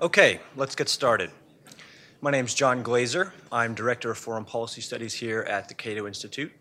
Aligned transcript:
Okay, 0.00 0.38
let's 0.54 0.76
get 0.76 0.88
started. 0.88 1.32
My 2.20 2.30
name 2.30 2.44
is 2.44 2.54
John 2.54 2.84
Glaser. 2.84 3.32
I'm 3.50 3.74
Director 3.74 4.12
of 4.12 4.18
Foreign 4.18 4.44
Policy 4.44 4.80
Studies 4.80 5.14
here 5.14 5.40
at 5.40 5.66
the 5.66 5.74
Cato 5.74 6.06
Institute. 6.06 6.52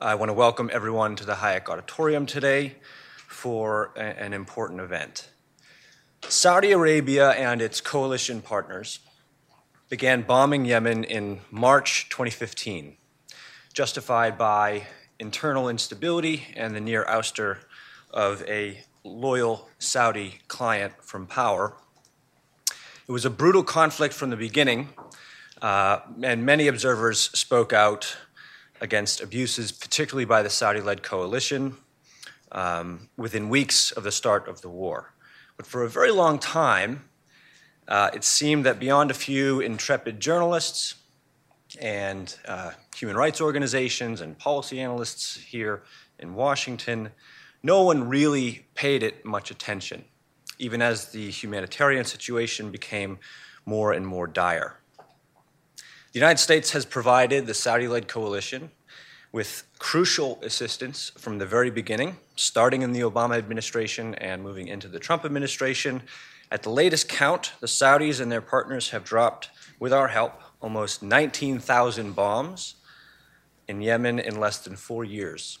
I 0.00 0.14
want 0.14 0.28
to 0.28 0.32
welcome 0.32 0.70
everyone 0.72 1.16
to 1.16 1.24
the 1.24 1.34
Hayek 1.34 1.68
Auditorium 1.68 2.24
today 2.24 2.76
for 3.26 3.92
a- 3.96 4.02
an 4.02 4.32
important 4.34 4.80
event. 4.80 5.30
Saudi 6.28 6.70
Arabia 6.70 7.30
and 7.30 7.60
its 7.60 7.80
coalition 7.80 8.40
partners 8.40 9.00
began 9.88 10.22
bombing 10.22 10.64
Yemen 10.64 11.02
in 11.02 11.40
March 11.50 12.08
2015, 12.08 12.98
justified 13.72 14.38
by 14.38 14.86
internal 15.18 15.68
instability 15.68 16.54
and 16.54 16.72
the 16.72 16.80
near 16.80 17.04
ouster 17.06 17.64
of 18.12 18.42
a 18.42 18.84
loyal 19.02 19.68
Saudi 19.80 20.38
client 20.46 21.02
from 21.02 21.26
power. 21.26 21.76
It 23.08 23.12
was 23.12 23.24
a 23.24 23.30
brutal 23.30 23.62
conflict 23.62 24.12
from 24.14 24.30
the 24.30 24.36
beginning, 24.36 24.88
uh, 25.62 26.00
and 26.22 26.44
many 26.44 26.66
observers 26.66 27.20
spoke 27.38 27.72
out 27.72 28.16
against 28.80 29.20
abuses, 29.20 29.70
particularly 29.70 30.24
by 30.24 30.42
the 30.42 30.50
Saudi 30.50 30.80
led 30.80 31.04
coalition, 31.04 31.76
um, 32.50 33.08
within 33.16 33.48
weeks 33.48 33.92
of 33.92 34.02
the 34.02 34.10
start 34.10 34.48
of 34.48 34.60
the 34.60 34.68
war. 34.68 35.14
But 35.56 35.68
for 35.68 35.84
a 35.84 35.88
very 35.88 36.10
long 36.10 36.40
time, 36.40 37.04
uh, 37.86 38.10
it 38.12 38.24
seemed 38.24 38.66
that 38.66 38.80
beyond 38.80 39.12
a 39.12 39.14
few 39.14 39.60
intrepid 39.60 40.18
journalists 40.18 40.96
and 41.80 42.34
uh, 42.48 42.72
human 42.96 43.16
rights 43.16 43.40
organizations 43.40 44.20
and 44.20 44.36
policy 44.36 44.80
analysts 44.80 45.36
here 45.36 45.84
in 46.18 46.34
Washington, 46.34 47.10
no 47.62 47.84
one 47.84 48.08
really 48.08 48.66
paid 48.74 49.04
it 49.04 49.24
much 49.24 49.52
attention, 49.52 50.04
even 50.58 50.82
as 50.82 51.06
the 51.06 51.30
humanitarian 51.30 52.04
situation 52.04 52.70
became 52.70 53.18
more 53.64 53.92
and 53.92 54.06
more 54.06 54.26
dire. 54.26 54.78
The 56.12 56.20
United 56.20 56.38
States 56.38 56.70
has 56.72 56.86
provided 56.86 57.46
the 57.46 57.54
Saudi 57.54 57.88
led 57.88 58.08
coalition 58.08 58.70
with 59.32 59.64
crucial 59.78 60.38
assistance 60.42 61.12
from 61.18 61.38
the 61.38 61.44
very 61.44 61.70
beginning, 61.70 62.16
starting 62.36 62.82
in 62.82 62.92
the 62.92 63.00
Obama 63.00 63.36
administration 63.36 64.14
and 64.14 64.42
moving 64.42 64.68
into 64.68 64.88
the 64.88 64.98
Trump 64.98 65.24
administration. 65.26 66.02
At 66.50 66.62
the 66.62 66.70
latest 66.70 67.08
count, 67.08 67.52
the 67.60 67.66
Saudis 67.66 68.20
and 68.20 68.32
their 68.32 68.40
partners 68.40 68.90
have 68.90 69.04
dropped, 69.04 69.50
with 69.78 69.92
our 69.92 70.08
help, 70.08 70.40
almost 70.62 71.02
19,000 71.02 72.14
bombs 72.14 72.76
in 73.68 73.82
Yemen 73.82 74.18
in 74.18 74.40
less 74.40 74.58
than 74.58 74.76
four 74.76 75.04
years. 75.04 75.58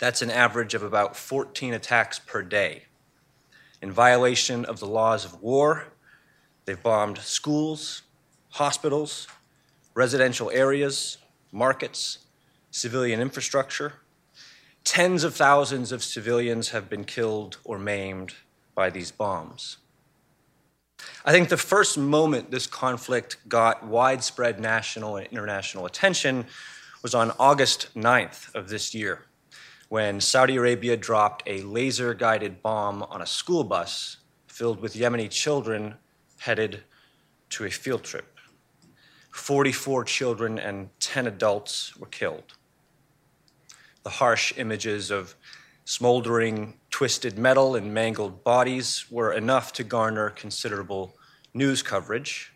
That's 0.00 0.22
an 0.22 0.30
average 0.30 0.74
of 0.74 0.82
about 0.82 1.14
14 1.16 1.74
attacks 1.74 2.18
per 2.18 2.42
day. 2.42 2.86
In 3.82 3.90
violation 3.90 4.64
of 4.64 4.78
the 4.78 4.86
laws 4.86 5.24
of 5.24 5.42
war, 5.42 5.88
they've 6.64 6.82
bombed 6.82 7.18
schools, 7.18 8.02
hospitals, 8.50 9.26
residential 9.94 10.50
areas, 10.52 11.18
markets, 11.50 12.18
civilian 12.70 13.20
infrastructure. 13.20 13.94
Tens 14.84 15.24
of 15.24 15.34
thousands 15.34 15.90
of 15.90 16.04
civilians 16.04 16.70
have 16.70 16.88
been 16.88 17.04
killed 17.04 17.58
or 17.64 17.78
maimed 17.78 18.34
by 18.76 18.88
these 18.88 19.10
bombs. 19.10 19.78
I 21.24 21.32
think 21.32 21.48
the 21.48 21.56
first 21.56 21.98
moment 21.98 22.52
this 22.52 22.68
conflict 22.68 23.36
got 23.48 23.84
widespread 23.84 24.60
national 24.60 25.16
and 25.16 25.26
international 25.26 25.86
attention 25.86 26.46
was 27.02 27.14
on 27.14 27.32
August 27.38 27.88
9th 27.96 28.54
of 28.54 28.68
this 28.68 28.94
year, 28.94 29.26
when 29.92 30.18
Saudi 30.18 30.56
Arabia 30.56 30.96
dropped 30.96 31.42
a 31.46 31.60
laser 31.64 32.14
guided 32.14 32.62
bomb 32.62 33.02
on 33.10 33.20
a 33.20 33.26
school 33.26 33.62
bus 33.62 34.16
filled 34.46 34.80
with 34.80 34.94
Yemeni 34.94 35.28
children 35.28 35.94
headed 36.38 36.82
to 37.50 37.66
a 37.66 37.70
field 37.70 38.02
trip. 38.02 38.38
44 39.32 40.02
children 40.04 40.58
and 40.58 40.88
10 41.00 41.26
adults 41.26 41.94
were 41.98 42.06
killed. 42.06 42.54
The 44.02 44.08
harsh 44.08 44.54
images 44.56 45.10
of 45.10 45.34
smoldering, 45.84 46.78
twisted 46.88 47.36
metal 47.36 47.76
and 47.76 47.92
mangled 47.92 48.42
bodies 48.42 49.04
were 49.10 49.34
enough 49.34 49.74
to 49.74 49.84
garner 49.84 50.30
considerable 50.30 51.14
news 51.52 51.82
coverage. 51.82 52.54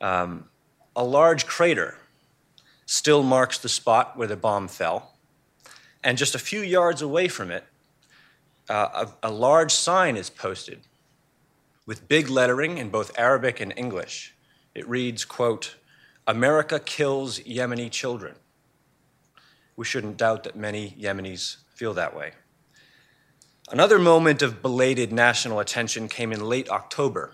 Um, 0.00 0.48
a 0.96 1.04
large 1.04 1.46
crater 1.46 1.96
still 2.86 3.22
marks 3.22 3.56
the 3.56 3.68
spot 3.68 4.16
where 4.16 4.26
the 4.26 4.36
bomb 4.36 4.66
fell, 4.66 5.15
and 6.06 6.16
just 6.16 6.36
a 6.36 6.38
few 6.38 6.60
yards 6.60 7.02
away 7.02 7.26
from 7.26 7.50
it, 7.50 7.64
uh, 8.70 9.06
a, 9.22 9.28
a 9.28 9.30
large 9.30 9.72
sign 9.72 10.16
is 10.16 10.30
posted 10.30 10.78
with 11.84 12.06
big 12.06 12.28
lettering 12.28 12.78
in 12.78 12.90
both 12.90 13.18
Arabic 13.18 13.60
and 13.60 13.74
English. 13.76 14.32
It 14.72 14.88
reads, 14.88 15.24
quote, 15.24 15.74
America 16.24 16.78
kills 16.78 17.40
Yemeni 17.40 17.90
children. 17.90 18.36
We 19.74 19.84
shouldn't 19.84 20.16
doubt 20.16 20.44
that 20.44 20.54
many 20.54 20.94
Yemenis 20.96 21.56
feel 21.74 21.92
that 21.94 22.16
way. 22.16 22.34
Another 23.68 23.98
moment 23.98 24.42
of 24.42 24.62
belated 24.62 25.12
national 25.12 25.58
attention 25.58 26.06
came 26.06 26.32
in 26.32 26.40
late 26.40 26.68
October 26.68 27.32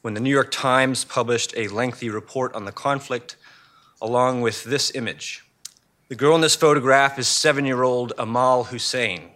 when 0.00 0.14
the 0.14 0.20
New 0.20 0.30
York 0.30 0.50
Times 0.50 1.04
published 1.04 1.52
a 1.54 1.68
lengthy 1.68 2.08
report 2.08 2.54
on 2.54 2.64
the 2.64 2.72
conflict 2.72 3.36
along 4.00 4.40
with 4.40 4.64
this 4.64 4.94
image. 4.94 5.45
The 6.08 6.14
girl 6.14 6.36
in 6.36 6.40
this 6.40 6.54
photograph 6.54 7.18
is 7.18 7.26
seven 7.26 7.64
year 7.64 7.82
old 7.82 8.12
Amal 8.16 8.62
Hussein, 8.62 9.30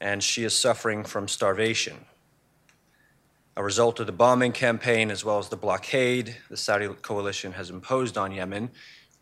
and 0.00 0.20
she 0.20 0.42
is 0.42 0.58
suffering 0.58 1.04
from 1.04 1.28
starvation. 1.28 2.06
A 3.56 3.62
result 3.62 4.00
of 4.00 4.06
the 4.06 4.12
bombing 4.12 4.50
campaign 4.50 5.08
as 5.08 5.24
well 5.24 5.38
as 5.38 5.48
the 5.48 5.56
blockade 5.56 6.36
the 6.50 6.56
Saudi 6.56 6.88
coalition 6.88 7.52
has 7.52 7.70
imposed 7.70 8.18
on 8.18 8.32
Yemen, 8.32 8.72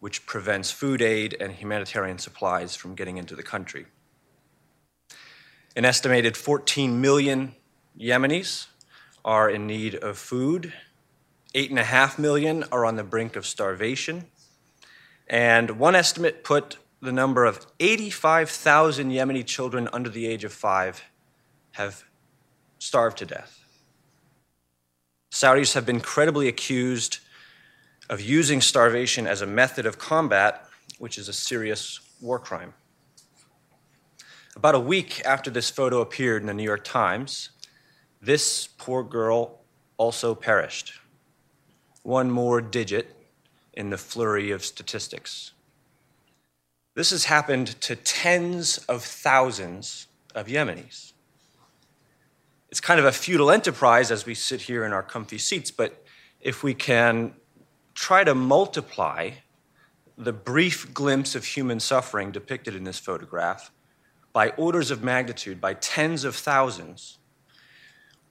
which 0.01 0.25
prevents 0.25 0.71
food 0.71 1.03
aid 1.03 1.37
and 1.39 1.53
humanitarian 1.53 2.17
supplies 2.17 2.75
from 2.75 2.95
getting 2.95 3.19
into 3.19 3.37
the 3.37 3.43
country. 3.43 3.85
An 5.77 5.85
estimated 5.85 6.39
14 6.39 7.03
million 7.03 7.55
Yemenis 8.01 8.69
are 9.27 9.51
in 9.51 9.67
need 9.67 9.95
of 9.97 10.17
food. 10.17 10.73
Eight 11.55 11.69
and 11.69 11.79
a 11.79 11.85
half 11.85 12.19
million 12.19 12.65
are 12.73 12.87
on 12.87 12.97
the 12.97 13.05
brink 13.05 13.37
of 13.37 13.45
starvation. 13.45 14.25
And 15.27 15.79
one 15.79 15.95
estimate 15.95 16.45
put 16.45 16.79
the 17.01 17.13
number 17.13 17.45
of 17.45 17.67
85,000 17.81 19.11
Yemeni 19.11 19.45
children 19.45 19.89
under 19.93 20.09
the 20.11 20.27
age 20.27 20.45
of 20.45 20.53
five 20.53 21.03
have 21.73 22.05
starved 22.79 23.19
to 23.19 23.27
death. 23.27 23.65
Saudis 25.31 25.75
have 25.75 25.85
been 25.85 26.01
credibly 26.01 26.49
accused 26.49 27.19
of 28.09 28.21
using 28.21 28.61
starvation 28.61 29.27
as 29.27 29.43
a 29.43 29.47
method 29.47 29.87
of 29.87 29.99
combat, 29.99 30.67
which 30.99 31.19
is 31.19 31.29
a 31.29 31.33
serious 31.33 32.01
war 32.21 32.39
crime. 32.39 32.75
About 34.57 34.75
a 34.75 34.81
week 34.81 35.23
after 35.25 35.51
this 35.51 35.71
photo 35.71 36.01
appeared 36.01 36.43
in 36.43 36.47
the 36.47 36.55
New 36.55 36.63
York 36.63 36.85
Times, 36.85 37.51
this 38.23 38.69
poor 38.79 39.03
girl 39.03 39.65
also 39.97 40.35
perished. 40.35 40.93
One 42.03 42.31
more 42.31 42.61
digit 42.61 43.24
in 43.77 43.91
the 43.91 43.99
flurry 43.99 44.51
of 44.51 44.65
statistics. 44.65 45.53
This 46.95 47.11
has 47.11 47.25
happened 47.25 47.81
to 47.83 47.97
tens 47.97 48.79
of 48.89 49.03
thousands 49.03 50.07
of 50.35 50.47
Yemenis. 50.47 51.13
It's 52.71 52.81
kind 52.81 52.99
of 52.99 53.07
a 53.07 53.13
futile 53.13 53.51
enterprise 53.51 54.11
as 54.11 54.27
we 54.27 54.35
sit 54.35 54.63
here 54.63 54.85
in 54.85 54.93
our 54.93 55.03
comfy 55.03 55.39
seats, 55.39 55.71
but 55.71 56.05
if 56.41 56.63
we 56.63 56.75
can 56.75 57.35
try 57.95 58.25
to 58.25 58.35
multiply 58.35 59.31
the 60.17 60.33
brief 60.33 60.93
glimpse 60.95 61.35
of 61.35 61.45
human 61.45 61.81
suffering 61.81 62.31
depicted 62.31 62.75
in 62.75 62.85
this 62.85 62.99
photograph 62.99 63.71
by 64.33 64.51
orders 64.51 64.91
of 64.91 65.03
magnitude, 65.03 65.61
by 65.61 65.75
tens 65.75 66.25
of 66.25 66.35
thousands, 66.35 67.19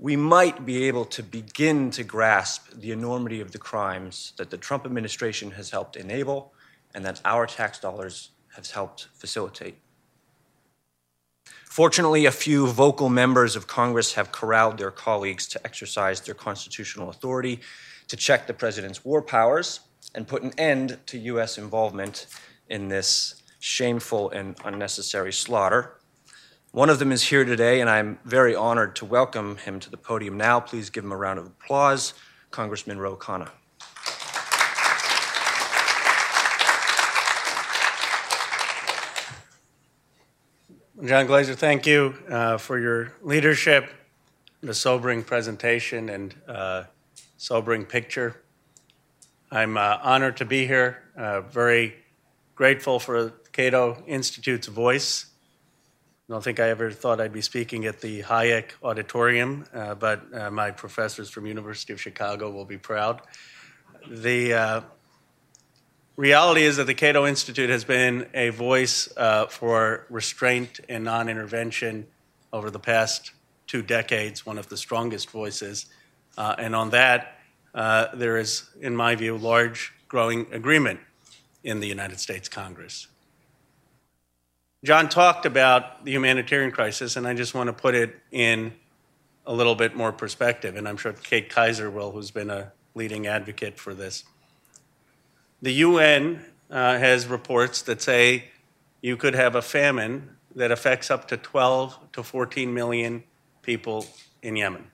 we 0.03 0.17
might 0.17 0.65
be 0.65 0.83
able 0.83 1.05
to 1.05 1.23
begin 1.23 1.89
to 1.89 2.03
grasp 2.03 2.67
the 2.75 2.91
enormity 2.91 3.39
of 3.39 3.53
the 3.53 3.57
crimes 3.57 4.33
that 4.35 4.49
the 4.49 4.57
Trump 4.57 4.85
administration 4.85 5.51
has 5.51 5.69
helped 5.69 5.95
enable 5.95 6.51
and 6.93 7.05
that 7.05 7.21
our 7.23 7.47
tax 7.47 7.79
dollars 7.79 8.31
have 8.53 8.69
helped 8.69 9.07
facilitate. 9.13 9.77
Fortunately, 11.63 12.25
a 12.25 12.31
few 12.31 12.67
vocal 12.67 13.07
members 13.07 13.55
of 13.55 13.65
Congress 13.65 14.11
have 14.15 14.33
corralled 14.33 14.77
their 14.77 14.91
colleagues 14.91 15.47
to 15.47 15.65
exercise 15.65 16.19
their 16.19 16.35
constitutional 16.35 17.09
authority 17.09 17.61
to 18.09 18.17
check 18.17 18.45
the 18.45 18.53
president's 18.53 19.05
war 19.05 19.21
powers 19.21 19.79
and 20.13 20.27
put 20.27 20.43
an 20.43 20.51
end 20.57 20.97
to 21.05 21.17
U.S. 21.17 21.57
involvement 21.57 22.27
in 22.67 22.89
this 22.89 23.41
shameful 23.61 24.31
and 24.31 24.57
unnecessary 24.65 25.31
slaughter. 25.31 25.95
One 26.73 26.89
of 26.89 26.97
them 26.97 27.11
is 27.11 27.21
here 27.21 27.45
today, 27.45 27.81
and 27.81 27.87
I'm 27.87 28.17
very 28.25 28.55
honored 28.55 28.95
to 28.95 29.05
welcome 29.05 29.57
him 29.57 29.79
to 29.79 29.91
the 29.91 29.95
podium 29.95 30.37
now. 30.37 30.59
Please 30.59 30.89
give 30.89 31.03
him 31.03 31.11
a 31.11 31.15
round 31.15 31.37
of 31.37 31.45
applause, 31.45 32.15
Congressman 32.49 32.97
Ro 32.97 33.15
Khanna. 33.15 33.51
John 41.05 41.27
Glaser, 41.27 41.53
thank 41.53 41.85
you 41.85 42.15
uh, 42.27 42.57
for 42.57 42.79
your 42.79 43.13
leadership 43.21 43.91
the 44.63 44.73
sobering 44.73 45.21
presentation 45.21 46.09
and 46.09 46.33
uh, 46.47 46.85
sobering 47.37 47.85
picture. 47.85 48.41
I'm 49.51 49.77
uh, 49.77 49.99
honored 50.01 50.37
to 50.37 50.45
be 50.45 50.65
here, 50.65 51.03
uh, 51.15 51.41
very 51.41 51.97
grateful 52.55 52.97
for 52.97 53.29
Cato 53.51 54.03
Institute's 54.07 54.65
voice. 54.65 55.27
I 56.29 56.31
don't 56.31 56.41
think 56.41 56.61
I 56.61 56.69
ever 56.69 56.89
thought 56.89 57.19
I'd 57.19 57.33
be 57.33 57.41
speaking 57.41 57.85
at 57.85 57.99
the 57.99 58.21
Hayek 58.21 58.71
Auditorium, 58.81 59.65
uh, 59.73 59.93
but 59.95 60.21
uh, 60.33 60.49
my 60.49 60.71
professors 60.71 61.29
from 61.29 61.45
University 61.45 61.91
of 61.91 61.99
Chicago 61.99 62.49
will 62.49 62.63
be 62.63 62.77
proud. 62.77 63.19
The 64.09 64.53
uh, 64.53 64.81
reality 66.15 66.63
is 66.63 66.77
that 66.77 66.87
the 66.87 66.93
Cato 66.93 67.27
Institute 67.27 67.69
has 67.69 67.83
been 67.83 68.29
a 68.33 68.51
voice 68.51 69.11
uh, 69.17 69.47
for 69.47 70.07
restraint 70.09 70.79
and 70.87 71.03
non-intervention 71.03 72.07
over 72.53 72.71
the 72.71 72.79
past 72.79 73.33
two 73.67 73.81
decades, 73.81 74.45
one 74.45 74.57
of 74.57 74.69
the 74.69 74.77
strongest 74.77 75.29
voices. 75.29 75.87
Uh, 76.37 76.55
and 76.57 76.73
on 76.73 76.91
that, 76.91 77.37
uh, 77.75 78.15
there 78.15 78.37
is, 78.37 78.69
in 78.79 78.95
my 78.95 79.13
view, 79.15 79.37
large 79.37 79.91
growing 80.07 80.47
agreement 80.53 81.01
in 81.65 81.81
the 81.81 81.87
United 81.87 82.21
States 82.21 82.47
Congress. 82.47 83.07
John 84.83 85.07
talked 85.07 85.45
about 85.45 86.03
the 86.03 86.11
humanitarian 86.11 86.71
crisis, 86.71 87.15
and 87.15 87.25
I 87.25 87.33
just 87.33 87.53
want 87.53 87.67
to 87.67 87.73
put 87.73 87.95
it 87.95 88.19
in 88.31 88.73
a 89.45 89.53
little 89.53 89.75
bit 89.75 89.95
more 89.95 90.11
perspective, 90.11 90.75
and 90.75 90.87
I'm 90.87 90.97
sure 90.97 91.13
Kate 91.13 91.49
Kaiser 91.49 91.89
will, 91.89 92.11
who's 92.11 92.31
been 92.31 92.49
a 92.49 92.73
leading 92.93 93.25
advocate 93.25 93.79
for 93.79 93.93
this. 93.93 94.25
The 95.61 95.71
UN 95.71 96.45
uh, 96.69 96.97
has 96.97 97.27
reports 97.27 97.81
that 97.83 98.01
say 98.01 98.45
you 99.01 99.15
could 99.15 99.35
have 99.35 99.55
a 99.55 99.61
famine 99.61 100.35
that 100.55 100.71
affects 100.71 101.09
up 101.09 101.29
to 101.29 101.37
12 101.37 102.11
to 102.11 102.23
14 102.23 102.73
million 102.73 103.23
people 103.61 104.05
in 104.41 104.57
Yemen. 104.57 104.87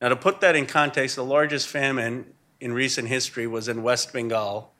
Now, 0.00 0.10
to 0.10 0.16
put 0.16 0.40
that 0.42 0.56
in 0.56 0.66
context, 0.66 1.16
the 1.16 1.24
largest 1.24 1.68
famine 1.68 2.26
in 2.60 2.72
recent 2.72 3.08
history 3.08 3.46
was 3.46 3.68
in 3.68 3.82
West 3.82 4.12
Bengal 4.12 4.72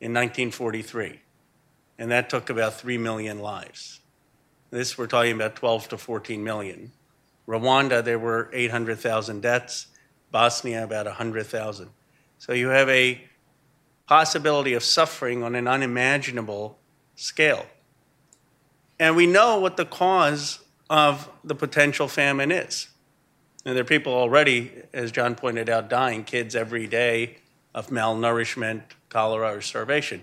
in 0.00 0.12
1943, 0.12 1.20
and 1.98 2.10
that 2.10 2.30
took 2.30 2.50
about 2.50 2.74
3 2.74 2.98
million 2.98 3.38
lives. 3.38 4.00
This, 4.70 4.98
we're 4.98 5.06
talking 5.06 5.32
about 5.32 5.56
12 5.56 5.88
to 5.90 5.98
14 5.98 6.42
million. 6.42 6.92
Rwanda, 7.48 8.04
there 8.04 8.18
were 8.18 8.50
800,000 8.52 9.40
deaths. 9.40 9.86
Bosnia, 10.30 10.84
about 10.84 11.06
100,000. 11.06 11.90
So 12.38 12.52
you 12.52 12.68
have 12.68 12.88
a 12.88 13.22
possibility 14.06 14.74
of 14.74 14.82
suffering 14.82 15.42
on 15.42 15.54
an 15.54 15.66
unimaginable 15.66 16.78
scale. 17.14 17.66
And 18.98 19.16
we 19.16 19.26
know 19.26 19.58
what 19.58 19.76
the 19.76 19.84
cause 19.84 20.60
of 20.88 21.28
the 21.44 21.54
potential 21.54 22.08
famine 22.08 22.50
is. 22.50 22.88
And 23.64 23.74
there 23.74 23.82
are 23.82 23.86
people 23.86 24.12
already, 24.12 24.70
as 24.92 25.10
John 25.10 25.34
pointed 25.34 25.68
out, 25.68 25.88
dying, 25.88 26.24
kids 26.24 26.54
every 26.54 26.86
day 26.86 27.38
of 27.74 27.88
malnourishment, 27.88 28.82
cholera, 29.08 29.56
or 29.56 29.60
starvation. 29.60 30.22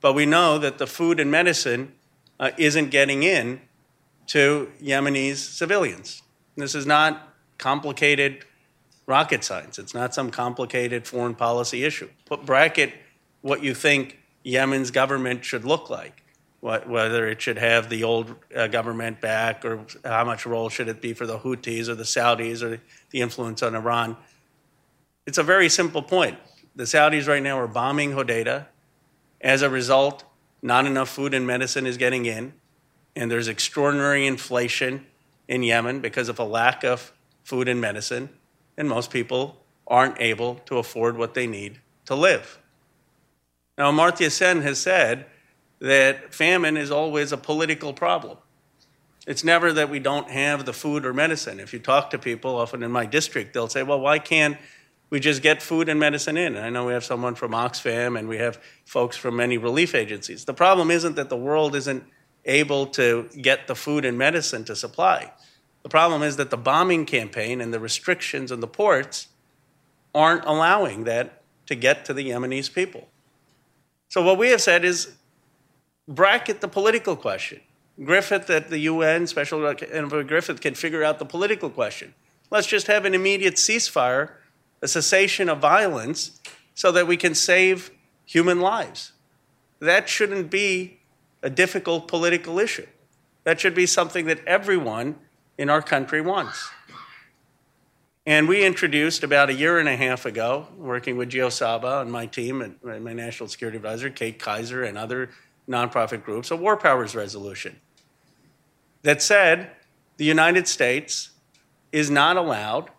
But 0.00 0.14
we 0.14 0.26
know 0.26 0.58
that 0.58 0.78
the 0.78 0.86
food 0.86 1.20
and 1.20 1.30
medicine 1.30 1.92
uh, 2.38 2.50
isn't 2.56 2.90
getting 2.90 3.22
in 3.22 3.60
to 4.28 4.70
Yemenis 4.82 5.36
civilians. 5.36 6.22
This 6.56 6.74
is 6.74 6.86
not 6.86 7.34
complicated 7.58 8.44
rocket 9.06 9.44
science. 9.44 9.78
It's 9.78 9.94
not 9.94 10.14
some 10.14 10.30
complicated 10.30 11.06
foreign 11.06 11.34
policy 11.34 11.84
issue. 11.84 12.08
Put 12.26 12.46
bracket 12.46 12.94
what 13.42 13.62
you 13.62 13.74
think 13.74 14.18
Yemen's 14.44 14.90
government 14.90 15.44
should 15.44 15.64
look 15.64 15.90
like 15.90 16.20
whether 16.60 17.26
it 17.26 17.40
should 17.40 17.58
have 17.58 17.88
the 17.88 18.04
old 18.04 18.34
uh, 18.54 18.66
government 18.66 19.20
back 19.20 19.64
or 19.64 19.84
how 20.04 20.24
much 20.24 20.44
role 20.44 20.68
should 20.68 20.88
it 20.88 21.00
be 21.00 21.14
for 21.14 21.26
the 21.26 21.38
Houthis 21.38 21.88
or 21.88 21.94
the 21.94 22.04
Saudis 22.04 22.62
or 22.62 22.80
the 23.10 23.20
influence 23.20 23.62
on 23.62 23.74
Iran. 23.74 24.16
It's 25.26 25.38
a 25.38 25.42
very 25.42 25.68
simple 25.68 26.02
point. 26.02 26.38
The 26.76 26.84
Saudis 26.84 27.26
right 27.26 27.42
now 27.42 27.58
are 27.58 27.66
bombing 27.66 28.12
Hodeidah. 28.12 28.66
As 29.40 29.62
a 29.62 29.70
result, 29.70 30.24
not 30.62 30.86
enough 30.86 31.08
food 31.08 31.34
and 31.34 31.46
medicine 31.46 31.86
is 31.86 31.96
getting 31.96 32.26
in, 32.26 32.52
and 33.16 33.30
there's 33.30 33.48
extraordinary 33.48 34.26
inflation 34.26 35.06
in 35.48 35.62
Yemen 35.62 36.00
because 36.00 36.28
of 36.28 36.38
a 36.38 36.44
lack 36.44 36.84
of 36.84 37.12
food 37.42 37.68
and 37.68 37.80
medicine, 37.80 38.28
and 38.76 38.88
most 38.88 39.10
people 39.10 39.56
aren't 39.86 40.20
able 40.20 40.56
to 40.66 40.78
afford 40.78 41.16
what 41.16 41.34
they 41.34 41.46
need 41.46 41.80
to 42.04 42.14
live. 42.14 42.58
Now, 43.76 43.90
Amartya 43.90 44.30
Sen 44.30 44.62
has 44.62 44.78
said 44.78 45.26
that 45.80 46.34
famine 46.34 46.76
is 46.76 46.90
always 46.90 47.32
a 47.32 47.36
political 47.36 47.92
problem. 47.92 48.36
It's 49.26 49.42
never 49.42 49.72
that 49.72 49.90
we 49.90 49.98
don't 49.98 50.30
have 50.30 50.66
the 50.66 50.72
food 50.72 51.04
or 51.04 51.12
medicine. 51.12 51.60
If 51.60 51.72
you 51.72 51.78
talk 51.78 52.10
to 52.10 52.18
people, 52.18 52.56
often 52.56 52.82
in 52.82 52.90
my 52.90 53.06
district, 53.06 53.52
they'll 53.54 53.68
say, 53.68 53.82
well, 53.82 54.00
why 54.00 54.18
can't 54.18 54.56
we 55.10 55.20
just 55.20 55.42
get 55.42 55.62
food 55.62 55.88
and 55.88 56.00
medicine 56.00 56.36
in? 56.36 56.56
And 56.56 56.64
I 56.64 56.70
know 56.70 56.86
we 56.86 56.92
have 56.92 57.04
someone 57.04 57.34
from 57.34 57.52
Oxfam 57.52 58.18
and 58.18 58.28
we 58.28 58.38
have 58.38 58.60
folks 58.84 59.16
from 59.16 59.36
many 59.36 59.58
relief 59.58 59.94
agencies. 59.94 60.44
The 60.44 60.54
problem 60.54 60.90
isn't 60.90 61.16
that 61.16 61.28
the 61.28 61.36
world 61.36 61.74
isn't 61.74 62.04
able 62.44 62.86
to 62.86 63.28
get 63.40 63.66
the 63.66 63.74
food 63.74 64.04
and 64.04 64.16
medicine 64.16 64.64
to 64.64 64.76
supply. 64.76 65.32
The 65.82 65.88
problem 65.88 66.22
is 66.22 66.36
that 66.36 66.50
the 66.50 66.56
bombing 66.56 67.06
campaign 67.06 67.60
and 67.60 67.72
the 67.72 67.80
restrictions 67.80 68.52
on 68.52 68.60
the 68.60 68.66
ports 68.66 69.28
aren't 70.14 70.44
allowing 70.44 71.04
that 71.04 71.42
to 71.66 71.74
get 71.74 72.04
to 72.06 72.14
the 72.14 72.30
Yemenis 72.30 72.72
people. 72.72 73.08
So, 74.08 74.22
what 74.22 74.38
we 74.38 74.50
have 74.50 74.60
said 74.60 74.84
is 74.84 75.14
bracket 76.08 76.60
the 76.60 76.68
political 76.68 77.16
question. 77.16 77.60
Griffith 78.02 78.48
at 78.50 78.70
the 78.70 78.78
UN, 78.80 79.26
Special 79.26 79.64
Envoy 79.66 80.24
Griffith, 80.24 80.60
can 80.60 80.74
figure 80.74 81.04
out 81.04 81.18
the 81.18 81.24
political 81.24 81.70
question. 81.70 82.14
Let's 82.50 82.66
just 82.66 82.86
have 82.88 83.04
an 83.04 83.14
immediate 83.14 83.54
ceasefire, 83.54 84.32
a 84.82 84.88
cessation 84.88 85.48
of 85.48 85.58
violence, 85.58 86.40
so 86.74 86.90
that 86.92 87.06
we 87.06 87.16
can 87.16 87.34
save 87.34 87.90
human 88.24 88.60
lives. 88.60 89.12
That 89.80 90.08
shouldn't 90.08 90.50
be 90.50 91.00
a 91.42 91.50
difficult 91.50 92.08
political 92.08 92.58
issue. 92.58 92.86
That 93.44 93.60
should 93.60 93.74
be 93.74 93.86
something 93.86 94.26
that 94.26 94.44
everyone 94.46 95.16
in 95.58 95.68
our 95.70 95.82
country 95.82 96.20
wants. 96.20 96.70
And 98.26 98.48
we 98.48 98.64
introduced 98.64 99.24
about 99.24 99.50
a 99.50 99.54
year 99.54 99.78
and 99.78 99.88
a 99.88 99.96
half 99.96 100.26
ago, 100.26 100.68
working 100.76 101.16
with 101.16 101.30
Gio 101.30 101.50
Saba 101.50 102.00
and 102.00 102.12
my 102.12 102.26
team 102.26 102.62
and 102.62 103.02
my 103.02 103.12
national 103.12 103.48
security 103.48 103.76
advisor, 103.76 104.10
Kate 104.10 104.38
Kaiser, 104.38 104.84
and 104.84 104.96
other 104.96 105.30
nonprofit 105.68 106.24
groups, 106.24 106.50
a 106.50 106.56
war 106.56 106.76
powers 106.76 107.14
resolution 107.14 107.80
that 109.02 109.22
said 109.22 109.70
the 110.16 110.24
United 110.24 110.68
States 110.68 111.30
is 111.92 112.10
not 112.10 112.36
allowed 112.36 112.90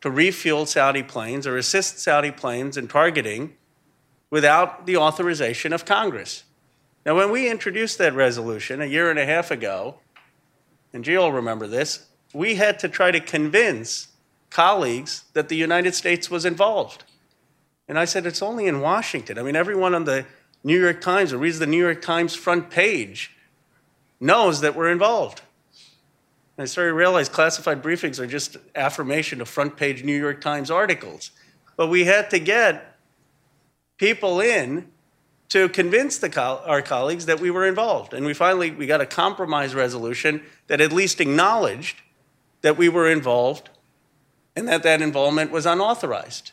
to 0.00 0.10
refuel 0.10 0.66
Saudi 0.66 1.02
planes 1.02 1.46
or 1.46 1.56
assist 1.56 1.98
Saudi 1.98 2.30
planes 2.30 2.76
in 2.76 2.88
targeting 2.88 3.54
without 4.30 4.86
the 4.86 4.96
authorization 4.96 5.72
of 5.72 5.84
Congress. 5.84 6.44
Now, 7.04 7.16
when 7.16 7.30
we 7.30 7.50
introduced 7.50 7.98
that 7.98 8.14
resolution 8.14 8.80
a 8.80 8.86
year 8.86 9.10
and 9.10 9.18
a 9.18 9.26
half 9.26 9.50
ago, 9.50 9.96
and 10.92 11.04
Gio 11.04 11.20
will 11.20 11.32
remember 11.32 11.66
this, 11.66 12.06
we 12.34 12.56
had 12.56 12.78
to 12.80 12.88
try 12.88 13.10
to 13.10 13.20
convince 13.20 14.08
colleagues 14.50 15.24
that 15.32 15.48
the 15.48 15.56
United 15.56 15.94
States 15.94 16.30
was 16.30 16.44
involved. 16.44 17.04
And 17.88 17.98
I 17.98 18.04
said, 18.04 18.26
it's 18.26 18.42
only 18.42 18.66
in 18.66 18.80
Washington. 18.80 19.38
I 19.38 19.42
mean, 19.42 19.56
everyone 19.56 19.94
on 19.94 20.04
the 20.04 20.26
New 20.62 20.78
York 20.78 21.00
Times 21.00 21.32
or 21.32 21.38
reads 21.38 21.58
the 21.58 21.66
New 21.66 21.78
York 21.78 22.02
Times 22.02 22.34
front 22.34 22.70
page 22.70 23.34
knows 24.20 24.60
that 24.60 24.74
we're 24.74 24.90
involved. 24.90 25.42
And 26.58 26.64
I 26.64 26.66
started 26.66 26.90
to 26.90 26.96
realize 26.96 27.28
classified 27.28 27.84
briefings 27.84 28.18
are 28.18 28.26
just 28.26 28.56
affirmation 28.74 29.40
of 29.40 29.48
front 29.48 29.76
page 29.76 30.02
New 30.02 30.18
York 30.18 30.40
Times 30.40 30.72
articles. 30.72 31.30
But 31.76 31.86
we 31.86 32.04
had 32.04 32.30
to 32.30 32.40
get 32.40 32.96
people 33.96 34.40
in 34.40 34.88
to 35.50 35.68
convince 35.68 36.18
the, 36.18 36.40
our 36.42 36.82
colleagues 36.82 37.26
that 37.26 37.38
we 37.38 37.52
were 37.52 37.64
involved. 37.64 38.12
And 38.12 38.26
we 38.26 38.34
finally 38.34 38.72
we 38.72 38.86
got 38.86 39.00
a 39.00 39.06
compromise 39.06 39.72
resolution 39.72 40.42
that 40.66 40.80
at 40.80 40.92
least 40.92 41.20
acknowledged 41.20 41.98
that 42.62 42.76
we 42.76 42.88
were 42.88 43.08
involved 43.08 43.70
and 44.56 44.66
that 44.66 44.82
that 44.82 45.00
involvement 45.00 45.52
was 45.52 45.64
unauthorized. 45.64 46.50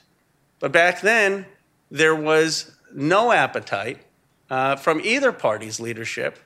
But 0.59 0.71
back 0.71 1.01
then, 1.01 1.47
there 1.89 2.15
was 2.15 2.75
no 2.93 3.31
appetite 3.31 4.03
uh, 4.51 4.75
from 4.75 5.01
either 5.03 5.31
party's 5.31 5.79
leadership, 5.79 6.37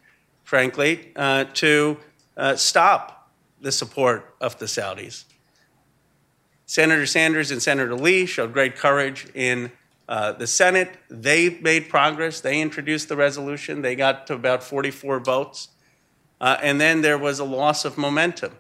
frankly, 0.46 1.12
uh, 1.18 1.44
to 1.56 1.98
uh, 2.38 2.56
stop 2.56 3.19
the 3.62 3.72
support 3.72 4.36
of 4.40 4.58
the 4.60 4.66
Saudis. 4.66 5.26
Senator 6.66 7.06
Sanders 7.06 7.52
and 7.52 7.62
Senator 7.62 7.96
Lee 7.96 8.26
showed 8.26 8.54
great 8.54 8.76
courage 8.76 9.28
in 9.34 9.72
uh, 10.08 10.32
the 10.34 10.48
Senate. 10.48 10.98
They 11.10 11.50
made 11.50 11.90
progress. 11.90 12.42
They 12.42 12.62
introduced 12.62 13.10
the 13.10 13.16
resolution. 13.16 13.82
They 13.82 13.96
got 13.96 14.28
to 14.28 14.36
about 14.36 14.64
44 14.64 15.20
votes. 15.20 15.70
Uh, 16.40 16.58
and 16.62 16.80
then 16.80 17.02
there 17.02 17.18
was 17.18 17.40
a 17.40 17.44
loss 17.44 17.86
of 17.86 17.98
momentum. 17.98 18.54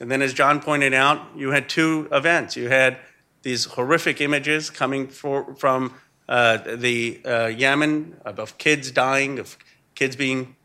And 0.00 0.10
then, 0.10 0.22
as 0.22 0.32
John 0.34 0.60
pointed 0.60 0.94
out, 0.94 1.20
you 1.36 1.50
had 1.50 1.68
two 1.68 2.08
events. 2.12 2.56
You 2.56 2.68
had 2.68 2.98
these 3.42 3.64
horrific 3.64 4.20
images 4.20 4.70
coming 4.70 5.08
for, 5.08 5.54
from 5.56 5.94
uh, 6.28 6.58
the 6.76 7.20
uh, 7.24 7.46
Yemen 7.46 8.16
of 8.24 8.58
kids 8.58 8.90
dying, 8.90 9.38
of 9.38 9.56
kids 9.94 10.14
being 10.14 10.56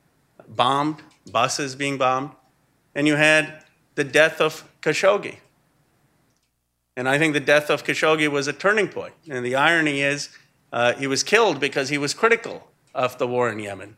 bombed, 0.48 1.01
buses 1.32 1.75
being 1.75 1.98
bombed, 1.98 2.32
and 2.95 3.07
you 3.07 3.15
had 3.15 3.63
the 3.95 4.03
death 4.03 4.41
of 4.41 4.67
Khashoggi, 4.81 5.38
And 6.95 7.07
I 7.07 7.17
think 7.17 7.33
the 7.33 7.39
death 7.39 7.69
of 7.69 7.83
Khashoggi 7.83 8.29
was 8.29 8.47
a 8.47 8.53
turning 8.53 8.88
point. 8.88 9.13
And 9.29 9.45
the 9.45 9.55
irony 9.55 10.01
is, 10.01 10.29
uh, 10.71 10.93
he 10.93 11.07
was 11.07 11.23
killed 11.23 11.59
because 11.59 11.89
he 11.89 11.97
was 11.97 12.13
critical 12.13 12.67
of 12.93 13.17
the 13.17 13.27
war 13.27 13.50
in 13.50 13.59
Yemen. 13.59 13.97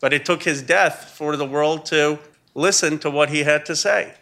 But 0.00 0.12
it 0.12 0.24
took 0.24 0.42
his 0.42 0.62
death 0.62 1.12
for 1.16 1.36
the 1.36 1.44
world 1.44 1.84
to 1.86 2.18
listen 2.54 2.98
to 3.00 3.10
what 3.10 3.30
he 3.30 3.40
had 3.40 3.64
to 3.66 3.76
say. 3.76 4.14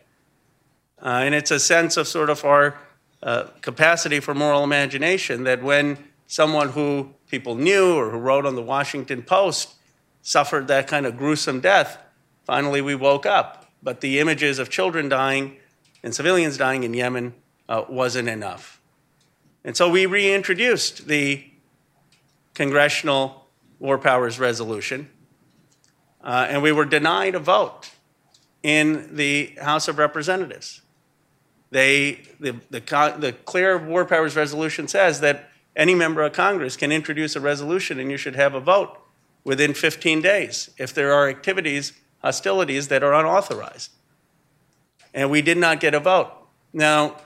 Uh, 1.02 1.22
and 1.24 1.34
it's 1.34 1.50
a 1.50 1.58
sense 1.58 1.96
of 1.96 2.06
sort 2.06 2.28
of 2.28 2.44
our 2.44 2.78
uh, 3.22 3.44
capacity 3.60 4.20
for 4.20 4.34
moral 4.34 4.64
imagination 4.64 5.44
that 5.44 5.62
when 5.62 5.98
someone 6.26 6.70
who 6.70 7.10
people 7.28 7.54
knew 7.54 7.94
or 7.94 8.10
who 8.10 8.18
wrote 8.18 8.46
on 8.46 8.54
the 8.54 8.62
Washington 8.62 9.22
Post 9.22 9.74
suffered 10.22 10.68
that 10.68 10.86
kind 10.86 11.06
of 11.06 11.16
gruesome 11.16 11.60
death, 11.60 11.98
finally 12.44 12.80
we 12.80 12.94
woke 12.94 13.24
up. 13.24 13.59
But 13.82 14.00
the 14.00 14.18
images 14.18 14.58
of 14.58 14.68
children 14.68 15.08
dying 15.08 15.56
and 16.02 16.14
civilians 16.14 16.56
dying 16.56 16.82
in 16.82 16.94
Yemen 16.94 17.34
uh, 17.68 17.84
wasn't 17.88 18.28
enough. 18.28 18.80
And 19.64 19.76
so 19.76 19.88
we 19.90 20.06
reintroduced 20.06 21.06
the 21.06 21.44
Congressional 22.54 23.46
War 23.78 23.98
Powers 23.98 24.38
Resolution, 24.38 25.08
uh, 26.22 26.46
and 26.48 26.62
we 26.62 26.72
were 26.72 26.84
denied 26.84 27.34
a 27.34 27.38
vote 27.38 27.90
in 28.62 29.16
the 29.16 29.54
House 29.60 29.88
of 29.88 29.98
Representatives. 29.98 30.82
They, 31.70 32.22
the, 32.40 32.56
the, 32.70 32.80
the 33.18 33.34
clear 33.44 33.78
War 33.78 34.04
Powers 34.04 34.36
Resolution 34.36 34.88
says 34.88 35.20
that 35.20 35.50
any 35.76 35.94
member 35.94 36.22
of 36.22 36.32
Congress 36.32 36.76
can 36.76 36.90
introduce 36.90 37.36
a 37.36 37.40
resolution 37.40 38.00
and 38.00 38.10
you 38.10 38.16
should 38.16 38.34
have 38.34 38.54
a 38.54 38.60
vote 38.60 38.98
within 39.44 39.72
15 39.72 40.20
days 40.20 40.70
if 40.78 40.92
there 40.92 41.12
are 41.12 41.28
activities, 41.28 41.92
hostilities 42.22 42.88
that 42.88 43.02
are 43.02 43.14
unauthorized. 43.14 43.90
And 45.12 45.30
we 45.30 45.42
did 45.42 45.58
not 45.58 45.80
get 45.80 45.94
a 45.94 46.00
vote. 46.00 46.32
Now, 46.72 47.16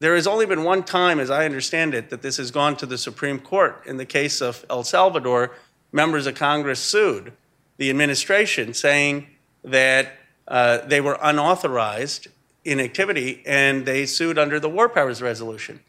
there 0.00 0.14
has 0.14 0.26
only 0.26 0.46
been 0.46 0.64
one 0.64 0.82
time, 0.82 1.20
as 1.20 1.30
I 1.30 1.44
understand 1.44 1.94
it, 1.94 2.10
that 2.10 2.22
this 2.22 2.36
has 2.38 2.50
gone 2.50 2.76
to 2.78 2.86
the 2.86 2.98
Supreme 2.98 3.38
Court. 3.38 3.82
In 3.86 3.98
the 3.98 4.04
case 4.06 4.40
of 4.40 4.64
El 4.68 4.82
Salvador, 4.82 5.52
members 5.92 6.26
of 6.26 6.34
Congress 6.34 6.80
sued 6.80 7.32
the 7.76 7.90
administration 7.90 8.74
saying 8.74 9.28
that 9.62 10.12
uh, 10.48 10.78
they 10.78 11.00
were 11.00 11.18
unauthorized 11.22 12.28
in 12.64 12.80
activity 12.80 13.42
and 13.46 13.86
they 13.86 14.06
sued 14.06 14.38
under 14.38 14.58
the 14.58 14.68
War 14.68 14.88
Powers 14.88 15.22
Resolution. 15.22 15.80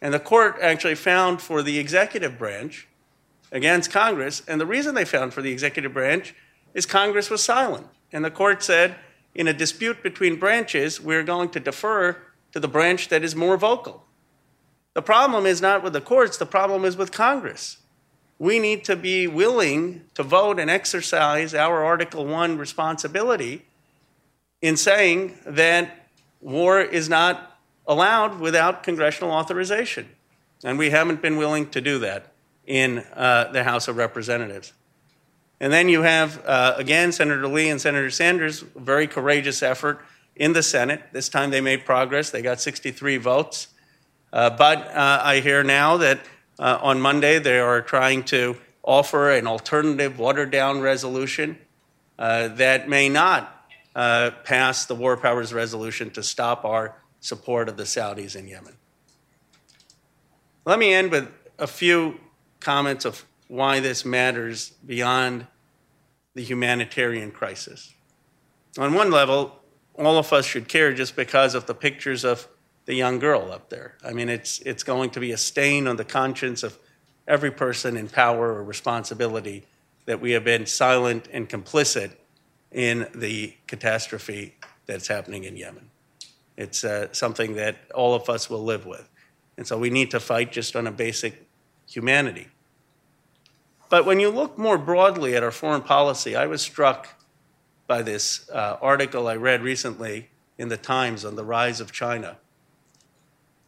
And 0.00 0.12
the 0.12 0.18
court 0.18 0.56
actually 0.60 0.96
found 0.96 1.40
for 1.40 1.62
the 1.62 1.78
executive 1.78 2.38
branch 2.38 2.88
against 3.52 3.92
Congress. 3.92 4.42
And 4.48 4.60
the 4.60 4.66
reason 4.66 4.94
they 4.94 5.04
found 5.04 5.32
for 5.32 5.42
the 5.42 5.52
executive 5.52 5.92
branch 5.92 6.34
is 6.74 6.86
Congress 6.86 7.30
was 7.30 7.42
silent. 7.42 7.86
And 8.12 8.24
the 8.24 8.30
court 8.30 8.62
said, 8.62 8.96
in 9.34 9.48
a 9.48 9.52
dispute 9.52 10.02
between 10.02 10.38
branches, 10.38 11.00
we're 11.00 11.22
going 11.22 11.48
to 11.50 11.60
defer 11.60 12.16
to 12.52 12.60
the 12.60 12.68
branch 12.68 13.08
that 13.08 13.24
is 13.24 13.34
more 13.34 13.56
vocal. 13.56 14.04
The 14.94 15.02
problem 15.02 15.46
is 15.46 15.62
not 15.62 15.82
with 15.82 15.94
the 15.94 16.00
courts, 16.00 16.36
the 16.36 16.46
problem 16.46 16.84
is 16.84 16.96
with 16.96 17.12
Congress. 17.12 17.78
We 18.38 18.58
need 18.58 18.84
to 18.84 18.96
be 18.96 19.26
willing 19.26 20.04
to 20.14 20.22
vote 20.22 20.58
and 20.58 20.68
exercise 20.68 21.54
our 21.54 21.82
Article 21.82 22.26
1 22.26 22.58
responsibility 22.58 23.64
in 24.60 24.76
saying 24.76 25.38
that 25.46 26.08
war 26.40 26.80
is 26.80 27.08
not 27.08 27.58
allowed 27.86 28.38
without 28.38 28.82
congressional 28.82 29.32
authorization. 29.32 30.08
And 30.64 30.78
we 30.78 30.90
haven't 30.90 31.22
been 31.22 31.36
willing 31.36 31.70
to 31.70 31.80
do 31.80 31.98
that 32.00 32.32
in 32.66 32.98
uh, 33.14 33.50
the 33.52 33.64
House 33.64 33.88
of 33.88 33.96
Representatives. 33.96 34.72
And 35.62 35.72
then 35.72 35.88
you 35.88 36.02
have, 36.02 36.42
uh, 36.44 36.74
again, 36.76 37.12
Senator 37.12 37.46
Lee 37.46 37.68
and 37.68 37.80
Senator 37.80 38.10
Sanders, 38.10 38.64
very 38.74 39.06
courageous 39.06 39.62
effort 39.62 40.04
in 40.34 40.54
the 40.54 40.62
Senate. 40.62 41.04
This 41.12 41.28
time 41.28 41.52
they 41.52 41.60
made 41.60 41.84
progress. 41.84 42.30
They 42.30 42.42
got 42.42 42.60
63 42.60 43.18
votes. 43.18 43.68
Uh, 44.32 44.50
but 44.50 44.88
uh, 44.88 45.20
I 45.22 45.38
hear 45.38 45.62
now 45.62 45.98
that 45.98 46.18
uh, 46.58 46.80
on 46.82 47.00
Monday 47.00 47.38
they 47.38 47.60
are 47.60 47.80
trying 47.80 48.24
to 48.24 48.56
offer 48.82 49.30
an 49.30 49.46
alternative 49.46 50.18
watered 50.18 50.50
down 50.50 50.80
resolution 50.80 51.56
uh, 52.18 52.48
that 52.48 52.88
may 52.88 53.08
not 53.08 53.64
uh, 53.94 54.32
pass 54.42 54.86
the 54.86 54.96
War 54.96 55.16
Powers 55.16 55.54
Resolution 55.54 56.10
to 56.10 56.24
stop 56.24 56.64
our 56.64 56.96
support 57.20 57.68
of 57.68 57.76
the 57.76 57.84
Saudis 57.84 58.34
in 58.34 58.48
Yemen. 58.48 58.76
Let 60.64 60.80
me 60.80 60.92
end 60.92 61.12
with 61.12 61.30
a 61.60 61.68
few 61.68 62.18
comments 62.58 63.04
of 63.04 63.24
why 63.46 63.78
this 63.78 64.04
matters 64.04 64.70
beyond 64.84 65.46
the 66.34 66.42
humanitarian 66.42 67.30
crisis. 67.30 67.92
On 68.78 68.94
one 68.94 69.10
level, 69.10 69.60
all 69.94 70.16
of 70.16 70.32
us 70.32 70.46
should 70.46 70.68
care 70.68 70.92
just 70.92 71.14
because 71.16 71.54
of 71.54 71.66
the 71.66 71.74
pictures 71.74 72.24
of 72.24 72.48
the 72.86 72.94
young 72.94 73.18
girl 73.18 73.52
up 73.52 73.68
there. 73.68 73.96
I 74.04 74.12
mean, 74.12 74.28
it's, 74.28 74.58
it's 74.60 74.82
going 74.82 75.10
to 75.10 75.20
be 75.20 75.32
a 75.32 75.36
stain 75.36 75.86
on 75.86 75.96
the 75.96 76.04
conscience 76.04 76.62
of 76.62 76.78
every 77.28 77.50
person 77.50 77.96
in 77.96 78.08
power 78.08 78.54
or 78.54 78.64
responsibility 78.64 79.64
that 80.06 80.20
we 80.20 80.32
have 80.32 80.44
been 80.44 80.66
silent 80.66 81.28
and 81.32 81.48
complicit 81.48 82.12
in 82.72 83.06
the 83.14 83.54
catastrophe 83.66 84.56
that's 84.86 85.06
happening 85.06 85.44
in 85.44 85.56
Yemen. 85.56 85.90
It's 86.56 86.84
uh, 86.84 87.12
something 87.12 87.54
that 87.54 87.76
all 87.94 88.14
of 88.14 88.28
us 88.28 88.50
will 88.50 88.64
live 88.64 88.86
with. 88.86 89.08
And 89.56 89.66
so 89.66 89.78
we 89.78 89.90
need 89.90 90.10
to 90.10 90.20
fight 90.20 90.50
just 90.50 90.74
on 90.74 90.86
a 90.86 90.92
basic 90.92 91.46
humanity. 91.86 92.48
But 93.92 94.06
when 94.06 94.20
you 94.20 94.30
look 94.30 94.56
more 94.56 94.78
broadly 94.78 95.36
at 95.36 95.42
our 95.42 95.50
foreign 95.50 95.82
policy, 95.82 96.34
I 96.34 96.46
was 96.46 96.62
struck 96.62 97.08
by 97.86 98.00
this 98.00 98.48
uh, 98.48 98.78
article 98.80 99.28
I 99.28 99.36
read 99.36 99.60
recently 99.60 100.30
in 100.56 100.68
the 100.68 100.78
Times 100.78 101.26
on 101.26 101.36
the 101.36 101.44
rise 101.44 101.78
of 101.78 101.92
China. 101.92 102.38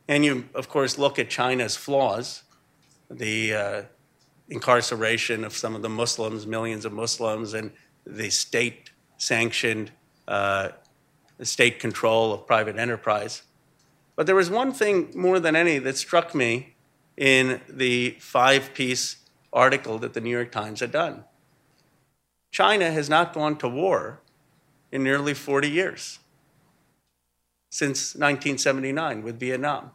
And 0.09 0.25
you, 0.25 0.49
of 0.55 0.71
course, 0.71 0.97
look 0.97 1.19
at 1.19 1.29
China's 1.29 1.77
flaws, 1.77 2.43
the 3.11 3.53
uh, 3.53 3.83
incarceration 4.49 5.45
of 5.45 5.55
some 5.55 5.75
of 5.75 5.83
the 5.83 5.91
Muslims, 5.91 6.47
millions 6.47 6.87
of 6.87 6.95
Muslims, 6.95 7.53
and 7.53 7.71
the 8.07 8.31
state 8.31 8.93
sanctioned 9.19 9.91
uh, 10.27 10.71
state 11.43 11.79
control 11.79 12.33
of 12.33 12.47
private 12.47 12.79
enterprise. 12.79 13.43
But 14.17 14.25
there 14.25 14.37
was 14.37 14.49
one 14.49 14.73
thing 14.73 15.13
more 15.15 15.39
than 15.39 15.55
any 15.55 15.77
that 15.81 15.99
struck 15.99 16.35
me 16.35 16.77
in 17.15 17.61
the 17.69 18.17
five 18.21 18.73
piece 18.73 19.17
article 19.55 19.99
that 20.01 20.13
the 20.13 20.21
New 20.21 20.31
York 20.31 20.53
Times 20.53 20.81
had 20.81 20.93
done. 20.93 21.25
China 22.51 22.91
has 22.91 23.09
not 23.09 23.33
gone 23.33 23.57
to 23.59 23.69
war 23.69 24.21
in 24.93 25.03
nearly 25.03 25.33
40 25.33 25.71
years, 25.71 26.19
since 27.71 28.15
1979 28.15 29.23
with 29.23 29.41
Vietnam. 29.41 29.93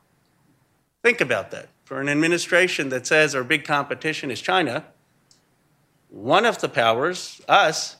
Think 1.03 1.21
about 1.21 1.51
that. 1.51 1.69
For 1.85 2.01
an 2.01 2.09
administration 2.09 2.89
that 2.89 3.07
says 3.07 3.33
our 3.35 3.43
big 3.43 3.63
competition 3.63 4.31
is 4.31 4.41
China, 4.41 4.85
one 6.09 6.45
of 6.45 6.59
the 6.59 6.69
powers, 6.69 7.41
us, 7.47 7.97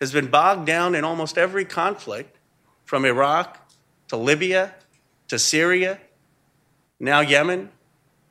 has 0.00 0.12
been 0.12 0.28
bogged 0.28 0.66
down 0.66 0.94
in 0.94 1.04
almost 1.04 1.36
every 1.36 1.64
conflict 1.64 2.38
from 2.84 3.04
Iraq 3.04 3.70
to 4.08 4.16
Libya 4.16 4.74
to 5.28 5.38
Syria, 5.38 6.00
now 6.98 7.20
Yemen, 7.20 7.70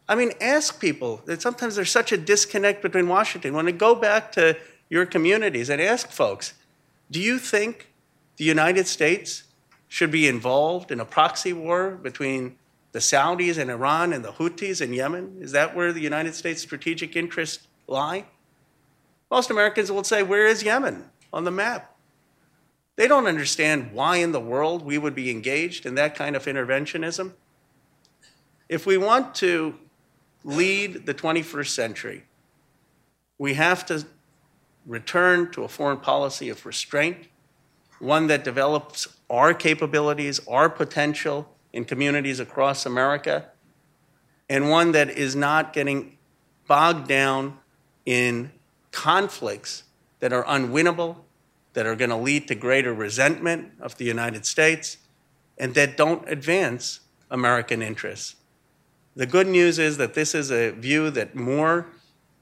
I 0.09 0.15
mean, 0.15 0.33
ask 0.41 0.81
people. 0.81 1.21
That 1.25 1.39
sometimes 1.41 1.75
there's 1.75 1.91
such 1.91 2.11
a 2.11 2.17
disconnect 2.17 2.81
between 2.81 3.07
Washington. 3.07 3.53
When 3.53 3.67
I 3.67 3.71
go 3.71 3.93
back 3.93 4.31
to 4.33 4.57
your 4.89 5.05
communities 5.05 5.69
and 5.69 5.79
ask 5.79 6.09
folks, 6.09 6.55
do 7.11 7.21
you 7.21 7.37
think 7.37 7.93
the 8.37 8.43
United 8.43 8.87
States 8.87 9.43
should 9.87 10.09
be 10.09 10.27
involved 10.27 10.91
in 10.91 10.99
a 10.99 11.05
proxy 11.05 11.53
war 11.53 11.91
between 11.91 12.57
the 12.91 12.99
Saudis 12.99 13.59
and 13.59 13.69
Iran 13.69 14.11
and 14.11 14.25
the 14.25 14.31
Houthis 14.31 14.81
in 14.81 14.93
Yemen? 14.93 15.37
Is 15.41 15.51
that 15.51 15.75
where 15.75 15.93
the 15.93 16.01
United 16.01 16.33
States' 16.33 16.63
strategic 16.63 17.15
interests 17.15 17.67
lie? 17.87 18.25
Most 19.29 19.51
Americans 19.51 19.91
will 19.91 20.03
say, 20.03 20.23
Where 20.23 20.47
is 20.47 20.63
Yemen 20.63 21.05
on 21.31 21.43
the 21.43 21.51
map? 21.51 21.95
They 22.95 23.07
don't 23.07 23.27
understand 23.27 23.91
why 23.93 24.17
in 24.17 24.31
the 24.31 24.39
world 24.39 24.83
we 24.83 24.97
would 24.97 25.13
be 25.13 25.29
engaged 25.29 25.85
in 25.85 25.93
that 25.95 26.15
kind 26.15 26.35
of 26.35 26.45
interventionism. 26.45 27.33
If 28.67 28.87
we 28.87 28.97
want 28.97 29.35
to 29.35 29.75
lead 30.49 31.05
the 31.05 31.13
21st 31.13 31.69
century, 31.69 32.23
we 33.37 33.53
have 33.53 33.85
to 33.85 34.05
return 34.85 35.51
to 35.51 35.63
a 35.63 35.67
foreign 35.67 35.99
policy 35.99 36.49
of 36.49 36.65
restraint, 36.65 37.27
one 37.99 38.27
that 38.27 38.43
develops 38.43 39.07
our 39.29 39.53
capabilities, 39.53 40.39
our 40.47 40.69
potential 40.69 41.47
in 41.71 41.85
communities 41.85 42.39
across 42.39 42.85
America, 42.85 43.45
and 44.49 44.69
one 44.69 44.91
that 44.93 45.09
is 45.09 45.35
not 45.35 45.73
getting 45.73 46.17
bogged 46.67 47.07
down 47.07 47.57
in 48.05 48.51
conflicts 48.91 49.83
that 50.19 50.33
are 50.33 50.43
unwinnable, 50.45 51.17
that 51.73 51.85
are 51.85 51.95
going 51.95 52.09
to 52.09 52.17
lead 52.17 52.47
to 52.47 52.55
greater 52.55 52.93
resentment 52.93 53.71
of 53.79 53.97
the 53.97 54.05
United 54.05 54.45
States, 54.45 54.97
and 55.57 55.75
that 55.75 55.95
don't 55.95 56.27
advance 56.27 57.01
American 57.29 57.81
interests. 57.81 58.35
The 59.19 59.25
good 59.25 59.47
news 59.47 59.79
is 59.79 59.97
that 59.97 60.13
this 60.13 60.33
is 60.33 60.49
a 60.49 60.69
view 60.69 61.09
that 61.09 61.35
more 61.35 61.87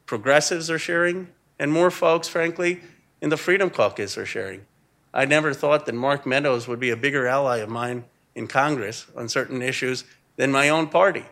progressives 0.05 0.69
are 0.69 0.77
sharing, 0.77 1.29
and 1.57 1.72
more 1.72 1.89
folks, 1.89 2.27
frankly, 2.27 2.81
in 3.19 3.29
the 3.29 3.36
Freedom 3.36 3.72
Caucus 3.72 4.15
are 4.15 4.27
sharing. 4.27 4.63
I 5.12 5.25
never 5.25 5.55
thought 5.55 5.88
that 5.88 5.96
Mark 5.96 6.27
Meadows 6.27 6.67
would 6.67 6.79
be 6.79 6.91
a 6.91 6.96
bigger 6.96 7.25
ally 7.25 7.57
of 7.57 7.69
mine 7.69 8.05
in 8.36 8.46
Congress 8.46 9.07
on 9.15 9.27
certain 9.27 9.63
issues 9.63 10.03
than 10.36 10.51
my 10.51 10.69
own 10.69 10.86
party. 10.86 11.25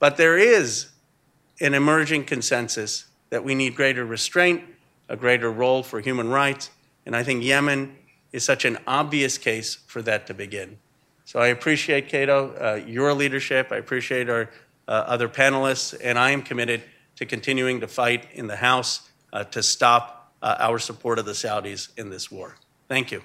But 0.00 0.16
there 0.16 0.36
is 0.36 0.88
an 1.60 1.72
emerging 1.72 2.24
consensus 2.24 3.04
that 3.30 3.44
we 3.44 3.54
need 3.54 3.76
greater 3.76 4.04
restraint, 4.04 4.64
a 5.08 5.14
greater 5.14 5.52
role 5.52 5.84
for 5.84 6.00
human 6.00 6.30
rights, 6.30 6.70
and 7.06 7.14
I 7.14 7.22
think 7.22 7.44
Yemen 7.44 7.94
is 8.32 8.42
such 8.42 8.64
an 8.64 8.78
obvious 8.88 9.38
case 9.38 9.76
for 9.86 10.02
that 10.02 10.26
to 10.26 10.34
begin. 10.34 10.78
So 11.26 11.40
I 11.40 11.46
appreciate, 11.46 12.08
Cato, 12.08 12.54
uh, 12.60 12.84
your 12.84 13.14
leadership. 13.14 13.68
I 13.70 13.76
appreciate 13.76 14.28
our 14.28 14.50
other 14.92 15.28
panelists, 15.28 15.98
and 16.02 16.18
I 16.18 16.30
am 16.30 16.42
committed 16.42 16.82
to 17.16 17.26
continuing 17.26 17.80
to 17.80 17.88
fight 17.88 18.26
in 18.32 18.46
the 18.46 18.56
House 18.56 19.08
uh, 19.32 19.44
to 19.44 19.62
stop 19.62 20.32
uh, 20.42 20.56
our 20.58 20.78
support 20.78 21.18
of 21.18 21.24
the 21.24 21.32
Saudis 21.32 21.88
in 21.96 22.10
this 22.10 22.30
war. 22.30 22.56
Thank 22.88 23.12
you. 23.12 23.22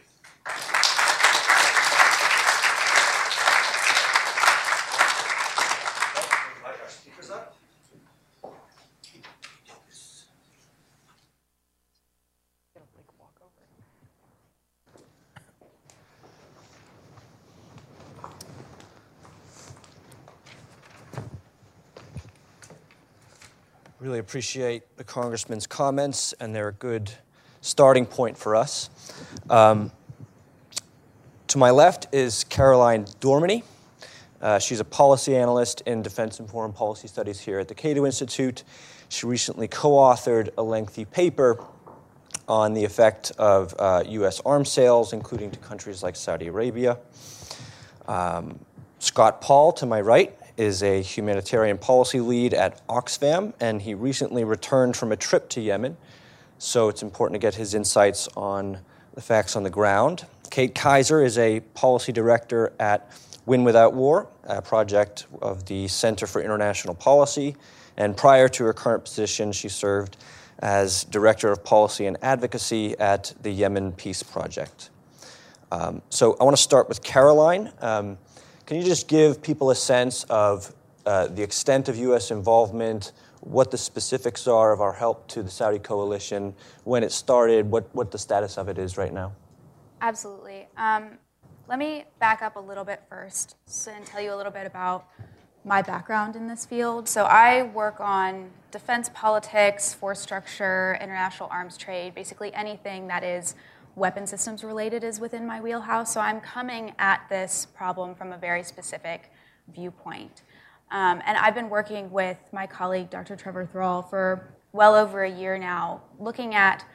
Really 24.09 24.21
appreciate 24.21 24.97
the 24.97 25.03
congressman's 25.03 25.67
comments, 25.67 26.33
and 26.39 26.55
they're 26.55 26.69
a 26.69 26.73
good 26.73 27.11
starting 27.61 28.07
point 28.07 28.39
for 28.39 28.55
us. 28.55 28.89
Um, 29.51 29.91
to 31.49 31.59
my 31.59 31.69
left 31.69 32.07
is 32.11 32.43
Caroline 32.45 33.05
Dorminey. 33.21 33.61
Uh, 34.41 34.57
she's 34.57 34.79
a 34.79 34.83
policy 34.83 35.35
analyst 35.35 35.81
in 35.81 36.01
defense 36.01 36.39
and 36.39 36.49
foreign 36.49 36.73
policy 36.73 37.07
studies 37.07 37.39
here 37.39 37.59
at 37.59 37.67
the 37.67 37.75
Cato 37.75 38.03
Institute. 38.03 38.63
She 39.09 39.27
recently 39.27 39.67
co 39.67 39.91
authored 39.91 40.49
a 40.57 40.63
lengthy 40.63 41.05
paper 41.05 41.63
on 42.47 42.73
the 42.73 42.85
effect 42.85 43.31
of 43.37 43.75
uh, 43.77 44.03
U.S. 44.07 44.41
arms 44.43 44.71
sales, 44.71 45.13
including 45.13 45.51
to 45.51 45.59
countries 45.59 46.01
like 46.01 46.15
Saudi 46.15 46.47
Arabia. 46.47 46.97
Um, 48.07 48.57
Scott 48.97 49.39
Paul, 49.39 49.71
to 49.73 49.85
my 49.85 50.01
right, 50.01 50.35
is 50.59 50.83
a 50.83 51.01
humanitarian 51.01 51.77
policy 51.77 52.19
lead 52.19 52.53
at 52.53 52.85
Oxfam, 52.87 53.53
and 53.61 53.81
he 53.81 53.93
recently 53.93 54.43
returned 54.43 54.97
from 54.97 55.13
a 55.13 55.15
trip 55.15 55.47
to 55.49 55.61
Yemen. 55.61 55.95
So 56.57 56.89
it's 56.89 57.01
important 57.01 57.35
to 57.35 57.39
get 57.39 57.55
his 57.55 57.73
insights 57.73 58.27
on 58.35 58.79
the 59.13 59.21
facts 59.21 59.55
on 59.55 59.63
the 59.63 59.69
ground. 59.69 60.25
Kate 60.51 60.75
Kaiser 60.75 61.23
is 61.23 61.37
a 61.37 61.61
policy 61.73 62.11
director 62.11 62.73
at 62.77 63.09
Win 63.45 63.63
Without 63.63 63.93
War, 63.93 64.27
a 64.43 64.61
project 64.61 65.27
of 65.41 65.65
the 65.65 65.87
Center 65.87 66.27
for 66.27 66.41
International 66.41 66.93
Policy. 66.93 67.55
And 67.95 68.17
prior 68.17 68.49
to 68.49 68.65
her 68.65 68.73
current 68.73 69.05
position, 69.05 69.53
she 69.53 69.69
served 69.69 70.17
as 70.59 71.05
Director 71.05 71.51
of 71.51 71.63
Policy 71.63 72.05
and 72.05 72.17
Advocacy 72.21 72.99
at 72.99 73.33
the 73.41 73.51
Yemen 73.51 73.93
Peace 73.93 74.23
Project. 74.23 74.89
Um, 75.71 76.01
so 76.09 76.35
I 76.39 76.43
want 76.43 76.57
to 76.57 76.61
start 76.61 76.89
with 76.89 77.01
Caroline. 77.01 77.71
Um, 77.79 78.17
can 78.69 78.77
you 78.77 78.83
just 78.83 79.07
give 79.07 79.41
people 79.41 79.71
a 79.71 79.75
sense 79.75 80.25
of 80.25 80.75
uh, 81.07 81.25
the 81.25 81.41
extent 81.41 81.89
of 81.89 81.97
U.S. 81.97 82.29
involvement, 82.29 83.13
what 83.41 83.71
the 83.71 83.79
specifics 83.79 84.47
are 84.47 84.71
of 84.71 84.79
our 84.79 84.93
help 84.93 85.27
to 85.29 85.41
the 85.41 85.49
Saudi 85.49 85.79
coalition, 85.79 86.53
when 86.83 87.03
it 87.03 87.11
started, 87.11 87.71
what, 87.71 87.89
what 87.95 88.11
the 88.11 88.19
status 88.19 88.59
of 88.59 88.69
it 88.69 88.77
is 88.77 88.95
right 88.95 89.11
now? 89.11 89.33
Absolutely. 90.01 90.67
Um, 90.77 91.17
let 91.67 91.79
me 91.79 92.05
back 92.19 92.43
up 92.43 92.57
a 92.57 92.59
little 92.59 92.83
bit 92.83 93.01
first 93.09 93.55
and 93.87 94.05
tell 94.05 94.21
you 94.21 94.35
a 94.35 94.37
little 94.37 94.51
bit 94.51 94.67
about 94.67 95.07
my 95.65 95.81
background 95.81 96.35
in 96.35 96.47
this 96.47 96.67
field. 96.67 97.09
So, 97.09 97.23
I 97.23 97.63
work 97.63 97.99
on 97.99 98.51
defense 98.69 99.09
politics, 99.15 99.95
force 99.95 100.19
structure, 100.19 100.95
international 101.01 101.49
arms 101.51 101.75
trade, 101.75 102.13
basically 102.13 102.53
anything 102.53 103.07
that 103.07 103.23
is 103.23 103.55
weapon 103.95 104.27
systems 104.27 104.63
related 104.63 105.03
is 105.03 105.19
within 105.19 105.45
my 105.45 105.59
wheelhouse. 105.61 106.13
So 106.13 106.21
I'm 106.21 106.41
coming 106.41 106.93
at 106.99 107.21
this 107.29 107.65
problem 107.65 108.15
from 108.15 108.31
a 108.31 108.37
very 108.37 108.63
specific 108.63 109.31
viewpoint. 109.73 110.43
Um, 110.91 111.21
and 111.25 111.37
I've 111.37 111.53
been 111.53 111.69
working 111.69 112.11
with 112.11 112.37
my 112.51 112.65
colleague, 112.65 113.09
Dr. 113.09 113.35
Trevor 113.35 113.65
Thrall, 113.65 114.01
for 114.01 114.53
well 114.71 114.95
over 114.95 115.23
a 115.23 115.31
year 115.31 115.57
now, 115.57 116.01
looking 116.19 116.55
at 116.55 116.85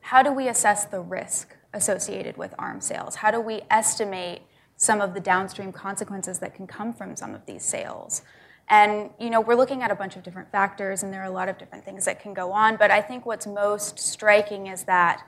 how 0.00 0.22
do 0.22 0.32
we 0.32 0.48
assess 0.48 0.84
the 0.84 1.00
risk 1.00 1.56
associated 1.74 2.36
with 2.36 2.54
arms 2.58 2.86
sales? 2.86 3.16
How 3.16 3.30
do 3.30 3.40
we 3.40 3.62
estimate 3.70 4.42
some 4.76 5.00
of 5.00 5.14
the 5.14 5.20
downstream 5.20 5.72
consequences 5.72 6.38
that 6.40 6.54
can 6.54 6.66
come 6.66 6.92
from 6.92 7.14
some 7.16 7.34
of 7.34 7.46
these 7.46 7.62
sales? 7.62 8.22
And 8.68 9.10
you 9.18 9.30
know, 9.30 9.40
we're 9.40 9.54
looking 9.54 9.82
at 9.82 9.90
a 9.90 9.94
bunch 9.94 10.16
of 10.16 10.22
different 10.22 10.50
factors, 10.50 11.02
and 11.02 11.12
there 11.12 11.20
are 11.20 11.26
a 11.26 11.30
lot 11.30 11.48
of 11.48 11.58
different 11.58 11.84
things 11.84 12.04
that 12.06 12.20
can 12.20 12.32
go 12.32 12.52
on. 12.52 12.76
But 12.76 12.90
I 12.90 13.00
think 13.00 13.26
what's 13.26 13.46
most 13.46 13.98
striking 13.98 14.66
is 14.66 14.84
that 14.84 15.22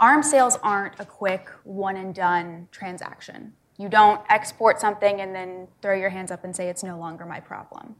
arms 0.00 0.30
sales 0.30 0.58
aren't 0.62 0.98
a 0.98 1.04
quick 1.04 1.48
one 1.64 1.96
and 1.96 2.14
done 2.14 2.68
transaction. 2.70 3.52
You 3.78 3.88
don't 3.88 4.20
export 4.28 4.80
something 4.80 5.20
and 5.20 5.34
then 5.34 5.68
throw 5.82 5.94
your 5.94 6.10
hands 6.10 6.30
up 6.30 6.44
and 6.44 6.54
say 6.54 6.68
it's 6.68 6.82
no 6.82 6.98
longer 6.98 7.24
my 7.24 7.40
problem. 7.40 7.96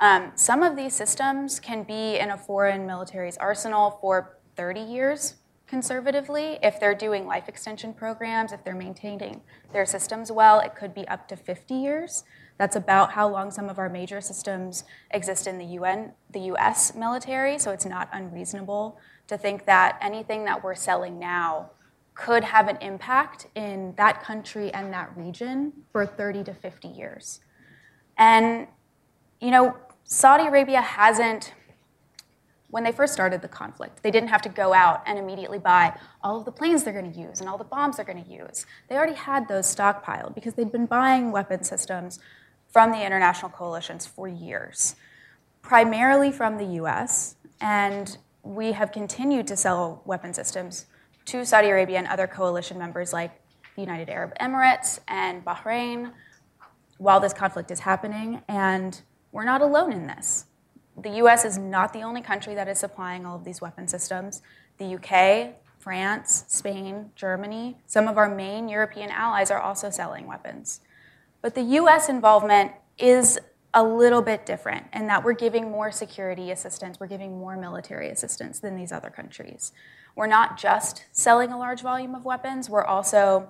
Um, 0.00 0.32
some 0.34 0.62
of 0.62 0.76
these 0.76 0.94
systems 0.94 1.60
can 1.60 1.84
be 1.84 2.18
in 2.18 2.30
a 2.30 2.36
foreign 2.36 2.86
military's 2.86 3.36
arsenal 3.36 3.98
for 4.00 4.36
30 4.56 4.80
years 4.80 5.34
conservatively. 5.66 6.58
If 6.62 6.80
they're 6.80 6.94
doing 6.94 7.26
life 7.26 7.48
extension 7.48 7.94
programs, 7.94 8.52
if 8.52 8.64
they're 8.64 8.74
maintaining 8.74 9.40
their 9.72 9.86
systems 9.86 10.32
well, 10.32 10.58
it 10.60 10.74
could 10.74 10.94
be 10.94 11.06
up 11.08 11.28
to 11.28 11.36
50 11.36 11.74
years. 11.74 12.24
That's 12.58 12.76
about 12.76 13.12
how 13.12 13.28
long 13.28 13.50
some 13.50 13.68
of 13.68 13.78
our 13.78 13.88
major 13.88 14.20
systems 14.20 14.84
exist 15.12 15.46
in 15.46 15.58
the 15.58 15.64
UN, 15.64 16.12
the 16.30 16.40
US 16.52 16.94
military, 16.94 17.58
so 17.58 17.70
it's 17.70 17.86
not 17.86 18.08
unreasonable 18.12 18.98
to 19.28 19.38
think 19.38 19.64
that 19.66 19.98
anything 20.00 20.44
that 20.44 20.62
we're 20.62 20.74
selling 20.74 21.18
now 21.18 21.70
could 22.14 22.44
have 22.44 22.68
an 22.68 22.76
impact 22.80 23.48
in 23.54 23.92
that 23.96 24.22
country 24.22 24.72
and 24.72 24.92
that 24.92 25.14
region 25.16 25.72
for 25.90 26.06
30 26.06 26.44
to 26.44 26.54
50 26.54 26.88
years. 26.88 27.40
And, 28.16 28.68
you 29.40 29.50
know, 29.50 29.76
Saudi 30.04 30.44
Arabia 30.46 30.80
hasn't, 30.80 31.54
when 32.68 32.84
they 32.84 32.92
first 32.92 33.12
started 33.12 33.42
the 33.42 33.48
conflict, 33.48 34.02
they 34.02 34.12
didn't 34.12 34.28
have 34.28 34.42
to 34.42 34.48
go 34.48 34.72
out 34.72 35.02
and 35.06 35.18
immediately 35.18 35.58
buy 35.58 35.98
all 36.22 36.38
of 36.38 36.44
the 36.44 36.52
planes 36.52 36.84
they're 36.84 36.92
going 36.92 37.12
to 37.12 37.18
use 37.18 37.40
and 37.40 37.48
all 37.48 37.58
the 37.58 37.64
bombs 37.64 37.96
they're 37.96 38.04
going 38.04 38.22
to 38.22 38.30
use. 38.30 38.64
They 38.88 38.96
already 38.96 39.14
had 39.14 39.48
those 39.48 39.66
stockpiled 39.66 40.34
because 40.34 40.54
they'd 40.54 40.70
been 40.70 40.86
buying 40.86 41.32
weapon 41.32 41.64
systems 41.64 42.20
from 42.68 42.92
the 42.92 43.04
international 43.04 43.50
coalitions 43.50 44.06
for 44.06 44.28
years, 44.28 44.94
primarily 45.62 46.30
from 46.30 46.58
the 46.58 46.80
US. 46.82 47.36
And 47.60 48.18
we 48.44 48.72
have 48.72 48.92
continued 48.92 49.46
to 49.46 49.56
sell 49.56 50.02
weapon 50.04 50.34
systems 50.34 50.86
to 51.24 51.44
Saudi 51.46 51.68
Arabia 51.68 51.98
and 51.98 52.06
other 52.06 52.26
coalition 52.26 52.78
members 52.78 53.12
like 53.12 53.32
the 53.74 53.80
United 53.80 54.10
Arab 54.10 54.34
Emirates 54.38 55.00
and 55.08 55.44
Bahrain 55.44 56.12
while 56.98 57.20
this 57.20 57.32
conflict 57.32 57.70
is 57.70 57.80
happening. 57.80 58.42
And 58.46 59.00
we're 59.32 59.44
not 59.44 59.62
alone 59.62 59.92
in 59.92 60.06
this. 60.06 60.44
The 60.96 61.10
US 61.22 61.44
is 61.44 61.58
not 61.58 61.92
the 61.92 62.02
only 62.02 62.20
country 62.20 62.54
that 62.54 62.68
is 62.68 62.78
supplying 62.78 63.26
all 63.26 63.36
of 63.36 63.44
these 63.44 63.60
weapon 63.60 63.88
systems. 63.88 64.42
The 64.78 64.94
UK, 64.96 65.54
France, 65.78 66.44
Spain, 66.46 67.10
Germany, 67.16 67.78
some 67.86 68.06
of 68.06 68.18
our 68.18 68.32
main 68.32 68.68
European 68.68 69.10
allies 69.10 69.50
are 69.50 69.60
also 69.60 69.90
selling 69.90 70.26
weapons. 70.26 70.80
But 71.40 71.54
the 71.54 71.62
US 71.62 72.08
involvement 72.08 72.72
is 72.98 73.38
a 73.74 73.82
little 73.82 74.22
bit 74.22 74.46
different 74.46 74.86
in 74.92 75.08
that 75.08 75.24
we're 75.24 75.34
giving 75.34 75.70
more 75.70 75.90
security 75.90 76.52
assistance, 76.52 76.98
we're 77.00 77.08
giving 77.08 77.38
more 77.38 77.56
military 77.56 78.08
assistance 78.08 78.60
than 78.60 78.76
these 78.76 78.92
other 78.92 79.10
countries. 79.10 79.72
We're 80.14 80.28
not 80.28 80.56
just 80.56 81.04
selling 81.10 81.50
a 81.50 81.58
large 81.58 81.82
volume 81.82 82.14
of 82.14 82.24
weapons, 82.24 82.70
we're 82.70 82.84
also 82.84 83.48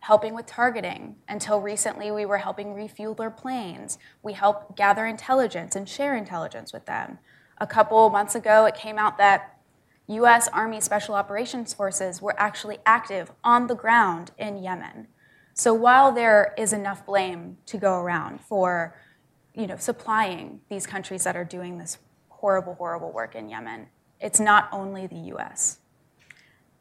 helping 0.00 0.34
with 0.34 0.46
targeting. 0.46 1.16
Until 1.28 1.60
recently, 1.60 2.10
we 2.10 2.24
were 2.24 2.38
helping 2.38 2.74
refuel 2.74 3.14
their 3.14 3.30
planes. 3.30 3.98
We 4.22 4.32
help 4.32 4.76
gather 4.76 5.04
intelligence 5.04 5.74
and 5.76 5.88
share 5.88 6.16
intelligence 6.16 6.72
with 6.72 6.86
them. 6.86 7.18
A 7.58 7.66
couple 7.66 8.08
months 8.10 8.34
ago, 8.34 8.66
it 8.66 8.74
came 8.74 8.98
out 8.98 9.18
that 9.18 9.58
US 10.06 10.48
Army 10.48 10.80
Special 10.80 11.14
Operations 11.14 11.74
Forces 11.74 12.22
were 12.22 12.38
actually 12.38 12.78
active 12.86 13.32
on 13.42 13.66
the 13.66 13.74
ground 13.74 14.30
in 14.38 14.62
Yemen. 14.62 15.08
So 15.54 15.74
while 15.74 16.12
there 16.12 16.54
is 16.56 16.72
enough 16.72 17.04
blame 17.04 17.56
to 17.66 17.76
go 17.76 17.94
around 17.94 18.40
for 18.42 18.94
you 19.56 19.66
know, 19.66 19.76
supplying 19.76 20.60
these 20.68 20.86
countries 20.86 21.24
that 21.24 21.36
are 21.36 21.44
doing 21.44 21.78
this 21.78 21.98
horrible, 22.28 22.74
horrible 22.74 23.10
work 23.10 23.34
in 23.34 23.48
Yemen. 23.48 23.86
It's 24.20 24.38
not 24.38 24.68
only 24.70 25.06
the 25.06 25.34
US. 25.34 25.78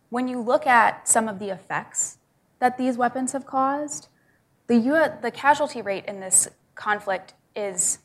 When 0.09 0.27
you 0.27 0.41
look 0.41 0.67
at 0.67 1.07
some 1.07 1.27
of 1.27 1.39
the 1.39 1.49
effects 1.49 2.17
that 2.59 2.77
these 2.77 2.97
weapons 2.97 3.31
have 3.31 3.45
caused, 3.45 4.09
the, 4.67 4.75
US, 4.75 5.21
the 5.21 5.31
casualty 5.31 5.81
rate 5.81 6.05
in 6.05 6.19
this 6.19 6.49
conflict 6.75 7.33
is 7.55 7.99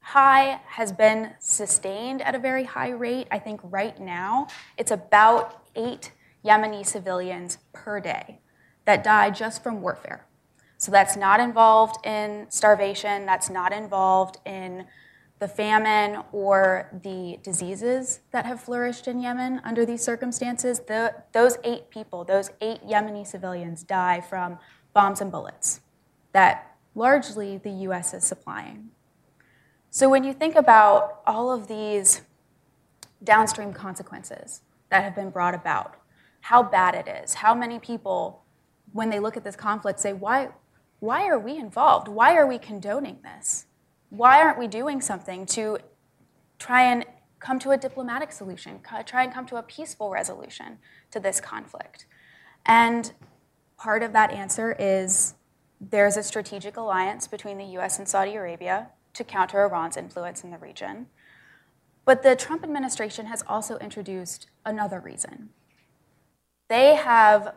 high, 0.00 0.60
has 0.66 0.92
been 0.92 1.32
sustained 1.38 2.20
at 2.22 2.34
a 2.34 2.38
very 2.38 2.64
high 2.64 2.90
rate. 2.90 3.26
I 3.30 3.38
think 3.38 3.60
right 3.64 3.98
now 3.98 4.48
it's 4.76 4.90
about 4.90 5.62
eight 5.74 6.12
Yemeni 6.44 6.84
civilians 6.84 7.58
per 7.72 8.00
day 8.00 8.40
that 8.84 9.04
die 9.04 9.30
just 9.30 9.62
from 9.62 9.82
warfare. 9.82 10.26
So 10.80 10.90
that's 10.90 11.14
not 11.14 11.40
involved 11.40 12.06
in 12.06 12.46
starvation, 12.48 13.26
that's 13.26 13.50
not 13.50 13.70
involved 13.70 14.38
in 14.46 14.86
the 15.38 15.46
famine 15.46 16.22
or 16.32 16.88
the 17.02 17.38
diseases 17.42 18.20
that 18.30 18.46
have 18.46 18.62
flourished 18.62 19.06
in 19.06 19.20
Yemen 19.20 19.60
under 19.62 19.84
these 19.84 20.02
circumstances. 20.02 20.80
The, 20.80 21.16
those 21.32 21.58
eight 21.64 21.90
people, 21.90 22.24
those 22.24 22.48
eight 22.62 22.80
Yemeni 22.86 23.26
civilians, 23.26 23.82
die 23.82 24.22
from 24.22 24.58
bombs 24.94 25.20
and 25.20 25.30
bullets 25.30 25.82
that 26.32 26.74
largely 26.94 27.58
the 27.58 27.70
US 27.88 28.14
is 28.14 28.24
supplying. 28.24 28.88
So 29.90 30.08
when 30.08 30.24
you 30.24 30.32
think 30.32 30.56
about 30.56 31.20
all 31.26 31.52
of 31.52 31.68
these 31.68 32.22
downstream 33.22 33.74
consequences 33.74 34.62
that 34.88 35.04
have 35.04 35.14
been 35.14 35.28
brought 35.28 35.54
about, 35.54 35.96
how 36.40 36.62
bad 36.62 36.94
it 36.94 37.06
is, 37.22 37.34
how 37.34 37.54
many 37.54 37.78
people, 37.78 38.44
when 38.92 39.10
they 39.10 39.20
look 39.20 39.36
at 39.36 39.44
this 39.44 39.56
conflict, 39.56 40.00
say, 40.00 40.14
why, 40.14 40.48
why 41.00 41.26
are 41.26 41.38
we 41.38 41.56
involved? 41.56 42.08
Why 42.08 42.36
are 42.36 42.46
we 42.46 42.58
condoning 42.58 43.18
this? 43.22 43.66
Why 44.10 44.40
aren't 44.40 44.58
we 44.58 44.68
doing 44.68 45.00
something 45.00 45.46
to 45.46 45.78
try 46.58 46.82
and 46.82 47.04
come 47.38 47.58
to 47.60 47.70
a 47.70 47.76
diplomatic 47.76 48.32
solution, 48.32 48.80
try 49.06 49.24
and 49.24 49.32
come 49.32 49.46
to 49.46 49.56
a 49.56 49.62
peaceful 49.62 50.10
resolution 50.10 50.78
to 51.10 51.18
this 51.18 51.40
conflict? 51.40 52.06
And 52.66 53.12
part 53.78 54.02
of 54.02 54.12
that 54.12 54.30
answer 54.30 54.76
is 54.78 55.34
there's 55.80 56.18
a 56.18 56.22
strategic 56.22 56.76
alliance 56.76 57.26
between 57.26 57.56
the 57.56 57.64
US 57.78 57.98
and 57.98 58.06
Saudi 58.06 58.34
Arabia 58.34 58.90
to 59.14 59.24
counter 59.24 59.62
Iran's 59.62 59.96
influence 59.96 60.44
in 60.44 60.50
the 60.50 60.58
region. 60.58 61.06
But 62.04 62.22
the 62.22 62.36
Trump 62.36 62.62
administration 62.62 63.26
has 63.26 63.42
also 63.46 63.78
introduced 63.78 64.48
another 64.66 65.00
reason. 65.00 65.50
They 66.68 66.96
have 66.96 67.54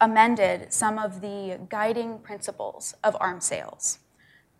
amended 0.00 0.72
some 0.72 0.98
of 0.98 1.20
the 1.20 1.58
guiding 1.68 2.18
principles 2.18 2.94
of 3.02 3.16
arms 3.20 3.44
sales. 3.44 3.98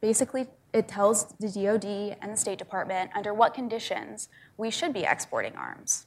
Basically, 0.00 0.46
it 0.72 0.88
tells 0.88 1.34
the 1.40 1.48
DoD 1.48 2.16
and 2.20 2.32
the 2.32 2.36
State 2.36 2.58
Department 2.58 3.10
under 3.14 3.32
what 3.32 3.54
conditions 3.54 4.28
we 4.56 4.70
should 4.70 4.92
be 4.92 5.04
exporting 5.04 5.54
arms. 5.56 6.06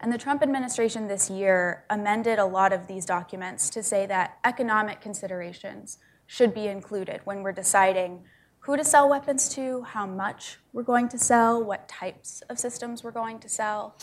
And 0.00 0.12
the 0.12 0.18
Trump 0.18 0.42
administration 0.42 1.08
this 1.08 1.28
year 1.28 1.84
amended 1.90 2.38
a 2.38 2.44
lot 2.44 2.72
of 2.72 2.86
these 2.86 3.04
documents 3.04 3.68
to 3.70 3.82
say 3.82 4.06
that 4.06 4.38
economic 4.44 5.00
considerations 5.00 5.98
should 6.26 6.54
be 6.54 6.66
included 6.66 7.20
when 7.24 7.42
we're 7.42 7.52
deciding 7.52 8.22
who 8.60 8.76
to 8.76 8.84
sell 8.84 9.08
weapons 9.08 9.48
to, 9.48 9.82
how 9.82 10.06
much 10.06 10.58
we're 10.72 10.82
going 10.82 11.08
to 11.08 11.18
sell, 11.18 11.62
what 11.62 11.88
types 11.88 12.42
of 12.48 12.58
systems 12.58 13.02
we're 13.02 13.10
going 13.10 13.38
to 13.40 13.48
sell. 13.48 13.96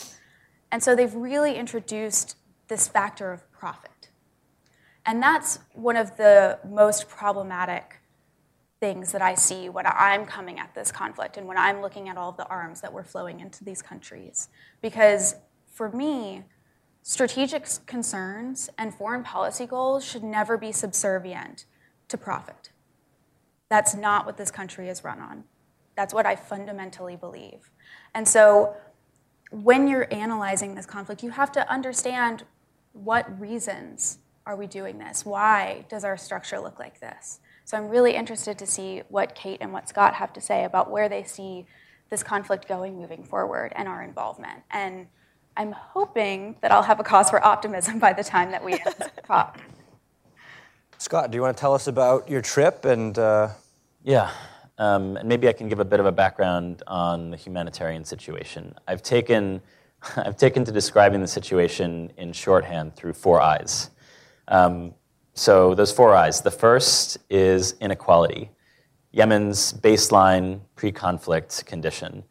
And 0.72 0.82
so 0.82 0.96
they've 0.96 1.14
really 1.14 1.54
introduced 1.54 2.36
this 2.68 2.88
factor 2.88 3.32
of 3.32 3.50
profit. 3.52 3.90
And 5.06 5.22
that's 5.22 5.60
one 5.72 5.96
of 5.96 6.16
the 6.16 6.58
most 6.68 7.08
problematic 7.08 8.00
things 8.80 9.12
that 9.12 9.22
I 9.22 9.34
see 9.34 9.68
when 9.68 9.86
I'm 9.86 10.26
coming 10.26 10.58
at 10.58 10.74
this 10.74 10.92
conflict 10.92 11.36
and 11.36 11.46
when 11.46 11.56
I'm 11.56 11.80
looking 11.80 12.08
at 12.08 12.16
all 12.18 12.30
of 12.30 12.36
the 12.36 12.46
arms 12.48 12.80
that 12.82 12.92
were 12.92 13.04
flowing 13.04 13.40
into 13.40 13.64
these 13.64 13.80
countries. 13.80 14.48
Because 14.82 15.36
for 15.72 15.90
me, 15.90 16.42
strategic 17.02 17.66
concerns 17.86 18.68
and 18.76 18.92
foreign 18.92 19.22
policy 19.22 19.64
goals 19.64 20.04
should 20.04 20.24
never 20.24 20.58
be 20.58 20.72
subservient 20.72 21.64
to 22.08 22.18
profit. 22.18 22.70
That's 23.68 23.94
not 23.94 24.26
what 24.26 24.36
this 24.36 24.50
country 24.50 24.88
is 24.88 25.04
run 25.04 25.20
on. 25.20 25.44
That's 25.96 26.12
what 26.12 26.26
I 26.26 26.36
fundamentally 26.36 27.16
believe. 27.16 27.70
And 28.14 28.28
so 28.28 28.74
when 29.50 29.88
you're 29.88 30.12
analyzing 30.12 30.74
this 30.74 30.84
conflict, 30.84 31.22
you 31.22 31.30
have 31.30 31.52
to 31.52 31.70
understand 31.72 32.44
what 32.92 33.40
reasons 33.40 34.18
are 34.46 34.56
we 34.56 34.66
doing 34.66 34.98
this? 34.98 35.26
Why 35.26 35.84
does 35.88 36.04
our 36.04 36.16
structure 36.16 36.60
look 36.60 36.78
like 36.78 37.00
this? 37.00 37.40
So 37.64 37.76
I'm 37.76 37.88
really 37.88 38.14
interested 38.14 38.58
to 38.58 38.66
see 38.66 39.02
what 39.08 39.34
Kate 39.34 39.58
and 39.60 39.72
what 39.72 39.88
Scott 39.88 40.14
have 40.14 40.32
to 40.34 40.40
say 40.40 40.64
about 40.64 40.88
where 40.88 41.08
they 41.08 41.24
see 41.24 41.66
this 42.10 42.22
conflict 42.22 42.68
going 42.68 42.96
moving 42.96 43.24
forward 43.24 43.72
and 43.74 43.88
our 43.88 44.02
involvement. 44.02 44.62
And 44.70 45.08
I'm 45.56 45.72
hoping 45.72 46.54
that 46.60 46.70
I'll 46.70 46.84
have 46.84 47.00
a 47.00 47.04
cause 47.04 47.28
for 47.28 47.44
optimism 47.44 47.98
by 47.98 48.12
the 48.12 48.22
time 48.22 48.52
that 48.52 48.64
we 48.64 48.74
end 48.74 48.94
this 48.98 49.10
talk. 49.26 49.58
Scott, 50.98 51.32
do 51.32 51.36
you 51.36 51.42
want 51.42 51.56
to 51.56 51.60
tell 51.60 51.74
us 51.74 51.88
about 51.88 52.30
your 52.30 52.40
trip 52.40 52.84
and? 52.84 53.18
Uh... 53.18 53.48
Yeah, 54.04 54.30
um, 54.78 55.16
and 55.16 55.28
maybe 55.28 55.48
I 55.48 55.52
can 55.52 55.68
give 55.68 55.80
a 55.80 55.84
bit 55.84 55.98
of 55.98 56.06
a 56.06 56.12
background 56.12 56.84
on 56.86 57.30
the 57.30 57.36
humanitarian 57.36 58.04
situation. 58.04 58.74
I've 58.86 59.02
taken, 59.02 59.60
I've 60.16 60.36
taken 60.36 60.64
to 60.64 60.70
describing 60.72 61.20
the 61.20 61.26
situation 61.26 62.12
in 62.16 62.32
shorthand 62.32 62.94
through 62.94 63.14
four 63.14 63.40
eyes. 63.40 63.90
Um, 64.48 64.94
so 65.34 65.74
those 65.74 65.92
four 65.92 66.14
eyes. 66.14 66.40
The 66.40 66.50
first 66.50 67.18
is 67.28 67.74
inequality. 67.80 68.50
Yemen's 69.12 69.72
baseline 69.72 70.60
pre-conflict 70.76 71.66
condition. 71.66 72.24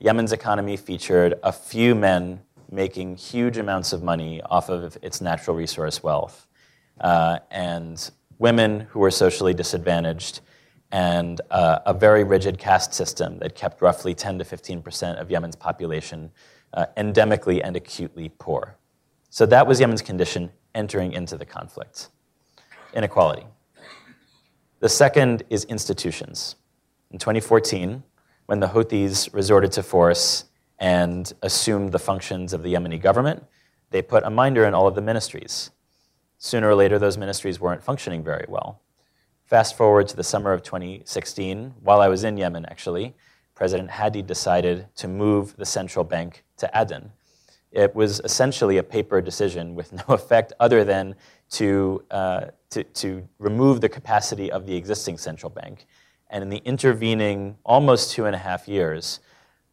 Yemen's 0.00 0.32
economy 0.32 0.76
featured 0.76 1.38
a 1.42 1.52
few 1.52 1.94
men 1.94 2.40
making 2.70 3.16
huge 3.16 3.58
amounts 3.58 3.92
of 3.92 4.02
money 4.02 4.42
off 4.42 4.68
of 4.68 4.96
its 5.02 5.20
natural 5.20 5.56
resource 5.56 6.02
wealth, 6.02 6.48
uh, 7.00 7.38
and 7.50 8.10
women 8.38 8.80
who 8.80 8.98
were 8.98 9.10
socially 9.10 9.54
disadvantaged, 9.54 10.40
and 10.92 11.40
uh, 11.50 11.78
a 11.86 11.94
very 11.94 12.24
rigid 12.24 12.58
caste 12.58 12.92
system 12.92 13.38
that 13.38 13.54
kept 13.54 13.80
roughly 13.80 14.14
10 14.14 14.38
to 14.38 14.44
15 14.44 14.82
percent 14.82 15.18
of 15.18 15.30
Yemen's 15.30 15.56
population 15.56 16.30
uh, 16.74 16.86
endemically 16.96 17.60
and 17.62 17.76
acutely 17.76 18.28
poor. 18.38 18.76
So 19.36 19.44
that 19.44 19.66
was 19.66 19.80
Yemen's 19.80 20.00
condition 20.00 20.50
entering 20.74 21.12
into 21.12 21.36
the 21.36 21.44
conflict. 21.44 22.08
Inequality. 22.94 23.44
The 24.80 24.88
second 24.88 25.42
is 25.50 25.64
institutions. 25.64 26.56
In 27.10 27.18
2014, 27.18 28.02
when 28.46 28.60
the 28.60 28.68
Houthis 28.68 29.34
resorted 29.34 29.72
to 29.72 29.82
force 29.82 30.46
and 30.78 31.30
assumed 31.42 31.92
the 31.92 31.98
functions 31.98 32.54
of 32.54 32.62
the 32.62 32.72
Yemeni 32.72 32.98
government, 32.98 33.44
they 33.90 34.00
put 34.00 34.24
a 34.24 34.30
minder 34.30 34.64
in 34.64 34.72
all 34.72 34.86
of 34.86 34.94
the 34.94 35.02
ministries. 35.02 35.70
Sooner 36.38 36.70
or 36.70 36.74
later, 36.74 36.98
those 36.98 37.18
ministries 37.18 37.60
weren't 37.60 37.84
functioning 37.84 38.24
very 38.24 38.46
well. 38.48 38.80
Fast 39.44 39.76
forward 39.76 40.08
to 40.08 40.16
the 40.16 40.24
summer 40.24 40.54
of 40.54 40.62
2016, 40.62 41.74
while 41.82 42.00
I 42.00 42.08
was 42.08 42.24
in 42.24 42.38
Yemen, 42.38 42.64
actually, 42.64 43.14
President 43.54 43.90
Hadi 43.90 44.22
decided 44.22 44.86
to 44.96 45.06
move 45.06 45.58
the 45.58 45.66
central 45.66 46.06
bank 46.06 46.42
to 46.56 46.70
Aden, 46.74 47.12
it 47.76 47.94
was 47.94 48.20
essentially 48.24 48.78
a 48.78 48.82
paper 48.82 49.20
decision 49.20 49.74
with 49.74 49.92
no 49.92 50.04
effect 50.08 50.52
other 50.58 50.82
than 50.82 51.14
to, 51.50 52.02
uh, 52.10 52.46
to, 52.70 52.82
to 52.82 53.28
remove 53.38 53.80
the 53.80 53.88
capacity 53.88 54.50
of 54.50 54.66
the 54.66 54.74
existing 54.74 55.18
central 55.18 55.50
bank. 55.50 55.86
And 56.30 56.42
in 56.42 56.48
the 56.48 56.62
intervening 56.64 57.58
almost 57.64 58.12
two 58.12 58.24
and 58.24 58.34
a 58.34 58.38
half 58.38 58.66
years, 58.66 59.20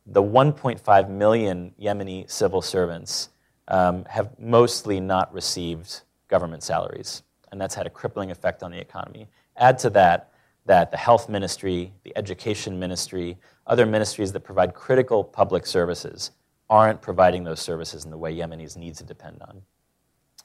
the 0.05 0.21
1.5 0.21 1.09
million 1.09 1.73
Yemeni 1.81 2.29
civil 2.29 2.61
servants 2.61 3.29
um, 3.69 4.03
have 4.05 4.37
mostly 4.37 4.99
not 4.99 5.33
received 5.33 6.01
government 6.27 6.61
salaries. 6.61 7.23
And 7.51 7.61
that's 7.61 7.73
had 7.73 7.87
a 7.87 7.89
crippling 7.89 8.31
effect 8.31 8.63
on 8.63 8.71
the 8.71 8.79
economy. 8.79 9.29
Add 9.55 9.79
to 9.79 9.89
that 9.91 10.29
that 10.65 10.91
the 10.91 10.97
health 10.97 11.29
ministry, 11.29 11.93
the 12.03 12.17
education 12.17 12.79
ministry, 12.79 13.37
other 13.67 13.85
ministries 13.85 14.31
that 14.33 14.41
provide 14.41 14.73
critical 14.73 15.23
public 15.23 15.65
services 15.65 16.31
aren't 16.69 17.01
providing 17.01 17.43
those 17.43 17.59
services 17.59 18.05
in 18.05 18.11
the 18.11 18.17
way 18.17 18.35
Yemenis 18.35 18.77
need 18.77 18.95
to 18.95 19.03
depend 19.03 19.41
on. 19.41 19.61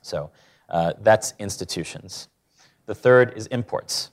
So 0.02 0.31
uh, 0.68 0.94
that's 1.00 1.35
institutions. 1.38 2.28
The 2.87 2.94
third 2.94 3.35
is 3.37 3.46
imports. 3.48 4.11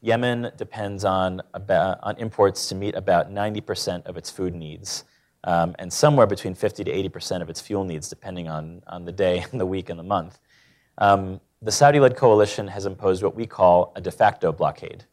Yemen 0.00 0.50
depends 0.56 1.04
on, 1.04 1.40
about, 1.54 1.98
on 2.02 2.16
imports 2.16 2.68
to 2.68 2.74
meet 2.74 2.96
about 2.96 3.32
90% 3.32 4.04
of 4.06 4.16
its 4.16 4.30
food 4.30 4.54
needs, 4.54 5.04
um, 5.44 5.74
and 5.78 5.92
somewhere 5.92 6.26
between 6.26 6.54
50 6.54 6.84
to 6.84 6.90
80% 6.90 7.40
of 7.40 7.48
its 7.48 7.60
fuel 7.60 7.84
needs, 7.84 8.08
depending 8.08 8.48
on, 8.48 8.82
on 8.88 9.04
the 9.04 9.12
day, 9.12 9.44
and 9.50 9.60
the 9.60 9.66
week, 9.66 9.90
and 9.90 9.98
the 9.98 10.04
month. 10.04 10.40
Um, 10.98 11.40
the 11.62 11.70
Saudi 11.70 12.00
led 12.00 12.16
coalition 12.16 12.66
has 12.66 12.86
imposed 12.86 13.22
what 13.22 13.36
we 13.36 13.46
call 13.46 13.92
a 13.94 14.00
de 14.00 14.10
facto 14.10 14.50
blockade. 14.50 15.04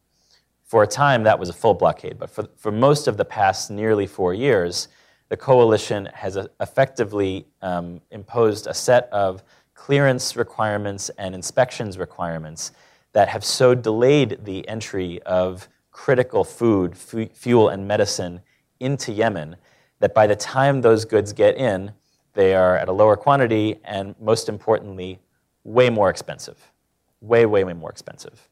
For 0.64 0.82
a 0.82 0.86
time, 0.86 1.22
that 1.22 1.38
was 1.38 1.48
a 1.48 1.52
full 1.52 1.74
blockade, 1.74 2.18
but 2.18 2.28
for, 2.28 2.48
for 2.56 2.72
most 2.72 3.06
of 3.06 3.16
the 3.16 3.24
past 3.24 3.70
nearly 3.70 4.06
four 4.06 4.34
years, 4.34 4.88
the 5.30 5.36
coalition 5.36 6.08
has 6.12 6.36
effectively 6.60 7.46
um, 7.62 8.00
imposed 8.10 8.66
a 8.66 8.74
set 8.74 9.08
of 9.12 9.42
clearance 9.74 10.36
requirements 10.36 11.08
and 11.16 11.34
inspections 11.34 11.96
requirements 11.96 12.72
that 13.12 13.28
have 13.28 13.44
so 13.44 13.74
delayed 13.74 14.44
the 14.44 14.68
entry 14.68 15.22
of 15.22 15.68
critical 15.92 16.44
food, 16.44 16.96
fuel, 16.96 17.68
and 17.68 17.86
medicine 17.86 18.40
into 18.80 19.12
Yemen 19.12 19.56
that 20.00 20.14
by 20.14 20.26
the 20.26 20.36
time 20.36 20.80
those 20.80 21.04
goods 21.04 21.32
get 21.32 21.56
in, 21.56 21.92
they 22.34 22.54
are 22.54 22.76
at 22.76 22.88
a 22.88 22.92
lower 22.92 23.16
quantity 23.16 23.80
and, 23.84 24.14
most 24.20 24.48
importantly, 24.48 25.20
way 25.62 25.90
more 25.90 26.10
expensive. 26.10 26.72
Way, 27.20 27.46
way, 27.46 27.64
way 27.64 27.72
more 27.72 27.90
expensive. 27.90 28.48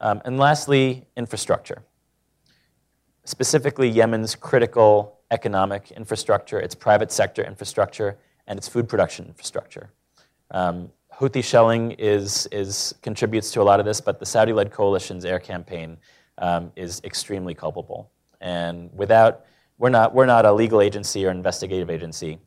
Um, 0.00 0.20
and 0.24 0.38
lastly, 0.38 1.06
infrastructure. 1.16 1.82
Specifically, 3.24 3.88
Yemen's 3.88 4.34
critical 4.34 5.13
economic 5.30 5.90
infrastructure, 5.92 6.58
its 6.58 6.74
private 6.74 7.10
sector 7.10 7.42
infrastructure, 7.42 8.18
and 8.46 8.58
its 8.58 8.68
food 8.68 8.88
production 8.88 9.26
infrastructure. 9.26 9.90
Um, 10.50 10.90
Houthi 11.18 11.44
shelling 11.44 11.92
is, 11.92 12.46
is, 12.50 12.94
contributes 13.02 13.50
to 13.52 13.62
a 13.62 13.64
lot 13.64 13.80
of 13.80 13.86
this, 13.86 14.00
but 14.00 14.18
the 14.18 14.26
Saudi 14.26 14.52
led 14.52 14.70
coalition's 14.72 15.24
air 15.24 15.38
campaign 15.38 15.96
um, 16.38 16.72
is 16.76 17.00
extremely 17.04 17.54
culpable. 17.54 18.10
And 18.40 18.90
without, 18.92 19.44
we're 19.78 19.90
not, 19.90 20.14
we're 20.14 20.26
not 20.26 20.44
a 20.44 20.52
legal 20.52 20.80
agency 20.80 21.24
or 21.24 21.30
investigative 21.30 21.88
agency, 21.88 22.38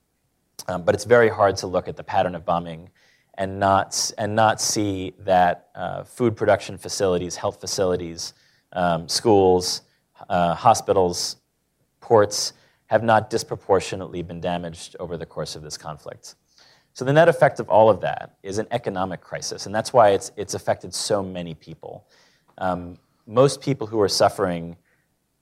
um, 0.67 0.83
but 0.83 0.93
it's 0.93 1.05
very 1.05 1.29
hard 1.29 1.55
to 1.57 1.67
look 1.67 1.87
at 1.87 1.95
the 1.95 2.03
pattern 2.03 2.35
of 2.35 2.45
bombing 2.45 2.89
and 3.35 3.59
not, 3.59 4.11
and 4.17 4.35
not 4.35 4.59
see 4.59 5.13
that 5.19 5.69
uh, 5.75 6.03
food 6.03 6.35
production 6.35 6.77
facilities, 6.77 7.35
health 7.35 7.61
facilities, 7.61 8.33
um, 8.73 9.07
schools, 9.07 9.83
uh, 10.29 10.53
hospitals, 10.55 11.37
ports 12.01 12.53
have 12.87 13.03
not 13.03 13.29
disproportionately 13.29 14.21
been 14.21 14.41
damaged 14.41 14.95
over 14.99 15.17
the 15.17 15.25
course 15.25 15.55
of 15.55 15.61
this 15.61 15.77
conflict. 15.77 16.35
So 16.93 17.05
the 17.05 17.13
net 17.13 17.29
effect 17.29 17.59
of 17.59 17.69
all 17.69 17.89
of 17.89 18.01
that 18.01 18.37
is 18.43 18.57
an 18.57 18.67
economic 18.71 19.21
crisis, 19.21 19.65
and 19.65 19.75
that's 19.75 19.93
why 19.93 20.09
it's, 20.09 20.31
it's 20.35 20.53
affected 20.53 20.93
so 20.93 21.21
many 21.21 21.53
people. 21.53 22.07
Um, 22.57 22.97
most 23.27 23.61
people 23.61 23.87
who 23.87 24.01
are 24.01 24.09
suffering 24.09 24.77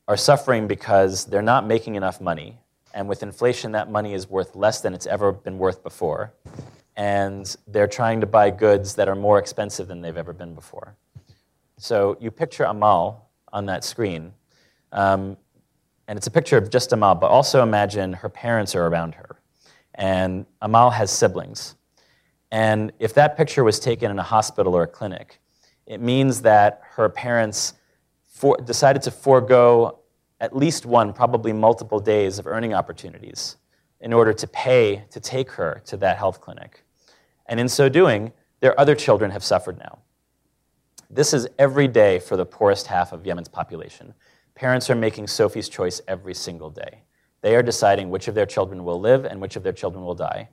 are 0.08 0.18
suffering 0.18 0.68
because 0.68 1.26
they're 1.26 1.42
not 1.42 1.66
making 1.66 1.96
enough 1.96 2.20
money, 2.20 2.58
and 2.94 3.08
with 3.08 3.24
inflation, 3.24 3.72
that 3.72 3.90
money 3.90 4.14
is 4.14 4.30
worth 4.30 4.56
less 4.56 4.82
than 4.82 4.94
it's 4.94 5.08
ever 5.08 5.32
been 5.32 5.58
worth 5.58 5.82
before 5.82 6.34
and 6.96 7.56
they're 7.68 7.88
trying 7.88 8.22
to 8.22 8.28
buy 8.28 8.50
goods 8.50 8.96
that 8.96 9.10
are 9.10 9.16
more 9.16 9.38
expensive 9.38 9.88
than 9.88 10.02
they've 10.02 10.18
ever 10.18 10.34
been 10.34 10.54
before. 10.54 10.96
So 11.78 12.18
you 12.22 12.32
picture 12.32 12.64
Amal 12.64 13.30
on 13.52 13.66
that 13.66 13.84
screen, 13.84 14.34
um, 14.92 15.38
and 16.08 16.18
it's 16.18 16.28
a 16.28 16.32
picture 16.32 16.58
of 16.58 16.70
just 16.70 16.94
Amal, 16.94 17.16
but 17.16 17.28
also 17.28 17.64
imagine 17.64 18.14
her 18.14 18.30
parents 18.30 18.76
are 18.76 18.88
around 18.88 19.16
her, 19.16 19.40
and 19.94 20.46
Amal 20.62 20.92
has 20.92 21.12
siblings. 21.12 21.76
And 22.52 22.92
if 23.00 23.14
that 23.16 23.36
picture 23.36 23.64
was 23.64 23.80
taken 23.80 24.12
in 24.12 24.20
a 24.20 24.24
hospital 24.24 24.76
or 24.76 24.84
a 24.84 24.88
clinic, 24.88 25.40
it 25.86 26.02
means 26.02 26.42
that 26.42 26.82
her 26.92 27.10
parents 27.10 27.74
for, 28.26 28.58
decided 28.58 29.02
to 29.04 29.12
forego 29.12 30.00
at 30.40 30.56
least 30.56 30.86
one, 30.86 31.14
probably 31.14 31.54
multiple 31.54 32.00
days 32.00 32.40
of 32.40 32.48
earning 32.48 32.74
opportunities 32.74 33.58
in 34.02 34.14
order 34.14 34.34
to 34.34 34.48
pay 34.48 35.06
to 35.10 35.20
take 35.20 35.52
her 35.52 35.82
to 35.86 35.98
that 35.98 36.18
health 36.18 36.42
clinic. 36.42 36.84
And 37.48 37.60
in 37.60 37.70
so 37.70 37.90
doing, 37.90 38.34
their 38.60 38.80
other 38.80 38.96
children 38.96 39.32
have 39.32 39.44
suffered 39.44 39.78
now. 39.80 40.00
This 41.10 41.34
is 41.34 41.48
every 41.58 41.88
day 41.88 42.20
for 42.20 42.36
the 42.36 42.46
poorest 42.46 42.88
half 42.88 43.14
of 43.14 43.26
Yemen's 43.26 43.48
population. 43.48 44.14
Parents 44.56 44.90
are 44.90 44.96
making 44.96 45.28
Sophie's 45.28 45.70
choice 45.70 46.02
every 46.08 46.34
single 46.34 46.70
day. 46.70 47.04
They 47.42 47.56
are 47.56 47.62
deciding 47.62 48.10
which 48.10 48.28
of 48.28 48.36
their 48.36 48.46
children 48.46 48.84
will 48.84 49.00
live 49.00 49.26
and 49.26 49.40
which 49.40 49.56
of 49.56 49.64
their 49.64 49.74
children 49.74 50.04
will 50.04 50.16
die. 50.16 50.50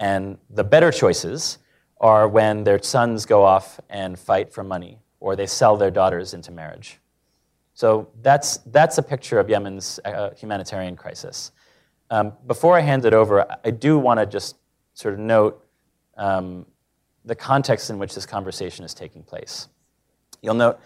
And 0.00 0.38
the 0.50 0.64
better 0.64 0.90
choices 0.90 1.58
are 2.00 2.26
when 2.26 2.64
their 2.64 2.82
sons 2.82 3.26
go 3.26 3.44
off 3.44 3.78
and 3.88 4.18
fight 4.18 4.52
for 4.52 4.64
money 4.64 4.98
or 5.20 5.36
they 5.36 5.46
sell 5.46 5.76
their 5.76 5.90
daughters 5.90 6.34
into 6.34 6.50
marriage. 6.50 6.98
So 7.74 8.08
that's, 8.22 8.58
that's 8.66 8.98
a 8.98 9.02
picture 9.02 9.38
of 9.38 9.48
Yemen's 9.48 10.00
uh, 10.04 10.30
humanitarian 10.34 10.96
crisis. 10.96 11.52
Um, 12.10 12.32
before 12.46 12.76
I 12.76 12.80
hand 12.80 13.04
it 13.04 13.14
over, 13.14 13.46
I 13.64 13.70
do 13.70 13.98
want 13.98 14.18
to 14.18 14.26
just 14.26 14.56
sort 14.94 15.14
of 15.14 15.20
note 15.20 15.64
um, 16.16 16.66
the 17.24 17.34
context 17.34 17.88
in 17.88 17.98
which 17.98 18.14
this 18.14 18.26
conversation 18.26 18.84
is 18.84 18.94
taking 18.94 19.22
place. 19.22 19.68
You'll 20.42 20.54
note 20.54 20.80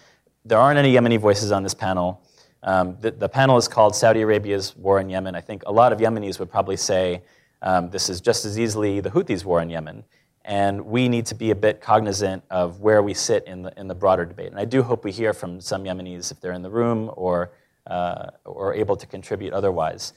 there 0.44 0.58
aren't 0.58 0.78
any 0.78 0.92
Yemeni 0.92 1.18
voices 1.18 1.50
on 1.50 1.62
this 1.62 1.74
panel. 1.74 2.22
Um, 2.66 2.96
the, 3.00 3.12
the, 3.12 3.28
panel 3.28 3.56
is 3.56 3.68
called 3.68 3.94
Saudi 3.94 4.22
Arabia's 4.22 4.76
War 4.76 4.98
in 4.98 5.08
Yemen. 5.08 5.36
I 5.36 5.40
think 5.40 5.62
a 5.66 5.72
lot 5.72 5.92
of 5.92 6.00
Yemenis 6.00 6.40
would 6.40 6.50
probably 6.50 6.76
say 6.76 7.22
um, 7.62 7.90
this 7.90 8.10
is 8.10 8.20
just 8.20 8.44
as 8.44 8.58
easily 8.58 8.98
the 8.98 9.10
Houthis' 9.10 9.44
war 9.44 9.62
in 9.62 9.70
Yemen. 9.70 10.02
And 10.44 10.84
we 10.84 11.08
need 11.08 11.26
to 11.26 11.36
be 11.36 11.52
a 11.52 11.54
bit 11.54 11.80
cognizant 11.80 12.42
of 12.50 12.80
where 12.80 13.02
we 13.02 13.14
sit 13.14 13.46
in 13.46 13.62
the, 13.62 13.72
in 13.78 13.86
the 13.86 13.94
broader 13.94 14.24
debate. 14.24 14.50
And 14.50 14.58
I 14.58 14.64
do 14.64 14.82
hope 14.82 15.04
we 15.04 15.12
hear 15.12 15.32
from 15.32 15.60
some 15.60 15.84
Yemenis 15.84 16.32
if 16.32 16.40
they're 16.40 16.52
in 16.52 16.62
the 16.62 16.70
room 16.70 17.08
or, 17.14 17.52
uh, 17.86 18.30
or 18.44 18.74
able 18.74 18.96
to 18.96 19.06
contribute 19.06 19.52
otherwise. 19.52 20.12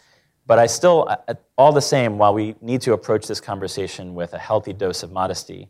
But 0.47 0.57
I 0.57 0.65
still, 0.65 1.07
all 1.55 1.71
the 1.71 1.81
same, 1.81 2.17
while 2.17 2.33
we 2.33 2.55
need 2.61 2.81
to 2.81 2.93
approach 2.93 3.27
this 3.27 3.39
conversation 3.39 4.15
with 4.15 4.33
a 4.33 4.39
healthy 4.39 4.73
dose 4.73 5.03
of 5.03 5.11
modesty, 5.11 5.69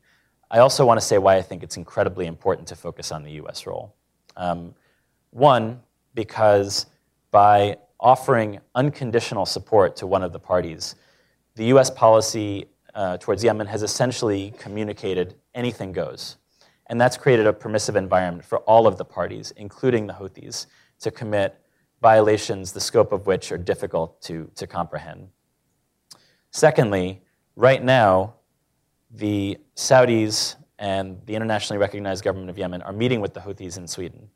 I 0.49 0.59
also 0.59 0.85
want 0.85 0.99
to 0.99 1.05
say 1.05 1.17
why 1.17 1.35
I 1.35 1.41
think 1.41 1.61
it's 1.61 1.75
incredibly 1.75 2.25
important 2.25 2.69
to 2.69 2.77
focus 2.77 3.11
on 3.11 3.23
the 3.23 3.31
US 3.31 3.67
role. 3.67 3.93
Um, 4.37 4.73
one, 5.31 5.81
because 6.13 6.85
by 7.31 7.77
offering 7.99 8.59
unconditional 8.75 9.45
support 9.45 9.95
to 9.97 10.07
one 10.07 10.23
of 10.23 10.33
the 10.33 10.39
parties, 10.39 10.95
the 11.55 11.65
US 11.65 11.89
policy 11.89 12.65
uh, 12.95 13.17
towards 13.17 13.43
Yemen 13.43 13.67
has 13.67 13.83
essentially 13.83 14.53
communicated 14.57 15.35
anything 15.53 15.91
goes. 15.91 16.37
And 16.87 16.99
that's 16.99 17.17
created 17.17 17.45
a 17.45 17.53
permissive 17.53 17.95
environment 17.95 18.43
for 18.45 18.59
all 18.59 18.87
of 18.87 18.97
the 18.97 19.05
parties, 19.05 19.51
including 19.57 20.07
the 20.07 20.13
Houthis, 20.13 20.65
to 21.01 21.11
commit 21.11 21.59
violations, 22.01 22.71
the 22.71 22.79
scope 22.79 23.11
of 23.11 23.27
which 23.27 23.51
are 23.51 23.57
difficult 23.57 24.21
to, 24.23 24.49
to 24.55 24.65
comprehend. 24.65 25.29
Secondly, 26.51 27.21
right 27.55 27.83
now, 27.83 28.33
the 29.11 29.57
Saudis 29.75 30.55
and 30.79 31.17
the 31.25 31.35
internationally 31.35 31.77
recognized 31.77 32.23
government 32.23 32.49
of 32.49 32.57
Yemen 32.57 32.81
are 32.81 32.93
meeting 32.93 33.21
with 33.21 33.33
the 33.33 33.39
Houthis 33.39 33.77
in 33.77 33.87
Sweden. 33.87 34.29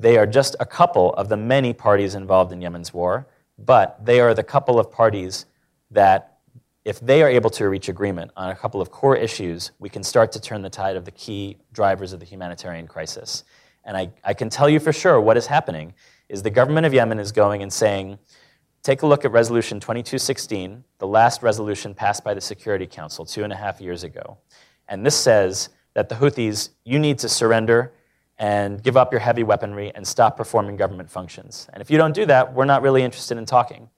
They 0.00 0.16
are 0.16 0.26
just 0.26 0.54
a 0.60 0.66
couple 0.66 1.12
of 1.14 1.28
the 1.28 1.36
many 1.36 1.72
parties 1.72 2.14
involved 2.14 2.52
in 2.52 2.62
Yemen's 2.62 2.94
war, 2.94 3.26
but 3.58 4.04
they 4.04 4.20
are 4.20 4.32
the 4.32 4.44
couple 4.44 4.78
of 4.78 4.92
parties 4.92 5.46
that, 5.90 6.38
if 6.84 7.00
they 7.00 7.20
are 7.22 7.28
able 7.28 7.50
to 7.50 7.68
reach 7.68 7.88
agreement 7.88 8.30
on 8.36 8.50
a 8.50 8.54
couple 8.54 8.80
of 8.80 8.92
core 8.92 9.16
issues, 9.16 9.72
we 9.80 9.88
can 9.88 10.04
start 10.04 10.30
to 10.32 10.40
turn 10.40 10.62
the 10.62 10.70
tide 10.70 10.94
of 10.94 11.04
the 11.04 11.10
key 11.10 11.58
drivers 11.72 12.12
of 12.12 12.20
the 12.20 12.26
humanitarian 12.26 12.86
crisis. 12.86 13.42
And 13.84 13.96
I, 13.96 14.10
I 14.22 14.34
can 14.34 14.48
tell 14.48 14.68
you 14.68 14.78
for 14.78 14.92
sure 14.92 15.20
what 15.20 15.36
is 15.36 15.46
happening 15.46 15.92
is 16.28 16.42
the 16.42 16.50
government 16.50 16.86
of 16.86 16.94
Yemen 16.94 17.18
is 17.18 17.32
going 17.32 17.62
and 17.62 17.72
saying, 17.72 18.18
take 18.84 19.02
a 19.02 19.06
look 19.06 19.24
at 19.24 19.32
Resolution 19.32 19.80
2216, 19.80 20.84
the 20.98 21.06
last 21.06 21.42
resolution 21.42 21.92
passed 21.92 22.22
by 22.22 22.34
the 22.34 22.40
Security 22.40 22.86
Council 22.86 23.24
two 23.24 23.42
and 23.42 23.52
a 23.52 23.56
half 23.56 23.80
years 23.80 24.04
ago. 24.04 24.38
And 24.86 25.04
this 25.04 25.16
says 25.16 25.70
that 25.94 26.08
the 26.08 26.14
Houthis, 26.14 26.70
you 26.84 27.00
need 27.00 27.18
to 27.18 27.28
surrender 27.28 27.92
and 28.38 28.82
give 28.82 28.96
up 28.96 29.12
your 29.12 29.20
heavy 29.20 29.42
weaponry 29.42 29.92
and 29.94 30.06
stop 30.06 30.36
performing 30.36 30.76
government 30.76 31.10
functions. 31.10 31.68
And 31.72 31.80
if 31.80 31.90
you 31.90 31.98
don't 31.98 32.14
do 32.14 32.24
that, 32.26 32.54
we're 32.54 32.64
not 32.64 32.82
really 32.82 33.02
interested 33.02 33.36
in 33.36 33.44
talking. 33.46 33.88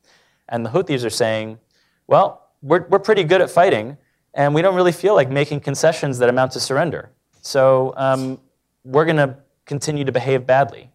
And 0.49 0.65
the 0.65 0.71
Houthis 0.71 1.05
are 1.05 1.11
saying, 1.11 1.59
well, 2.07 2.49
we're, 2.63 2.87
we're 2.89 2.99
pretty 2.99 3.25
good 3.25 3.41
at 3.41 3.51
fighting, 3.51 3.97
and 4.35 4.55
we 4.55 4.63
don't 4.63 4.75
really 4.75 4.93
feel 4.93 5.15
like 5.15 5.31
making 5.31 5.61
concessions 5.61 6.19
that 6.19 6.29
amount 6.29 6.53
to 6.53 6.61
surrender. 6.61 7.11
So 7.43 7.95
um, 7.97 8.41
we're 8.85 9.05
going 9.05 9.17
to 9.17 9.37
continue 9.67 10.05
to 10.05 10.13
behave 10.13 10.47
badly. 10.47 10.91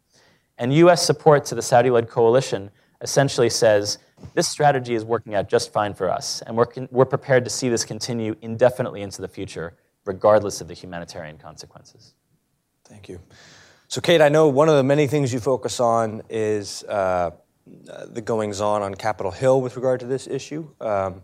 And 0.57 0.73
US 0.73 1.05
support 1.05 1.45
to 1.45 1.55
the 1.55 1.61
Saudi 1.61 1.89
led 1.89 2.09
coalition 2.09 2.71
essentially 3.01 3.49
says 3.49 3.99
this 4.33 4.47
strategy 4.47 4.95
is 4.95 5.03
working 5.03 5.35
out 5.35 5.49
just 5.49 5.71
fine 5.71 5.93
for 5.93 6.09
us, 6.09 6.41
and 6.41 6.57
we're, 6.57 6.67
we're 6.91 7.05
prepared 7.05 7.43
to 7.43 7.49
see 7.49 7.69
this 7.69 7.85
continue 7.85 8.35
indefinitely 8.41 9.01
into 9.01 9.21
the 9.21 9.27
future, 9.27 9.75
regardless 10.05 10.61
of 10.61 10.67
the 10.67 10.73
humanitarian 10.73 11.37
consequences. 11.37 12.15
Thank 12.87 13.09
you. 13.09 13.19
So, 13.87 14.01
Kate, 14.01 14.21
I 14.21 14.29
know 14.29 14.47
one 14.47 14.69
of 14.69 14.75
the 14.75 14.83
many 14.83 15.07
things 15.07 15.33
you 15.33 15.39
focus 15.39 15.79
on 15.79 16.21
is 16.29 16.83
uh, 16.83 17.31
the 17.65 18.21
goings 18.21 18.61
on 18.61 18.81
on 18.81 18.95
Capitol 18.95 19.31
Hill 19.31 19.61
with 19.61 19.75
regard 19.75 19.99
to 20.01 20.05
this 20.05 20.27
issue. 20.27 20.69
Um, 20.79 21.21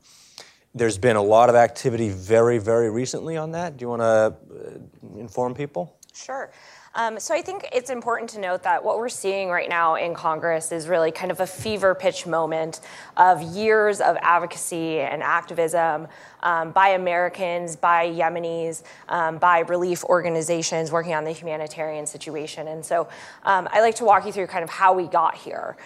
there's 0.74 0.98
been 0.98 1.18
a 1.18 1.22
lot 1.22 1.50
of 1.50 1.56
activity 1.56 2.10
very, 2.10 2.58
very 2.58 2.90
recently 2.90 3.38
on 3.38 3.52
that. 3.52 3.78
Do 3.78 3.84
you 3.84 3.90
want 3.90 4.02
to 4.02 4.06
uh, 4.06 5.20
inform 5.20 5.54
people? 5.54 5.98
Sure. 6.14 6.52
Um, 6.94 7.20
so 7.20 7.34
I 7.34 7.42
think 7.42 7.70
it's 7.72 7.90
important 7.90 8.30
to 8.32 8.40
note 8.40 8.64
that 8.64 8.84
what 8.84 8.98
we're 8.98 9.08
seeing 9.08 9.50
right 9.50 9.70
now 9.70 9.96
in 9.96 10.14
Congress 10.14 10.74
is 10.74 10.90
really 10.90 11.12
kind 11.12 11.32
of 11.32 11.40
a 11.40 11.48
fever 11.48 11.96
pitch 11.96 12.28
moment 12.28 12.82
of 13.16 13.42
years 13.42 14.02
of 14.02 14.18
advocacy 14.22 15.00
and 15.00 15.24
activism 15.24 16.08
um, 16.44 16.72
by 16.72 16.90
Americans, 16.90 17.78
by 17.78 18.08
Yemenis, 18.08 18.84
um, 19.08 19.38
by 19.38 19.60
relief 19.60 20.04
organizations 20.04 20.92
working 20.92 21.14
on 21.14 21.24
the 21.24 21.32
humanitarian 21.32 22.06
situation. 22.06 22.68
And 22.68 22.86
so 22.86 23.08
um, 23.44 23.70
I 23.72 23.80
like 23.80 23.96
to 23.96 24.06
walk 24.06 24.26
you 24.26 24.34
through 24.34 24.48
kind 24.48 24.64
of 24.64 24.70
how 24.70 24.94
we 24.94 25.08
got 25.08 25.36
here. 25.36 25.78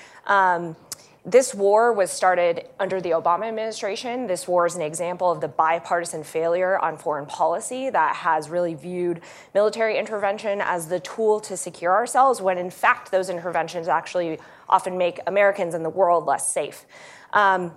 This 1.27 1.55
war 1.55 1.91
was 1.91 2.11
started 2.11 2.67
under 2.79 3.01
the 3.01 3.09
Obama 3.09 3.47
administration. 3.47 4.27
This 4.27 4.47
war 4.47 4.67
is 4.67 4.75
an 4.75 4.83
example 4.83 5.31
of 5.31 5.41
the 5.41 5.47
bipartisan 5.47 6.23
failure 6.23 6.77
on 6.77 6.97
foreign 6.99 7.25
policy 7.25 7.89
that 7.89 8.15
has 8.17 8.47
really 8.47 8.75
viewed 8.75 9.21
military 9.55 9.97
intervention 9.97 10.61
as 10.61 10.87
the 10.87 10.99
tool 10.99 11.39
to 11.39 11.57
secure 11.57 11.91
ourselves, 11.91 12.43
when 12.43 12.59
in 12.59 12.69
fact, 12.69 13.09
those 13.09 13.31
interventions 13.31 13.87
actually 13.87 14.37
often 14.69 14.99
make 14.99 15.19
Americans 15.25 15.73
and 15.73 15.83
the 15.83 15.89
world 15.89 16.27
less 16.27 16.47
safe. 16.47 16.85
Um, 17.33 17.71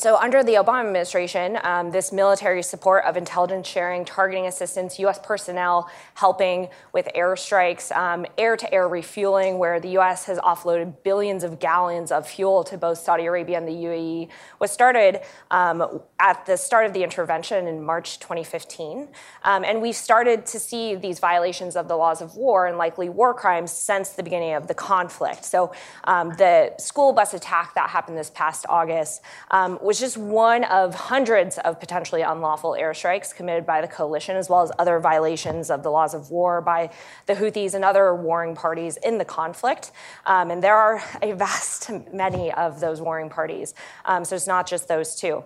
So, 0.00 0.16
under 0.16 0.42
the 0.42 0.54
Obama 0.54 0.86
administration, 0.86 1.58
um, 1.62 1.90
this 1.90 2.10
military 2.10 2.62
support 2.62 3.04
of 3.04 3.18
intelligence 3.18 3.68
sharing, 3.68 4.06
targeting 4.06 4.46
assistance, 4.46 4.98
U.S. 5.00 5.20
personnel 5.22 5.90
helping 6.14 6.70
with 6.94 7.06
airstrikes, 7.14 7.92
air 8.38 8.56
to 8.56 8.72
air 8.74 8.88
refueling, 8.88 9.58
where 9.58 9.78
the 9.78 9.90
U.S. 9.90 10.24
has 10.24 10.38
offloaded 10.38 11.02
billions 11.02 11.44
of 11.44 11.60
gallons 11.60 12.10
of 12.10 12.26
fuel 12.26 12.64
to 12.64 12.78
both 12.78 12.96
Saudi 12.96 13.26
Arabia 13.26 13.58
and 13.58 13.68
the 13.68 13.72
UAE, 13.72 14.30
was 14.58 14.70
started 14.70 15.20
um, 15.50 16.00
at 16.18 16.46
the 16.46 16.56
start 16.56 16.86
of 16.86 16.94
the 16.94 17.04
intervention 17.04 17.66
in 17.66 17.84
March 17.84 18.20
2015. 18.20 19.06
Um, 19.44 19.64
and 19.64 19.82
we've 19.82 19.94
started 19.94 20.46
to 20.46 20.58
see 20.58 20.94
these 20.94 21.18
violations 21.18 21.76
of 21.76 21.88
the 21.88 21.96
laws 21.96 22.22
of 22.22 22.36
war 22.36 22.66
and 22.66 22.78
likely 22.78 23.10
war 23.10 23.34
crimes 23.34 23.70
since 23.70 24.08
the 24.08 24.22
beginning 24.22 24.54
of 24.54 24.66
the 24.66 24.72
conflict. 24.72 25.44
So, 25.44 25.74
um, 26.04 26.30
the 26.38 26.72
school 26.78 27.12
bus 27.12 27.34
attack 27.34 27.74
that 27.74 27.90
happened 27.90 28.16
this 28.16 28.30
past 28.30 28.64
August 28.66 29.20
um, 29.50 29.78
was 29.90 29.98
just 29.98 30.16
one 30.16 30.62
of 30.62 30.94
hundreds 30.94 31.58
of 31.58 31.80
potentially 31.80 32.22
unlawful 32.22 32.76
airstrikes 32.78 33.34
committed 33.34 33.66
by 33.66 33.80
the 33.80 33.88
coalition, 33.88 34.36
as 34.36 34.48
well 34.48 34.62
as 34.62 34.70
other 34.78 35.00
violations 35.00 35.68
of 35.68 35.82
the 35.82 35.90
laws 35.90 36.14
of 36.14 36.30
war 36.30 36.60
by 36.60 36.90
the 37.26 37.34
Houthis 37.34 37.74
and 37.74 37.84
other 37.84 38.14
warring 38.14 38.54
parties 38.54 38.96
in 38.98 39.18
the 39.18 39.24
conflict. 39.24 39.90
Um, 40.26 40.52
and 40.52 40.62
there 40.62 40.76
are 40.76 41.02
a 41.20 41.32
vast 41.32 41.90
many 42.12 42.52
of 42.52 42.78
those 42.78 43.00
warring 43.00 43.30
parties. 43.30 43.74
Um, 44.04 44.24
so 44.24 44.36
it's 44.36 44.46
not 44.46 44.68
just 44.68 44.86
those 44.86 45.16
two. 45.16 45.42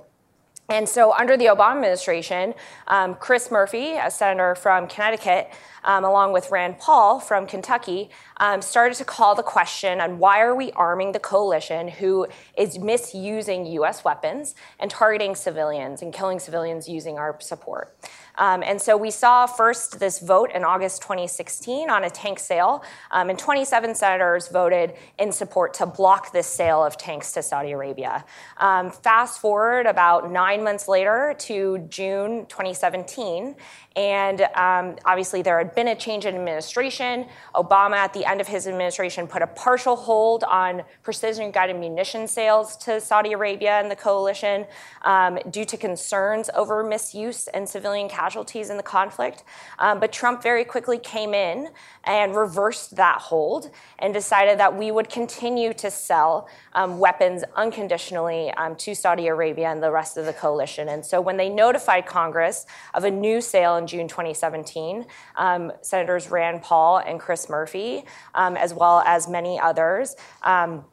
And 0.70 0.88
so, 0.88 1.12
under 1.12 1.36
the 1.36 1.46
Obama 1.46 1.76
administration, 1.76 2.54
um, 2.86 3.16
Chris 3.16 3.50
Murphy, 3.50 3.92
a 3.92 4.10
senator 4.10 4.54
from 4.54 4.88
Connecticut, 4.88 5.50
um, 5.84 6.04
along 6.04 6.32
with 6.32 6.50
Rand 6.50 6.78
Paul 6.78 7.20
from 7.20 7.46
Kentucky, 7.46 8.08
um, 8.38 8.62
started 8.62 8.94
to 8.96 9.04
call 9.04 9.34
the 9.34 9.42
question 9.42 10.00
on 10.00 10.18
why 10.18 10.40
are 10.40 10.54
we 10.54 10.72
arming 10.72 11.12
the 11.12 11.18
coalition 11.18 11.88
who 11.88 12.26
is 12.56 12.78
misusing 12.78 13.66
U.S. 13.66 14.04
weapons 14.04 14.54
and 14.80 14.90
targeting 14.90 15.34
civilians 15.34 16.00
and 16.00 16.14
killing 16.14 16.38
civilians 16.38 16.88
using 16.88 17.18
our 17.18 17.38
support. 17.40 17.94
Um, 18.36 18.62
and 18.62 18.80
so 18.80 18.96
we 18.96 19.10
saw 19.10 19.46
first 19.46 20.00
this 20.00 20.18
vote 20.18 20.50
in 20.54 20.64
August 20.64 21.02
2016 21.02 21.90
on 21.90 22.04
a 22.04 22.10
tank 22.10 22.38
sale, 22.38 22.82
um, 23.10 23.30
and 23.30 23.38
27 23.38 23.94
senators 23.94 24.48
voted 24.48 24.94
in 25.18 25.32
support 25.32 25.74
to 25.74 25.86
block 25.86 26.32
this 26.32 26.46
sale 26.46 26.84
of 26.84 26.96
tanks 26.96 27.32
to 27.32 27.42
Saudi 27.42 27.72
Arabia. 27.72 28.24
Um, 28.58 28.90
fast 28.90 29.40
forward 29.40 29.86
about 29.86 30.30
nine 30.30 30.64
months 30.64 30.88
later 30.88 31.34
to 31.40 31.78
June 31.88 32.46
2017, 32.46 33.54
and 33.96 34.40
um, 34.56 34.96
obviously, 35.04 35.42
there 35.42 35.58
had 35.58 35.74
been 35.74 35.86
a 35.86 35.94
change 35.94 36.26
in 36.26 36.34
administration. 36.34 37.26
Obama, 37.54 37.94
at 37.94 38.12
the 38.12 38.24
end 38.24 38.40
of 38.40 38.48
his 38.48 38.66
administration, 38.66 39.28
put 39.28 39.40
a 39.40 39.46
partial 39.46 39.94
hold 39.94 40.42
on 40.42 40.82
precision 41.04 41.52
guided 41.52 41.76
munition 41.76 42.26
sales 42.26 42.76
to 42.78 43.00
Saudi 43.00 43.32
Arabia 43.32 43.78
and 43.80 43.88
the 43.88 43.96
coalition 43.96 44.66
um, 45.02 45.38
due 45.48 45.64
to 45.64 45.76
concerns 45.76 46.50
over 46.56 46.82
misuse 46.82 47.46
and 47.48 47.68
civilian 47.68 48.08
casualties 48.08 48.68
in 48.68 48.76
the 48.76 48.82
conflict. 48.82 49.44
Um, 49.78 50.00
but 50.00 50.12
Trump 50.12 50.42
very 50.42 50.64
quickly 50.64 50.98
came 50.98 51.32
in 51.32 51.68
and 52.02 52.34
reversed 52.34 52.96
that 52.96 53.18
hold 53.20 53.70
and 54.00 54.12
decided 54.12 54.58
that 54.58 54.76
we 54.76 54.90
would 54.90 55.08
continue 55.08 55.72
to 55.74 55.88
sell 55.88 56.48
um, 56.72 56.98
weapons 56.98 57.44
unconditionally 57.54 58.50
um, 58.52 58.74
to 58.74 58.94
Saudi 58.94 59.28
Arabia 59.28 59.68
and 59.68 59.80
the 59.80 59.92
rest 59.92 60.16
of 60.16 60.26
the 60.26 60.32
coalition. 60.32 60.88
And 60.88 61.06
so 61.06 61.20
when 61.20 61.36
they 61.36 61.48
notified 61.48 62.06
Congress 62.06 62.66
of 62.92 63.04
a 63.04 63.10
new 63.10 63.40
sale 63.40 63.83
in 63.84 63.88
June 63.88 64.08
2017, 64.08 65.04
um, 65.36 65.70
Senators 65.82 66.30
Rand 66.30 66.62
Paul 66.62 66.98
and 66.98 67.20
Chris 67.20 67.48
Murphy, 67.48 68.04
um, 68.34 68.56
as 68.56 68.72
well 68.72 69.02
as 69.06 69.28
many 69.28 69.60
others, 69.60 70.16
um, 70.42 70.84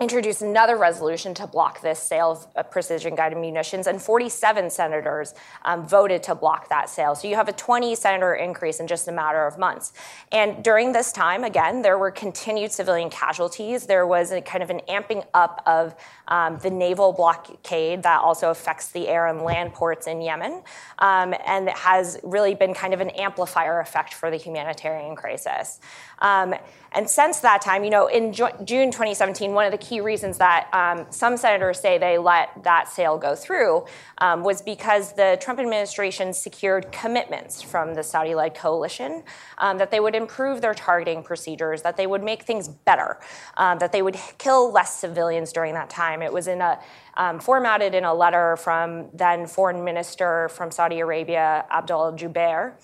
introduced 0.00 0.42
another 0.42 0.76
resolution 0.76 1.34
to 1.34 1.46
block 1.46 1.80
this 1.80 2.00
sale 2.00 2.50
of 2.56 2.70
precision 2.70 3.14
guided 3.14 3.38
munitions, 3.38 3.86
and 3.86 4.02
47 4.02 4.68
senators 4.68 5.34
um, 5.64 5.86
voted 5.86 6.22
to 6.24 6.34
block 6.34 6.68
that 6.68 6.90
sale. 6.90 7.14
So 7.14 7.28
you 7.28 7.36
have 7.36 7.48
a 7.48 7.52
20 7.52 7.94
senator 7.94 8.34
increase 8.34 8.80
in 8.80 8.88
just 8.88 9.06
a 9.06 9.12
matter 9.12 9.46
of 9.46 9.56
months. 9.56 9.92
And 10.32 10.64
during 10.64 10.92
this 10.92 11.12
time, 11.12 11.44
again, 11.44 11.82
there 11.82 11.96
were 11.96 12.10
continued 12.10 12.72
civilian 12.72 13.08
casualties. 13.08 13.86
There 13.86 14.04
was 14.04 14.32
a 14.32 14.40
kind 14.40 14.64
of 14.64 14.70
an 14.70 14.80
amping 14.88 15.24
up 15.32 15.62
of 15.64 15.94
um, 16.26 16.58
the 16.58 16.70
naval 16.70 17.12
blockade 17.12 18.02
that 18.02 18.20
also 18.20 18.50
affects 18.50 18.88
the 18.88 19.06
air 19.06 19.28
and 19.28 19.42
land 19.42 19.74
ports 19.74 20.08
in 20.08 20.20
Yemen, 20.20 20.62
um, 20.98 21.34
and 21.46 21.68
has 21.68 22.18
really 22.24 22.54
been 22.54 22.74
kind 22.74 22.94
of 22.94 23.00
an 23.00 23.10
amplifier 23.10 23.78
effect 23.78 24.14
for 24.14 24.30
the 24.30 24.36
humanitarian 24.36 25.14
crisis. 25.14 25.78
Um, 26.20 26.54
and 26.94 27.10
since 27.10 27.40
that 27.40 27.60
time, 27.60 27.82
you 27.82 27.90
know, 27.90 28.06
in 28.06 28.32
June 28.32 28.90
2017, 28.92 29.52
one 29.52 29.66
of 29.66 29.72
the 29.72 29.78
key 29.78 30.00
reasons 30.00 30.38
that 30.38 30.68
um, 30.72 31.06
some 31.10 31.36
senators 31.36 31.80
say 31.80 31.98
they 31.98 32.18
let 32.18 32.62
that 32.62 32.88
sale 32.88 33.18
go 33.18 33.34
through 33.34 33.84
um, 34.18 34.44
was 34.44 34.62
because 34.62 35.12
the 35.14 35.36
Trump 35.40 35.58
administration 35.58 36.32
secured 36.32 36.92
commitments 36.92 37.60
from 37.60 37.94
the 37.94 38.02
Saudi 38.04 38.36
led 38.36 38.54
coalition 38.54 39.24
um, 39.58 39.78
that 39.78 39.90
they 39.90 39.98
would 39.98 40.14
improve 40.14 40.60
their 40.60 40.74
targeting 40.74 41.24
procedures, 41.24 41.82
that 41.82 41.96
they 41.96 42.06
would 42.06 42.22
make 42.22 42.44
things 42.44 42.68
better, 42.68 43.18
um, 43.56 43.78
that 43.80 43.90
they 43.90 44.02
would 44.02 44.16
kill 44.38 44.70
less 44.70 44.96
civilians 44.96 45.52
during 45.52 45.74
that 45.74 45.90
time. 45.90 46.22
It 46.22 46.32
was 46.32 46.46
in 46.46 46.60
a 46.60 46.78
um, 47.16 47.38
formatted 47.38 47.94
in 47.94 48.04
a 48.04 48.12
letter 48.12 48.56
from 48.56 49.08
then 49.14 49.46
foreign 49.46 49.84
minister 49.84 50.48
from 50.48 50.72
Saudi 50.72 50.98
Arabia, 50.98 51.64
Adel 51.70 52.12
Jubeir 52.12 52.74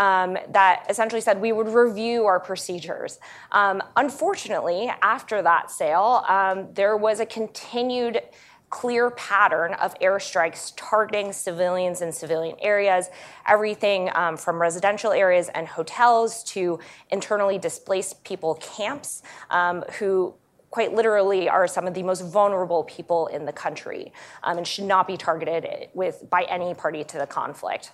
um, 0.00 0.38
that 0.48 0.86
essentially 0.88 1.20
said 1.20 1.40
we 1.40 1.52
would 1.52 1.68
review 1.68 2.24
our 2.24 2.40
procedures. 2.40 3.18
Um, 3.52 3.82
unfortunately, 3.96 4.90
after 5.02 5.42
that 5.42 5.70
sale, 5.70 6.24
um, 6.26 6.68
there 6.72 6.96
was 6.96 7.20
a 7.20 7.26
continued 7.26 8.22
clear 8.70 9.10
pattern 9.10 9.74
of 9.74 9.94
airstrikes 9.98 10.72
targeting 10.76 11.32
civilians 11.32 12.00
in 12.00 12.12
civilian 12.12 12.56
areas, 12.60 13.10
everything 13.46 14.08
um, 14.14 14.38
from 14.38 14.58
residential 14.60 15.12
areas 15.12 15.50
and 15.50 15.66
hotels 15.66 16.42
to 16.44 16.78
internally 17.10 17.58
displaced 17.58 18.24
people 18.24 18.54
camps 18.54 19.22
um, 19.50 19.84
who 19.98 20.32
quite 20.70 20.94
literally 20.94 21.48
are 21.48 21.66
some 21.66 21.86
of 21.86 21.92
the 21.94 22.02
most 22.02 22.22
vulnerable 22.22 22.84
people 22.84 23.26
in 23.26 23.44
the 23.44 23.52
country 23.52 24.12
um, 24.44 24.56
and 24.56 24.66
should 24.66 24.84
not 24.84 25.06
be 25.06 25.16
targeted 25.16 25.88
with 25.92 26.24
by 26.30 26.44
any 26.44 26.72
party 26.72 27.04
to 27.04 27.18
the 27.18 27.26
conflict. 27.26 27.90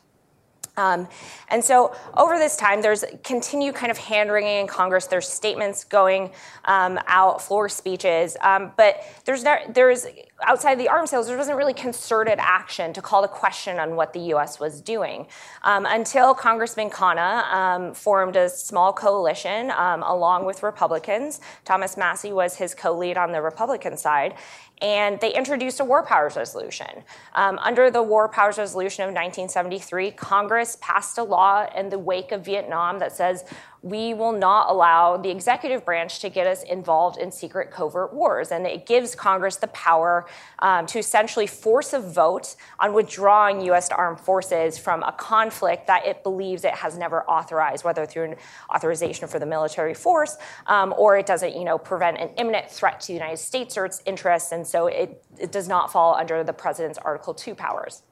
Um, 0.76 1.08
and 1.48 1.64
so 1.64 1.94
over 2.16 2.38
this 2.38 2.56
time, 2.56 2.82
there's 2.82 3.04
continued 3.24 3.74
kind 3.74 3.90
of 3.90 3.98
hand 3.98 4.30
wringing 4.30 4.60
in 4.60 4.66
Congress. 4.66 5.06
There's 5.06 5.28
statements 5.28 5.84
going 5.84 6.30
um, 6.64 6.98
out, 7.06 7.40
floor 7.40 7.68
speeches, 7.68 8.36
um, 8.42 8.72
but 8.76 9.02
there's 9.24 9.44
there's 9.68 10.06
outside 10.42 10.78
the 10.78 10.88
arms 10.88 11.10
sales, 11.10 11.28
there 11.28 11.36
wasn't 11.36 11.56
really 11.56 11.74
concerted 11.74 12.38
action 12.38 12.92
to 12.92 13.00
call 13.00 13.22
the 13.22 13.28
question 13.28 13.78
on 13.78 13.96
what 13.96 14.12
the 14.12 14.20
U.S. 14.20 14.60
was 14.60 14.80
doing 14.80 15.26
um, 15.62 15.86
until 15.86 16.34
Congressman 16.34 16.90
Khanna 16.90 17.44
um, 17.52 17.94
formed 17.94 18.36
a 18.36 18.48
small 18.48 18.92
coalition 18.92 19.70
um, 19.70 20.02
along 20.02 20.44
with 20.44 20.62
Republicans. 20.62 21.40
Thomas 21.64 21.96
Massie 21.96 22.32
was 22.32 22.56
his 22.56 22.74
co-lead 22.74 23.16
on 23.16 23.32
the 23.32 23.40
Republican 23.40 23.96
side, 23.96 24.34
and 24.82 25.18
they 25.20 25.34
introduced 25.34 25.80
a 25.80 25.84
War 25.84 26.02
Powers 26.02 26.36
Resolution. 26.36 27.02
Um, 27.34 27.58
under 27.58 27.90
the 27.90 28.02
War 28.02 28.28
Powers 28.28 28.58
Resolution 28.58 29.04
of 29.04 29.08
1973, 29.08 30.10
Congress 30.12 30.76
passed 30.80 31.16
a 31.18 31.22
law 31.22 31.66
in 31.74 31.88
the 31.88 31.98
wake 31.98 32.32
of 32.32 32.44
Vietnam 32.44 32.98
that 32.98 33.12
says 33.12 33.44
we 33.86 34.14
will 34.14 34.32
not 34.32 34.68
allow 34.68 35.16
the 35.16 35.30
executive 35.30 35.84
branch 35.84 36.18
to 36.18 36.28
get 36.28 36.44
us 36.44 36.64
involved 36.64 37.18
in 37.18 37.30
secret 37.30 37.70
covert 37.70 38.12
wars. 38.12 38.50
And 38.50 38.66
it 38.66 38.84
gives 38.84 39.14
Congress 39.14 39.56
the 39.56 39.68
power 39.68 40.26
um, 40.58 40.86
to 40.86 40.98
essentially 40.98 41.46
force 41.46 41.92
a 41.92 42.00
vote 42.00 42.56
on 42.80 42.92
withdrawing 42.92 43.60
U.S. 43.66 43.88
armed 43.90 44.18
forces 44.18 44.76
from 44.76 45.04
a 45.04 45.12
conflict 45.12 45.86
that 45.86 46.04
it 46.04 46.24
believes 46.24 46.64
it 46.64 46.74
has 46.74 46.98
never 46.98 47.22
authorized, 47.30 47.84
whether 47.84 48.06
through 48.06 48.24
an 48.24 48.34
authorization 48.74 49.28
for 49.28 49.38
the 49.38 49.46
military 49.46 49.94
force 49.94 50.36
um, 50.66 50.92
or 50.98 51.16
it 51.16 51.26
doesn't, 51.26 51.54
you 51.54 51.64
know, 51.64 51.78
prevent 51.78 52.18
an 52.18 52.30
imminent 52.38 52.68
threat 52.68 53.00
to 53.02 53.06
the 53.08 53.12
United 53.12 53.38
States 53.38 53.76
or 53.76 53.86
its 53.86 54.02
interests. 54.04 54.50
And 54.50 54.66
so 54.66 54.88
it, 54.88 55.22
it 55.38 55.52
does 55.52 55.68
not 55.68 55.92
fall 55.92 56.16
under 56.16 56.42
the 56.42 56.52
president's 56.52 56.98
Article 56.98 57.34
2 57.34 57.54
powers. 57.54 58.02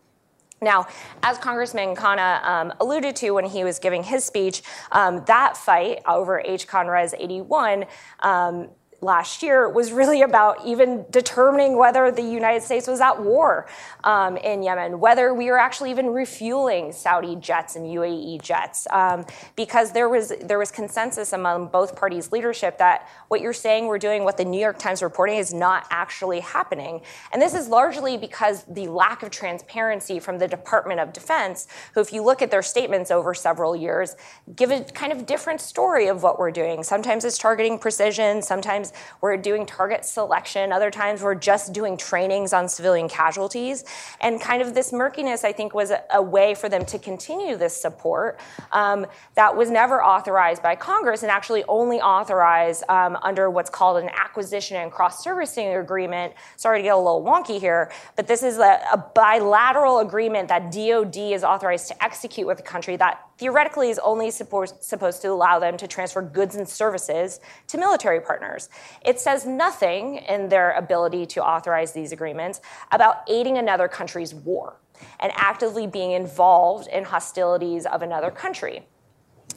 Now, 0.60 0.86
as 1.22 1.38
Congressman 1.38 1.94
Khanna 1.94 2.42
um, 2.42 2.72
alluded 2.80 3.16
to 3.16 3.32
when 3.32 3.44
he 3.44 3.64
was 3.64 3.78
giving 3.78 4.02
his 4.02 4.24
speech, 4.24 4.62
um, 4.92 5.22
that 5.26 5.56
fight 5.56 6.00
over 6.06 6.40
H-Con 6.40 6.86
81 7.18 7.84
um, 8.20 8.70
last 9.04 9.42
year 9.42 9.68
was 9.68 9.92
really 9.92 10.22
about 10.22 10.64
even 10.64 11.04
determining 11.10 11.76
whether 11.76 12.10
the 12.10 12.22
United 12.22 12.62
States 12.62 12.88
was 12.88 13.00
at 13.00 13.22
war 13.22 13.66
um, 14.02 14.36
in 14.38 14.62
Yemen, 14.62 14.98
whether 14.98 15.34
we 15.34 15.50
were 15.50 15.58
actually 15.58 15.90
even 15.90 16.08
refueling 16.08 16.90
Saudi 16.92 17.36
jets 17.36 17.76
and 17.76 17.86
UAE 17.86 18.40
jets, 18.42 18.86
um, 18.90 19.24
because 19.54 19.92
there 19.92 20.08
was 20.08 20.32
there 20.42 20.58
was 20.58 20.70
consensus 20.70 21.32
among 21.32 21.68
both 21.68 21.94
parties' 21.94 22.32
leadership 22.32 22.78
that 22.78 23.08
what 23.28 23.40
you're 23.40 23.52
saying 23.52 23.86
we're 23.86 23.98
doing, 23.98 24.24
what 24.24 24.36
the 24.36 24.44
New 24.44 24.60
York 24.60 24.78
Times 24.78 25.02
reporting, 25.02 25.36
is 25.36 25.52
not 25.52 25.86
actually 25.90 26.40
happening, 26.40 27.02
and 27.32 27.40
this 27.40 27.54
is 27.54 27.68
largely 27.68 28.16
because 28.16 28.64
the 28.64 28.88
lack 28.88 29.22
of 29.22 29.30
transparency 29.30 30.18
from 30.18 30.38
the 30.38 30.48
Department 30.48 31.00
of 31.00 31.12
Defense, 31.12 31.66
who, 31.94 32.00
if 32.00 32.12
you 32.12 32.22
look 32.22 32.40
at 32.40 32.50
their 32.50 32.62
statements 32.62 33.10
over 33.10 33.34
several 33.34 33.76
years, 33.76 34.16
give 34.56 34.70
a 34.70 34.82
kind 34.84 35.12
of 35.12 35.26
different 35.26 35.60
story 35.60 36.06
of 36.06 36.22
what 36.22 36.38
we're 36.38 36.50
doing. 36.50 36.82
Sometimes 36.82 37.24
it's 37.24 37.36
targeting 37.36 37.78
precision, 37.78 38.40
sometimes 38.40 38.93
we're 39.20 39.36
doing 39.36 39.66
target 39.66 40.04
selection. 40.04 40.72
Other 40.72 40.90
times 40.90 41.22
we're 41.22 41.34
just 41.34 41.72
doing 41.72 41.96
trainings 41.96 42.52
on 42.52 42.68
civilian 42.68 43.08
casualties. 43.08 43.84
And 44.20 44.40
kind 44.40 44.62
of 44.62 44.74
this 44.74 44.92
murkiness, 44.92 45.44
I 45.44 45.52
think, 45.52 45.74
was 45.74 45.90
a, 45.90 46.02
a 46.12 46.22
way 46.22 46.54
for 46.54 46.68
them 46.68 46.84
to 46.86 46.98
continue 46.98 47.56
this 47.56 47.76
support 47.76 48.38
um, 48.72 49.06
that 49.34 49.56
was 49.56 49.70
never 49.70 50.02
authorized 50.02 50.62
by 50.62 50.76
Congress 50.76 51.22
and 51.22 51.30
actually 51.30 51.64
only 51.64 52.00
authorized 52.00 52.84
um, 52.88 53.16
under 53.22 53.50
what's 53.50 53.70
called 53.70 54.02
an 54.02 54.10
acquisition 54.16 54.76
and 54.76 54.90
cross 54.90 55.22
servicing 55.22 55.76
agreement. 55.76 56.32
Sorry 56.56 56.78
to 56.78 56.82
get 56.82 56.94
a 56.94 56.96
little 56.96 57.22
wonky 57.22 57.60
here, 57.60 57.90
but 58.16 58.26
this 58.26 58.42
is 58.42 58.58
a, 58.58 58.80
a 58.92 58.98
bilateral 59.14 60.00
agreement 60.00 60.48
that 60.48 60.72
DoD 60.72 61.16
is 61.16 61.44
authorized 61.44 61.88
to 61.88 62.04
execute 62.04 62.46
with 62.46 62.60
a 62.60 62.62
country 62.62 62.96
that 62.96 63.20
theoretically 63.38 63.90
is 63.90 63.98
only 64.00 64.30
supposed, 64.30 65.22
to 65.22 65.30
allow 65.30 65.58
them 65.58 65.76
to 65.76 65.86
transfer 65.86 66.22
goods 66.22 66.56
and 66.56 66.68
services 66.68 67.40
to 67.68 67.78
military 67.78 68.20
partners. 68.20 68.68
It 69.04 69.20
says 69.20 69.46
nothing 69.46 70.16
in 70.16 70.48
their 70.48 70.72
ability 70.72 71.26
to 71.26 71.44
authorize 71.44 71.92
these 71.92 72.12
agreements 72.12 72.60
about 72.92 73.18
aiding 73.28 73.58
another 73.58 73.88
country's 73.88 74.34
war 74.34 74.76
and 75.20 75.32
actively 75.34 75.86
being 75.86 76.12
involved 76.12 76.86
in 76.88 77.04
hostilities 77.04 77.86
of 77.86 78.02
another 78.02 78.30
country. 78.30 78.86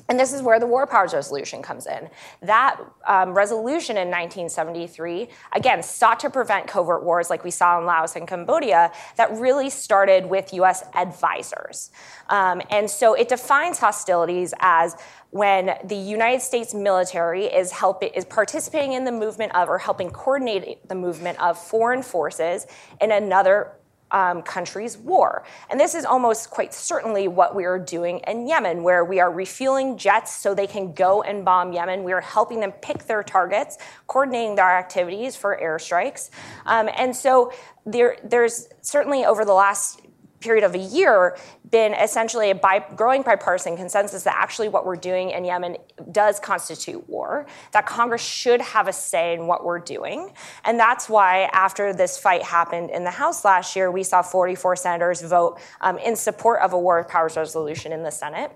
And 0.09 0.19
this 0.19 0.33
is 0.33 0.41
where 0.41 0.59
the 0.59 0.67
War 0.67 0.87
Powers 0.87 1.13
Resolution 1.13 1.61
comes 1.61 1.85
in. 1.85 2.09
That 2.41 2.79
um, 3.05 3.33
resolution 3.33 3.97
in 3.97 4.07
1973, 4.07 5.27
again, 5.53 5.83
sought 5.83 6.19
to 6.21 6.29
prevent 6.29 6.67
covert 6.67 7.03
wars 7.03 7.29
like 7.29 7.43
we 7.43 7.51
saw 7.51 7.79
in 7.79 7.85
Laos 7.85 8.15
and 8.15 8.27
Cambodia, 8.27 8.91
that 9.17 9.31
really 9.37 9.69
started 9.69 10.25
with 10.25 10.53
US 10.53 10.83
advisors. 10.93 11.91
Um, 12.29 12.61
and 12.69 12.89
so 12.89 13.13
it 13.13 13.27
defines 13.27 13.79
hostilities 13.79 14.53
as 14.59 14.95
when 15.31 15.77
the 15.83 15.95
United 15.95 16.41
States 16.41 16.73
military 16.73 17.45
is 17.45 17.71
helping 17.71 18.09
is 18.13 18.23
participating 18.25 18.93
in 18.93 19.03
the 19.03 19.11
movement 19.11 19.53
of 19.53 19.69
or 19.69 19.77
helping 19.77 20.09
coordinate 20.09 20.87
the 20.87 20.95
movement 20.95 21.37
of 21.39 21.57
foreign 21.57 22.01
forces 22.01 22.65
in 23.01 23.11
another 23.11 23.73
um, 24.11 24.41
country's 24.41 24.97
war. 24.97 25.43
And 25.69 25.79
this 25.79 25.95
is 25.95 26.05
almost 26.05 26.49
quite 26.49 26.73
certainly 26.73 27.27
what 27.27 27.55
we 27.55 27.65
are 27.65 27.79
doing 27.79 28.19
in 28.27 28.47
Yemen, 28.47 28.83
where 28.83 29.03
we 29.03 29.19
are 29.19 29.31
refueling 29.31 29.97
jets 29.97 30.33
so 30.33 30.53
they 30.53 30.67
can 30.67 30.93
go 30.93 31.21
and 31.23 31.43
bomb 31.43 31.73
Yemen. 31.73 32.03
We 32.03 32.13
are 32.13 32.21
helping 32.21 32.59
them 32.59 32.71
pick 32.71 33.05
their 33.05 33.23
targets, 33.23 33.77
coordinating 34.07 34.55
their 34.55 34.69
activities 34.69 35.35
for 35.35 35.59
airstrikes. 35.61 36.29
Um, 36.65 36.89
and 36.95 37.15
so 37.15 37.51
there, 37.85 38.17
there's 38.23 38.69
certainly 38.81 39.25
over 39.25 39.45
the 39.45 39.53
last 39.53 40.01
period 40.39 40.63
of 40.63 40.75
a 40.75 40.79
year 40.79 41.37
been 41.69 41.93
essentially 41.93 42.51
a 42.51 42.55
bi- 42.55 42.85
growing 42.95 43.21
bipartisan 43.21 43.75
consensus 43.75 44.23
that 44.23 44.35
actually 44.35 44.69
what 44.69 44.85
we're 44.85 44.95
doing 44.95 45.31
in 45.31 45.43
Yemen 45.43 45.77
does 46.11 46.39
constitute 46.39 47.07
war, 47.09 47.45
that 47.73 47.85
Congress 47.85 48.21
should 48.21 48.61
have 48.61 48.87
a 48.87 48.93
say 48.93 49.33
in 49.33 49.47
what 49.47 49.65
we're 49.65 49.79
doing. 49.79 50.31
And 50.63 50.79
that's 50.79 51.09
why, 51.09 51.49
after 51.53 51.93
this 51.93 52.17
fight 52.17 52.43
happened 52.43 52.89
in 52.91 53.03
the 53.03 53.11
House 53.11 53.43
last 53.43 53.75
year, 53.75 53.91
we 53.91 54.03
saw 54.03 54.21
44 54.21 54.75
senators 54.75 55.21
vote 55.21 55.59
um, 55.81 55.97
in 55.97 56.15
support 56.15 56.61
of 56.61 56.73
a 56.73 56.79
war 56.79 57.03
powers 57.03 57.35
resolution 57.35 57.91
in 57.91 58.03
the 58.03 58.11
Senate 58.11 58.51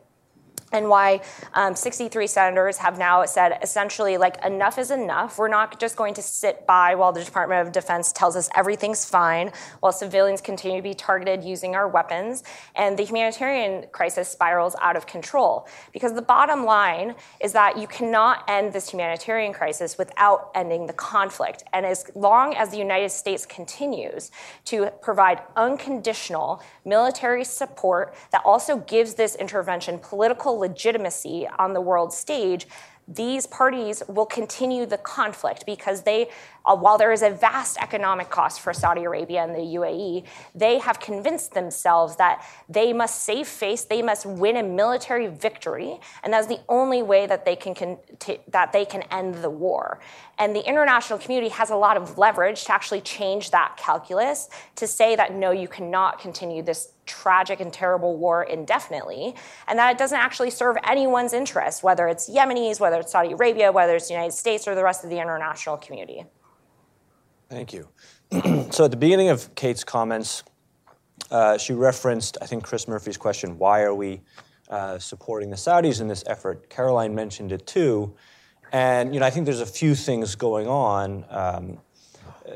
and 0.71 0.89
why 0.89 1.21
um, 1.53 1.75
63 1.75 2.27
senators 2.27 2.77
have 2.77 2.97
now 2.97 3.25
said 3.25 3.57
essentially 3.61 4.17
like 4.17 4.43
enough 4.45 4.77
is 4.77 4.91
enough. 4.91 5.37
We're 5.37 5.47
not 5.47 5.79
just 5.79 5.95
going 5.95 6.13
to 6.15 6.21
sit 6.21 6.65
by 6.65 6.95
while 6.95 7.11
the 7.11 7.23
department 7.23 7.67
of 7.67 7.73
defense 7.73 8.11
tells 8.11 8.35
us 8.35 8.49
everything's 8.55 9.05
fine 9.05 9.51
while 9.79 9.91
civilians 9.91 10.41
continue 10.41 10.77
to 10.77 10.83
be 10.83 10.93
targeted 10.93 11.43
using 11.43 11.75
our 11.75 11.87
weapons 11.87 12.43
and 12.75 12.97
the 12.97 13.03
humanitarian 13.03 13.85
crisis 13.91 14.29
spirals 14.29 14.75
out 14.81 14.95
of 14.95 15.05
control. 15.05 15.67
Because 15.93 16.13
the 16.13 16.21
bottom 16.21 16.65
line 16.65 17.15
is 17.41 17.53
that 17.53 17.77
you 17.77 17.87
cannot 17.87 18.43
end 18.47 18.73
this 18.73 18.89
humanitarian 18.89 19.53
crisis 19.53 19.97
without 19.97 20.51
ending 20.55 20.87
the 20.87 20.93
conflict. 20.93 21.63
And 21.73 21.85
as 21.85 22.05
long 22.15 22.55
as 22.55 22.69
the 22.69 22.77
united 22.77 23.11
states 23.11 23.45
continues 23.45 24.31
to 24.65 24.89
provide 25.01 25.41
unconditional 25.55 26.61
military 26.85 27.43
support 27.43 28.15
that 28.31 28.41
also 28.45 28.77
gives 28.77 29.15
this 29.15 29.35
intervention 29.35 29.99
political 29.99 30.60
legitimacy 30.61 31.47
on 31.59 31.73
the 31.73 31.81
world 31.81 32.13
stage, 32.13 32.67
these 33.07 33.45
parties 33.47 34.03
will 34.07 34.25
continue 34.25 34.85
the 34.85 34.97
conflict 34.97 35.65
because 35.65 36.03
they, 36.03 36.29
uh, 36.65 36.75
while 36.75 36.97
there 36.97 37.11
is 37.11 37.21
a 37.21 37.29
vast 37.29 37.77
economic 37.81 38.29
cost 38.29 38.61
for 38.61 38.73
Saudi 38.73 39.03
Arabia 39.03 39.43
and 39.43 39.55
the 39.55 39.77
UAE, 39.77 40.25
they 40.53 40.79
have 40.79 40.99
convinced 40.99 41.53
themselves 41.53 42.15
that 42.17 42.45
they 42.69 42.93
must 42.93 43.23
save 43.23 43.47
face, 43.47 43.83
they 43.83 44.01
must 44.01 44.25
win 44.25 44.57
a 44.57 44.63
military 44.63 45.27
victory, 45.27 45.99
and 46.23 46.31
that's 46.31 46.47
the 46.47 46.59
only 46.69 47.01
way 47.01 47.25
that 47.25 47.45
they 47.45 47.55
can, 47.55 47.97
t- 48.19 48.39
that 48.47 48.71
they 48.71 48.85
can 48.85 49.01
end 49.03 49.35
the 49.35 49.49
war. 49.49 49.99
And 50.37 50.55
the 50.55 50.67
international 50.67 51.19
community 51.19 51.49
has 51.49 51.69
a 51.69 51.75
lot 51.75 51.97
of 51.97 52.17
leverage 52.17 52.63
to 52.65 52.73
actually 52.73 53.01
change 53.01 53.51
that 53.51 53.77
calculus 53.77 54.49
to 54.75 54.87
say 54.87 55.15
that 55.15 55.33
no, 55.33 55.51
you 55.51 55.67
cannot 55.67 56.19
continue 56.19 56.63
this 56.63 56.93
tragic 57.05 57.59
and 57.59 57.73
terrible 57.73 58.15
war 58.17 58.43
indefinitely, 58.43 59.35
and 59.67 59.77
that 59.77 59.91
it 59.91 59.97
doesn't 59.97 60.17
actually 60.17 60.49
serve 60.49 60.77
anyone's 60.87 61.33
interest, 61.33 61.83
whether 61.83 62.07
it's 62.07 62.29
Yemenis, 62.29 62.79
whether 62.79 62.99
it's 62.99 63.11
Saudi 63.11 63.33
Arabia, 63.33 63.71
whether 63.71 63.95
it's 63.95 64.07
the 64.07 64.13
United 64.13 64.33
States, 64.33 64.67
or 64.67 64.75
the 64.75 64.83
rest 64.83 65.03
of 65.03 65.09
the 65.09 65.19
international 65.19 65.77
community. 65.77 66.25
Thank 67.51 67.73
you. 67.73 67.89
so 68.71 68.85
at 68.85 68.91
the 68.91 68.97
beginning 68.97 69.27
of 69.27 69.53
Kate's 69.55 69.83
comments, 69.83 70.45
uh, 71.29 71.57
she 71.57 71.73
referenced, 71.73 72.37
I 72.41 72.45
think, 72.45 72.63
Chris 72.63 72.87
Murphy's 72.87 73.17
question 73.17 73.57
why 73.57 73.81
are 73.81 73.93
we 73.93 74.21
uh, 74.69 74.97
supporting 74.99 75.49
the 75.49 75.57
Saudis 75.57 75.99
in 75.99 76.07
this 76.07 76.23
effort? 76.27 76.69
Caroline 76.69 77.13
mentioned 77.13 77.51
it 77.51 77.67
too. 77.67 78.15
And 78.71 79.13
you 79.13 79.19
know, 79.19 79.25
I 79.25 79.31
think 79.31 79.43
there's 79.43 79.59
a 79.59 79.65
few 79.65 79.95
things 79.95 80.35
going 80.35 80.69
on. 80.69 81.25
Um, 81.29 81.77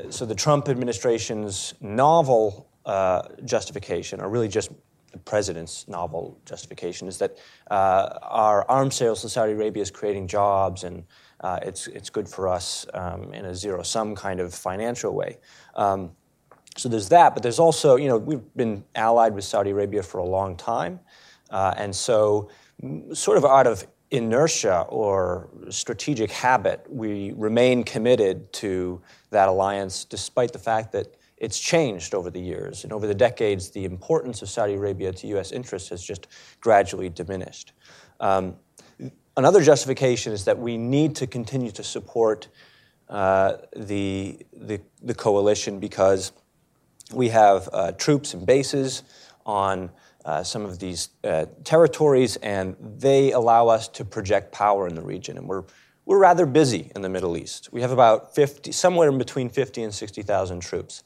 so 0.08 0.24
the 0.24 0.34
Trump 0.34 0.66
administration's 0.66 1.74
novel 1.82 2.66
uh, 2.86 3.28
justification, 3.44 4.22
or 4.22 4.30
really 4.30 4.48
just 4.48 4.70
the 5.12 5.18
president's 5.18 5.86
novel 5.88 6.40
justification, 6.46 7.06
is 7.06 7.18
that 7.18 7.36
uh, 7.70 8.18
our 8.22 8.64
arms 8.70 8.94
sales 8.94 9.20
to 9.20 9.28
Saudi 9.28 9.52
Arabia 9.52 9.82
is 9.82 9.90
creating 9.90 10.26
jobs 10.26 10.84
and 10.84 11.04
uh, 11.40 11.58
it's, 11.62 11.86
it's 11.88 12.10
good 12.10 12.28
for 12.28 12.48
us 12.48 12.86
um, 12.94 13.32
in 13.34 13.44
a 13.44 13.54
zero 13.54 13.82
sum 13.82 14.14
kind 14.14 14.40
of 14.40 14.54
financial 14.54 15.14
way. 15.14 15.38
Um, 15.74 16.12
so 16.76 16.88
there's 16.88 17.08
that, 17.08 17.34
but 17.34 17.42
there's 17.42 17.58
also, 17.58 17.96
you 17.96 18.08
know, 18.08 18.18
we've 18.18 18.54
been 18.54 18.84
allied 18.94 19.34
with 19.34 19.44
Saudi 19.44 19.70
Arabia 19.70 20.02
for 20.02 20.18
a 20.18 20.24
long 20.24 20.56
time. 20.56 21.00
Uh, 21.50 21.74
and 21.76 21.94
so, 21.94 22.50
sort 23.12 23.38
of 23.38 23.44
out 23.44 23.66
of 23.66 23.86
inertia 24.10 24.82
or 24.88 25.48
strategic 25.70 26.30
habit, 26.30 26.84
we 26.88 27.32
remain 27.36 27.82
committed 27.82 28.52
to 28.52 29.00
that 29.30 29.48
alliance 29.48 30.04
despite 30.04 30.52
the 30.52 30.58
fact 30.58 30.92
that 30.92 31.16
it's 31.38 31.58
changed 31.58 32.14
over 32.14 32.30
the 32.30 32.40
years. 32.40 32.84
And 32.84 32.92
over 32.92 33.06
the 33.06 33.14
decades, 33.14 33.70
the 33.70 33.84
importance 33.84 34.42
of 34.42 34.48
Saudi 34.48 34.74
Arabia 34.74 35.12
to 35.12 35.26
U.S. 35.28 35.52
interests 35.52 35.88
has 35.90 36.02
just 36.02 36.28
gradually 36.60 37.08
diminished. 37.08 37.72
Um, 38.20 38.56
another 39.36 39.62
justification 39.62 40.32
is 40.32 40.44
that 40.44 40.58
we 40.58 40.76
need 40.76 41.16
to 41.16 41.26
continue 41.26 41.70
to 41.72 41.82
support 41.82 42.48
uh, 43.08 43.58
the, 43.76 44.38
the, 44.52 44.80
the, 45.02 45.14
coalition 45.14 45.78
because 45.78 46.32
we 47.12 47.28
have 47.28 47.68
uh, 47.72 47.92
troops 47.92 48.34
and 48.34 48.44
bases 48.44 49.04
on 49.44 49.90
uh, 50.24 50.42
some 50.42 50.64
of 50.64 50.80
these 50.80 51.10
uh, 51.22 51.46
territories, 51.62 52.34
and 52.36 52.74
they 52.80 53.30
allow 53.30 53.68
us 53.68 53.86
to 53.86 54.04
project 54.04 54.50
power 54.50 54.88
in 54.88 54.96
the 54.96 55.02
region. 55.02 55.38
And 55.38 55.46
we're, 55.46 55.62
we're 56.04 56.18
rather 56.18 56.46
busy 56.46 56.90
in 56.96 57.02
the 57.02 57.08
Middle 57.08 57.36
East. 57.36 57.72
We 57.72 57.80
have 57.80 57.92
about 57.92 58.34
50, 58.34 58.72
somewhere 58.72 59.08
in 59.08 59.18
between 59.18 59.48
50 59.50 59.84
and 59.84 59.94
60,000 59.94 60.58
troops. 60.58 61.04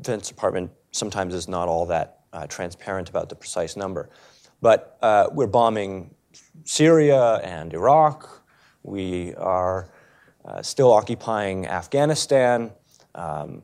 Defense 0.00 0.28
Department 0.28 0.70
sometimes 0.92 1.34
is 1.34 1.46
not 1.46 1.68
all 1.68 1.84
that 1.86 2.20
uh, 2.32 2.46
transparent 2.46 3.10
about 3.10 3.28
the 3.28 3.34
precise 3.34 3.76
number. 3.76 4.08
But 4.62 4.96
uh, 5.02 5.28
we're 5.30 5.46
bombing 5.46 6.14
Syria 6.64 7.36
and 7.36 7.72
Iraq. 7.72 8.42
We 8.82 9.34
are 9.34 9.90
uh, 10.44 10.62
still 10.62 10.92
occupying 10.92 11.66
Afghanistan. 11.66 12.72
Um, 13.14 13.62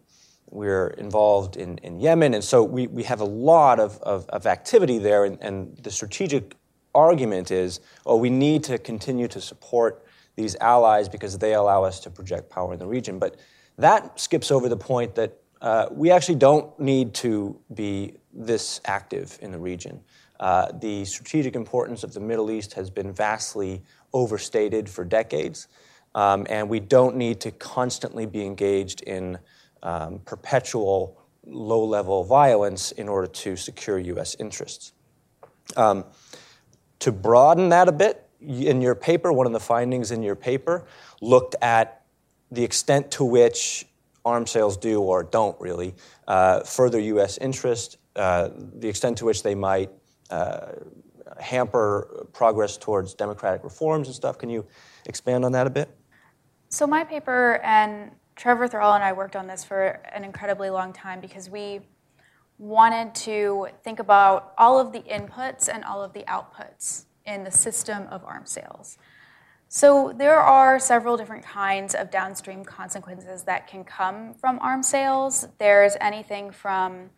we're 0.51 0.89
involved 0.89 1.57
in, 1.57 1.79
in 1.79 1.99
Yemen. 1.99 2.35
And 2.35 2.45
so 2.45 2.63
we, 2.63 2.87
we 2.87 3.03
have 3.03 3.21
a 3.21 3.27
lot 3.27 3.81
of, 3.81 3.99
of, 4.03 4.29
of 4.29 4.47
activity 4.47 4.99
there. 4.99 5.25
And, 5.25 5.39
and 5.41 5.77
the 5.79 5.91
strategic 5.91 6.57
argument 6.95 7.51
is 7.51 7.81
oh, 8.07 8.17
we 8.17 8.31
need 8.31 8.63
to 8.65 8.79
continue 8.79 9.29
to 9.29 9.41
support 9.41 10.05
these 10.37 10.57
allies 10.57 11.09
because 11.09 11.39
they 11.39 11.55
allow 11.55 11.85
us 11.85 12.01
to 12.01 12.11
project 12.11 12.51
power 12.51 12.73
in 12.73 12.79
the 12.79 12.87
region. 12.87 13.19
But 13.19 13.37
that 13.79 14.19
skips 14.19 14.51
over 14.51 14.69
the 14.69 14.77
point 14.77 15.15
that 15.17 15.37
uh, 15.61 15.87
we 15.91 16.11
actually 16.11 16.37
don't 16.37 16.79
need 16.79 17.15
to 17.15 17.59
be 17.73 18.15
this 18.33 18.81
active 18.85 19.39
in 19.41 19.51
the 19.51 19.59
region. 19.59 20.01
Uh, 20.41 20.69
the 20.81 21.05
strategic 21.05 21.55
importance 21.55 22.03
of 22.03 22.13
the 22.13 22.21
Middle 22.21 22.51
East 22.51 22.75
has 22.75 22.91
been 22.91 23.13
vastly 23.13 23.83
overstated 24.13 24.89
for 24.89 25.05
decades, 25.05 25.69
um, 26.15 26.47
and 26.51 26.69
we 26.69 26.81
don't 26.81 27.17
need 27.17 27.41
to 27.41 27.51
constantly 27.51 28.27
be 28.27 28.45
engaged 28.45 29.03
in 29.03 29.39
um, 29.83 30.21
perpetual 30.25 31.21
low 31.47 31.85
level 31.85 32.25
violence 32.25 32.93
in 32.93 33.09
order 33.09 33.27
to 33.27 33.57
secure 33.57 33.99
U.S. 33.99 34.35
interests. 34.39 34.93
Um, 35.77 36.05
to 37.01 37.13
broaden 37.13 37.69
that 37.69 37.89
a 37.89 37.93
bit, 37.93 38.29
in 38.41 38.81
your 38.81 38.95
paper, 38.95 39.33
one 39.33 39.47
of 39.47 39.53
the 39.53 39.61
findings 39.61 40.11
in 40.11 40.23
your 40.23 40.37
paper 40.37 40.87
looked 41.21 41.55
at 41.63 42.03
the 42.51 42.63
extent 42.63 43.11
to 43.13 43.25
which 43.25 43.87
arms 44.25 44.51
sales 44.51 44.77
do 44.77 45.01
or 45.01 45.23
don't 45.23 45.59
really 45.61 45.95
uh, 46.27 46.61
further 46.61 46.99
U.S. 46.99 47.39
interest, 47.39 47.99
uh, 48.17 48.49
the 48.55 48.89
extent 48.89 49.19
to 49.19 49.25
which 49.25 49.43
they 49.43 49.55
might 49.55 49.91
hamper 51.41 52.27
progress 52.33 52.77
towards 52.77 53.15
democratic 53.15 53.65
reforms 53.65 54.09
and 54.09 54.15
stuff. 54.15 54.39
Can 54.39 54.51
you 54.51 54.67
expand 55.07 55.45
on 55.45 55.53
that 55.53 55.67
a 55.67 55.71
bit? 55.71 55.89
So, 56.69 56.87
my 56.87 57.05
paper 57.05 57.61
and 57.63 58.11
Trevor 58.37 58.67
Thrall 58.67 58.95
and 58.95 59.05
I 59.05 59.13
worked 59.13 59.37
on 59.37 59.47
this 59.47 59.65
for 59.65 60.01
an 60.13 60.25
incredibly 60.25 60.71
long 60.71 60.93
time 60.93 61.21
because 61.21 61.49
we 61.49 61.81
wanted 62.59 63.15
to 63.15 63.69
think 63.83 63.99
about 63.99 64.55
all 64.59 64.79
of 64.79 64.93
the 64.93 65.01
inputs 65.01 65.69
and 65.73 65.85
all 65.85 66.03
of 66.03 66.13
the 66.13 66.23
outputs 66.23 67.05
in 67.27 67.45
the 67.45 67.51
system 67.51 68.07
of 68.11 68.25
arms 68.25 68.51
sales. 68.51 68.99
So 69.69 70.13
there 70.17 70.39
are 70.39 70.79
several 70.79 71.17
different 71.17 71.45
kinds 71.45 71.95
of 71.95 72.11
downstream 72.11 72.65
consequences 72.65 73.43
that 73.45 73.67
can 73.67 73.83
come 73.83 74.35
from 74.35 74.59
arms 74.61 74.89
sales. 74.89 75.49
There's 75.59 75.97
anything 76.01 76.53
from 76.53 77.11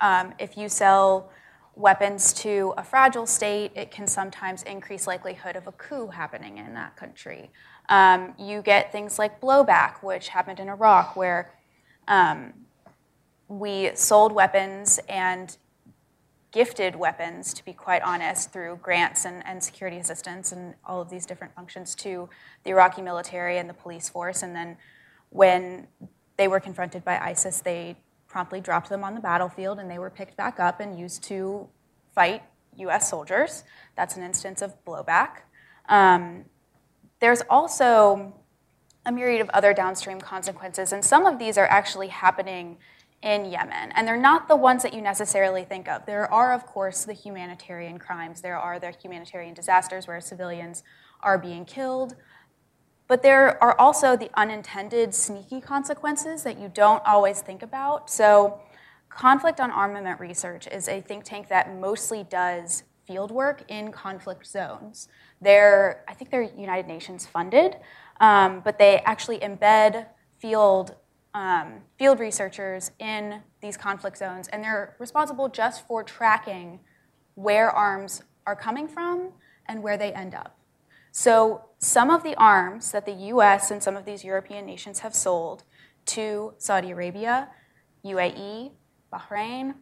um, 0.00 0.34
if 0.38 0.56
you 0.56 0.68
sell 0.68 1.30
weapons 1.78 2.32
to 2.32 2.74
a 2.76 2.82
fragile 2.82 3.26
state, 3.26 3.70
it 3.76 3.90
can 3.90 4.06
sometimes 4.06 4.62
increase 4.64 5.06
likelihood 5.06 5.54
of 5.54 5.66
a 5.68 5.72
coup 5.72 6.08
happening 6.08 6.58
in 6.58 6.74
that 6.74 6.96
country. 6.96 7.50
Um, 7.88 8.34
you 8.38 8.62
get 8.62 8.90
things 8.90 9.18
like 9.18 9.40
blowback, 9.40 10.02
which 10.02 10.28
happened 10.28 10.58
in 10.58 10.68
Iraq, 10.68 11.14
where 11.14 11.54
um, 12.08 12.52
we 13.46 13.90
sold 13.94 14.32
weapons 14.32 14.98
and 15.08 15.56
gifted 16.50 16.96
weapons, 16.96 17.54
to 17.54 17.64
be 17.64 17.72
quite 17.72 18.02
honest, 18.02 18.52
through 18.52 18.78
grants 18.82 19.24
and, 19.24 19.46
and 19.46 19.62
security 19.62 19.98
assistance 19.98 20.50
and 20.50 20.74
all 20.84 21.00
of 21.00 21.10
these 21.10 21.26
different 21.26 21.54
functions 21.54 21.94
to 21.94 22.28
the 22.64 22.70
Iraqi 22.70 23.02
military 23.02 23.58
and 23.58 23.68
the 23.68 23.74
police 23.74 24.08
force. 24.08 24.42
And 24.42 24.56
then 24.56 24.76
when 25.30 25.86
they 26.36 26.48
were 26.48 26.60
confronted 26.60 27.04
by 27.04 27.18
ISIS, 27.18 27.60
they 27.60 27.96
promptly 28.28 28.60
dropped 28.60 28.88
them 28.88 29.02
on 29.02 29.14
the 29.14 29.20
battlefield 29.20 29.78
and 29.78 29.90
they 29.90 29.98
were 29.98 30.10
picked 30.10 30.36
back 30.36 30.60
up 30.60 30.80
and 30.80 30.98
used 30.98 31.24
to 31.24 31.68
fight 32.14 32.42
US 32.76 33.10
soldiers. 33.10 33.64
That's 33.96 34.16
an 34.16 34.22
instance 34.22 34.62
of 34.62 34.74
blowback. 34.84 35.40
Um, 35.88 36.44
there's 37.20 37.42
also 37.50 38.34
a 39.04 39.12
myriad 39.12 39.40
of 39.40 39.48
other 39.50 39.72
downstream 39.72 40.20
consequences, 40.20 40.92
and 40.92 41.04
some 41.04 41.26
of 41.26 41.38
these 41.38 41.56
are 41.56 41.66
actually 41.66 42.08
happening 42.08 42.76
in 43.22 43.46
Yemen. 43.46 43.90
And 43.96 44.06
they're 44.06 44.16
not 44.16 44.46
the 44.46 44.54
ones 44.54 44.82
that 44.82 44.94
you 44.94 45.02
necessarily 45.02 45.64
think 45.64 45.88
of. 45.88 46.06
There 46.06 46.32
are, 46.32 46.52
of 46.52 46.66
course, 46.66 47.04
the 47.04 47.12
humanitarian 47.12 47.98
crimes, 47.98 48.42
there 48.42 48.58
are 48.58 48.78
the 48.78 48.92
humanitarian 49.02 49.54
disasters 49.54 50.06
where 50.06 50.20
civilians 50.20 50.84
are 51.20 51.38
being 51.38 51.64
killed. 51.64 52.14
But 53.08 53.22
there 53.22 53.62
are 53.62 53.74
also 53.78 54.16
the 54.16 54.30
unintended, 54.34 55.14
sneaky 55.14 55.60
consequences 55.60 56.42
that 56.42 56.58
you 56.58 56.70
don't 56.72 57.02
always 57.06 57.40
think 57.40 57.62
about. 57.62 58.10
So, 58.10 58.60
Conflict 59.08 59.58
on 59.58 59.70
Armament 59.70 60.20
Research 60.20 60.68
is 60.68 60.86
a 60.86 61.00
think 61.00 61.24
tank 61.24 61.48
that 61.48 61.74
mostly 61.74 62.24
does 62.24 62.84
field 63.06 63.30
work 63.30 63.64
in 63.68 63.90
conflict 63.90 64.46
zones. 64.46 65.08
They're, 65.40 66.04
I 66.06 66.12
think 66.12 66.30
they're 66.30 66.42
United 66.42 66.86
Nations 66.86 67.24
funded, 67.24 67.76
um, 68.20 68.60
but 68.62 68.78
they 68.78 68.98
actually 68.98 69.38
embed 69.38 70.06
field 70.38 70.94
um, 71.34 71.82
field 71.98 72.20
researchers 72.20 72.90
in 72.98 73.42
these 73.60 73.76
conflict 73.76 74.18
zones, 74.18 74.48
and 74.48 74.62
they're 74.62 74.96
responsible 74.98 75.48
just 75.48 75.86
for 75.86 76.02
tracking 76.02 76.80
where 77.34 77.70
arms 77.70 78.22
are 78.46 78.56
coming 78.56 78.88
from 78.88 79.32
and 79.66 79.82
where 79.82 79.96
they 79.96 80.12
end 80.12 80.34
up. 80.34 80.58
So, 81.12 81.67
some 81.78 82.10
of 82.10 82.22
the 82.22 82.34
arms 82.36 82.92
that 82.92 83.06
the 83.06 83.12
US 83.12 83.70
and 83.70 83.82
some 83.82 83.96
of 83.96 84.04
these 84.04 84.24
European 84.24 84.66
nations 84.66 85.00
have 85.00 85.14
sold 85.14 85.64
to 86.06 86.54
Saudi 86.58 86.90
Arabia, 86.90 87.48
UAE, 88.04 88.72
Bahrain, 89.12 89.74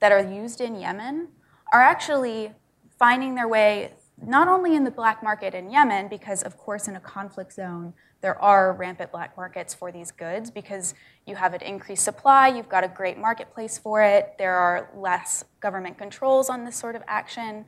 that 0.00 0.12
are 0.12 0.22
used 0.22 0.60
in 0.60 0.74
Yemen 0.74 1.28
are 1.72 1.80
actually 1.80 2.52
finding 2.98 3.34
their 3.34 3.48
way 3.48 3.92
not 4.22 4.48
only 4.48 4.74
in 4.76 4.84
the 4.84 4.90
black 4.90 5.22
market 5.22 5.54
in 5.54 5.70
Yemen, 5.70 6.08
because 6.08 6.42
of 6.42 6.56
course 6.58 6.88
in 6.88 6.96
a 6.96 7.00
conflict 7.00 7.54
zone, 7.54 7.94
there 8.20 8.38
are 8.40 8.74
rampant 8.74 9.10
black 9.10 9.34
markets 9.36 9.72
for 9.72 9.90
these 9.90 10.10
goods 10.10 10.50
because 10.50 10.94
you 11.26 11.34
have 11.36 11.54
an 11.54 11.62
increased 11.62 12.04
supply, 12.04 12.48
you've 12.48 12.68
got 12.68 12.84
a 12.84 12.88
great 12.88 13.16
marketplace 13.16 13.78
for 13.78 14.02
it, 14.02 14.34
there 14.36 14.56
are 14.56 14.90
less 14.94 15.44
government 15.60 15.96
controls 15.96 16.50
on 16.50 16.64
this 16.64 16.76
sort 16.76 16.96
of 16.96 17.02
action. 17.06 17.64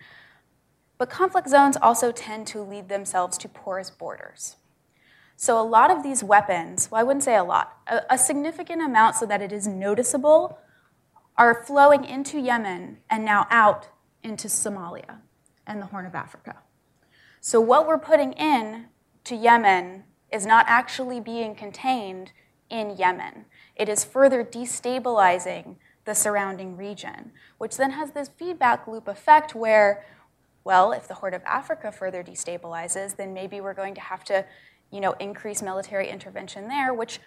But 1.03 1.11
conflict 1.11 1.49
zones 1.49 1.77
also 1.77 2.13
tend 2.13 2.47
to 2.47 2.63
lead 2.63 2.89
themselves 2.89 3.37
to 3.39 3.49
porous 3.49 3.91
borders. 3.91 4.55
So, 5.35 5.61
a 5.61 5.67
lot 5.67 5.91
of 5.91 6.05
these 6.05 6.23
weapons, 6.23 6.93
well, 6.93 7.01
I 7.01 7.03
wouldn't 7.03 7.25
say 7.25 7.35
a 7.35 7.43
lot, 7.43 7.77
a, 7.89 8.03
a 8.11 8.17
significant 8.17 8.81
amount 8.81 9.17
so 9.17 9.27
that 9.27 9.43
it 9.43 9.51
is 9.51 9.67
noticeable, 9.67 10.61
are 11.37 11.65
flowing 11.65 12.05
into 12.05 12.39
Yemen 12.39 12.99
and 13.11 13.25
now 13.25 13.49
out 13.51 13.89
into 14.23 14.47
Somalia 14.47 15.17
and 15.67 15.83
the 15.83 15.87
Horn 15.87 16.07
of 16.07 16.15
Africa. 16.15 16.59
So, 17.41 17.61
what 17.61 17.89
we're 17.89 17.99
putting 17.99 18.33
in 18.35 18.85
to 19.25 19.35
Yemen 19.35 20.05
is 20.31 20.47
not 20.47 20.67
actually 20.69 21.19
being 21.19 21.57
contained 21.57 22.31
in 22.71 22.97
Yemen. 22.97 23.47
It 23.75 23.89
is 23.89 24.05
further 24.05 24.45
destabilizing 24.45 25.79
the 26.05 26.15
surrounding 26.15 26.77
region, 26.77 27.33
which 27.59 27.77
then 27.77 27.91
has 27.91 28.13
this 28.13 28.29
feedback 28.29 28.87
loop 28.87 29.09
effect 29.09 29.57
where, 29.57 30.05
well, 30.65 30.93
if 30.93 31.09
the 31.09 31.15
Horn 31.15 31.35
of 31.35 31.43
Africa 31.45 31.91
further 31.93 32.23
destabilizes, 32.23 33.17
then 33.17 33.33
maybe 33.33 33.61
we're 33.61 33.75
going 33.75 33.95
to 33.95 34.01
have 34.01 34.25
to, 34.25 34.45
you 34.91 35.01
know, 35.01 35.13
increase 35.13 35.63
military 35.63 36.09
intervention 36.09 36.69
there, 36.69 36.95
which 36.95 37.21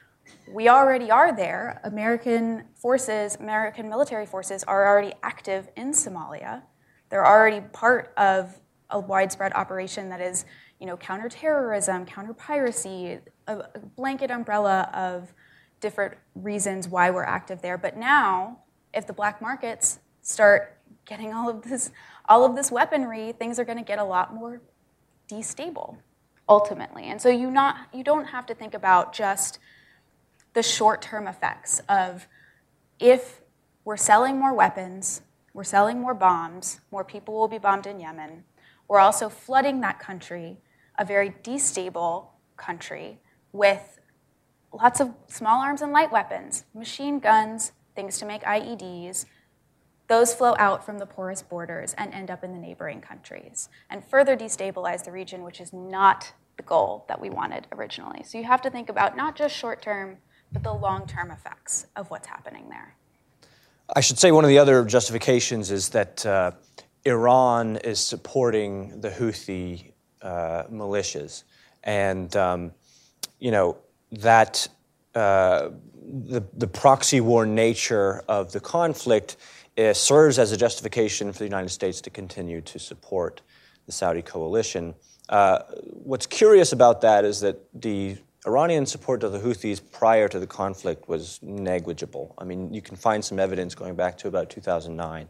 we 0.52 0.70
already 0.70 1.12
are 1.12 1.36
there. 1.36 1.82
American 1.84 2.66
forces, 2.76 3.36
American 3.36 3.90
military 3.90 4.26
forces 4.26 4.64
are 4.64 4.88
already 4.88 5.14
active 5.22 5.70
in 5.76 5.92
Somalia. 5.92 6.64
They're 7.10 7.28
already 7.28 7.62
part 7.62 8.14
of 8.18 8.60
a 8.90 9.00
widespread 9.00 9.54
operation 9.54 10.10
that 10.10 10.22
is 10.22 10.46
you 10.80 10.86
know, 10.88 10.98
counterterrorism, 10.98 12.06
counterpiracy, 12.06 13.22
a, 13.48 13.58
a 13.58 13.80
blanket 13.96 14.30
umbrella 14.30 14.90
of 14.94 15.34
different 15.80 16.16
reasons 16.36 16.88
why 16.88 17.10
we're 17.10 17.24
active 17.24 17.62
there. 17.62 17.78
But 17.78 17.98
now, 17.98 18.60
if 18.94 19.08
the 19.08 19.14
black 19.14 19.42
markets 19.42 20.00
start 20.22 20.78
getting 21.06 21.34
all 21.34 21.50
of 21.50 21.62
this, 21.64 21.92
all 22.28 22.44
of 22.44 22.56
this 22.56 22.72
weaponry, 22.72 23.32
things 23.32 23.60
are 23.60 23.66
going 23.66 23.78
to 23.78 23.84
get 23.84 24.00
a 24.00 24.04
lot 24.04 24.34
more 24.34 24.62
destable 25.30 25.98
ultimately. 26.48 27.06
And 27.06 27.22
so 27.22 27.30
you 27.30 27.50
not 27.50 27.88
you 27.94 28.04
don't 28.04 28.26
have 28.26 28.46
to 28.48 28.56
think 28.56 28.74
about 28.74 29.14
just 29.14 29.60
the 30.54 30.64
short-term 30.64 31.28
effects 31.28 31.82
of 31.90 32.28
if 33.00 33.42
we're 33.84 33.98
selling 33.98 34.40
more 34.40 34.54
weapons, 34.54 35.22
we're 35.54 35.64
selling 35.64 36.00
more 36.00 36.14
bombs, 36.14 36.80
more 36.92 37.04
people 37.04 37.34
will 37.34 37.48
be 37.48 37.58
bombed 37.58 37.86
in 37.86 38.00
Yemen. 38.00 38.44
We're 38.88 39.00
also 39.00 39.30
flooding 39.30 39.82
that 39.82 40.00
country 40.00 40.58
a 40.98 41.06
very 41.06 41.32
destable 41.44 42.28
country 42.58 43.20
with 43.52 44.00
lots 44.72 45.00
of 45.00 45.14
small 45.28 45.62
arms 45.62 45.82
and 45.82 45.92
light 45.92 46.12
weapons, 46.12 46.66
machine 46.74 47.20
guns, 47.20 47.72
things 47.96 48.18
to 48.20 48.26
make 48.26 48.44
IEDs. 48.44 49.26
Those 50.08 50.34
flow 50.34 50.56
out 50.60 50.86
from 50.86 51.00
the 51.00 51.06
porous 51.06 51.42
borders 51.42 51.96
and 51.98 52.14
end 52.14 52.30
up 52.30 52.44
in 52.44 52.52
the 52.52 52.60
neighboring 52.60 53.02
countries 53.02 53.70
and 53.90 54.06
further 54.06 54.38
destabilize 54.38 55.04
the 55.04 55.12
region, 55.12 55.44
which 55.44 55.60
is 55.60 55.74
not 55.74 56.32
the 56.58 56.64
goal 56.64 57.06
that 57.08 57.20
we 57.20 57.30
wanted 57.30 57.68
originally. 57.72 58.24
So 58.24 58.38
you 58.38 58.44
have 58.44 58.62
to 58.62 58.70
think 58.70 58.90
about 58.90 59.18
not 59.18 59.36
just 59.36 59.56
short 59.56 59.82
term, 59.82 60.18
but 60.52 60.64
the 60.64 60.74
long 60.74 61.08
term 61.08 61.32
effects 61.32 61.88
of 61.96 62.10
what's 62.12 62.28
happening 62.28 62.70
there. 62.70 62.96
I 63.96 64.02
should 64.02 64.18
say 64.18 64.32
one 64.32 64.44
of 64.44 64.50
the 64.50 64.60
other 64.60 64.84
justifications 64.86 65.72
is 65.72 65.90
that 65.90 66.26
uh, 66.26 66.52
Iran 67.04 67.78
is 67.78 68.00
supporting 68.00 69.00
the 69.02 69.10
Houthi 69.10 69.92
uh, 70.22 70.64
militias. 70.72 71.44
And, 71.84 72.36
um, 72.36 72.72
you 73.40 73.52
know, 73.52 73.78
that 74.12 74.68
uh, 75.16 75.70
the, 76.08 76.44
the 76.54 76.68
proxy 76.68 77.22
war 77.22 77.46
nature 77.46 78.24
of 78.28 78.52
the 78.52 78.60
conflict 78.60 79.38
uh, 79.78 79.94
serves 79.94 80.40
as 80.40 80.52
a 80.52 80.58
justification 80.58 81.32
for 81.32 81.40
the 81.40 81.46
United 81.46 81.70
States 81.70 82.02
to 82.02 82.10
continue 82.10 82.62
to 82.62 82.80
support 82.80 83.42
the 83.86 83.92
Saudi 83.92 84.22
coalition. 84.22 84.96
Uh, 85.30 85.60
what's 85.88 86.26
curious 86.26 86.72
about 86.72 87.02
that 87.02 87.26
is 87.26 87.40
that 87.42 87.60
the 87.74 88.18
Iranian 88.46 88.86
support 88.86 89.24
of 89.24 89.32
the 89.32 89.40
Houthis 89.40 89.82
prior 89.92 90.28
to 90.28 90.40
the 90.40 90.48
conflict 90.48 91.10
was 91.10 91.40
negligible. 91.42 92.36
I 92.38 92.44
mean, 92.44 92.74
you 92.74 92.82
can 92.82 92.96
find 92.96 93.26
some 93.26 93.40
evidence 93.40 93.74
going 93.74 93.96
back 93.96 94.18
to 94.20 94.28
about 94.28 94.50
2009. 94.50 95.28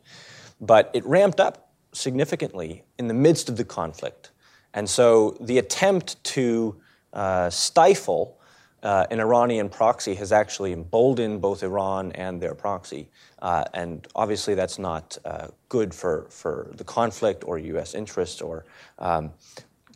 But 0.59 0.91
it 0.93 1.05
ramped 1.05 1.39
up 1.39 1.71
significantly 1.93 2.83
in 2.97 3.07
the 3.07 3.13
midst 3.13 3.47
of 3.47 3.55
the 3.55 3.63
conflict. 3.63 4.31
And 4.73 4.89
so 4.89 5.37
the 5.39 5.57
attempt 5.57 6.21
to 6.25 6.75
uh, 7.13 7.49
stifle 7.49 8.37
uh, 8.85 9.07
an 9.09 9.19
Iranian 9.19 9.67
proxy 9.67 10.13
has 10.13 10.31
actually 10.31 10.71
emboldened 10.71 11.41
both 11.41 11.63
Iran 11.63 12.11
and 12.11 12.39
their 12.39 12.53
proxy. 12.53 13.09
Uh, 13.41 13.63
and 13.73 14.07
obviously, 14.15 14.53
that's 14.53 14.77
not 14.77 15.17
uh, 15.25 15.47
good 15.69 15.93
for, 15.93 16.27
for 16.29 16.71
the 16.75 16.83
conflict 16.83 17.43
or 17.45 17.57
U.S. 17.57 17.95
interests 17.95 18.41
or 18.41 18.63
um, 18.99 19.31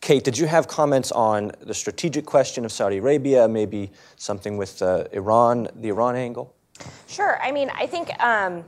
Kate, 0.02 0.24
did 0.24 0.38
you 0.38 0.48
have 0.48 0.68
comments 0.68 1.12
on 1.12 1.52
the 1.60 1.74
strategic 1.74 2.26
question 2.26 2.64
of 2.66 2.72
Saudi 2.72 2.98
Arabia, 2.98 3.48
maybe 3.48 3.92
something 4.16 4.58
with 4.58 4.82
uh, 4.82 5.04
Iran, 5.12 5.68
the 5.76 5.90
Iran 5.90 6.16
angle? 6.16 6.56
Sure. 7.08 7.38
I 7.44 7.52
mean, 7.52 7.70
I 7.76 7.86
think, 7.86 8.12
um, 8.24 8.64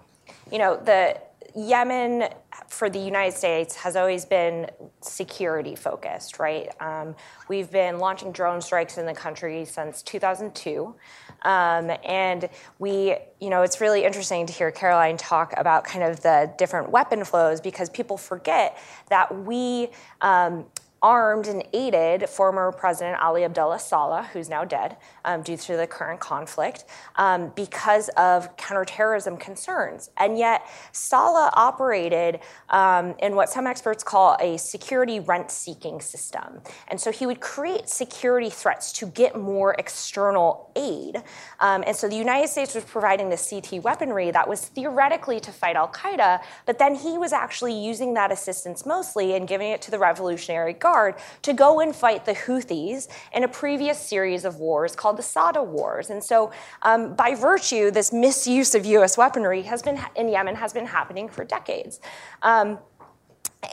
you 0.52 0.60
know, 0.60 0.76
the 0.76 1.18
Yemen 1.56 2.30
for 2.72 2.90
the 2.90 3.00
United 3.00 3.38
States 3.38 3.76
has 3.76 3.98
always 3.98 4.24
been 4.24 4.66
security 5.02 5.76
focused, 5.76 6.40
right? 6.40 6.70
Um, 6.80 7.16
we've 7.50 7.70
been 7.70 8.00
launching 8.00 8.32
drone 8.32 8.62
strikes 8.62 8.98
in 8.98 9.06
the 9.06 9.14
country 9.14 9.66
since 9.66 10.02
2002. 10.02 10.96
Um, 11.42 11.92
and 12.06 12.48
we, 12.80 13.18
you 13.42 13.50
know, 13.50 13.64
it's 13.64 13.82
really 13.82 14.06
interesting 14.06 14.46
to 14.46 14.54
hear 14.54 14.72
Caroline 14.72 15.18
talk 15.18 15.54
about 15.58 15.84
kind 15.84 16.06
of 16.06 16.22
the 16.22 16.54
different 16.58 16.90
weapon 16.92 17.26
flows 17.26 17.60
because 17.60 17.90
people 17.90 18.16
forget 18.16 18.78
that 19.10 19.44
we, 19.44 19.90
um, 20.22 20.66
armed 21.02 21.48
and 21.48 21.64
aided 21.74 22.30
former 22.30 22.72
President 22.72 23.20
Ali 23.20 23.44
Abdullah 23.44 23.80
Saleh, 23.80 24.26
who's 24.28 24.50
now 24.50 24.64
dead 24.64 24.98
um, 25.26 25.42
due 25.42 25.58
to 25.58 25.76
the 25.76 25.88
current 25.88 26.20
conflict, 26.20 26.86
um, 27.16 27.52
because 27.56 28.10
of 28.10 28.56
counterterrorism 28.58 29.38
concerns. 29.38 30.12
And 30.18 30.38
yet, 30.38 30.68
Saleh 30.92 31.52
operated 31.54 32.40
um, 32.70 33.16
in 33.20 33.36
what 33.36 33.50
some 33.50 33.66
experts 33.66 34.04
call 34.04 34.38
a 34.40 34.58
security 34.58 35.20
rent 35.20 35.50
seeking 35.50 36.02
system. 36.02 36.62
And 36.88 37.00
so 37.00 37.12
he 37.12 37.26
would 37.26 37.40
create 37.40 37.90
security 37.90 38.50
threats 38.50 38.92
to 38.94 39.08
get 39.08 39.36
more 39.36 39.74
external 39.80 40.72
aid. 40.76 41.18
Um, 41.60 41.84
and 41.88 41.96
so 41.96 42.08
the 42.08 42.16
United 42.16 42.50
States 42.50 42.76
was 42.76 42.84
providing 42.84 43.30
the 43.30 43.38
CT 43.38 43.84
weaponry 43.84 44.32
that 44.32 44.48
was 44.48 44.66
theoretically 44.66 45.40
to 45.40 45.52
fight 45.52 45.76
Al 45.76 45.88
Qaeda, 45.88 46.42
but 46.66 46.78
then 46.78 46.96
he 46.96 47.18
was 47.18 47.34
actually 47.34 47.74
using 47.74 48.14
that 48.14 48.32
assistance 48.32 48.86
mostly 48.86 49.36
and 49.36 49.48
giving 49.48 49.72
it 49.72 49.82
to 49.84 49.92
the 49.92 50.00
Revolutionary 50.00 50.74
Guard 50.92 51.16
to 51.44 51.54
go 51.54 51.80
and 51.80 51.96
fight 51.96 52.26
the 52.26 52.34
Houthis 52.34 53.08
in 53.34 53.44
a 53.44 53.48
previous 53.48 54.00
series 54.00 54.44
of 54.44 54.58
wars 54.58 54.96
called 54.96 55.18
the 55.18 55.24
Sada 55.24 55.64
Wars. 55.64 56.10
And 56.10 56.22
so, 56.24 56.52
um, 56.82 57.16
by 57.16 57.34
virtue, 57.34 57.92
this 57.92 58.12
misuse 58.12 58.76
of 58.76 58.86
U.S. 58.86 59.18
weaponry 59.18 59.62
has 59.64 59.82
been 59.82 60.00
in 60.16 60.28
Yemen 60.28 60.56
has 60.56 60.74
been 60.74 60.86
happening 60.86 61.30
for 61.30 61.46
decades. 61.46 62.00
Um, 62.42 62.80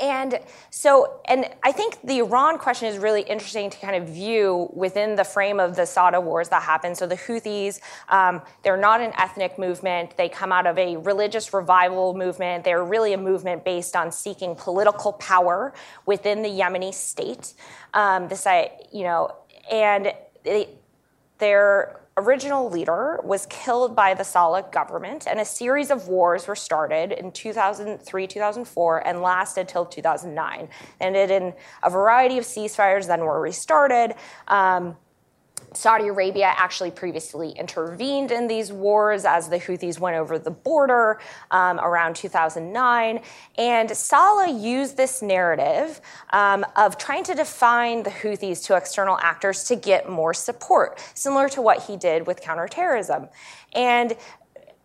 and 0.01 0.39
so, 0.71 1.21
and 1.25 1.49
I 1.63 1.73
think 1.73 1.99
the 2.05 2.19
Iran 2.19 2.59
question 2.59 2.89
is 2.89 2.99
really 2.99 3.23
interesting 3.23 3.71
to 3.71 3.79
kind 3.79 3.97
of 3.97 4.09
view 4.09 4.71
within 4.75 5.17
the 5.17 5.25
frame 5.25 5.59
of 5.59 5.77
the 5.77 5.87
Sada 5.87 6.21
wars 6.21 6.51
that 6.51 6.63
happened. 6.63 6.99
So 6.99 7.07
the 7.07 7.17
Houthis, 7.17 7.81
um, 8.11 8.43
they're 8.63 8.77
not 8.77 9.01
an 9.01 9.13
ethnic 9.17 9.59
movement. 9.59 10.17
They 10.17 10.29
come 10.29 10.53
out 10.53 10.67
of 10.67 10.77
a 10.79 10.99
religious 10.99 11.55
revival 11.55 12.15
movement. 12.15 12.65
They're 12.65 12.85
really 12.85 13.15
a 13.15 13.19
movement 13.19 13.65
based 13.65 13.97
on 13.97 14.13
seeking 14.13 14.55
political 14.55 15.15
power 15.15 15.73
within 16.05 16.43
the 16.43 16.51
Yemeni 16.51 16.93
state. 16.93 17.55
Um, 17.95 18.29
this, 18.29 18.47
I, 18.47 18.71
you 18.93 19.05
know, 19.05 19.35
and 19.73 20.13
they, 20.45 20.69
they're 21.39 21.98
original 22.19 22.69
leader 22.69 23.21
was 23.25 23.47
killed 23.47 23.95
by 23.95 24.15
the 24.15 24.25
Saleh 24.25 24.71
government, 24.73 25.27
and 25.27 25.41
a 25.41 25.45
series 25.45 25.91
of 25.91 26.09
wars 26.09 26.47
were 26.47 26.57
started 26.57 27.13
in 27.13 27.31
2003, 27.33 28.27
2004, 28.27 29.07
and 29.07 29.23
lasted 29.23 29.69
till 29.69 29.87
2009. 29.87 30.69
Ended 31.01 31.31
in 31.31 31.55
a 31.83 31.91
variety 31.91 32.39
of 32.39 32.45
ceasefires, 32.45 33.07
then 33.07 33.21
were 33.21 33.41
restarted. 33.41 34.15
Um, 34.49 34.97
Saudi 35.75 36.09
Arabia 36.09 36.53
actually 36.57 36.91
previously 36.91 37.51
intervened 37.51 38.31
in 38.31 38.47
these 38.47 38.73
wars 38.73 39.25
as 39.25 39.49
the 39.49 39.59
Houthis 39.59 39.99
went 39.99 40.17
over 40.17 40.39
the 40.39 40.51
border 40.51 41.21
um, 41.51 41.79
around 41.81 42.17
2009. 42.17 43.21
And 43.57 43.91
Saleh 43.91 44.51
used 44.51 44.97
this 44.97 45.23
narrative 45.23 46.01
um, 46.31 46.65
of 46.77 46.99
trying 46.99 47.25
to 47.25 47.35
define 47.35 48.03
the 48.03 48.11
Houthis 48.11 48.65
to 48.67 48.77
external 48.77 49.19
actors 49.21 49.65
to 49.65 49.77
get 49.77 50.09
more 50.09 50.35
support, 50.35 51.03
similar 51.15 51.49
to 51.51 51.63
what 51.63 51.83
he 51.85 51.97
did 51.97 52.27
with 52.27 52.41
counterterrorism. 52.41 53.29
And 53.73 54.17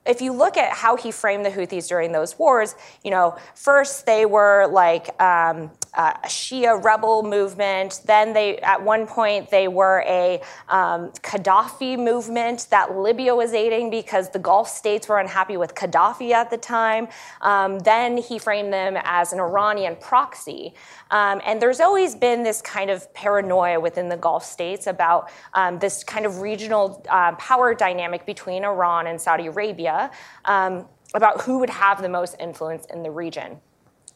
if 0.05 0.21
you 0.21 0.33
look 0.33 0.57
at 0.57 0.73
how 0.73 0.97
he 0.97 1.11
framed 1.11 1.45
the 1.45 1.49
Houthis 1.49 1.87
during 1.87 2.11
those 2.11 2.37
wars, 2.37 2.75
you 3.03 3.11
know, 3.11 3.37
first 3.55 4.05
they 4.05 4.25
were 4.25 4.67
like 4.67 5.21
um, 5.21 5.71
a 5.95 6.17
Shia 6.25 6.83
rebel 6.83 7.23
movement. 7.23 8.01
Then 8.05 8.33
they, 8.33 8.57
at 8.59 8.83
one 8.83 9.05
point, 9.05 9.49
they 9.49 9.67
were 9.67 10.03
a 10.07 10.41
um, 10.69 11.11
Gaddafi 11.21 11.97
movement 11.97 12.67
that 12.71 12.97
Libya 12.97 13.35
was 13.35 13.53
aiding 13.53 13.89
because 13.89 14.29
the 14.29 14.39
Gulf 14.39 14.67
states 14.69 15.07
were 15.07 15.19
unhappy 15.19 15.57
with 15.57 15.75
Gaddafi 15.75 16.31
at 16.31 16.49
the 16.49 16.57
time. 16.57 17.07
Um, 17.41 17.79
then 17.79 18.17
he 18.17 18.39
framed 18.39 18.73
them 18.73 18.97
as 19.03 19.33
an 19.33 19.39
Iranian 19.39 19.95
proxy. 19.97 20.73
Um, 21.11 21.41
and 21.45 21.61
there's 21.61 21.79
always 21.79 22.15
been 22.15 22.43
this 22.43 22.61
kind 22.61 22.89
of 22.89 23.13
paranoia 23.13 23.79
within 23.79 24.09
the 24.09 24.17
Gulf 24.17 24.43
states 24.43 24.87
about 24.87 25.31
um, 25.53 25.79
this 25.79 26.03
kind 26.03 26.25
of 26.25 26.41
regional 26.41 27.05
uh, 27.09 27.33
power 27.33 27.75
dynamic 27.75 28.25
between 28.25 28.63
Iran 28.63 29.07
and 29.07 29.21
Saudi 29.21 29.47
Arabia 29.47 30.09
um, 30.45 30.87
about 31.13 31.41
who 31.41 31.59
would 31.59 31.69
have 31.69 32.01
the 32.01 32.09
most 32.09 32.35
influence 32.39 32.85
in 32.85 33.03
the 33.03 33.11
region. 33.11 33.59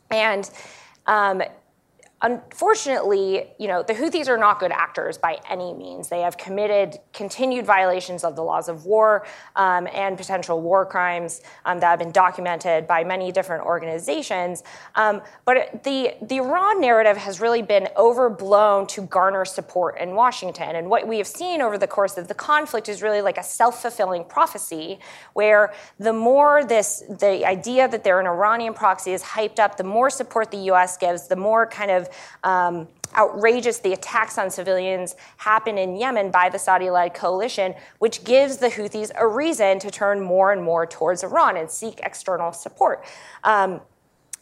And 0.09 0.49
um, 1.05 1.41
Unfortunately, 2.23 3.45
you 3.59 3.67
know, 3.67 3.83
the 3.83 3.93
Houthis 3.93 4.27
are 4.27 4.37
not 4.37 4.59
good 4.59 4.71
actors 4.71 5.19
by 5.19 5.39
any 5.47 5.71
means. 5.75 6.09
They 6.09 6.21
have 6.21 6.35
committed 6.35 6.97
continued 7.13 7.63
violations 7.63 8.23
of 8.23 8.35
the 8.35 8.41
laws 8.41 8.69
of 8.69 8.85
war 8.85 9.27
um, 9.55 9.87
and 9.93 10.17
potential 10.17 10.59
war 10.59 10.83
crimes 10.83 11.41
um, 11.65 11.79
that 11.79 11.91
have 11.91 11.99
been 11.99 12.11
documented 12.11 12.87
by 12.87 13.03
many 13.03 13.31
different 13.31 13.63
organizations. 13.65 14.63
Um, 14.95 15.21
but 15.45 15.83
the, 15.83 16.15
the 16.23 16.37
Iran 16.37 16.81
narrative 16.81 17.17
has 17.17 17.39
really 17.39 17.61
been 17.61 17.87
overblown 17.95 18.87
to 18.87 19.03
garner 19.03 19.45
support 19.45 19.99
in 19.99 20.15
Washington. 20.15 20.75
And 20.75 20.89
what 20.89 21.07
we 21.07 21.19
have 21.19 21.27
seen 21.27 21.61
over 21.61 21.77
the 21.77 21.87
course 21.87 22.17
of 22.17 22.27
the 22.27 22.33
conflict 22.33 22.89
is 22.89 23.03
really 23.03 23.21
like 23.21 23.37
a 23.37 23.43
self-fulfilling 23.43 24.25
prophecy 24.25 24.97
where 25.33 25.71
the 25.99 26.13
more 26.13 26.65
this, 26.65 27.03
the 27.19 27.45
idea 27.45 27.87
that 27.87 28.03
they're 28.03 28.19
an 28.19 28.25
Iranian 28.25 28.73
proxy 28.73 29.13
is 29.13 29.21
hyped 29.21 29.59
up, 29.59 29.77
the 29.77 29.83
more 29.83 30.09
support 30.09 30.49
the 30.49 30.71
US 30.71 30.97
gives, 30.97 31.27
the 31.27 31.35
more 31.35 31.67
kind 31.67 31.91
of 31.91 32.06
um, 32.43 32.87
outrageous 33.15 33.79
the 33.79 33.93
attacks 33.93 34.37
on 34.37 34.49
civilians 34.49 35.15
happen 35.37 35.77
in 35.77 35.95
Yemen 35.95 36.31
by 36.31 36.49
the 36.49 36.59
Saudi 36.59 36.89
led 36.89 37.13
coalition, 37.13 37.73
which 37.99 38.23
gives 38.23 38.57
the 38.57 38.67
Houthis 38.67 39.11
a 39.15 39.27
reason 39.27 39.79
to 39.79 39.91
turn 39.91 40.21
more 40.21 40.51
and 40.51 40.63
more 40.63 40.85
towards 40.85 41.23
Iran 41.23 41.57
and 41.57 41.69
seek 41.69 41.99
external 42.01 42.51
support. 42.51 43.05
Um, 43.43 43.81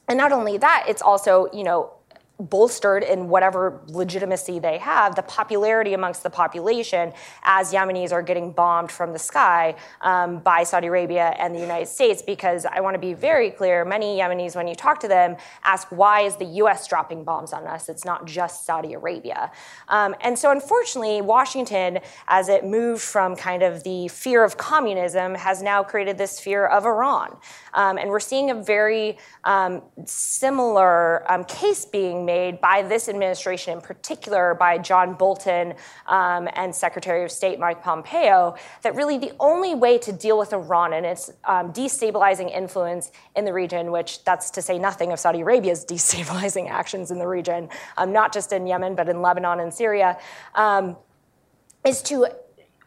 and 0.07 0.17
not 0.17 0.31
only 0.31 0.57
that, 0.57 0.85
it's 0.87 1.01
also, 1.01 1.47
you 1.53 1.63
know, 1.63 1.93
bolstered 2.39 3.03
in 3.03 3.29
whatever 3.29 3.81
legitimacy 3.87 4.59
they 4.59 4.77
have, 4.77 5.15
the 5.15 5.21
popularity 5.23 5.93
amongst 5.93 6.23
the 6.23 6.29
population 6.29 7.13
as 7.43 7.73
Yemenis 7.73 8.11
are 8.11 8.21
getting 8.21 8.51
bombed 8.51 8.91
from 8.91 9.13
the 9.13 9.19
sky 9.19 9.75
um, 10.01 10.39
by 10.39 10.63
Saudi 10.63 10.87
Arabia 10.87 11.33
and 11.39 11.55
the 11.55 11.59
United 11.59 11.87
States. 11.87 12.21
Because 12.21 12.65
I 12.65 12.81
want 12.81 12.95
to 12.95 12.99
be 12.99 13.13
very 13.13 13.51
clear 13.51 13.85
many 13.85 14.17
Yemenis, 14.17 14.55
when 14.55 14.67
you 14.67 14.75
talk 14.75 14.99
to 15.01 15.07
them, 15.07 15.37
ask, 15.63 15.87
why 15.89 16.21
is 16.21 16.35
the 16.35 16.45
US 16.45 16.87
dropping 16.87 17.23
bombs 17.23 17.53
on 17.53 17.65
us? 17.67 17.87
It's 17.87 18.05
not 18.05 18.25
just 18.25 18.65
Saudi 18.65 18.93
Arabia. 18.93 19.51
Um, 19.87 20.15
and 20.21 20.37
so, 20.37 20.51
unfortunately, 20.51 21.21
Washington, 21.21 21.99
as 22.27 22.49
it 22.49 22.65
moved 22.65 23.01
from 23.01 23.35
kind 23.35 23.63
of 23.63 23.83
the 23.83 24.07
fear 24.09 24.43
of 24.43 24.57
communism, 24.57 25.35
has 25.35 25.61
now 25.61 25.83
created 25.83 26.17
this 26.17 26.39
fear 26.39 26.65
of 26.65 26.85
Iran. 26.85 27.37
Um, 27.75 27.97
and 27.97 28.09
we're 28.09 28.19
seeing 28.19 28.49
a 28.49 28.55
very 28.55 29.17
um, 29.43 29.83
similar 30.05 31.29
um, 31.31 31.43
case 31.43 31.85
being 31.85 32.25
made 32.25 32.59
by 32.61 32.81
this 32.81 33.07
administration, 33.07 33.73
in 33.73 33.81
particular 33.81 34.55
by 34.55 34.77
John 34.79 35.13
Bolton 35.13 35.75
um, 36.07 36.49
and 36.53 36.73
Secretary 36.73 37.23
of 37.23 37.31
State 37.31 37.59
Mike 37.59 37.83
Pompeo, 37.83 38.55
that 38.81 38.95
really 38.95 39.17
the 39.17 39.33
only 39.39 39.75
way 39.75 39.97
to 39.99 40.11
deal 40.11 40.39
with 40.39 40.53
Iran 40.53 40.93
and 40.93 41.05
its 41.05 41.29
um, 41.43 41.71
destabilizing 41.71 42.51
influence 42.51 43.11
in 43.35 43.45
the 43.45 43.53
region, 43.53 43.91
which 43.91 44.23
that's 44.23 44.49
to 44.51 44.61
say 44.61 44.79
nothing 44.79 45.11
of 45.11 45.19
Saudi 45.19 45.41
Arabia's 45.41 45.85
destabilizing 45.95 46.69
actions 46.69 47.11
in 47.11 47.19
the 47.19 47.27
region, 47.27 47.69
um, 47.97 48.11
not 48.11 48.33
just 48.33 48.51
in 48.53 48.65
Yemen, 48.65 48.95
but 48.95 49.09
in 49.09 49.21
Lebanon 49.21 49.59
and 49.59 49.73
Syria, 49.73 50.17
is 51.85 52.01
to 52.01 52.27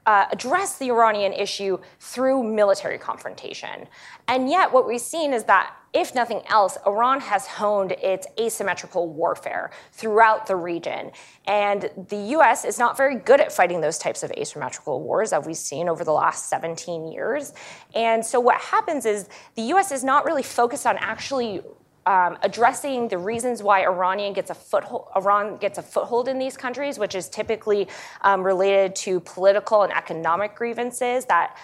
uh, 0.09 0.27
address 0.33 0.79
the 0.79 0.89
Iranian 0.91 1.35
issue 1.35 1.79
through 2.01 2.43
military 2.43 2.97
confrontation. 2.97 3.87
And 4.29 4.49
yet, 4.49 4.73
what 4.73 4.87
we've 4.87 5.01
seen 5.01 5.33
is 5.33 5.45
that 5.45 5.75
if 5.95 6.15
nothing 6.15 6.43
else, 6.49 6.77
Iran 6.87 7.21
has 7.21 7.47
honed 7.47 7.93
its 7.93 8.27
asymmetrical 8.39 9.09
warfare 9.09 9.71
throughout 9.93 10.47
the 10.47 10.55
region. 10.55 11.13
And 11.47 11.91
the 12.09 12.37
US 12.37 12.67
is 12.67 12.79
not 12.79 12.97
very 12.97 13.17
good 13.17 13.41
at 13.41 13.51
fighting 13.51 13.81
those 13.81 13.97
types 13.97 14.23
of 14.23 14.31
asymmetrical 14.33 15.03
wars 15.03 15.31
that 15.31 15.47
we've 15.47 15.57
seen 15.57 15.89
over 15.89 16.05
the 16.05 16.13
last 16.13 16.51
17 16.51 17.11
years. 17.11 17.55
And 17.95 18.25
so 18.25 18.39
what 18.39 18.61
happens 18.61 19.07
is 19.07 19.29
the 19.55 19.63
US 19.75 19.91
is 19.91 20.05
not 20.05 20.27
really 20.27 20.43
focused 20.43 20.87
on 20.87 20.99
actually 20.99 21.63
um, 22.09 22.39
addressing 22.41 23.09
the 23.09 23.19
reasons 23.19 23.63
why 23.63 23.83
Iranian 23.83 24.33
gets 24.33 24.49
a 24.49 24.55
foothold, 24.55 25.09
Iran 25.15 25.59
gets 25.59 25.77
a 25.77 25.83
foothold 25.83 26.27
in 26.27 26.39
these 26.39 26.57
countries, 26.57 26.99
which 26.99 27.15
is 27.15 27.29
typically 27.29 27.87
um, 28.23 28.43
related 28.43 28.97
to 28.97 29.21
political 29.21 29.83
and 29.83 29.93
economic 29.93 30.55
grievances 30.55 31.27
that 31.27 31.59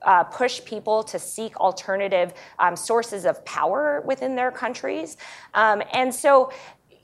uh, 0.00 0.24
push 0.24 0.64
people 0.64 1.02
to 1.02 1.18
seek 1.18 1.54
alternative 1.58 2.32
um, 2.58 2.74
sources 2.74 3.26
of 3.26 3.44
power 3.44 4.02
within 4.06 4.34
their 4.34 4.50
countries. 4.50 5.18
Um, 5.52 5.82
and 5.92 6.14
so 6.14 6.50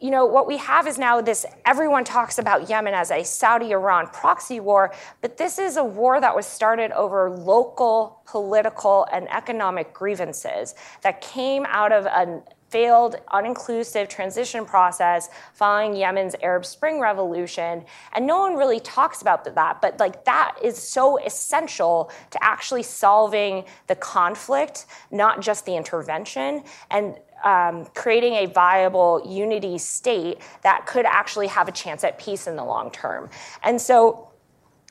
you 0.00 0.12
know, 0.12 0.24
what 0.24 0.46
we 0.46 0.56
have 0.58 0.86
is 0.86 0.96
now 0.96 1.20
this 1.20 1.44
everyone 1.66 2.04
talks 2.04 2.38
about 2.38 2.70
Yemen 2.70 2.94
as 2.94 3.10
a 3.10 3.24
Saudi 3.24 3.72
Iran 3.72 4.06
proxy 4.06 4.60
war, 4.60 4.94
but 5.20 5.36
this 5.36 5.58
is 5.58 5.76
a 5.76 5.84
war 5.84 6.20
that 6.20 6.34
was 6.36 6.46
started 6.46 6.92
over 6.92 7.28
local 7.28 8.22
political 8.24 9.08
and 9.12 9.28
economic 9.28 9.92
grievances 9.92 10.76
that 11.02 11.20
came 11.20 11.66
out 11.66 11.90
of 11.90 12.06
a 12.06 12.42
failed, 12.68 13.16
uninclusive 13.32 14.08
transition 14.08 14.64
process 14.64 15.28
following 15.52 15.94
Yemen's 15.94 16.34
Arab 16.42 16.64
Spring 16.64 17.00
revolution. 17.00 17.84
And 18.12 18.26
no 18.26 18.40
one 18.40 18.56
really 18.56 18.80
talks 18.80 19.22
about 19.22 19.44
that, 19.54 19.80
but 19.80 19.98
like 19.98 20.24
that 20.24 20.56
is 20.62 20.76
so 20.76 21.18
essential 21.18 22.10
to 22.30 22.44
actually 22.44 22.82
solving 22.82 23.64
the 23.86 23.94
conflict, 23.94 24.86
not 25.10 25.40
just 25.40 25.64
the 25.66 25.76
intervention. 25.76 26.62
And 26.90 27.18
um, 27.44 27.86
creating 27.94 28.34
a 28.34 28.46
viable 28.46 29.22
unity 29.24 29.78
state 29.78 30.40
that 30.62 30.86
could 30.86 31.06
actually 31.06 31.46
have 31.46 31.68
a 31.68 31.72
chance 31.72 32.02
at 32.02 32.18
peace 32.18 32.46
in 32.46 32.56
the 32.56 32.64
long 32.64 32.90
term. 32.90 33.30
And 33.62 33.80
so 33.80 34.27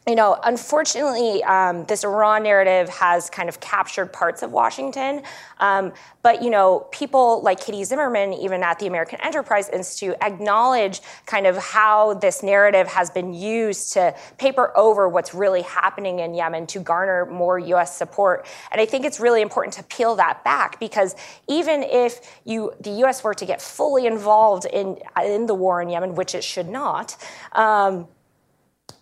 you 0.08 0.16
know, 0.16 0.40
unfortunately, 0.46 1.44
um, 1.44 1.84
this 1.86 2.06
Iran 2.06 2.44
narrative 2.44 2.88
has 2.88 3.30
kind 3.30 3.50
of 3.50 3.60
captured 3.60 4.14
parts 4.14 4.42
of 4.42 4.54
Washington. 4.54 5.22
Um, 5.60 5.92
but, 6.24 6.42
you 6.42 6.50
know, 6.50 6.88
people 6.92 7.42
like 7.42 7.60
Katie 7.60 7.84
Zimmerman, 7.84 8.32
even 8.32 8.64
at 8.64 8.80
the 8.80 8.88
American 8.88 9.20
Enterprise 9.22 9.68
Institute, 9.68 10.16
acknowledge 10.22 11.02
kind 11.26 11.46
of 11.46 11.58
how 11.58 12.14
this 12.14 12.42
narrative 12.42 12.88
has 12.88 13.10
been 13.10 13.34
used 13.34 13.92
to 13.94 14.16
paper 14.38 14.72
over 14.78 15.10
what's 15.10 15.34
really 15.34 15.64
happening 15.64 16.20
in 16.20 16.34
Yemen 16.34 16.68
to 16.68 16.80
garner 16.80 17.26
more 17.26 17.60
U.S. 17.60 17.98
support. 17.98 18.48
And 18.72 18.80
I 18.80 18.86
think 18.86 19.04
it's 19.04 19.20
really 19.20 19.42
important 19.42 19.74
to 19.74 19.84
peel 19.84 20.16
that 20.16 20.42
back 20.46 20.80
because 20.80 21.18
even 21.50 21.84
if 21.84 22.40
you, 22.46 22.72
the 22.80 22.92
U.S. 22.92 23.26
were 23.26 23.34
to 23.34 23.46
get 23.46 23.62
fully 23.62 24.06
involved 24.06 24.66
in, 24.66 24.98
in 25.22 25.48
the 25.48 25.56
war 25.56 25.82
in 25.82 25.90
Yemen, 25.90 26.16
which 26.16 26.34
it 26.34 26.46
should 26.46 26.70
not, 26.70 27.18
um, 27.52 28.08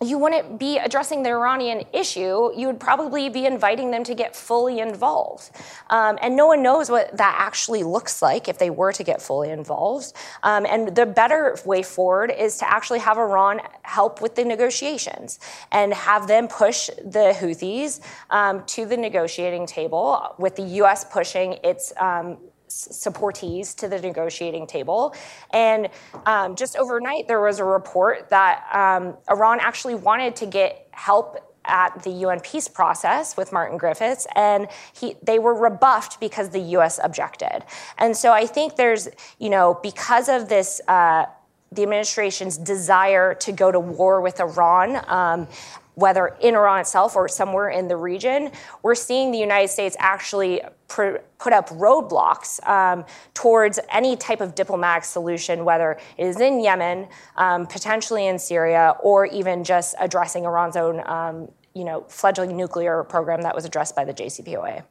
you 0.02 0.18
wouldn't 0.18 0.58
be 0.58 0.78
addressing 0.78 1.22
the 1.22 1.30
Iranian 1.30 1.84
issue. 1.92 2.52
You 2.54 2.66
would 2.66 2.80
probably 2.80 3.28
be 3.28 3.46
inviting 3.46 3.90
them 3.90 4.04
to 4.04 4.14
get 4.14 4.36
fully 4.36 4.80
involved. 4.80 5.50
Um, 5.88 6.18
and 6.20 6.36
no 6.36 6.46
one 6.46 6.62
knows 6.62 6.90
what 6.90 7.16
that 7.16 7.36
actually 7.38 7.82
looks 7.82 8.20
like 8.20 8.48
if 8.48 8.58
they 8.58 8.70
were 8.70 8.92
to 8.92 9.02
get 9.02 9.22
fully 9.22 9.50
involved. 9.50 10.12
Um, 10.42 10.66
and 10.66 10.94
the 10.94 11.06
better 11.06 11.58
way 11.64 11.82
forward 11.82 12.30
is 12.30 12.58
to 12.58 12.70
actually 12.70 12.98
have 13.00 13.16
Iran 13.16 13.60
help 13.82 14.20
with 14.20 14.34
the 14.34 14.44
negotiations 14.44 15.40
and 15.72 15.94
have 15.94 16.26
them 16.26 16.48
push 16.48 16.88
the 17.02 17.34
Houthis 17.34 18.00
um, 18.30 18.64
to 18.66 18.84
the 18.86 18.96
negotiating 18.96 19.66
table, 19.66 20.34
with 20.38 20.56
the 20.56 20.62
U.S. 20.80 21.04
pushing 21.04 21.54
its 21.64 21.92
um, 21.98 22.36
supportees 22.76 23.74
to 23.76 23.88
the 23.88 24.00
negotiating 24.00 24.66
table. 24.66 25.14
And 25.52 25.88
um, 26.26 26.56
just 26.56 26.76
overnight, 26.76 27.28
there 27.28 27.40
was 27.40 27.58
a 27.58 27.64
report 27.64 28.28
that 28.30 28.66
um, 28.72 29.16
Iran 29.30 29.58
actually 29.60 29.94
wanted 29.94 30.36
to 30.36 30.46
get 30.46 30.88
help 30.92 31.38
at 31.66 32.02
the 32.02 32.10
UN 32.10 32.40
peace 32.40 32.68
process 32.68 33.36
with 33.36 33.52
Martin 33.52 33.76
Griffiths, 33.76 34.26
and 34.34 34.68
he, 34.92 35.16
they 35.22 35.38
were 35.38 35.54
rebuffed 35.54 36.20
because 36.20 36.50
the 36.50 36.60
US 36.60 37.00
objected. 37.02 37.64
And 37.98 38.16
so 38.16 38.32
I 38.32 38.46
think 38.46 38.76
there's, 38.76 39.08
you 39.38 39.50
know, 39.50 39.78
because 39.82 40.28
of 40.28 40.48
this. 40.48 40.80
Uh, 40.86 41.26
the 41.72 41.82
administration's 41.82 42.56
desire 42.56 43.34
to 43.34 43.50
go 43.50 43.72
to 43.72 43.80
war 43.80 44.20
with 44.20 44.38
Iran 44.38 45.04
um, 45.08 45.48
whether 45.96 46.36
in 46.42 46.54
Iran 46.54 46.80
itself 46.80 47.16
or 47.16 47.26
somewhere 47.26 47.70
in 47.70 47.88
the 47.88 47.96
region, 47.96 48.50
we're 48.82 48.94
seeing 48.94 49.32
the 49.32 49.38
United 49.38 49.68
States 49.68 49.96
actually 49.98 50.60
pr- 50.88 51.16
put 51.38 51.54
up 51.54 51.70
roadblocks 51.70 52.64
um, 52.68 53.02
towards 53.32 53.80
any 53.90 54.14
type 54.14 54.42
of 54.42 54.54
diplomatic 54.54 55.04
solution, 55.04 55.64
whether 55.64 55.98
it 56.18 56.26
is 56.26 56.38
in 56.38 56.60
Yemen, 56.60 57.08
um, 57.36 57.66
potentially 57.66 58.26
in 58.26 58.38
Syria, 58.38 58.94
or 59.02 59.24
even 59.24 59.64
just 59.64 59.94
addressing 59.98 60.44
Iran's 60.44 60.76
own, 60.76 61.00
um, 61.08 61.48
you 61.74 61.84
know, 61.84 62.04
fledgling 62.08 62.54
nuclear 62.54 63.02
program 63.04 63.40
that 63.40 63.54
was 63.54 63.64
addressed 63.64 63.96
by 63.96 64.04
the 64.04 64.12
JCPOA. 64.12 64.82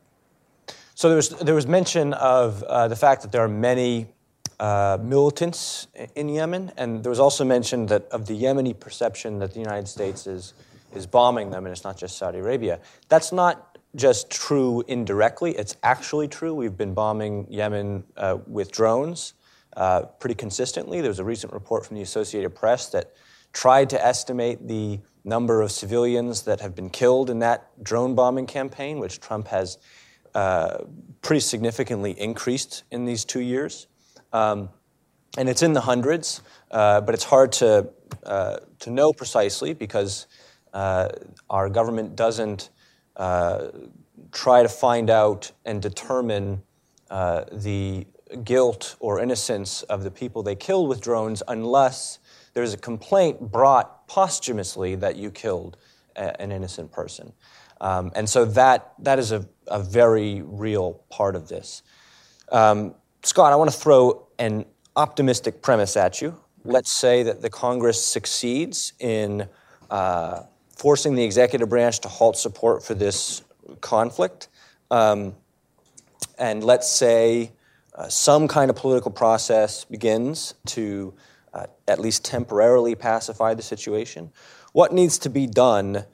So 0.96 1.10
there 1.10 1.18
was 1.18 1.30
there 1.30 1.56
was 1.56 1.68
mention 1.68 2.14
of 2.14 2.64
uh, 2.64 2.88
the 2.88 2.96
fact 2.96 3.22
that 3.22 3.32
there 3.32 3.44
are 3.44 3.48
many 3.48 4.08
uh, 4.60 4.98
militants 5.02 5.88
in 6.16 6.30
Yemen, 6.30 6.72
and 6.78 7.04
there 7.04 7.12
was 7.12 7.20
also 7.20 7.44
mention 7.44 7.86
that 7.88 8.06
of 8.06 8.26
the 8.26 8.42
Yemeni 8.42 8.80
perception 8.80 9.38
that 9.40 9.54
the 9.54 9.60
United 9.60 9.88
States 9.88 10.26
is 10.26 10.54
is 10.96 11.08
bombing 11.08 11.50
them, 11.52 11.66
and 11.66 11.72
it's 11.72 11.84
not 11.84 11.98
just 11.98 12.18
Saudi 12.18 12.40
Arabia. 12.40 12.80
That's 13.10 13.32
not 13.32 13.78
just 13.96 14.30
true 14.30 14.84
indirectly, 14.88 15.52
it's 15.56 15.78
actually 15.82 16.28
true. 16.28 16.54
We've 16.54 16.76
been 16.76 16.94
bombing 16.94 17.48
Yemen 17.50 18.04
uh, 18.18 18.38
with 18.46 18.72
drones 18.72 19.34
uh, 19.78 20.04
pretty 20.20 20.36
consistently. 20.36 21.02
There 21.02 21.10
was 21.10 21.20
a 21.20 21.24
recent 21.24 21.54
report 21.54 21.86
from 21.86 21.96
the 21.96 22.02
Associated 22.02 22.56
Press 22.56 22.90
that 22.90 23.14
tried 23.54 23.90
to 23.92 24.06
estimate 24.06 24.68
the 24.68 25.00
number 25.24 25.62
of 25.62 25.72
civilians 25.72 26.44
that 26.44 26.60
have 26.62 26.76
been 26.76 26.90
killed 26.90 27.30
in 27.30 27.40
that 27.40 27.84
drone 27.84 28.16
bombing 28.16 28.46
campaign, 28.46 29.00
which 29.00 29.20
Trump 29.20 29.48
has 29.48 29.78
uh, 30.36 30.80
pretty 31.22 31.40
significantly 31.40 32.12
increased 32.12 32.84
in 32.92 33.06
these 33.06 33.26
two 33.26 33.40
years. 33.40 33.88
Um, 34.34 34.70
and 35.38 35.50
it's 35.50 35.64
in 35.64 35.74
the 35.74 35.82
hundreds, 35.82 36.42
uh, 36.72 37.02
but 37.02 37.16
it's 37.16 37.24
hard 37.24 37.52
to, 37.54 37.90
uh, 38.24 38.58
to 38.80 38.90
know 38.90 39.14
precisely 39.14 39.74
because 39.74 40.28
uh, 40.76 41.08
our 41.50 41.70
government 41.70 42.16
doesn't 42.16 42.70
uh, 43.16 43.70
try 44.32 44.62
to 44.62 44.70
find 44.70 45.10
out 45.10 45.52
and 45.64 45.82
determine 45.82 46.62
uh, 47.10 47.46
the 47.52 48.06
guilt 48.44 48.98
or 49.00 49.22
innocence 49.22 49.84
of 49.84 50.04
the 50.04 50.12
people 50.12 50.44
they 50.44 50.56
killed 50.56 50.90
with 50.90 51.00
drones 51.00 51.42
unless 51.48 52.20
there's 52.54 52.74
a 52.74 52.78
complaint 52.78 53.40
brought 53.40 54.06
posthumously 54.08 54.96
that 54.96 55.16
you 55.16 55.32
killed 55.32 55.78
a, 56.18 56.42
an 56.42 56.52
innocent 56.52 56.92
person. 56.92 57.32
Um, 57.80 58.12
and 58.14 58.30
so 58.30 58.44
that, 58.44 58.94
that 59.00 59.18
is 59.18 59.32
a, 59.32 59.48
a 59.68 59.82
very 59.82 60.42
real 60.42 61.04
part 61.10 61.38
of 61.38 61.48
this. 61.48 61.84
Um, 62.52 62.96
Scott, 63.24 63.54
I 63.54 63.56
want 63.56 63.72
to 63.72 63.78
throw 63.78 64.28
an 64.40 64.66
optimistic 64.98 65.62
premise 65.62 65.96
at 65.96 66.22
you. 66.22 66.36
Let's 66.66 66.92
say 66.92 67.24
that 67.24 67.42
the 67.42 67.50
Congress 67.50 68.04
succeeds 68.04 68.92
in 69.00 69.48
uh, 69.90 70.44
forcing 70.76 71.16
the 71.16 71.24
executive 71.24 71.70
branch 71.70 72.00
to 72.02 72.08
halt 72.08 72.38
support 72.38 72.84
for 72.84 72.94
this 72.94 73.44
conflict. 73.82 74.50
Um, 74.92 75.36
and 76.38 76.64
let's 76.64 76.90
say 76.90 77.52
uh, 77.96 78.08
some 78.10 78.48
kind 78.48 78.70
of 78.70 78.76
political 78.76 79.12
process 79.12 79.86
begins 79.86 80.54
to 80.68 81.14
uh, 81.54 81.68
at 81.88 82.00
least 82.00 82.26
temporarily 82.26 82.96
pacify 82.96 83.54
the 83.54 83.62
situation. 83.62 84.32
What 84.74 84.92
needs 84.92 85.18
to 85.20 85.30
be 85.30 85.48
done 85.48 86.06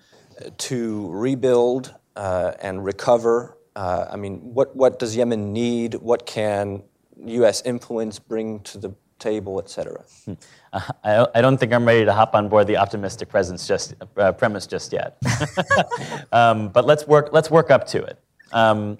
to 0.57 1.09
rebuild 1.12 1.95
uh, 2.16 2.53
and 2.62 2.86
recover? 2.86 3.57
Uh, 3.76 4.05
I 4.12 4.18
mean, 4.18 4.53
what, 4.53 4.76
what 4.76 4.99
does 4.99 5.16
Yemen 5.16 5.53
need? 5.53 5.95
What 5.95 6.26
can 6.26 6.84
U.S. 7.26 7.62
influence 7.64 8.20
bring 8.20 8.59
to 8.62 8.78
the 8.78 8.93
table, 9.22 9.59
etc. 9.59 10.03
Hmm. 10.26 10.34
I, 10.74 11.28
I, 11.36 11.41
don't 11.41 11.57
think 11.57 11.72
I'm 11.72 11.86
ready 11.86 12.03
to 12.03 12.13
hop 12.13 12.36
on 12.36 12.49
board 12.49 12.67
the 12.67 12.78
optimistic 12.78 13.30
presence 13.30 13.67
just, 13.67 13.93
uh, 14.17 14.34
premise 14.34 14.67
just 14.67 14.91
yet. 14.91 15.17
um, 16.34 16.69
but 16.69 16.86
let's 16.86 17.07
work, 17.07 17.30
let's 17.32 17.49
work 17.49 17.72
up 17.72 17.88
to 17.88 18.03
it. 18.03 18.19
Um, 18.51 18.97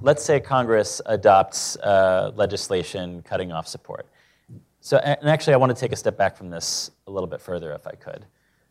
let's 0.00 0.24
say 0.24 0.40
Congress 0.40 1.00
adopts 1.06 1.76
uh, 1.76 2.32
legislation 2.34 3.22
cutting 3.22 3.52
off 3.52 3.68
support. 3.68 4.08
So, 4.80 4.96
and 4.96 5.28
actually, 5.28 5.54
I 5.54 5.56
want 5.58 5.74
to 5.74 5.80
take 5.80 5.92
a 5.92 5.96
step 5.96 6.16
back 6.16 6.36
from 6.36 6.50
this 6.50 6.90
a 7.06 7.10
little 7.10 7.26
bit 7.26 7.40
further, 7.40 7.72
if 7.72 7.86
I 7.86 7.92
could. 7.92 8.24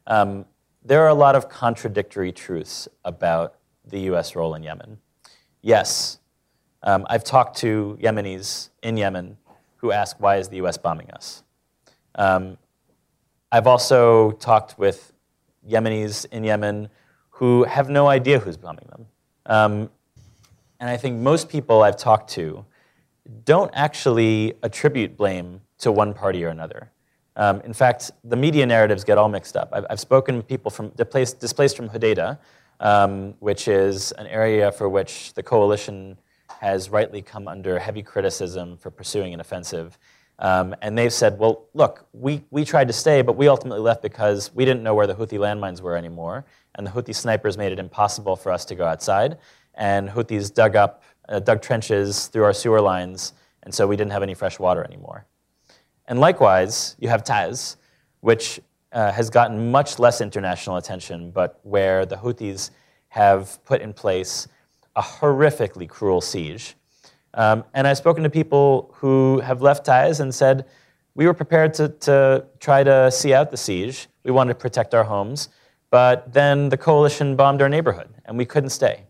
Um, 0.08 0.45
there 0.84 1.04
are 1.04 1.10
a 1.10 1.14
lot 1.14 1.36
of 1.36 1.50
contradictory 1.50 2.32
truths 2.32 2.88
about 3.06 3.56
the 3.86 4.00
U.S. 4.12 4.36
role 4.36 4.56
in 4.56 4.64
Yemen. 4.64 4.98
Yes, 5.62 6.20
um, 6.84 7.06
I've 7.10 7.24
talked 7.24 7.58
to 7.58 7.98
Yemenis 8.02 8.70
in 8.84 8.98
Yemen 8.98 9.38
who 9.78 9.92
ask, 9.92 10.18
why 10.20 10.38
is 10.38 10.50
the 10.50 10.58
U.S. 10.58 10.78
bombing 10.78 11.10
us? 11.12 11.44
Um, 12.16 12.58
I've 13.52 13.68
also 13.68 14.32
talked 14.32 14.78
with 14.78 15.14
Yemenis 15.68 16.26
in 16.32 16.44
Yemen 16.44 16.90
who 17.30 17.64
have 17.64 17.90
no 17.90 18.08
idea 18.08 18.40
who's 18.40 18.58
bombing 18.58 18.88
them. 18.90 19.06
Um, 19.46 19.90
and 20.80 20.90
I 20.90 20.98
think 20.98 21.20
most 21.20 21.50
people 21.50 21.84
I've 21.84 21.98
talked 21.98 22.30
to 22.32 22.66
don't 23.46 23.72
actually 23.74 24.54
attribute 24.64 25.18
blame 25.18 25.62
to 25.80 25.92
one 25.92 26.14
party 26.14 26.44
or 26.44 26.50
another. 26.50 26.92
Um, 27.36 27.62
in 27.62 27.74
fact, 27.74 28.12
the 28.24 28.36
media 28.36 28.66
narratives 28.66 29.04
get 29.04 29.18
all 29.18 29.30
mixed 29.30 29.56
up. 29.56 29.70
I've, 29.72 29.86
I've 29.90 30.00
spoken 30.00 30.38
to 30.38 30.44
people 30.44 30.72
from 30.72 30.90
displaced, 30.90 31.40
displaced 31.40 31.78
from 31.78 31.90
Hodeidah, 31.90 32.40
um, 32.80 33.36
which 33.40 33.68
is 33.68 34.12
an 34.14 34.28
area 34.28 34.72
for 34.72 34.90
which 34.90 35.34
the 35.34 35.44
coalition 35.44 36.18
has 36.60 36.89
rightly 36.89 37.22
come 37.22 37.47
under 37.47 37.80
heavy 37.80 38.01
criticism 38.01 38.78
for 38.78 38.89
pursuing 38.89 39.34
an 39.34 39.39
offensive. 39.39 39.97
Um, 40.39 40.76
and 40.82 40.97
they've 40.97 41.14
said, 41.14 41.39
well, 41.39 41.66
look, 41.74 42.08
we, 42.14 42.43
we 42.51 42.64
tried 42.64 42.88
to 42.88 42.93
stay, 42.93 43.22
but 43.22 43.36
we 43.38 43.47
ultimately 43.47 43.82
left 43.82 44.01
because 44.01 44.53
we 44.53 44.66
didn't 44.66 44.84
know 44.84 44.93
where 44.93 45.08
the 45.08 45.16
Houthi 45.16 45.39
landmines 45.39 45.82
were 45.82 45.95
anymore. 45.95 46.45
And 46.76 46.86
the 46.86 46.91
Houthi 46.91 47.16
snipers 47.16 47.58
made 47.58 47.72
it 47.72 47.80
impossible 47.80 48.36
for 48.36 48.51
us 48.51 48.66
to 48.66 48.76
go 48.76 48.86
outside. 48.86 49.38
And 49.74 50.10
Houthis 50.10 50.53
dug 50.53 50.76
up, 50.76 51.03
uh, 51.28 51.39
dug 51.39 51.62
trenches 51.62 52.28
through 52.28 52.43
our 52.43 52.53
sewer 52.53 52.82
lines, 52.82 53.34
and 53.64 53.74
so 53.74 53.88
we 53.88 53.95
didn't 53.95 54.12
have 54.12 54.24
any 54.24 54.34
fresh 54.34 54.60
water 54.60 54.84
anymore. 54.84 55.26
And 56.08 56.20
likewise, 56.20 56.95
you 56.99 57.10
have 57.10 57.24
Taiz, 57.24 57.76
which 58.22 58.60
uh, 58.91 59.12
has 59.12 59.30
gotten 59.30 59.72
much 59.72 59.99
less 59.99 60.22
international 60.22 60.78
attention, 60.78 61.32
but 61.32 61.60
where 61.64 62.05
the 62.05 62.16
Houthis 62.16 62.72
have 63.10 63.64
put 63.66 63.82
in 63.82 63.93
place 63.93 64.47
a 64.98 65.02
horrifically 65.02 65.88
cruel 65.88 66.20
siege. 66.20 66.76
Um, 67.36 67.64
and 67.74 67.88
I've 67.88 67.98
spoken 67.98 68.24
to 68.24 68.30
people 68.30 68.93
who 68.98 69.39
have 69.41 69.62
left 69.62 69.86
Taiz 69.86 70.20
and 70.20 70.34
said, 70.34 70.66
we 71.14 71.26
were 71.26 71.34
prepared 71.34 71.74
to, 71.76 71.89
to 71.89 72.45
try 72.60 72.84
to 72.84 73.10
see 73.12 73.34
out 73.34 73.52
the 73.52 73.58
siege. 73.58 74.08
We 74.24 74.32
wanted 74.32 74.54
to 74.54 74.60
protect 74.60 74.93
our 74.93 75.04
homes, 75.04 75.50
but 75.91 76.34
then 76.34 76.70
the 76.70 76.78
coalition 76.78 77.36
bombed 77.36 77.62
our 77.62 77.70
neighborhood, 77.70 78.10
and 78.26 78.38
we 78.38 78.45
couldn't 78.45 78.72
stay. 78.72 79.04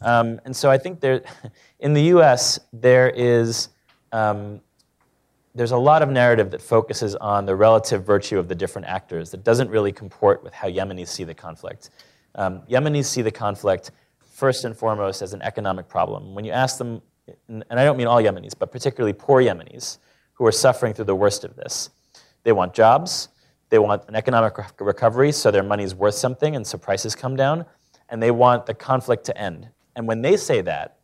Um, 0.00 0.40
and 0.44 0.56
so 0.56 0.70
I 0.70 0.78
think 0.78 1.00
there, 1.00 1.22
in 1.80 1.92
the 1.92 2.02
U.S., 2.14 2.58
there 2.72 3.10
is 3.10 3.68
um, 4.12 4.60
there's 5.54 5.72
a 5.72 5.76
lot 5.76 6.02
of 6.02 6.08
narrative 6.08 6.50
that 6.52 6.62
focuses 6.62 7.16
on 7.16 7.44
the 7.44 7.54
relative 7.54 8.04
virtue 8.04 8.38
of 8.38 8.48
the 8.48 8.54
different 8.54 8.86
actors 8.86 9.30
that 9.32 9.42
doesn't 9.44 9.68
really 9.68 9.92
comport 9.92 10.42
with 10.44 10.54
how 10.54 10.68
Yemenis 10.68 11.08
see 11.08 11.24
the 11.24 11.34
conflict. 11.34 11.90
Um, 12.36 12.62
Yemenis 12.70 13.06
see 13.06 13.22
the 13.22 13.32
conflict 13.32 13.90
first 14.40 14.64
and 14.64 14.74
foremost 14.74 15.20
as 15.20 15.34
an 15.34 15.42
economic 15.42 15.86
problem. 15.86 16.34
When 16.34 16.46
you 16.46 16.52
ask 16.52 16.78
them, 16.78 17.02
and 17.46 17.64
I 17.70 17.84
don't 17.84 17.98
mean 17.98 18.06
all 18.06 18.22
Yemenis, 18.22 18.54
but 18.58 18.72
particularly 18.72 19.12
poor 19.12 19.42
Yemenis 19.42 19.98
who 20.32 20.46
are 20.46 20.52
suffering 20.52 20.94
through 20.94 21.04
the 21.04 21.14
worst 21.14 21.44
of 21.44 21.56
this, 21.56 21.90
they 22.42 22.52
want 22.52 22.72
jobs, 22.72 23.28
they 23.68 23.78
want 23.78 24.08
an 24.08 24.16
economic 24.16 24.54
recovery 24.80 25.30
so 25.30 25.50
their 25.50 25.62
money 25.62 25.84
is 25.84 25.94
worth 25.94 26.14
something 26.14 26.56
and 26.56 26.66
so 26.66 26.78
prices 26.78 27.14
come 27.14 27.36
down, 27.36 27.66
and 28.08 28.22
they 28.22 28.30
want 28.30 28.64
the 28.64 28.72
conflict 28.72 29.24
to 29.26 29.36
end. 29.36 29.68
And 29.94 30.08
when 30.08 30.22
they 30.22 30.38
say 30.38 30.62
that, 30.62 30.96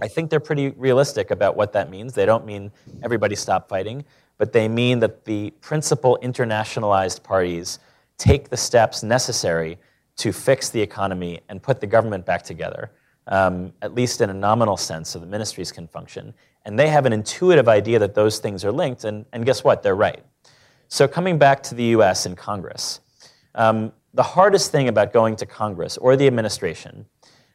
I 0.00 0.08
think 0.08 0.30
they're 0.30 0.40
pretty 0.40 0.70
realistic 0.70 1.30
about 1.30 1.56
what 1.58 1.74
that 1.74 1.90
means. 1.90 2.14
They 2.14 2.24
don't 2.24 2.46
mean 2.46 2.72
everybody 3.02 3.36
stop 3.36 3.68
fighting, 3.68 4.06
but 4.38 4.54
they 4.54 4.66
mean 4.66 5.00
that 5.00 5.26
the 5.26 5.50
principal 5.60 6.18
internationalized 6.22 7.22
parties 7.22 7.78
take 8.16 8.48
the 8.48 8.56
steps 8.56 9.02
necessary 9.02 9.78
to 10.16 10.32
fix 10.32 10.70
the 10.70 10.80
economy 10.80 11.40
and 11.48 11.62
put 11.62 11.80
the 11.80 11.86
government 11.86 12.26
back 12.26 12.42
together, 12.42 12.90
um, 13.26 13.72
at 13.82 13.94
least 13.94 14.20
in 14.20 14.30
a 14.30 14.34
nominal 14.34 14.76
sense, 14.76 15.10
so 15.10 15.18
the 15.18 15.26
ministries 15.26 15.72
can 15.72 15.86
function. 15.86 16.34
And 16.64 16.78
they 16.78 16.88
have 16.88 17.06
an 17.06 17.12
intuitive 17.12 17.68
idea 17.68 17.98
that 17.98 18.14
those 18.14 18.38
things 18.38 18.64
are 18.64 18.72
linked, 18.72 19.04
and, 19.04 19.24
and 19.32 19.44
guess 19.44 19.64
what? 19.64 19.82
They're 19.82 19.96
right. 19.96 20.22
So, 20.88 21.08
coming 21.08 21.38
back 21.38 21.62
to 21.64 21.74
the 21.74 21.84
US 21.96 22.26
and 22.26 22.36
Congress, 22.36 23.00
um, 23.54 23.92
the 24.14 24.22
hardest 24.22 24.70
thing 24.70 24.88
about 24.88 25.12
going 25.12 25.36
to 25.36 25.46
Congress 25.46 25.96
or 25.96 26.16
the 26.16 26.26
administration 26.26 27.06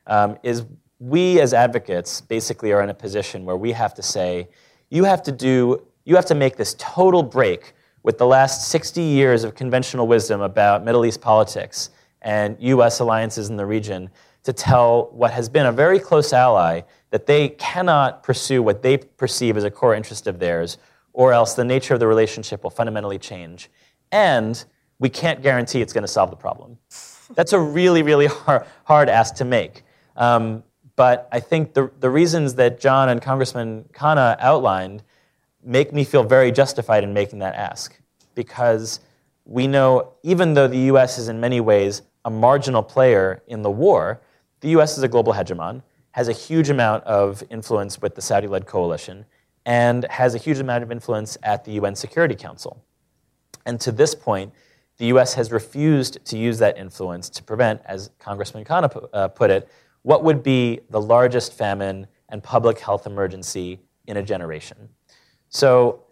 um, 0.07 0.37
is 0.43 0.65
we 0.99 1.39
as 1.39 1.53
advocates 1.53 2.21
basically 2.21 2.71
are 2.71 2.81
in 2.81 2.89
a 2.89 2.93
position 2.93 3.45
where 3.45 3.57
we 3.57 3.71
have 3.71 3.93
to 3.93 4.01
say, 4.01 4.49
you 4.89 5.03
have 5.03 5.21
to 5.23 5.31
do, 5.31 5.85
you 6.05 6.15
have 6.15 6.25
to 6.25 6.35
make 6.35 6.57
this 6.57 6.75
total 6.79 7.21
break 7.21 7.73
with 8.03 8.17
the 8.17 8.25
last 8.25 8.69
60 8.69 9.01
years 9.01 9.43
of 9.43 9.53
conventional 9.53 10.07
wisdom 10.07 10.41
about 10.41 10.83
Middle 10.83 11.05
East 11.05 11.21
politics 11.21 11.91
and 12.27 12.57
US 12.59 12.99
alliances 12.99 13.49
in 13.49 13.55
the 13.55 13.65
region 13.65 14.09
to 14.43 14.51
tell 14.51 15.09
what 15.13 15.31
has 15.31 15.47
been 15.47 15.65
a 15.65 15.71
very 15.71 15.97
close 15.97 16.33
ally 16.33 16.81
that 17.09 17.25
they 17.25 17.49
cannot 17.49 18.21
pursue 18.21 18.61
what 18.61 18.81
they 18.81 18.97
perceive 18.97 19.55
as 19.55 19.63
a 19.63 19.71
core 19.71 19.95
interest 19.95 20.27
of 20.27 20.37
theirs, 20.37 20.77
or 21.13 21.31
else 21.31 21.53
the 21.53 21.63
nature 21.63 21.93
of 21.93 22.01
the 22.01 22.05
relationship 22.05 22.63
will 22.63 22.69
fundamentally 22.69 23.17
change. 23.17 23.69
And 24.11 24.61
we 24.99 25.07
can't 25.07 25.41
guarantee 25.41 25.81
it's 25.81 25.93
going 25.93 26.03
to 26.03 26.07
solve 26.07 26.29
the 26.29 26.35
problem. 26.35 26.77
That's 27.33 27.53
a 27.53 27.59
really, 27.59 28.03
really 28.03 28.27
hard, 28.27 28.65
hard 28.83 29.07
ask 29.07 29.35
to 29.35 29.45
make. 29.45 29.83
Um, 30.17 30.63
but 30.97 31.29
I 31.31 31.39
think 31.39 31.75
the, 31.75 31.91
the 32.01 32.09
reasons 32.09 32.55
that 32.55 32.77
John 32.77 33.07
and 33.07 33.21
Congressman 33.21 33.85
Khanna 33.93 34.35
outlined 34.39 35.01
make 35.63 35.93
me 35.93 36.03
feel 36.03 36.23
very 36.23 36.51
justified 36.51 37.05
in 37.05 37.13
making 37.13 37.39
that 37.39 37.55
ask. 37.55 37.97
Because 38.35 38.99
we 39.45 39.65
know, 39.65 40.13
even 40.23 40.55
though 40.55 40.67
the 40.67 40.91
US 40.91 41.17
is 41.17 41.29
in 41.29 41.39
many 41.39 41.61
ways 41.61 42.01
a 42.27 42.29
marginal 42.29 42.83
player 42.83 43.41
in 43.47 43.61
the 43.61 43.71
war, 43.71 44.21
the 44.59 44.67
US 44.77 44.97
is 44.97 45.03
a 45.03 45.07
global 45.07 45.31
hegemon, 45.31 45.81
has 46.11 46.27
a 46.27 46.33
huge 46.33 46.69
amount 46.69 47.05
of 47.05 47.41
influence 47.49 48.01
with 48.01 48.15
the 48.15 48.21
Saudi 48.21 48.47
led 48.47 48.65
coalition, 48.65 49.25
and 49.65 50.05
has 50.09 50.35
a 50.35 50.37
huge 50.37 50.59
amount 50.59 50.83
of 50.83 50.91
influence 50.91 51.37
at 51.43 51.63
the 51.63 51.71
UN 51.71 51.95
Security 51.95 52.35
Council. 52.35 52.83
And 53.65 53.79
to 53.79 53.93
this 53.93 54.13
point, 54.13 54.51
the 54.97 55.05
US 55.05 55.35
has 55.35 55.53
refused 55.53 56.23
to 56.25 56.37
use 56.37 56.59
that 56.59 56.77
influence 56.77 57.29
to 57.29 57.43
prevent, 57.43 57.79
as 57.85 58.09
Congressman 58.19 58.65
Khanna 58.65 59.07
uh, 59.13 59.29
put 59.29 59.49
it, 59.49 59.69
what 60.01 60.25
would 60.25 60.43
be 60.43 60.81
the 60.89 60.99
largest 60.99 61.53
famine 61.53 62.07
and 62.27 62.43
public 62.43 62.77
health 62.79 63.07
emergency 63.07 63.79
in 64.05 64.17
a 64.17 64.23
generation. 64.23 64.89
So 65.47 66.03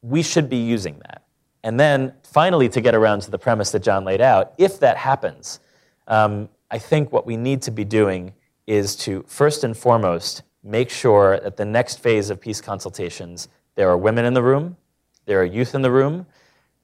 we 0.00 0.22
should 0.22 0.48
be 0.48 0.56
using 0.56 0.98
that. 1.00 1.25
And 1.66 1.80
then 1.80 2.12
finally, 2.22 2.68
to 2.68 2.80
get 2.80 2.94
around 2.94 3.22
to 3.22 3.30
the 3.32 3.40
premise 3.40 3.72
that 3.72 3.82
John 3.82 4.04
laid 4.04 4.20
out, 4.20 4.54
if 4.56 4.78
that 4.78 4.96
happens, 4.96 5.58
um, 6.06 6.48
I 6.70 6.78
think 6.78 7.10
what 7.10 7.26
we 7.26 7.36
need 7.36 7.60
to 7.62 7.72
be 7.72 7.84
doing 7.84 8.34
is 8.68 8.94
to 8.98 9.24
first 9.26 9.64
and 9.64 9.76
foremost 9.76 10.44
make 10.62 10.90
sure 10.90 11.40
that 11.40 11.56
the 11.56 11.64
next 11.64 11.98
phase 11.98 12.30
of 12.30 12.40
peace 12.40 12.60
consultations, 12.60 13.48
there 13.74 13.88
are 13.88 13.98
women 13.98 14.24
in 14.24 14.32
the 14.32 14.44
room, 14.44 14.76
there 15.24 15.40
are 15.40 15.44
youth 15.44 15.74
in 15.74 15.82
the 15.82 15.90
room, 15.90 16.26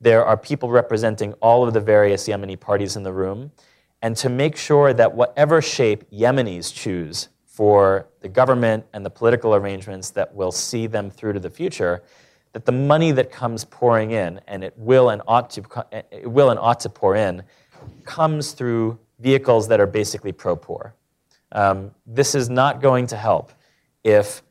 there 0.00 0.24
are 0.24 0.36
people 0.36 0.68
representing 0.68 1.32
all 1.34 1.64
of 1.64 1.74
the 1.74 1.80
various 1.80 2.26
Yemeni 2.26 2.58
parties 2.58 2.96
in 2.96 3.04
the 3.04 3.12
room, 3.12 3.52
and 4.02 4.16
to 4.16 4.28
make 4.28 4.56
sure 4.56 4.92
that 4.92 5.14
whatever 5.14 5.62
shape 5.62 6.10
Yemenis 6.10 6.74
choose 6.74 7.28
for 7.46 8.08
the 8.20 8.28
government 8.28 8.84
and 8.92 9.06
the 9.06 9.10
political 9.10 9.54
arrangements 9.54 10.10
that 10.10 10.34
will 10.34 10.50
see 10.50 10.88
them 10.88 11.08
through 11.08 11.34
to 11.34 11.40
the 11.40 11.50
future, 11.50 12.02
that 12.52 12.66
the 12.66 12.72
money 12.72 13.12
that 13.12 13.32
comes 13.32 13.64
pouring 13.64 14.10
in, 14.10 14.40
and 14.46 14.62
it 14.62 14.74
will 14.76 15.10
and 15.10 15.22
ought 15.26 15.50
to, 15.50 15.62
it 16.10 16.30
will 16.30 16.50
and 16.50 16.58
ought 16.58 16.80
to 16.80 16.88
pour 16.88 17.16
in, 17.16 17.42
comes 18.04 18.52
through 18.52 18.98
vehicles 19.18 19.68
that 19.68 19.80
are 19.80 19.86
basically 19.86 20.32
pro-poor. 20.32 20.94
Um, 21.52 21.92
this 22.06 22.34
is 22.34 22.50
not 22.50 22.80
going 22.80 23.06
to 23.08 23.16
help 23.16 23.52
if 24.04 24.42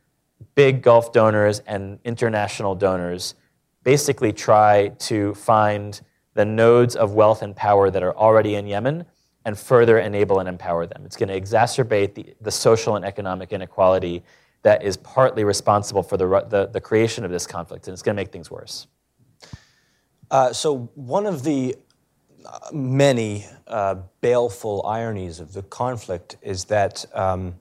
big 0.55 0.81
Gulf 0.81 1.11
donors 1.11 1.59
and 1.59 1.99
international 2.03 2.75
donors 2.75 3.35
basically 3.83 4.31
try 4.31 4.89
to 4.99 5.33
find 5.35 6.01
the 6.33 6.45
nodes 6.45 6.95
of 6.95 7.13
wealth 7.13 7.41
and 7.41 7.55
power 7.55 7.89
that 7.89 8.03
are 8.03 8.15
already 8.15 8.55
in 8.55 8.67
Yemen 8.67 9.05
and 9.45 9.57
further 9.57 9.99
enable 9.99 10.39
and 10.39 10.47
empower 10.47 10.85
them. 10.85 11.03
It's 11.05 11.17
going 11.17 11.29
to 11.29 11.39
exacerbate 11.39 12.13
the, 12.13 12.35
the 12.41 12.51
social 12.51 12.95
and 12.95 13.03
economic 13.03 13.51
inequality 13.51 14.23
that 14.63 14.83
is 14.83 14.97
partly 14.97 15.43
responsible 15.43 16.03
for 16.03 16.17
the, 16.17 16.27
the, 16.49 16.67
the 16.67 16.81
creation 16.81 17.25
of 17.25 17.31
this 17.31 17.47
conflict, 17.47 17.87
and 17.87 17.93
it's 17.93 18.01
going 18.01 18.15
to 18.15 18.21
make 18.21 18.31
things 18.31 18.51
worse. 18.51 18.87
Uh, 20.29 20.53
so, 20.53 20.89
one 20.95 21.25
of 21.25 21.43
the 21.43 21.75
uh, 22.45 22.59
many 22.71 23.45
uh, 23.67 23.95
baleful 24.21 24.85
ironies 24.85 25.39
of 25.39 25.53
the 25.53 25.61
conflict 25.63 26.37
is 26.41 26.65
that, 26.65 27.05
um, 27.13 27.55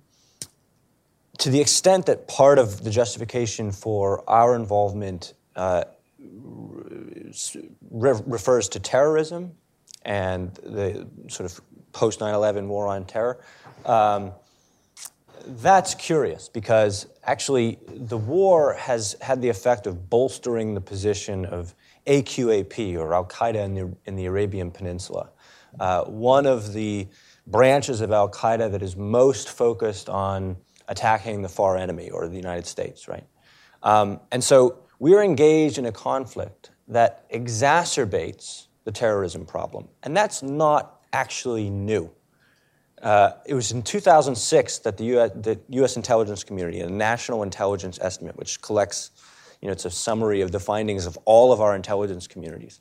to 1.39 1.51
the 1.51 1.61
extent 1.61 2.07
that 2.07 2.29
part 2.29 2.59
of 2.59 2.85
the 2.85 2.91
justification 2.91 3.73
for 3.73 4.23
our 4.29 4.55
involvement 4.55 5.35
uh, 5.57 5.85
re- 7.91 8.21
refers 8.27 8.69
to 8.69 8.79
terrorism 8.79 9.53
and 10.03 10.55
the 10.55 11.07
sort 11.29 11.51
of 11.51 11.61
post 11.93 12.21
9 12.21 12.33
11 12.35 12.69
war 12.69 12.87
on 12.87 13.05
terror. 13.05 13.43
Um, 13.85 14.33
that's 15.47 15.95
curious 15.95 16.49
because 16.49 17.07
actually 17.25 17.79
the 17.87 18.17
war 18.17 18.75
has 18.75 19.17
had 19.21 19.43
the 19.43 19.49
effect 19.49 19.87
of 19.87 20.09
bolstering 20.11 20.75
the 20.75 20.81
position 20.81 21.45
of 21.45 21.75
AQAP 22.07 22.97
or 22.97 23.15
Al 23.15 23.27
Qaeda 23.27 23.65
in 23.65 23.75
the, 23.75 23.97
in 24.07 24.17
the 24.17 24.27
Arabian 24.27 24.71
Peninsula. 24.71 25.31
Uh, 25.79 26.05
one 26.05 26.47
of 26.47 26.73
the 26.73 27.07
branches 27.47 28.01
of 28.01 28.13
Al 28.13 28.29
Qaeda 28.31 28.71
that 28.73 28.83
is 28.83 28.97
most 28.97 29.49
focused 29.49 30.09
on 30.09 30.57
attacking 30.89 31.43
the 31.43 31.49
far 31.49 31.77
enemy 31.77 32.11
or 32.11 32.29
the 32.29 32.37
United 32.37 32.67
States, 32.67 33.09
right? 33.09 33.25
Um, 33.83 34.21
and 34.33 34.43
so 34.43 34.79
we're 34.99 35.23
engaged 35.23 35.79
in 35.79 35.87
a 35.87 35.93
conflict 35.93 36.71
that 36.89 37.31
exacerbates 37.31 38.67
the 38.85 38.93
terrorism 38.93 39.47
problem. 39.47 39.89
And 40.03 40.17
that's 40.17 40.43
not 40.43 41.03
actually 41.13 41.71
new. 41.71 42.11
Uh, 43.03 43.33
it 43.47 43.55
was 43.55 43.73
in 43.73 43.83
2006 43.83 44.79
that 44.81 44.97
the 44.99 45.05
US, 45.17 45.31
the 45.35 45.59
US, 45.71 45.97
intelligence 45.97 46.45
community, 46.45 46.81
a 46.81 46.91
national 46.91 47.43
intelligence 47.43 47.99
estimate, 48.03 48.37
which 48.37 48.61
collects, 48.61 49.11
you 49.61 49.67
know, 49.67 49.73
it's 49.73 49.87
a 49.87 49.91
summary 49.91 50.43
of 50.43 50.53
the 50.53 50.61
findings 50.61 51.07
of 51.07 51.17
all 51.25 51.53
of 51.53 51.61
our 51.61 51.75
intelligence 51.75 52.27
communities, 52.27 52.81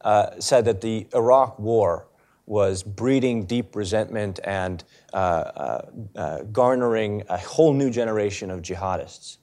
uh, 0.00 0.30
said 0.40 0.64
that 0.64 0.80
the 0.80 1.06
Iraq 1.14 1.58
war 1.58 2.08
was 2.46 2.82
breeding 2.82 3.44
deep 3.44 3.76
resentment 3.76 4.40
and 4.42 4.82
uh, 5.12 5.16
uh, 5.16 5.90
uh 6.16 6.42
garnering 6.44 7.22
a 7.28 7.38
whole 7.38 7.72
new 7.72 7.90
generation 7.90 8.50
of 8.50 8.60
jihadists. 8.60 9.36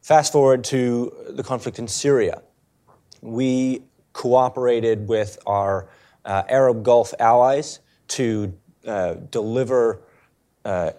Fast 0.00 0.32
forward 0.32 0.64
to 0.64 1.12
the 1.30 1.44
conflict 1.44 1.78
in 1.78 1.86
Syria. 1.86 2.42
We 3.20 3.84
cooperated 4.12 5.06
with 5.06 5.38
our 5.46 5.88
uh, 6.24 6.42
Arab 6.48 6.82
Gulf 6.82 7.14
allies 7.20 7.78
to 8.08 8.52
uh, 8.86 9.14
deliver 9.30 10.02
uh, 10.64 10.90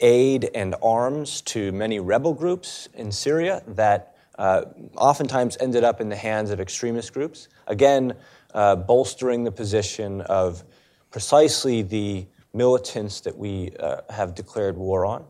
aid 0.00 0.50
and 0.54 0.74
arms 0.82 1.40
to 1.42 1.72
many 1.72 1.98
rebel 1.98 2.34
groups 2.34 2.88
in 2.94 3.10
Syria 3.10 3.62
that 3.68 4.16
uh, 4.38 4.62
oftentimes 4.96 5.56
ended 5.58 5.82
up 5.84 6.00
in 6.00 6.08
the 6.08 6.16
hands 6.16 6.50
of 6.50 6.60
extremist 6.60 7.14
groups. 7.14 7.48
Again, 7.68 8.14
uh, 8.52 8.76
bolstering 8.76 9.44
the 9.44 9.52
position 9.52 10.20
of 10.22 10.62
precisely 11.10 11.80
the 11.82 12.26
militants 12.52 13.20
that 13.20 13.36
we 13.36 13.70
uh, 13.80 14.02
have 14.10 14.34
declared 14.34 14.76
war 14.76 15.06
on. 15.06 15.24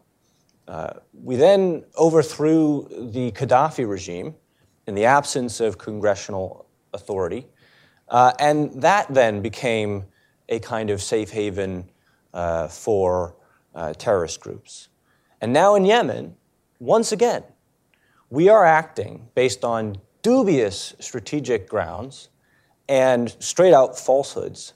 We 1.12 1.36
then 1.36 1.84
overthrew 1.98 2.88
the 3.12 3.30
Gaddafi 3.32 3.88
regime 3.88 4.34
in 4.88 4.94
the 4.94 5.04
absence 5.04 5.60
of 5.60 5.78
congressional 5.78 6.66
authority, 6.94 7.46
and 8.10 8.72
that 8.80 9.12
then 9.12 9.42
became 9.42 10.06
a 10.52 10.60
kind 10.60 10.90
of 10.90 11.00
safe 11.00 11.30
haven 11.30 11.90
uh, 12.34 12.68
for 12.68 13.34
uh, 13.74 13.94
terrorist 13.94 14.38
groups. 14.40 14.88
And 15.40 15.52
now 15.52 15.74
in 15.74 15.86
Yemen, 15.86 16.36
once 16.78 17.10
again, 17.10 17.42
we 18.28 18.50
are 18.50 18.64
acting 18.64 19.28
based 19.34 19.64
on 19.64 19.96
dubious 20.20 20.94
strategic 21.00 21.68
grounds 21.68 22.28
and 22.86 23.34
straight 23.38 23.72
out 23.72 23.98
falsehoods. 23.98 24.74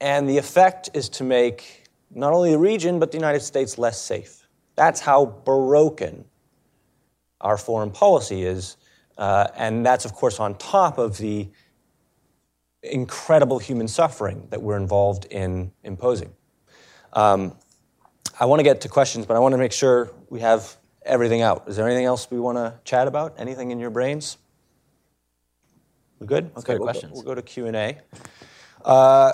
And 0.00 0.28
the 0.28 0.38
effect 0.38 0.88
is 0.94 1.08
to 1.10 1.24
make 1.24 1.84
not 2.10 2.32
only 2.32 2.52
the 2.52 2.58
region, 2.58 2.98
but 2.98 3.10
the 3.12 3.18
United 3.18 3.40
States 3.40 3.76
less 3.76 4.00
safe. 4.00 4.48
That's 4.76 5.00
how 5.00 5.26
broken 5.26 6.24
our 7.40 7.58
foreign 7.58 7.90
policy 7.90 8.44
is. 8.44 8.78
Uh, 9.18 9.48
and 9.56 9.84
that's, 9.84 10.06
of 10.06 10.14
course, 10.14 10.40
on 10.40 10.56
top 10.56 10.96
of 10.96 11.18
the 11.18 11.50
incredible 12.84 13.58
human 13.58 13.88
suffering 13.88 14.46
that 14.50 14.62
we're 14.62 14.76
involved 14.76 15.26
in 15.26 15.72
imposing. 15.82 16.32
Um, 17.12 17.56
I 18.38 18.46
want 18.46 18.60
to 18.60 18.64
get 18.64 18.80
to 18.82 18.88
questions, 18.88 19.26
but 19.26 19.36
I 19.36 19.40
want 19.40 19.52
to 19.52 19.58
make 19.58 19.72
sure 19.72 20.10
we 20.28 20.40
have 20.40 20.76
everything 21.04 21.42
out. 21.42 21.64
Is 21.68 21.76
there 21.76 21.86
anything 21.86 22.04
else 22.04 22.30
we 22.30 22.40
want 22.40 22.58
to 22.58 22.74
chat 22.84 23.06
about? 23.06 23.34
Anything 23.38 23.70
in 23.70 23.78
your 23.78 23.90
brains? 23.90 24.38
We 26.18 26.26
good? 26.26 26.50
Okay, 26.56 26.74
we'll 26.74 26.82
questions. 26.82 27.12
Go, 27.12 27.14
we'll 27.14 27.24
go 27.24 27.34
to 27.34 27.42
Q 27.42 27.66
and 27.66 27.76
A. 27.76 27.98
Uh, 28.84 29.32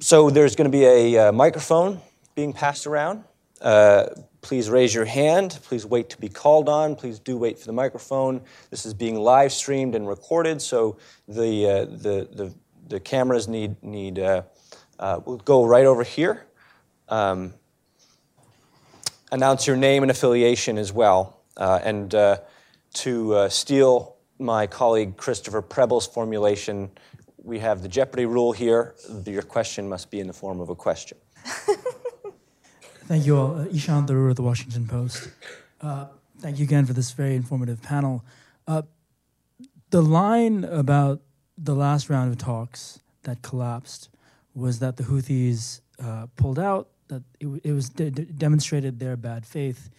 so 0.00 0.30
there's 0.30 0.56
going 0.56 0.70
to 0.70 0.76
be 0.76 0.84
a 0.84 1.28
uh, 1.28 1.32
microphone 1.32 2.00
being 2.34 2.52
passed 2.52 2.86
around. 2.86 3.24
Uh, 3.60 4.06
please 4.40 4.68
raise 4.68 4.94
your 4.94 5.04
hand. 5.04 5.58
Please 5.62 5.86
wait 5.86 6.10
to 6.10 6.18
be 6.18 6.28
called 6.28 6.68
on. 6.68 6.94
Please 6.96 7.18
do 7.18 7.36
wait 7.36 7.58
for 7.58 7.66
the 7.66 7.72
microphone. 7.72 8.42
This 8.70 8.84
is 8.84 8.92
being 8.92 9.16
live 9.16 9.52
streamed 9.52 9.94
and 9.94 10.06
recorded, 10.06 10.60
so 10.60 10.98
the 11.28 11.66
uh, 11.66 11.84
the, 11.86 12.28
the 12.32 12.54
the 12.94 13.00
cameras 13.00 13.48
need 13.48 13.82
need. 13.82 14.20
Uh, 14.20 14.42
uh, 15.00 15.18
we'll 15.26 15.38
go 15.38 15.66
right 15.66 15.84
over 15.84 16.04
here. 16.04 16.46
Um, 17.08 17.54
announce 19.32 19.66
your 19.66 19.76
name 19.76 20.04
and 20.04 20.10
affiliation 20.12 20.78
as 20.78 20.92
well. 20.92 21.40
Uh, 21.56 21.80
and 21.82 22.14
uh, 22.14 22.36
to 22.92 23.34
uh, 23.34 23.48
steal 23.48 24.14
my 24.38 24.68
colleague 24.68 25.16
Christopher 25.16 25.60
Preble's 25.60 26.06
formulation, 26.06 26.88
we 27.42 27.58
have 27.58 27.82
the 27.82 27.88
Jeopardy 27.88 28.26
rule 28.26 28.52
here. 28.52 28.94
Your 29.26 29.42
question 29.42 29.88
must 29.88 30.08
be 30.12 30.20
in 30.20 30.28
the 30.28 30.32
form 30.32 30.60
of 30.60 30.68
a 30.68 30.76
question. 30.76 31.18
Thank 33.06 33.26
you 33.26 33.36
all. 33.36 33.58
Uh, 33.58 33.64
Ishan 33.66 34.06
Tharoor 34.06 34.30
of 34.30 34.36
the 34.36 34.42
Washington 34.42 34.86
Post. 34.86 35.28
Uh, 35.80 36.06
thank 36.38 36.58
you 36.58 36.64
again 36.64 36.86
for 36.86 36.94
this 36.94 37.10
very 37.10 37.34
informative 37.34 37.82
panel. 37.82 38.24
Uh, 38.66 38.82
the 39.90 40.00
line 40.00 40.64
about 40.64 41.20
the 41.56 41.74
last 41.74 42.10
round 42.10 42.30
of 42.30 42.38
talks 42.38 43.00
that 43.22 43.42
collapsed 43.42 44.08
was 44.54 44.78
that 44.78 44.96
the 44.96 45.04
Houthis 45.04 45.80
uh, 46.02 46.26
pulled 46.36 46.58
out, 46.58 46.88
that 47.08 47.22
it, 47.40 47.48
it 47.64 47.72
was 47.72 47.90
de- 47.90 48.10
de- 48.10 48.24
demonstrated 48.24 48.98
their 48.98 49.16
bad 49.16 49.46
faith 49.46 49.90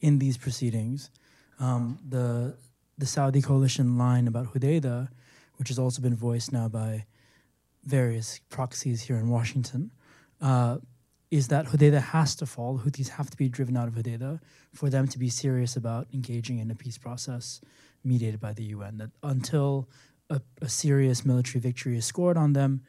in 0.00 0.18
these 0.18 0.36
proceedings. 0.36 1.10
Um, 1.58 1.98
the 2.08 2.56
the 2.98 3.06
Saudi 3.06 3.40
coalition 3.40 3.96
line 3.96 4.28
about 4.28 4.52
Hudaydah, 4.52 5.08
which 5.56 5.68
has 5.68 5.78
also 5.78 6.02
been 6.02 6.14
voiced 6.14 6.52
now 6.52 6.68
by 6.68 7.06
various 7.82 8.40
proxies 8.50 9.00
here 9.00 9.16
in 9.16 9.30
Washington, 9.30 9.90
uh, 10.42 10.76
is 11.30 11.48
that 11.48 11.66
Hudaydah 11.66 12.02
has 12.02 12.34
to 12.36 12.46
fall. 12.46 12.78
Houthis 12.78 13.08
have 13.08 13.30
to 13.30 13.36
be 13.38 13.48
driven 13.48 13.74
out 13.74 13.88
of 13.88 13.94
Hudaydah 13.94 14.40
for 14.74 14.90
them 14.90 15.08
to 15.08 15.18
be 15.18 15.30
serious 15.30 15.76
about 15.76 16.08
engaging 16.12 16.58
in 16.58 16.70
a 16.70 16.74
peace 16.74 16.98
process 16.98 17.62
mediated 18.04 18.38
by 18.40 18.52
the 18.52 18.64
UN. 18.64 18.98
That 18.98 19.10
until 19.22 19.88
a, 20.30 20.40
a 20.62 20.68
serious 20.68 21.24
military 21.24 21.60
victory 21.60 21.96
is 21.96 22.06
scored 22.06 22.36
on 22.36 22.52
them, 22.52 22.82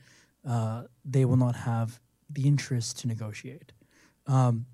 uh, 0.48 0.84
they 1.04 1.26
will 1.26 1.38
not 1.38 1.56
have 1.56 2.00
the 2.30 2.48
interest 2.48 3.00
to 3.00 3.08
negotiate. 3.08 3.74
Um, 4.28 4.66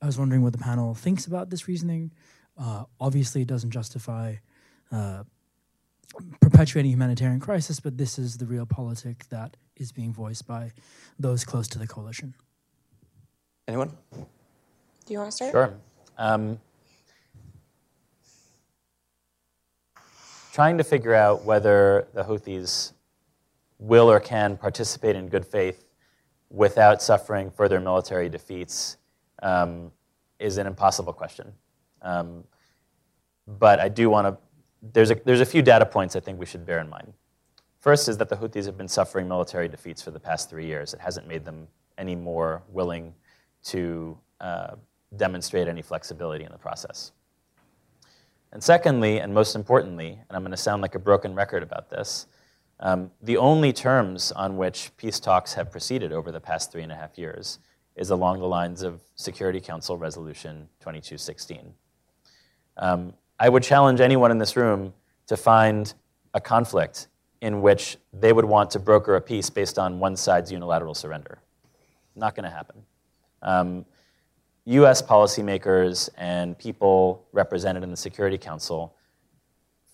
I 0.00 0.06
was 0.06 0.18
wondering 0.18 0.42
what 0.42 0.52
the 0.52 0.58
panel 0.58 0.94
thinks 0.94 1.26
about 1.26 1.50
this 1.50 1.68
reasoning. 1.68 2.12
Uh, 2.56 2.84
obviously, 3.00 3.42
it 3.42 3.48
doesn't 3.48 3.70
justify 3.70 4.36
uh, 4.90 5.24
perpetuating 6.40 6.90
humanitarian 6.90 7.40
crisis, 7.40 7.80
but 7.80 7.98
this 7.98 8.18
is 8.18 8.38
the 8.38 8.44
realpolitik 8.44 9.28
that 9.28 9.56
is 9.76 9.92
being 9.92 10.12
voiced 10.12 10.46
by 10.46 10.72
those 11.18 11.44
close 11.44 11.68
to 11.68 11.78
the 11.78 11.86
coalition. 11.86 12.34
Anyone? 13.68 13.92
Do 14.12 15.12
you 15.12 15.18
want 15.18 15.30
to 15.30 15.36
start? 15.36 15.52
Sure. 15.52 15.74
Um, 16.18 16.60
trying 20.52 20.76
to 20.76 20.84
figure 20.84 21.14
out 21.14 21.44
whether 21.44 22.06
the 22.12 22.22
Houthis 22.22 22.92
will 23.78 24.10
or 24.10 24.20
can 24.20 24.56
participate 24.58 25.16
in 25.16 25.28
good 25.28 25.46
faith 25.46 25.86
without 26.50 27.00
suffering 27.00 27.50
further 27.50 27.80
military 27.80 28.28
defeats 28.28 28.98
um, 29.42 29.90
is 30.38 30.58
an 30.58 30.66
impossible 30.66 31.14
question. 31.14 31.50
Um, 32.02 32.44
but 33.46 33.80
I 33.80 33.88
do 33.88 34.10
want 34.10 34.26
to, 34.26 34.36
there's 34.92 35.10
a, 35.10 35.14
there's 35.24 35.40
a 35.40 35.46
few 35.46 35.62
data 35.62 35.86
points 35.86 36.14
I 36.16 36.20
think 36.20 36.38
we 36.38 36.44
should 36.44 36.66
bear 36.66 36.80
in 36.80 36.90
mind. 36.90 37.14
First 37.80 38.08
is 38.08 38.18
that 38.18 38.28
the 38.28 38.36
Houthis 38.36 38.66
have 38.66 38.76
been 38.76 38.88
suffering 38.88 39.26
military 39.26 39.68
defeats 39.68 40.02
for 40.02 40.10
the 40.10 40.20
past 40.20 40.50
three 40.50 40.66
years. 40.66 40.92
It 40.92 41.00
hasn't 41.00 41.26
made 41.26 41.46
them 41.46 41.66
any 41.96 42.14
more 42.14 42.62
willing 42.68 43.14
to 43.64 44.18
uh, 44.40 44.74
demonstrate 45.16 45.66
any 45.66 45.80
flexibility 45.82 46.44
in 46.44 46.52
the 46.52 46.58
process. 46.58 47.12
And 48.52 48.62
secondly, 48.62 49.18
and 49.18 49.32
most 49.32 49.56
importantly, 49.56 50.18
and 50.28 50.36
I'm 50.36 50.42
going 50.42 50.50
to 50.50 50.56
sound 50.58 50.82
like 50.82 50.94
a 50.94 50.98
broken 50.98 51.34
record 51.34 51.62
about 51.62 51.88
this, 51.88 52.26
um, 52.80 53.10
the 53.22 53.38
only 53.38 53.72
terms 53.72 54.30
on 54.32 54.56
which 54.56 54.90
peace 54.96 55.18
talks 55.18 55.54
have 55.54 55.70
proceeded 55.70 56.12
over 56.12 56.30
the 56.30 56.40
past 56.40 56.70
three 56.70 56.82
and 56.82 56.92
a 56.92 56.94
half 56.94 57.16
years 57.16 57.58
is 57.96 58.10
along 58.10 58.40
the 58.40 58.46
lines 58.46 58.82
of 58.82 59.00
Security 59.14 59.60
Council 59.60 59.96
Resolution 59.96 60.68
2216. 60.80 61.72
Um, 62.76 63.14
I 63.38 63.48
would 63.48 63.62
challenge 63.62 64.00
anyone 64.00 64.30
in 64.30 64.38
this 64.38 64.56
room 64.56 64.92
to 65.26 65.36
find 65.36 65.92
a 66.34 66.40
conflict 66.40 67.08
in 67.40 67.62
which 67.62 67.96
they 68.12 68.32
would 68.32 68.44
want 68.44 68.70
to 68.70 68.78
broker 68.78 69.16
a 69.16 69.20
peace 69.20 69.50
based 69.50 69.78
on 69.78 69.98
one 69.98 70.16
side's 70.16 70.50
unilateral 70.52 70.94
surrender. 70.94 71.38
Not 72.14 72.34
going 72.34 72.44
to 72.44 72.54
happen. 72.54 72.82
Um, 73.42 73.84
US 74.64 75.02
policymakers 75.02 76.08
and 76.16 76.56
people 76.56 77.26
represented 77.32 77.82
in 77.82 77.90
the 77.90 77.96
Security 77.96 78.38
Council 78.38 78.94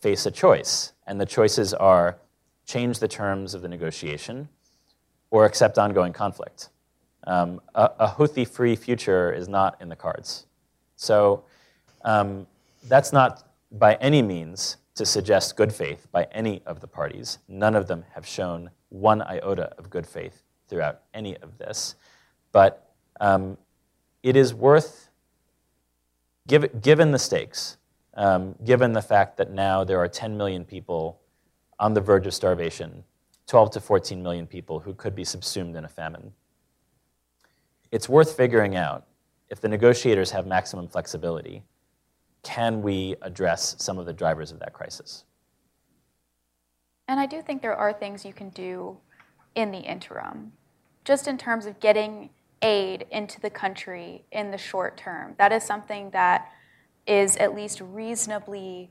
face 0.01 0.27
a 0.27 0.31
choice, 0.31 0.93
and 1.07 1.21
the 1.21 1.27
choices 1.27 1.75
are 1.75 2.19
change 2.67 2.99
the 2.99 3.09
terms 3.09 3.55
of 3.55 3.63
the 3.63 3.69
negotiation 3.69 4.49
or 5.31 5.45
accept 5.47 5.79
ongoing 5.79 6.13
conflict. 6.13 6.69
Um, 7.27 7.61
a, 7.75 7.91
a 7.99 8.09
Houthi 8.09 8.47
free 8.47 8.77
future 8.77 9.33
is 9.33 9.49
not 9.49 9.81
in 9.81 9.89
the 9.89 9.97
cards. 9.97 10.47
So 10.97 11.45
um, 12.05 12.47
that's 12.85 13.13
not 13.13 13.51
by 13.73 13.95
any 13.95 14.23
means 14.23 14.77
to 14.95 15.07
suggest 15.07 15.57
good 15.57 15.73
faith 15.73 16.07
by 16.13 16.27
any 16.33 16.63
of 16.67 16.81
the 16.81 16.87
parties. 16.87 17.39
None 17.49 17.75
of 17.75 17.87
them 17.87 18.05
have 18.15 18.27
shown 18.27 18.71
one 18.89 19.23
iota 19.23 19.73
of 19.79 19.91
good 19.91 20.07
faith 20.07 20.43
throughout 20.69 21.03
any 21.15 21.37
of 21.39 21.59
this. 21.59 21.95
But 22.53 22.93
um, 23.21 23.57
it 24.23 24.37
is 24.37 24.55
worth, 24.55 25.11
give, 26.47 26.81
given 26.81 27.13
the 27.13 27.19
stakes, 27.19 27.77
um, 28.15 28.55
given 28.65 28.93
the 28.93 29.03
fact 29.03 29.37
that 29.37 29.51
now 29.51 29.85
there 29.85 29.99
are 29.99 30.09
10 30.09 30.37
million 30.37 30.65
people 30.65 31.21
on 31.79 31.95
the 31.95 32.01
verge 32.01 32.27
of 32.27 32.35
starvation, 32.35 33.05
12 33.47 33.71
to 33.73 33.81
14 33.81 34.23
million 34.23 34.47
people 34.47 34.81
who 34.81 34.93
could 34.95 35.15
be 35.15 35.25
subsumed 35.25 35.77
in 35.77 35.85
a 35.85 35.89
famine. 35.89 36.33
It's 37.91 38.09
worth 38.09 38.37
figuring 38.37 38.77
out 38.77 39.07
if 39.49 39.61
the 39.61 39.69
negotiators 39.69 40.31
have 40.33 40.47
maximum 40.47 40.89
flexibility, 40.89 41.63
can 42.43 42.83
we 42.83 43.17
address 43.23 43.77
some 43.79 43.99
of 43.99 44.07
the 44.07 44.13
drivers 44.13 44.53
of 44.53 44.59
that 44.61 44.73
crisis? 44.73 45.25
And 47.09 47.19
I 47.19 47.27
do 47.27 47.41
think 47.41 47.63
there 47.63 47.75
are 47.75 47.93
things 47.93 48.25
you 48.25 48.35
can 48.35 48.51
do 48.51 48.99
in 49.55 49.71
the 49.71 49.79
interim, 49.79 50.53
just 51.05 51.27
in 51.27 51.39
terms 51.39 51.65
of 51.65 51.81
getting 51.81 52.31
aid 52.63 53.07
into 53.11 53.41
the 53.41 53.51
country 53.51 54.25
in 54.33 54.51
the 54.51 54.59
short 54.59 54.97
term. 54.97 55.35
That 55.39 55.53
is 55.53 55.63
something 55.63 56.11
that 56.11 56.51
is 57.07 57.37
at 57.37 57.55
least 57.55 57.81
reasonably 57.81 58.91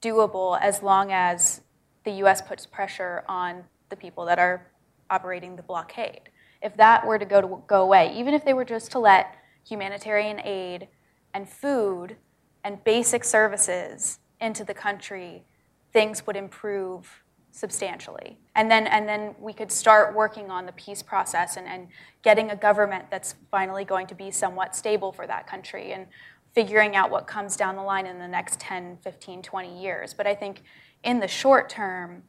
doable 0.00 0.58
as 0.60 0.82
long 0.82 1.12
as 1.12 1.62
the 2.04 2.12
US 2.24 2.42
puts 2.42 2.66
pressure 2.66 3.24
on 3.28 3.64
the 3.90 3.96
people 3.96 4.24
that 4.26 4.38
are 4.38 4.70
operating 5.10 5.56
the 5.56 5.62
blockade. 5.62 6.30
If 6.62 6.76
that 6.76 7.06
were 7.06 7.18
to 7.18 7.24
go, 7.24 7.40
to 7.40 7.62
go 7.66 7.82
away, 7.82 8.14
even 8.16 8.34
if 8.34 8.44
they 8.44 8.54
were 8.54 8.64
just 8.64 8.92
to 8.92 8.98
let 8.98 9.34
humanitarian 9.66 10.40
aid 10.40 10.88
and 11.32 11.48
food 11.48 12.16
and 12.62 12.82
basic 12.84 13.24
services 13.24 14.18
into 14.40 14.64
the 14.64 14.74
country, 14.74 15.44
things 15.92 16.26
would 16.26 16.36
improve 16.36 17.23
substantially. 17.54 18.36
And 18.56 18.68
then, 18.68 18.88
and 18.88 19.08
then 19.08 19.36
we 19.38 19.52
could 19.52 19.70
start 19.70 20.12
working 20.12 20.50
on 20.50 20.66
the 20.66 20.72
peace 20.72 21.04
process 21.04 21.56
and, 21.56 21.68
and 21.68 21.86
getting 22.22 22.50
a 22.50 22.56
government 22.56 23.04
that's 23.12 23.36
finally 23.48 23.84
going 23.84 24.08
to 24.08 24.14
be 24.16 24.32
somewhat 24.32 24.74
stable 24.74 25.12
for 25.12 25.24
that 25.28 25.46
country 25.46 25.92
and 25.92 26.08
figuring 26.52 26.96
out 26.96 27.12
what 27.12 27.28
comes 27.28 27.56
down 27.56 27.76
the 27.76 27.82
line 27.82 28.06
in 28.06 28.18
the 28.18 28.26
next 28.26 28.58
10, 28.58 28.98
15, 29.02 29.40
20 29.40 29.80
years. 29.80 30.12
But 30.12 30.26
I 30.26 30.34
think 30.34 30.62
in 31.04 31.20
the 31.20 31.28
short 31.28 31.70
term, 31.70 32.24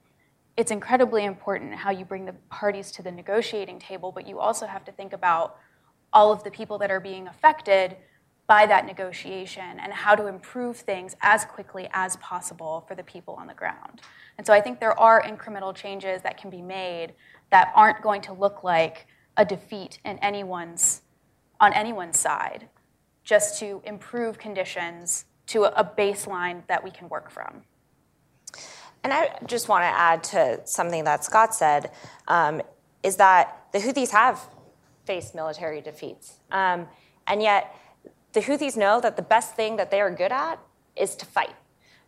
it's 0.58 0.70
incredibly 0.70 1.26
important 1.26 1.74
how 1.74 1.90
you 1.90 2.06
bring 2.06 2.26
the 2.26 2.36
parties 2.52 2.92
to 2.92 3.02
the 3.02 3.12
negotiating 3.12 3.80
table, 3.80 4.12
but 4.12 4.28
you 4.28 4.40
also 4.40 4.68
have 4.68 4.86
to 4.86 4.92
think 4.92 5.12
about 5.12 5.58
all 6.14 6.32
of 6.32 6.44
the 6.44 6.52
people 6.52 6.78
that 6.78 6.92
are 6.92 7.00
being 7.00 7.28
affected 7.28 7.98
by 8.48 8.66
that 8.66 8.86
negotiation 8.86 9.80
and 9.80 9.92
how 9.92 10.16
to 10.16 10.28
improve 10.28 10.78
things 10.78 11.16
as 11.22 11.46
quickly 11.46 11.88
as 11.94 12.16
possible 12.18 12.86
for 12.88 12.96
the 12.96 13.04
people 13.04 13.34
on 13.36 13.48
the 13.48 13.54
ground. 13.54 14.02
And 14.38 14.46
so 14.46 14.54
I 14.54 14.62
think 14.62 14.80
there 14.80 14.98
are 15.00 15.22
incremental 15.22 15.74
changes 15.74 16.22
that 16.22 16.38
can 16.38 16.50
be 16.50 16.62
made 16.62 17.14
that 17.52 17.72
aren't 17.76 18.02
going 18.02 18.22
to 18.22 18.34
look 18.34 18.64
like 18.64 19.08
a 19.38 19.46
defeat 19.46 20.00
in 20.06 20.20
anyone's 20.20 21.02
on 21.60 21.74
anyone's 21.74 22.20
side, 22.20 22.68
just 23.24 23.60
to 23.60 23.82
improve 23.86 24.38
conditions 24.38 25.26
to 25.48 25.64
a 25.64 25.84
baseline 25.84 26.68
that 26.68 26.84
we 26.84 26.92
can 26.92 27.08
work 27.08 27.32
from. 27.32 27.64
And 29.04 29.14
I 29.14 29.38
just 29.46 29.70
want 29.70 29.84
to 29.84 29.88
add 29.88 30.24
to 30.26 30.62
something 30.66 31.04
that 31.06 31.24
Scott 31.24 31.56
said 31.56 31.92
um, 32.28 32.62
is 33.04 33.16
that 33.18 33.68
the 33.72 33.80
Houthis 33.80 34.10
have 34.10 34.50
faced 35.06 35.36
military 35.36 35.80
defeats. 35.80 36.40
Um, 36.52 36.88
and 37.28 37.42
yet, 37.42 37.74
the 38.36 38.42
Houthis 38.42 38.78
know 38.78 39.02
that 39.02 39.16
the 39.16 39.24
best 39.24 39.56
thing 39.56 39.78
that 39.78 39.90
they 39.90 40.00
are 40.00 40.12
good 40.12 40.32
at 40.32 40.60
is 40.96 41.16
to 41.16 41.26
fight. 41.26 41.56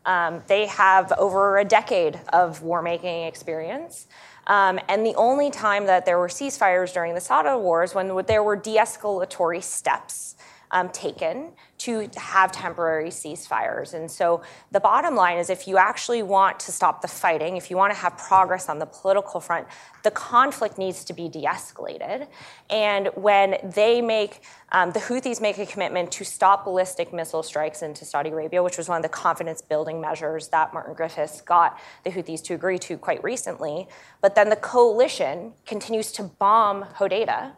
Um, 0.06 0.44
they 0.48 0.68
have 0.68 1.12
over 1.14 1.58
a 1.58 1.66
decade 1.66 2.20
of 2.32 2.62
war 2.62 2.82
making 2.82 3.24
experience. 3.24 4.08
Um, 4.46 4.80
and 4.88 5.06
the 5.06 5.16
only 5.16 5.52
time 5.52 5.86
that 5.88 6.06
there 6.06 6.18
were 6.18 6.30
ceasefires 6.30 6.94
during 6.94 7.14
the 7.14 7.20
Sada 7.20 7.58
Wars 7.58 7.94
when 7.94 8.08
there 8.28 8.44
were 8.44 8.56
de 8.56 8.78
escalatory 8.78 9.62
steps 9.62 10.37
um, 10.72 10.90
taken 10.90 11.52
to 11.78 12.10
have 12.18 12.52
temporary 12.52 13.10
ceasefires. 13.10 13.94
And 13.94 14.10
so 14.10 14.42
the 14.72 14.80
bottom 14.80 15.16
line 15.16 15.38
is 15.38 15.50
if 15.50 15.68
you 15.68 15.78
actually 15.78 16.24
want 16.24 16.60
to 16.62 16.72
stop 16.72 17.02
the 17.02 17.08
fighting, 17.08 17.56
if 17.56 17.70
you 17.70 17.78
want 17.78 17.94
to 17.94 18.00
have 18.00 18.18
progress 18.18 18.68
on 18.68 18.80
the 18.80 18.86
political 18.86 19.40
front, 19.40 19.68
the 20.04 20.12
conflict 20.12 20.78
needs 20.78 21.04
to 21.06 21.14
be 21.14 21.30
de 21.30 21.44
escalated. 21.44 22.28
And 22.70 23.10
when 23.16 23.58
they 23.64 24.02
make, 24.02 24.42
um, 24.72 24.92
the 24.92 25.00
Houthis 25.00 25.40
make 25.40 25.58
a 25.60 25.66
commitment 25.66 26.12
to 26.14 26.26
stop 26.26 26.66
ballistic 26.66 27.14
missile 27.14 27.44
strikes 27.44 27.82
into 27.82 28.06
Saudi 28.06 28.32
Arabia, 28.32 28.64
which 28.64 28.78
was 28.78 28.90
one 28.90 28.98
of 28.98 29.04
the 29.04 29.10
confidence 29.10 29.62
building 29.62 30.02
measures 30.02 30.48
that 30.50 30.74
Martin 30.74 30.94
Griffiths 30.94 31.42
got 31.42 31.80
the 32.04 32.10
Houthis 32.10 32.44
to 32.46 32.54
agree 32.54 32.80
to 32.80 32.98
quite 32.98 33.24
recently. 33.24 33.88
But 34.22 34.36
then 34.36 34.50
the 34.50 34.56
coalition 34.56 35.54
continues 35.66 36.12
to 36.14 36.24
bomb 36.24 36.86
Hodeidah. 36.96 37.54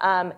Um, 0.00 0.34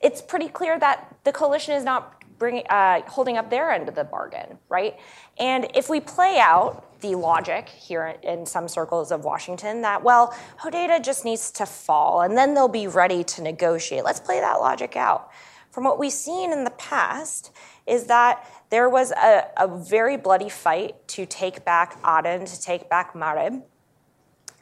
it's 0.00 0.22
pretty 0.22 0.48
clear 0.48 0.78
that 0.78 1.16
the 1.24 1.32
coalition 1.32 1.74
is 1.74 1.84
not 1.84 2.14
uh, 2.40 3.00
holding 3.08 3.36
up 3.36 3.50
their 3.50 3.70
end 3.70 3.88
of 3.88 3.94
the 3.94 4.04
bargain, 4.04 4.58
right? 4.68 4.96
And 5.38 5.68
if 5.74 5.88
we 5.88 6.00
play 6.00 6.38
out 6.38 7.00
the 7.00 7.14
logic 7.14 7.68
here 7.68 8.16
in 8.22 8.46
some 8.46 8.68
circles 8.68 9.10
of 9.10 9.24
Washington 9.24 9.82
that, 9.82 10.02
well, 10.02 10.36
Hodeidah 10.60 11.04
just 11.04 11.24
needs 11.24 11.50
to 11.52 11.66
fall 11.66 12.22
and 12.22 12.36
then 12.36 12.54
they'll 12.54 12.68
be 12.68 12.86
ready 12.86 13.24
to 13.24 13.42
negotiate. 13.42 14.04
Let's 14.04 14.20
play 14.20 14.40
that 14.40 14.60
logic 14.60 14.96
out. 14.96 15.30
From 15.70 15.84
what 15.84 15.98
we've 15.98 16.12
seen 16.12 16.52
in 16.52 16.64
the 16.64 16.70
past 16.70 17.52
is 17.86 18.04
that 18.04 18.48
there 18.70 18.88
was 18.88 19.12
a, 19.12 19.48
a 19.56 19.68
very 19.68 20.16
bloody 20.16 20.48
fight 20.48 21.06
to 21.08 21.26
take 21.26 21.64
back 21.64 21.98
Aden, 22.06 22.46
to 22.46 22.60
take 22.60 22.88
back 22.88 23.14
Marib. 23.14 23.62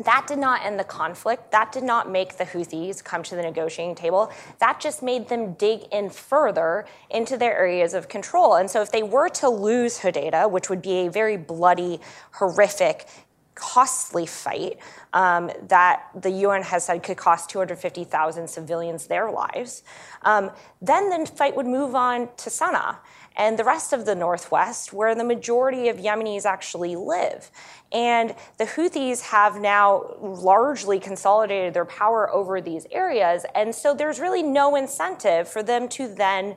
That 0.05 0.27
did 0.27 0.39
not 0.39 0.65
end 0.65 0.79
the 0.79 0.85
conflict. 0.85 1.51
That 1.53 1.73
did 1.73 1.83
not 1.83 2.11
make 2.11 2.37
the 2.37 2.45
Houthis 2.45 3.03
come 3.03 3.23
to 3.25 3.37
the 3.37 3.43
negotiating 3.43 3.95
table. 3.95 4.31
That 4.59 4.79
just 4.79 5.03
made 5.03 5.29
them 5.29 5.55
dig 5.55 5.85
in 5.91 6.11
further 6.11 6.85
into 7.11 7.39
their 7.39 7.57
areas 7.57 7.95
of 7.95 8.09
control. 8.09 8.57
And 8.57 8.71
so, 8.71 8.83
if 8.83 8.93
they 8.93 9.03
were 9.03 9.31
to 9.31 9.49
lose 9.49 10.01
Hodeidah, 10.01 10.51
which 10.51 10.69
would 10.69 10.83
be 10.83 11.07
a 11.07 11.11
very 11.11 11.39
bloody, 11.39 12.01
horrific, 12.33 13.07
costly 13.55 14.27
fight 14.27 14.79
um, 15.15 15.51
that 15.69 16.03
the 16.15 16.31
UN 16.31 16.63
has 16.63 16.85
said 16.85 17.03
could 17.03 17.17
cost 17.17 17.49
250,000 17.49 18.49
civilians 18.49 19.07
their 19.07 19.31
lives, 19.31 19.83
um, 20.23 20.51
then 20.83 21.09
the 21.09 21.27
fight 21.27 21.57
would 21.57 21.67
move 21.67 21.95
on 21.95 22.29
to 22.37 22.51
Sana'a 22.51 22.99
and 23.37 23.59
the 23.59 23.65
rest 23.65 23.93
of 23.93 24.07
the 24.07 24.15
Northwest, 24.15 24.93
where 24.93 25.15
the 25.15 25.25
majority 25.25 25.89
of 25.89 25.99
Yemenis 25.99 26.45
actually 26.45 26.97
live. 26.97 27.51
And 27.93 28.35
the 28.59 28.65
Houthis 28.65 29.21
have 29.23 29.61
now 29.61 30.17
largely 30.21 30.99
consolidated 30.99 31.75
their 31.75 31.85
power 31.85 32.31
over 32.31 32.61
these 32.61 32.87
areas. 32.91 33.45
And 33.55 33.75
so 33.75 33.95
there's 33.95 34.19
really 34.19 34.43
no 34.43 34.75
incentive 34.75 35.49
for 35.49 35.63
them 35.63 35.89
to 35.91 36.09
then 36.09 36.57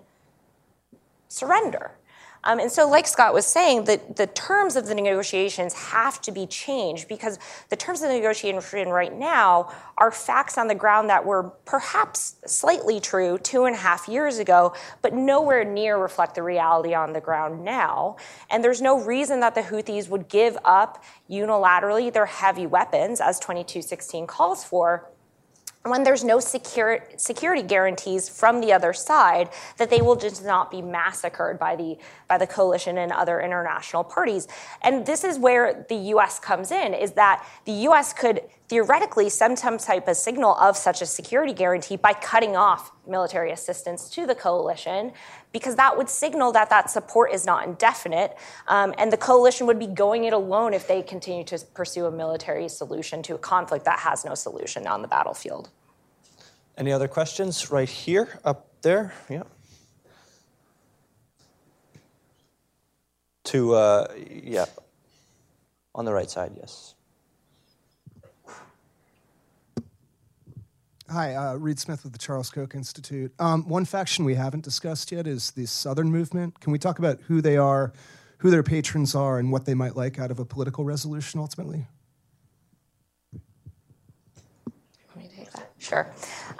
surrender. 1.27 1.91
Um, 2.43 2.59
and 2.59 2.71
so, 2.71 2.89
like 2.89 3.07
Scott 3.07 3.33
was 3.33 3.45
saying, 3.45 3.83
the, 3.83 3.99
the 4.15 4.27
terms 4.27 4.75
of 4.75 4.87
the 4.87 4.95
negotiations 4.95 5.73
have 5.73 6.21
to 6.21 6.31
be 6.31 6.45
changed 6.45 7.07
because 7.07 7.37
the 7.69 7.75
terms 7.75 8.01
of 8.01 8.09
the 8.09 8.15
negotiation 8.15 8.89
right 8.89 9.13
now 9.13 9.73
are 9.97 10.11
facts 10.11 10.57
on 10.57 10.67
the 10.67 10.75
ground 10.75 11.09
that 11.09 11.25
were 11.25 11.43
perhaps 11.65 12.37
slightly 12.45 12.99
true 12.99 13.37
two 13.37 13.65
and 13.65 13.75
a 13.75 13.79
half 13.79 14.07
years 14.07 14.39
ago, 14.39 14.73
but 15.01 15.13
nowhere 15.13 15.65
near 15.65 15.97
reflect 15.97 16.35
the 16.35 16.43
reality 16.43 16.93
on 16.93 17.13
the 17.13 17.21
ground 17.21 17.63
now. 17.63 18.15
And 18.49 18.63
there's 18.63 18.81
no 18.81 19.03
reason 19.03 19.41
that 19.41 19.55
the 19.55 19.61
Houthis 19.61 20.07
would 20.09 20.29
give 20.29 20.57
up 20.63 21.03
unilaterally 21.29 22.11
their 22.11 22.25
heavy 22.25 22.65
weapons, 22.65 23.19
as 23.19 23.39
2216 23.39 24.27
calls 24.27 24.63
for 24.63 25.09
when 25.89 26.03
there's 26.03 26.23
no 26.23 26.39
secure, 26.39 27.03
security 27.17 27.63
guarantees 27.63 28.29
from 28.29 28.61
the 28.61 28.73
other 28.73 28.93
side 28.93 29.49
that 29.77 29.89
they 29.89 30.01
will 30.01 30.15
just 30.15 30.43
not 30.43 30.71
be 30.71 30.81
massacred 30.81 31.59
by 31.59 31.75
the 31.75 31.97
by 32.27 32.37
the 32.37 32.47
coalition 32.47 32.97
and 32.97 33.11
other 33.11 33.41
international 33.41 34.03
parties. 34.03 34.47
And 34.83 35.05
this 35.05 35.23
is 35.23 35.39
where 35.39 35.85
the 35.89 35.95
US 36.13 36.39
comes 36.39 36.71
in 36.71 36.93
is 36.93 37.13
that 37.13 37.45
the 37.65 37.71
US 37.89 38.13
could 38.13 38.41
theoretically 38.69 39.29
send 39.29 39.57
some 39.57 39.79
type 39.79 40.07
of 40.07 40.15
signal 40.15 40.55
of 40.55 40.77
such 40.77 41.01
a 41.01 41.05
security 41.05 41.53
guarantee 41.53 41.95
by 41.95 42.13
cutting 42.13 42.55
off 42.55 42.91
military 43.07 43.51
assistance 43.51 44.09
to 44.11 44.27
the 44.27 44.35
coalition 44.35 45.11
because 45.51 45.75
that 45.75 45.97
would 45.97 46.07
signal 46.07 46.51
that 46.51 46.69
that 46.69 46.91
support 46.91 47.33
is 47.33 47.45
not 47.47 47.65
indefinite 47.67 48.37
um, 48.67 48.93
and 48.99 49.11
the 49.11 49.17
coalition 49.17 49.65
would 49.65 49.79
be 49.79 49.87
going 49.87 50.25
it 50.25 50.33
alone 50.33 50.75
if 50.75 50.87
they 50.87 51.01
continue 51.01 51.43
to 51.43 51.57
pursue 51.73 52.05
a 52.05 52.11
military 52.11 52.69
solution 52.69 53.23
to 53.23 53.33
a 53.33 53.39
conflict 53.39 53.85
that 53.85 53.97
has 53.97 54.23
no 54.23 54.35
solution 54.35 54.85
on 54.85 55.01
the 55.01 55.07
battlefield 55.07 55.71
any 56.80 56.93
other 56.93 57.09
questions 57.09 57.69
right 57.69 57.89
here 57.89 58.39
up 58.45 58.67
there 58.82 59.13
yeah 59.30 59.43
to 63.43 63.73
uh, 63.73 64.07
yeah 64.15 64.65
on 65.93 66.05
the 66.05 66.13
right 66.13 66.32
side 66.32 66.53
yes 66.55 66.95
Hi, 71.11 71.34
uh, 71.34 71.55
Reed 71.55 71.80
Smith 71.80 72.03
with 72.03 72.13
the 72.13 72.19
Charles 72.19 72.51
Koch 72.51 72.75
Institute. 72.75 73.34
Um, 73.39 73.67
one 73.67 73.84
faction 73.84 74.25
we 74.25 74.36
haven't 74.36 74.63
discussed 74.63 75.12
yet 75.12 75.25
is 75.25 75.49
the 75.49 75.66
Southern 75.66 76.12
Movement. 76.12 76.59
Can 76.59 76.71
we 76.71 76.78
talk 76.78 76.99
about 76.99 77.20
who 77.21 77.41
they 77.41 77.58
are, 77.58 77.93
who 78.37 78.51
their 78.51 78.62
patrons 78.62 79.16
are, 79.16 79.39
and 79.39 79.51
what 79.51 79.66
they 79.66 79.74
might 79.74 79.95
like 79.95 80.20
out 80.20 80.29
of 80.29 80.37
a 80.37 80.45
political 80.45 80.83
resolution 80.83 81.39
ultimately? 81.39 81.87
Let 83.33 85.17
me 85.17 85.29
take 85.36 85.51
that. 85.54 85.71
Sure. 85.79 86.08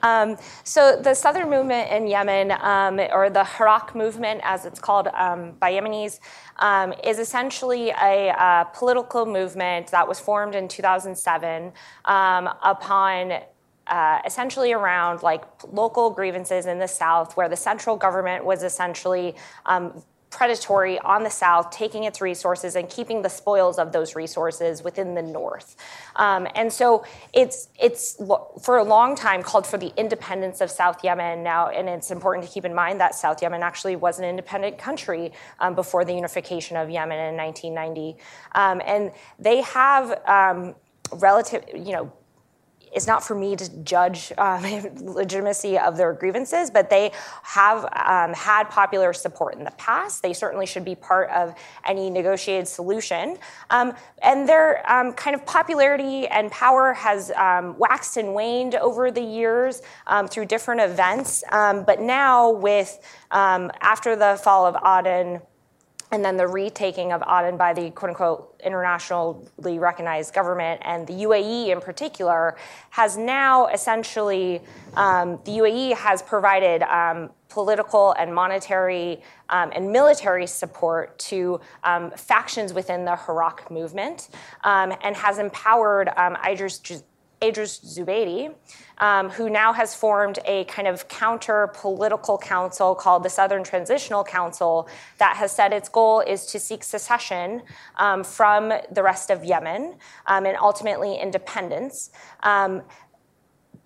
Um, 0.02 0.38
so 0.64 1.00
the 1.02 1.14
Southern 1.14 1.50
Movement 1.50 1.92
in 1.92 2.08
Yemen, 2.08 2.52
um, 2.52 3.00
or 3.12 3.30
the 3.30 3.44
Hirak 3.44 3.96
Movement, 3.96 4.42
as 4.44 4.66
it's 4.66 4.80
called 4.80 5.08
um, 5.08 5.54
by 5.60 5.72
Yemenis, 5.72 6.20
um, 6.58 6.94
is 7.04 7.20
essentially 7.20 7.90
a 7.90 8.30
uh, 8.30 8.64
political 8.66 9.26
movement 9.26 9.88
that 9.88 10.08
was 10.08 10.20
formed 10.20 10.56
in 10.56 10.68
2007 10.68 11.72
um, 12.06 12.50
upon 12.64 13.40
uh, 13.88 14.20
essentially 14.26 14.72
around 14.72 15.24
like 15.24 15.44
local 15.72 16.12
grievances 16.12 16.68
in 16.68 16.80
the 16.80 16.88
South, 16.88 17.36
where 17.36 17.50
the 17.50 17.56
central 17.56 17.98
government 17.98 18.46
was 18.46 18.64
essentially 18.64 19.36
um, 19.66 20.04
predatory 20.30 21.00
on 21.00 21.24
the 21.24 21.30
South, 21.30 21.72
taking 21.72 22.04
its 22.04 22.22
resources 22.22 22.76
and 22.76 22.90
keeping 22.90 23.22
the 23.22 23.30
spoils 23.30 23.80
of 23.80 23.92
those 23.92 24.16
resources 24.16 24.84
within 24.84 25.16
the 25.16 25.22
North. 25.22 25.76
Um, 26.16 26.48
and 26.56 26.72
so 26.72 27.04
it's 27.34 27.70
it's 27.80 28.16
for 28.62 28.78
a 28.78 28.84
long 28.84 29.16
time 29.16 29.42
called 29.42 29.66
for 29.66 29.78
the 29.78 29.92
independence 29.98 30.62
of 30.62 30.70
South 30.70 31.04
Yemen 31.04 31.44
now, 31.44 31.70
and 31.70 31.90
it's 31.90 32.12
important 32.12 32.46
to 32.46 32.54
keep 32.54 32.66
in 32.66 32.76
mind 32.76 33.00
that 33.00 33.16
South 33.16 33.42
Yemen 33.42 33.64
actually 33.64 33.96
was 33.96 34.20
an 34.20 34.26
independent 34.26 34.78
country 34.78 35.32
um, 35.60 35.76
before 35.76 36.06
the 36.06 36.14
unification 36.14 36.78
of 36.78 36.90
Yemen 36.90 37.20
in 37.20 37.36
1990, 37.36 38.18
um, 38.54 38.82
and 38.86 39.12
they 39.40 39.62
have 39.62 40.22
um, 40.26 40.76
relative, 41.14 41.64
you 41.74 41.94
know 41.94 42.14
it's 42.92 43.08
not 43.08 43.24
for 43.24 43.36
me 43.36 43.56
to 43.56 43.70
judge 43.84 44.32
um, 44.38 44.64
legitimacy 45.02 45.78
of 45.78 45.98
their 45.98 46.14
grievances, 46.14 46.70
but 46.72 46.90
they 46.90 47.12
have 47.44 47.86
um, 47.86 48.34
had 48.34 48.70
popular 48.70 49.14
support 49.14 49.56
in 49.56 49.64
the 49.64 49.72
past. 49.72 50.22
They 50.22 50.34
certainly 50.34 50.66
should 50.66 50.86
be 50.86 50.96
part 50.96 51.30
of 51.30 51.54
any 51.86 52.10
negotiated 52.10 52.68
solution. 52.68 53.38
Um, 53.70 53.94
and 54.22 54.48
their 54.48 54.90
um, 54.92 55.14
kind 55.14 55.36
of 55.36 55.46
popularity 55.46 56.28
and 56.28 56.52
power 56.52 56.94
has 56.94 57.32
um, 57.32 57.78
waxed 57.78 58.18
and 58.18 58.34
waned 58.34 58.76
over 58.76 59.12
the 59.12 59.22
years 59.22 59.82
um, 60.08 60.28
through 60.28 60.46
different 60.46 60.82
events. 60.82 61.44
but 61.50 62.00
now, 62.02 62.52
with 62.52 63.00
after 63.32 64.16
the 64.16 64.40
fall 64.44 64.66
of 64.66 64.76
Aden, 64.86 65.42
and 66.12 66.26
then 66.26 66.38
the 66.38 66.48
retaking 66.48 67.12
of 67.12 67.22
Aden 67.22 67.58
by 67.58 67.74
the 67.74 67.92
quote 67.92 68.10
unquote 68.10 68.62
internationally 68.64 69.80
recognized 69.80 70.34
government. 70.34 70.82
And 70.84 71.06
the 71.06 71.14
UAE 71.14 71.70
in 71.70 71.80
particular 71.80 72.58
has 72.90 73.16
now 73.18 73.68
essentially, 73.68 74.62
um, 74.96 75.40
the 75.46 75.52
UAE 75.52 75.96
has 75.96 76.22
provided 76.22 76.82
um, 76.84 77.30
political 77.50 78.14
and 78.14 78.34
monetary 78.34 79.22
um, 79.50 79.72
and 79.76 79.92
military 79.92 80.48
support 80.48 81.18
to 81.20 81.60
um, 81.84 82.12
factions 82.12 82.74
within 82.74 83.06
the 83.06 83.16
Hirak 83.16 83.70
movement 83.70 84.30
um, 84.64 84.94
and 85.04 85.16
has 85.16 85.38
empowered 85.38 86.10
um, 86.18 86.38
Idris 86.48 87.04
Idris 87.42 87.80
Zubaydi, 87.80 88.54
um, 89.00 89.30
who 89.30 89.50
now 89.50 89.74
has 89.74 89.96
formed 89.96 90.40
a 90.46 90.66
kind 90.66 90.88
of 90.88 91.08
counter 91.08 91.68
political 91.74 92.38
council 92.38 92.96
called 92.96 93.24
the 93.24 93.30
Southern 93.30 93.64
Transitional 93.64 94.24
Council 94.24 94.88
that 95.18 95.38
has 95.38 95.52
said 95.52 95.74
its 95.74 95.90
goal 95.90 96.22
is 96.22 96.46
to 96.48 96.60
seek 96.60 96.84
secession 96.84 97.62
um, 97.98 98.24
from 98.24 98.74
the 98.92 99.04
rest 99.04 99.30
of 99.30 99.44
Yemen 99.44 99.96
um, 100.28 100.46
and 100.46 100.58
ultimately 100.58 101.16
independence. 101.16 102.12
Um, 102.44 102.84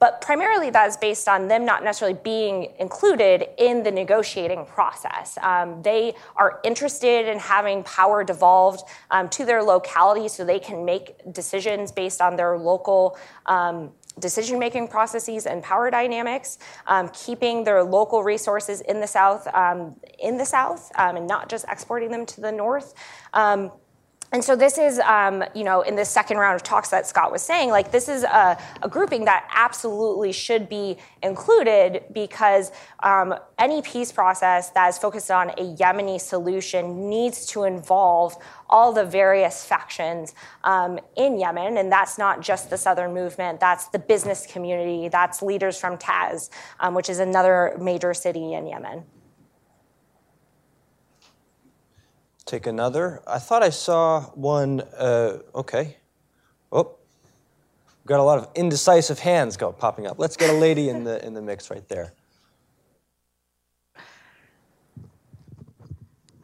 but 0.04 0.20
primarily 0.20 0.70
that 0.70 0.90
is 0.90 0.98
based 0.98 1.30
on 1.30 1.48
them 1.48 1.64
not 1.64 1.82
necessarily 1.82 2.20
being 2.26 2.74
included 2.78 3.48
in 3.58 3.84
the 3.84 3.92
negotiating 3.92 4.66
process. 4.66 5.38
Um, 5.42 5.82
they 5.82 6.14
are 6.36 6.60
interested 6.66 7.32
in 7.32 7.40
having 7.40 7.84
power 7.84 8.22
devolved 8.26 8.84
um, 9.12 9.30
to 9.30 9.46
their 9.46 9.64
locality 9.64 10.28
so 10.28 10.44
they 10.44 10.60
can 10.60 10.84
make 10.84 11.14
decisions 11.32 11.94
based 11.94 12.20
on 12.20 12.36
their 12.36 12.58
local. 12.58 13.18
Um, 13.46 13.92
decision 14.20 14.60
making 14.60 14.88
processes 14.88 15.46
and 15.46 15.64
power 15.64 15.90
dynamics, 15.90 16.60
um, 16.88 17.10
keeping 17.10 17.64
their 17.64 17.84
local 17.84 18.24
resources 18.24 18.82
in 18.82 19.00
the 19.00 19.08
South 19.08 19.48
um, 19.54 19.96
in 20.20 20.38
the 20.38 20.46
South 20.46 20.92
um, 20.98 21.18
and 21.18 21.28
not 21.28 21.50
just 21.50 21.66
exporting 21.70 22.12
them 22.12 22.26
to 22.26 22.42
the 22.42 22.52
North. 22.52 22.94
And 24.34 24.44
so 24.44 24.56
this 24.56 24.80
is, 24.80 24.98
um, 24.98 25.44
you 25.54 25.64
know, 25.64 25.82
in 25.82 25.96
the 25.96 26.04
second 26.04 26.38
round 26.38 26.56
of 26.56 26.64
talks 26.64 26.90
that 26.90 27.06
Scott 27.06 27.32
was 27.32 27.44
saying, 27.44 27.70
like 27.70 27.92
this 27.92 28.10
is 28.10 28.24
a, 28.24 28.58
a 28.82 28.90
grouping 28.90 29.26
that 29.26 29.48
absolutely 29.54 30.32
should 30.32 30.68
be 30.68 30.98
included 31.22 32.04
because 32.12 32.72
um, 33.04 33.36
any 33.60 33.84
peace 33.84 34.12
process 34.12 34.72
that 34.72 34.88
is 34.88 34.98
focused 34.98 35.30
on 35.30 35.52
a 35.52 35.76
Yemeni 35.76 36.20
solution 36.20 37.12
needs 37.12 37.46
to 37.46 37.66
involve 37.66 38.36
all 38.72 38.92
the 38.92 39.06
various 39.06 39.64
factions 39.64 40.34
um, 40.64 40.98
in 41.16 41.38
Yemen, 41.38 41.78
and 41.78 41.92
that's 41.92 42.18
not 42.18 42.42
just 42.42 42.72
the 42.72 42.78
Southern 42.78 43.14
Movement. 43.14 43.60
That's 43.60 43.90
the 43.90 44.00
business 44.00 44.48
community. 44.48 45.10
That's 45.10 45.44
leaders 45.44 45.80
from 45.80 46.00
Taiz, 46.00 46.50
um, 46.80 46.96
which 46.96 47.08
is 47.08 47.20
another 47.20 47.78
major 47.80 48.16
city 48.16 48.54
in 48.54 48.66
Yemen. 48.66 49.04
Take 52.46 52.68
another. 52.68 53.22
I 53.26 53.40
thought 53.40 53.64
I 53.64 53.70
saw 53.70 54.22
one. 54.36 54.82
Uh, 54.82 55.40
okay. 55.56 55.98
Oh, 56.72 56.96
got 58.06 58.20
a 58.20 58.24
lot 58.24 58.38
of 58.38 58.50
indecisive 58.56 59.20
hands 59.20 59.56
go 59.56 59.72
popping 59.72 60.08
up. 60.08 60.20
Let's 60.20 60.36
get 60.36 60.50
a 60.50 60.54
lady 60.54 60.90
in 60.90 61.04
the 61.04 61.26
in 61.26 61.34
the 61.34 61.42
mix 61.42 61.70
right 61.70 61.88
there. 61.88 62.14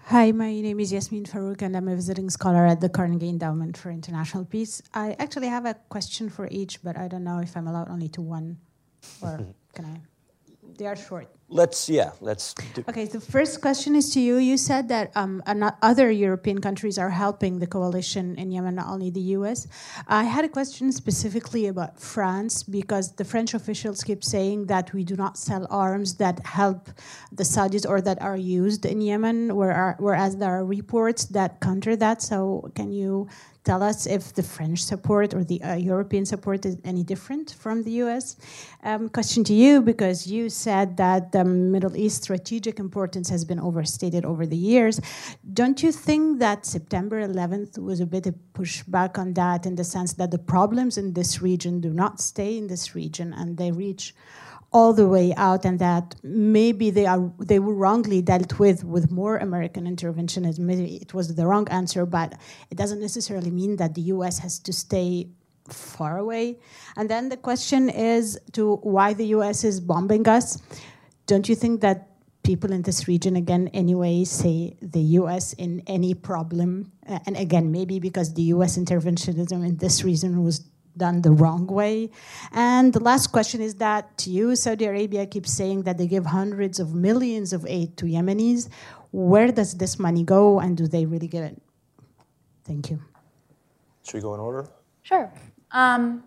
Hi, 0.05 0.31
my 0.31 0.59
name 0.59 0.79
is 0.79 0.91
Yasmin 0.91 1.25
Farouk, 1.25 1.61
and 1.61 1.77
I'm 1.77 1.87
a 1.87 1.95
visiting 1.95 2.31
scholar 2.31 2.65
at 2.65 2.81
the 2.81 2.89
Carnegie 2.89 3.29
Endowment 3.29 3.77
for 3.77 3.91
International 3.91 4.43
Peace. 4.43 4.81
I 4.91 5.15
actually 5.19 5.49
have 5.49 5.67
a 5.67 5.75
question 5.89 6.29
for 6.29 6.47
each, 6.49 6.81
but 6.81 6.97
I 6.97 7.07
don't 7.07 7.23
know 7.23 7.37
if 7.37 7.55
I'm 7.55 7.67
allowed 7.67 7.89
only 7.89 8.09
to 8.09 8.21
one, 8.21 8.57
or 9.21 9.39
can 9.73 9.85
I? 9.85 10.01
They 10.79 10.87
are 10.87 10.95
short. 10.95 11.27
Let's 11.51 11.89
yeah. 11.89 12.11
Let's. 12.21 12.53
Do. 12.53 12.83
Okay. 12.87 13.05
The 13.05 13.19
first 13.19 13.59
question 13.59 13.95
is 13.95 14.13
to 14.13 14.19
you. 14.19 14.37
You 14.37 14.55
said 14.55 14.87
that 14.89 15.11
um, 15.15 15.41
other 15.81 16.11
European 16.11 16.61
countries 16.61 16.99
are 16.99 17.09
helping 17.09 17.57
the 17.57 17.65
coalition 17.65 18.35
in 18.35 18.51
Yemen, 18.51 18.75
not 18.75 18.87
only 18.87 19.09
the 19.09 19.33
U.S. 19.37 19.67
I 20.07 20.25
had 20.25 20.45
a 20.45 20.49
question 20.49 20.91
specifically 20.91 21.65
about 21.65 21.99
France 21.99 22.61
because 22.61 23.15
the 23.15 23.25
French 23.25 23.55
officials 23.55 24.03
keep 24.03 24.23
saying 24.23 24.67
that 24.67 24.93
we 24.93 25.03
do 25.03 25.15
not 25.15 25.37
sell 25.37 25.65
arms 25.71 26.15
that 26.15 26.45
help 26.45 26.89
the 27.31 27.43
Saudis 27.43 27.87
or 27.87 27.99
that 28.01 28.21
are 28.21 28.37
used 28.37 28.85
in 28.85 29.01
Yemen, 29.01 29.55
whereas 29.55 30.37
there 30.37 30.51
are 30.51 30.65
reports 30.65 31.25
that 31.25 31.61
counter 31.61 31.95
that. 31.95 32.21
So 32.21 32.71
can 32.75 32.93
you 32.93 33.27
tell 33.69 33.83
us 33.83 34.07
if 34.07 34.33
the 34.33 34.41
French 34.41 34.79
support 34.83 35.35
or 35.35 35.43
the 35.43 35.61
uh, 35.61 35.75
European 35.75 36.25
support 36.25 36.65
is 36.65 36.75
any 36.83 37.03
different 37.03 37.55
from 37.63 37.83
the 37.83 37.93
US. 38.03 38.25
Um, 38.83 39.09
question 39.09 39.43
to 39.43 39.53
you, 39.53 39.73
because 39.91 40.25
you 40.25 40.49
said 40.49 40.97
that 40.97 41.31
the 41.31 41.43
Middle 41.43 41.95
East 41.95 42.23
strategic 42.23 42.79
importance 42.79 43.29
has 43.29 43.45
been 43.45 43.59
overstated 43.59 44.25
over 44.25 44.47
the 44.47 44.61
years. 44.73 44.99
Don't 45.53 45.83
you 45.83 45.91
think 45.91 46.39
that 46.39 46.65
September 46.65 47.17
11th 47.31 47.77
was 47.77 47.99
a 47.99 48.07
bit 48.07 48.25
of 48.25 48.33
pushback 48.53 49.19
on 49.19 49.33
that 49.33 49.67
in 49.67 49.75
the 49.75 49.83
sense 49.83 50.13
that 50.13 50.31
the 50.31 50.43
problems 50.55 50.97
in 50.97 51.13
this 51.13 51.39
region 51.39 51.79
do 51.79 51.91
not 52.03 52.19
stay 52.19 52.57
in 52.57 52.65
this 52.65 52.95
region 52.95 53.33
and 53.33 53.55
they 53.55 53.71
reach 53.71 54.15
all 54.71 54.93
the 54.93 55.07
way 55.07 55.33
out 55.35 55.65
and 55.65 55.79
that 55.79 56.15
maybe 56.21 56.91
they 56.91 57.05
are 57.05 57.31
they 57.39 57.57
were 57.59 57.73
wrongly 57.73 58.21
dealt 58.21 58.59
with 58.59 58.83
with 58.83 59.11
more 59.11 59.37
American 59.37 59.85
interventionism. 59.85 60.59
Maybe 60.59 60.97
it 60.97 61.13
was 61.13 61.33
the 61.35 61.47
wrong 61.47 61.67
answer, 61.69 62.05
but 62.05 62.37
it 62.69 62.77
doesn't 62.77 63.01
necessarily 63.01 63.49
mean 63.49 63.77
that 63.77 63.95
the 63.95 64.01
US 64.13 64.39
has 64.39 64.59
to 64.59 64.73
stay 64.73 65.29
far 65.67 66.17
away. 66.17 66.59
And 66.95 67.09
then 67.09 67.29
the 67.29 67.37
question 67.37 67.89
is 67.89 68.39
to 68.53 68.75
why 68.77 69.13
the 69.13 69.27
US 69.37 69.63
is 69.63 69.79
bombing 69.79 70.27
us. 70.27 70.61
Don't 71.25 71.49
you 71.49 71.55
think 71.55 71.81
that 71.81 72.09
people 72.43 72.71
in 72.71 72.83
this 72.83 73.07
region 73.07 73.35
again 73.35 73.69
anyway 73.73 74.23
say 74.23 74.75
the 74.81 75.01
US 75.19 75.53
in 75.53 75.83
any 75.87 76.13
problem 76.13 76.91
and 77.25 77.35
again 77.37 77.71
maybe 77.71 77.99
because 77.99 78.33
the 78.33 78.43
US 78.53 78.77
interventionism 78.77 79.65
in 79.65 79.77
this 79.77 80.03
region 80.03 80.43
was 80.43 80.61
done 80.97 81.21
the 81.21 81.31
wrong 81.31 81.67
way? 81.67 82.09
And 82.51 82.93
the 82.93 82.99
last 82.99 83.27
question 83.27 83.61
is 83.61 83.75
that 83.75 84.17
to 84.19 84.29
you, 84.29 84.55
Saudi 84.55 84.85
Arabia 84.85 85.25
keeps 85.25 85.51
saying 85.51 85.83
that 85.83 85.97
they 85.97 86.07
give 86.07 86.25
hundreds 86.25 86.79
of 86.79 86.93
millions 86.93 87.53
of 87.53 87.65
aid 87.67 87.97
to 87.97 88.05
Yemenis. 88.05 88.69
Where 89.11 89.51
does 89.51 89.77
this 89.77 89.97
money 89.97 90.23
go, 90.23 90.59
and 90.59 90.77
do 90.77 90.87
they 90.87 91.05
really 91.05 91.27
get 91.27 91.43
it? 91.43 91.61
Thank 92.63 92.91
you. 92.91 93.01
Should 94.03 94.15
we 94.15 94.21
go 94.21 94.33
in 94.33 94.39
order? 94.39 94.67
Sure. 95.03 95.31
Um, 95.71 96.23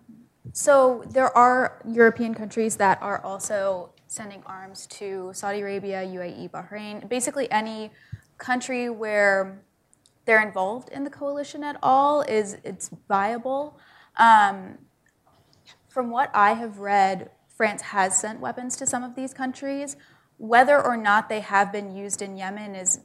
so 0.51 1.03
there 1.09 1.35
are 1.37 1.81
European 1.87 2.33
countries 2.33 2.75
that 2.77 3.01
are 3.01 3.23
also 3.23 3.91
sending 4.07 4.43
arms 4.45 4.85
to 4.87 5.31
Saudi 5.33 5.61
Arabia, 5.61 6.03
UAE, 6.03 6.51
Bahrain, 6.51 7.07
basically 7.09 7.49
any 7.51 7.91
country 8.37 8.89
where 8.89 9.63
they're 10.25 10.45
involved 10.45 10.89
in 10.89 11.03
the 11.03 11.09
coalition 11.09 11.63
at 11.63 11.77
all 11.81 12.21
is 12.21 12.57
it's 12.63 12.89
viable. 13.07 13.77
Um, 14.17 14.77
from 15.87 16.09
what 16.09 16.31
I 16.33 16.53
have 16.53 16.79
read, 16.79 17.29
France 17.47 17.81
has 17.81 18.17
sent 18.17 18.39
weapons 18.39 18.75
to 18.77 18.85
some 18.85 19.03
of 19.03 19.15
these 19.15 19.33
countries. 19.33 19.95
Whether 20.37 20.83
or 20.83 20.97
not 20.97 21.29
they 21.29 21.41
have 21.41 21.71
been 21.71 21.95
used 21.95 22.21
in 22.21 22.35
Yemen 22.35 22.75
is 22.75 23.01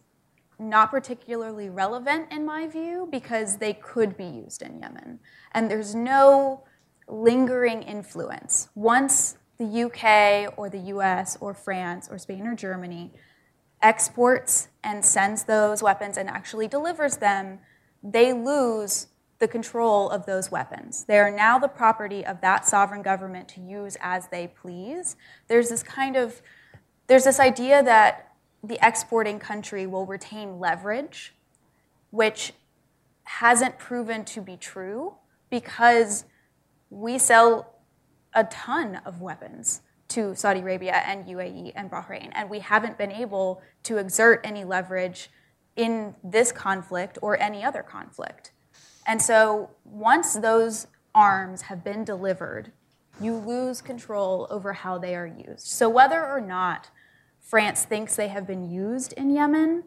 not 0.59 0.91
particularly 0.91 1.69
relevant 1.69 2.33
in 2.33 2.45
my 2.45 2.67
view 2.67 3.09
because 3.11 3.59
they 3.59 3.75
could 3.75 4.17
be 4.17 4.25
used 4.25 4.63
in 4.63 4.81
Yemen. 4.81 5.21
And 5.53 5.71
there's 5.71 5.95
no 5.95 6.65
lingering 7.07 7.83
influence. 7.83 8.69
Once 8.75 9.37
the 9.59 9.85
UK 9.85 10.55
or 10.57 10.69
the 10.71 10.93
US 10.95 11.37
or 11.41 11.55
France 11.55 12.09
or 12.11 12.19
Spain 12.19 12.47
or 12.47 12.55
Germany 12.55 13.13
exports 13.83 14.69
and 14.83 15.05
sends 15.05 15.45
those 15.45 15.83
weapons 15.83 16.17
and 16.17 16.29
actually 16.29 16.69
delivers 16.69 17.19
them, 17.19 17.61
they 18.03 18.33
lose 18.33 19.08
the 19.39 19.49
control 19.49 20.11
of 20.11 20.27
those 20.27 20.51
weapons. 20.51 21.05
They 21.05 21.19
are 21.19 21.31
now 21.31 21.59
the 21.59 21.69
property 21.69 22.25
of 22.27 22.41
that 22.41 22.67
sovereign 22.67 23.03
government 23.03 23.49
to 23.51 23.61
use 23.61 23.97
as 24.01 24.29
they 24.29 24.49
please. 24.49 25.17
There's 25.47 25.69
this 25.69 25.83
kind 25.83 26.17
of 26.17 26.43
there's 27.07 27.25
this 27.25 27.41
idea 27.41 27.83
that 27.83 28.33
the 28.63 28.79
exporting 28.87 29.39
country 29.39 29.87
will 29.87 30.05
retain 30.05 30.59
leverage, 30.59 31.35
which 32.11 32.53
hasn't 33.25 33.79
proven 33.79 34.25
to 34.27 34.43
be 34.43 34.57
true 34.57 35.15
because 35.49 36.25
we 36.91 37.19
sell 37.19 37.75
a 38.35 38.45
ton 38.45 39.01
of 39.07 39.21
weapons 39.23 39.81
to 40.09 40.35
Saudi 40.35 40.61
Arabia 40.61 41.03
and 41.07 41.27
UAE 41.27 41.73
and 41.75 41.91
Bahrain, 41.91 42.31
and 42.33 42.49
we 42.51 42.61
haven't 42.61 42.99
been 42.99 43.13
able 43.13 43.63
to 43.85 43.99
exert 43.99 44.41
any 44.45 44.65
leverage 44.65 45.31
in 45.77 46.15
this 46.25 46.51
conflict 46.51 47.19
or 47.23 47.41
any 47.41 47.63
other 47.63 47.83
conflict. 47.83 48.53
And 49.09 49.21
so 49.21 49.71
once 49.85 50.35
those 50.35 50.87
arms 51.15 51.63
have 51.63 51.83
been 51.83 52.05
delivered 52.05 52.71
you 53.21 53.35
lose 53.35 53.83
control 53.83 54.47
over 54.51 54.73
how 54.73 54.99
they 54.99 55.15
are 55.15 55.27
used. 55.27 55.67
So, 55.67 55.89
whether 55.89 56.25
or 56.25 56.41
not 56.41 56.91
France 57.41 57.85
thinks 57.85 58.17
they 58.17 58.29
have 58.29 58.47
been 58.47 58.71
used 58.71 59.13
in 59.15 59.31
Yemen 59.31 59.85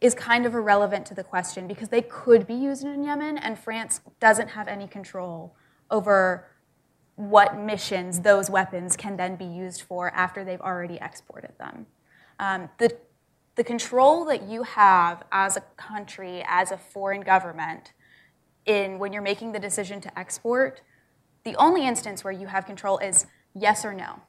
is 0.00 0.14
kind 0.14 0.46
of 0.46 0.54
irrelevant 0.54 1.06
to 1.06 1.14
the 1.14 1.24
question 1.24 1.66
because 1.66 1.88
they 1.88 2.02
could 2.02 2.46
be 2.46 2.54
used 2.54 2.84
in 2.84 3.02
Yemen, 3.02 3.36
and 3.38 3.58
France 3.58 4.00
doesn't 4.20 4.48
have 4.50 4.68
any 4.68 4.86
control 4.86 5.56
over 5.90 6.46
what 7.16 7.58
missions 7.58 8.20
those 8.20 8.48
weapons 8.48 8.96
can 8.96 9.16
then 9.16 9.34
be 9.34 9.44
used 9.44 9.82
for 9.82 10.14
after 10.14 10.44
they've 10.44 10.60
already 10.60 10.98
exported 11.00 11.52
them. 11.58 11.86
Um, 12.38 12.68
the, 12.78 12.96
the 13.56 13.64
control 13.64 14.24
that 14.26 14.44
you 14.44 14.62
have 14.62 15.24
as 15.32 15.56
a 15.56 15.62
country, 15.76 16.44
as 16.46 16.70
a 16.70 16.78
foreign 16.78 17.22
government, 17.22 17.92
in 18.68 18.98
when 18.98 19.12
you're 19.12 19.22
making 19.22 19.52
the 19.52 19.58
decision 19.58 20.00
to 20.02 20.18
export, 20.18 20.82
the 21.44 21.56
only 21.56 21.86
instance 21.86 22.22
where 22.22 22.32
you 22.32 22.46
have 22.46 22.66
control 22.66 22.98
is 22.98 23.26
yes 23.54 23.84
or 23.84 23.94
no. 23.94 24.20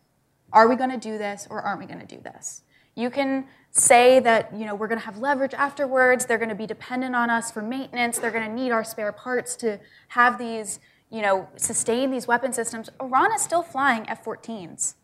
Are 0.52 0.68
we 0.68 0.76
going 0.76 0.90
to 0.90 0.98
do 0.98 1.18
this 1.18 1.48
or 1.50 1.62
aren't 1.62 1.80
we 1.80 1.86
going 1.86 2.00
to 2.00 2.16
do 2.16 2.22
this? 2.22 2.64
You 2.96 3.10
can 3.10 3.46
say 3.72 4.20
that 4.20 4.54
you 4.56 4.66
know 4.66 4.74
we're 4.74 4.88
going 4.88 5.00
to 5.00 5.06
have 5.06 5.20
leverage 5.20 5.54
afterwards. 5.54 6.26
They're 6.26 6.38
going 6.38 6.50
to 6.50 6.56
be 6.56 6.66
dependent 6.66 7.16
on 7.16 7.30
us 7.30 7.52
for 7.52 7.62
maintenance. 7.62 8.18
They're 8.18 8.32
going 8.32 8.48
to 8.48 8.54
need 8.54 8.72
our 8.72 8.84
spare 8.84 9.12
parts 9.12 9.56
to 9.58 9.80
have 10.10 10.38
these 10.38 10.80
you 11.10 11.22
know 11.22 11.48
sustain 11.56 12.12
these 12.12 12.28
weapon 12.28 12.52
systems. 12.52 12.90
Iran 13.00 13.32
is 13.34 13.42
still 13.42 13.62
flying 13.62 14.10
F-14s. 14.10 14.96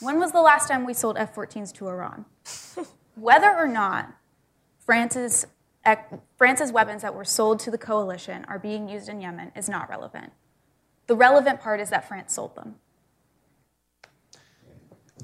When 0.00 0.18
was 0.18 0.32
the 0.32 0.40
last 0.40 0.68
time 0.68 0.86
we 0.86 0.94
sold 0.94 1.18
F-14s 1.18 1.72
to 1.74 1.88
Iran? 1.88 2.24
Whether 3.14 3.54
or 3.54 3.68
not 3.68 4.14
France's 4.78 5.46
France's 6.36 6.72
weapons 6.72 7.02
that 7.02 7.14
were 7.14 7.24
sold 7.24 7.60
to 7.60 7.70
the 7.70 7.78
coalition 7.78 8.44
are 8.48 8.58
being 8.58 8.88
used 8.88 9.08
in 9.08 9.20
Yemen 9.20 9.52
is 9.54 9.68
not 9.68 9.88
relevant. 9.88 10.32
The 11.06 11.14
relevant 11.14 11.60
part 11.60 11.80
is 11.80 11.90
that 11.90 12.08
France 12.08 12.32
sold 12.32 12.56
them. 12.56 12.76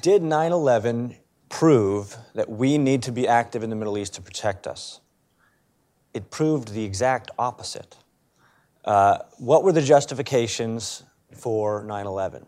Did 0.00 0.22
9 0.22 0.52
11 0.52 1.16
prove 1.48 2.16
that 2.34 2.48
we 2.48 2.78
need 2.78 3.02
to 3.02 3.12
be 3.12 3.26
active 3.26 3.62
in 3.62 3.70
the 3.70 3.76
Middle 3.76 3.98
East 3.98 4.14
to 4.14 4.22
protect 4.22 4.66
us? 4.66 5.00
It 6.12 6.30
proved 6.30 6.72
the 6.74 6.84
exact 6.84 7.30
opposite. 7.38 7.96
Uh, 8.84 9.18
what 9.38 9.62
were 9.62 9.72
the 9.72 9.82
justifications 9.82 11.02
for 11.34 11.84
9 11.84 12.06
11? 12.06 12.46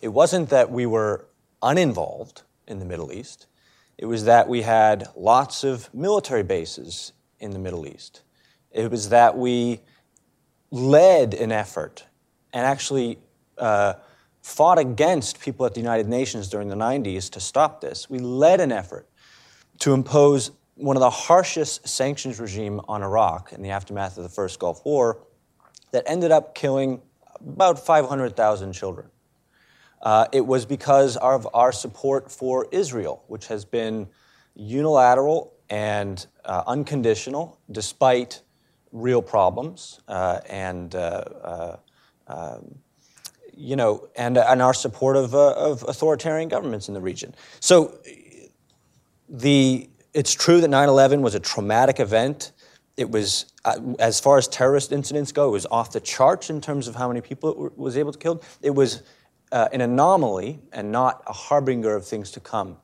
It 0.00 0.08
wasn't 0.08 0.48
that 0.48 0.70
we 0.70 0.86
were 0.86 1.26
uninvolved 1.62 2.42
in 2.66 2.78
the 2.78 2.84
Middle 2.84 3.12
East, 3.12 3.46
it 4.02 4.06
was 4.08 4.24
that 4.24 4.48
we 4.48 4.62
had 4.62 5.06
lots 5.14 5.62
of 5.62 5.88
military 5.94 6.42
bases 6.42 7.12
in 7.38 7.52
the 7.52 7.58
Middle 7.60 7.86
East. 7.86 8.22
It 8.72 8.90
was 8.90 9.10
that 9.10 9.38
we 9.38 9.80
led 10.72 11.34
an 11.34 11.52
effort 11.52 12.04
and 12.52 12.66
actually 12.66 13.20
uh, 13.58 13.94
fought 14.40 14.80
against 14.80 15.40
people 15.40 15.66
at 15.66 15.74
the 15.74 15.78
United 15.78 16.08
Nations 16.08 16.48
during 16.48 16.68
the 16.68 16.74
90s 16.74 17.30
to 17.30 17.38
stop 17.38 17.80
this. 17.80 18.10
We 18.10 18.18
led 18.18 18.60
an 18.60 18.72
effort 18.72 19.08
to 19.78 19.94
impose 19.94 20.50
one 20.74 20.96
of 20.96 21.00
the 21.00 21.08
harshest 21.08 21.86
sanctions 21.86 22.40
regime 22.40 22.80
on 22.88 23.04
Iraq 23.04 23.52
in 23.52 23.62
the 23.62 23.70
aftermath 23.70 24.16
of 24.16 24.24
the 24.24 24.28
first 24.28 24.58
Gulf 24.58 24.84
War 24.84 25.20
that 25.92 26.02
ended 26.08 26.32
up 26.32 26.56
killing 26.56 27.00
about 27.38 27.78
500,000 27.78 28.72
children. 28.72 29.12
Uh, 30.02 30.26
it 30.32 30.44
was 30.44 30.66
because 30.66 31.16
of 31.16 31.46
our 31.54 31.72
support 31.72 32.30
for 32.30 32.66
Israel, 32.72 33.22
which 33.28 33.46
has 33.46 33.64
been 33.64 34.08
unilateral 34.54 35.54
and 35.70 36.26
uh, 36.44 36.64
unconditional 36.66 37.58
despite 37.70 38.42
real 38.90 39.22
problems 39.22 40.00
uh, 40.08 40.40
and 40.48 40.94
uh, 40.94 40.98
uh, 40.98 41.76
um, 42.26 42.78
you 43.54 43.76
know, 43.76 44.08
and, 44.16 44.38
and 44.38 44.62
our 44.62 44.74
support 44.74 45.16
of, 45.16 45.34
uh, 45.34 45.52
of 45.52 45.82
authoritarian 45.86 46.48
governments 46.48 46.88
in 46.88 46.94
the 46.94 47.00
region. 47.00 47.34
So 47.60 47.98
the, 49.28 49.88
it's 50.14 50.34
true 50.34 50.60
that 50.60 50.68
9 50.68 50.88
11 50.88 51.22
was 51.22 51.34
a 51.34 51.40
traumatic 51.40 52.00
event. 52.00 52.52
It 52.96 53.10
was, 53.10 53.46
as 53.98 54.20
far 54.20 54.36
as 54.36 54.48
terrorist 54.48 54.92
incidents 54.92 55.32
go, 55.32 55.48
it 55.48 55.52
was 55.52 55.66
off 55.66 55.92
the 55.92 56.00
charts 56.00 56.50
in 56.50 56.60
terms 56.60 56.88
of 56.88 56.96
how 56.96 57.08
many 57.08 57.20
people 57.20 57.66
it 57.66 57.78
was 57.78 57.96
able 57.96 58.12
to 58.12 58.18
kill. 58.18 58.42
It 58.60 58.74
was 58.74 59.02
uh, 59.52 59.68
an 59.72 59.80
anomaly 59.80 60.58
and 60.72 60.90
not 60.90 61.22
a 61.26 61.32
harbinger 61.32 61.94
of 61.94 62.06
things 62.06 62.30
to 62.32 62.40
come. 62.40 62.78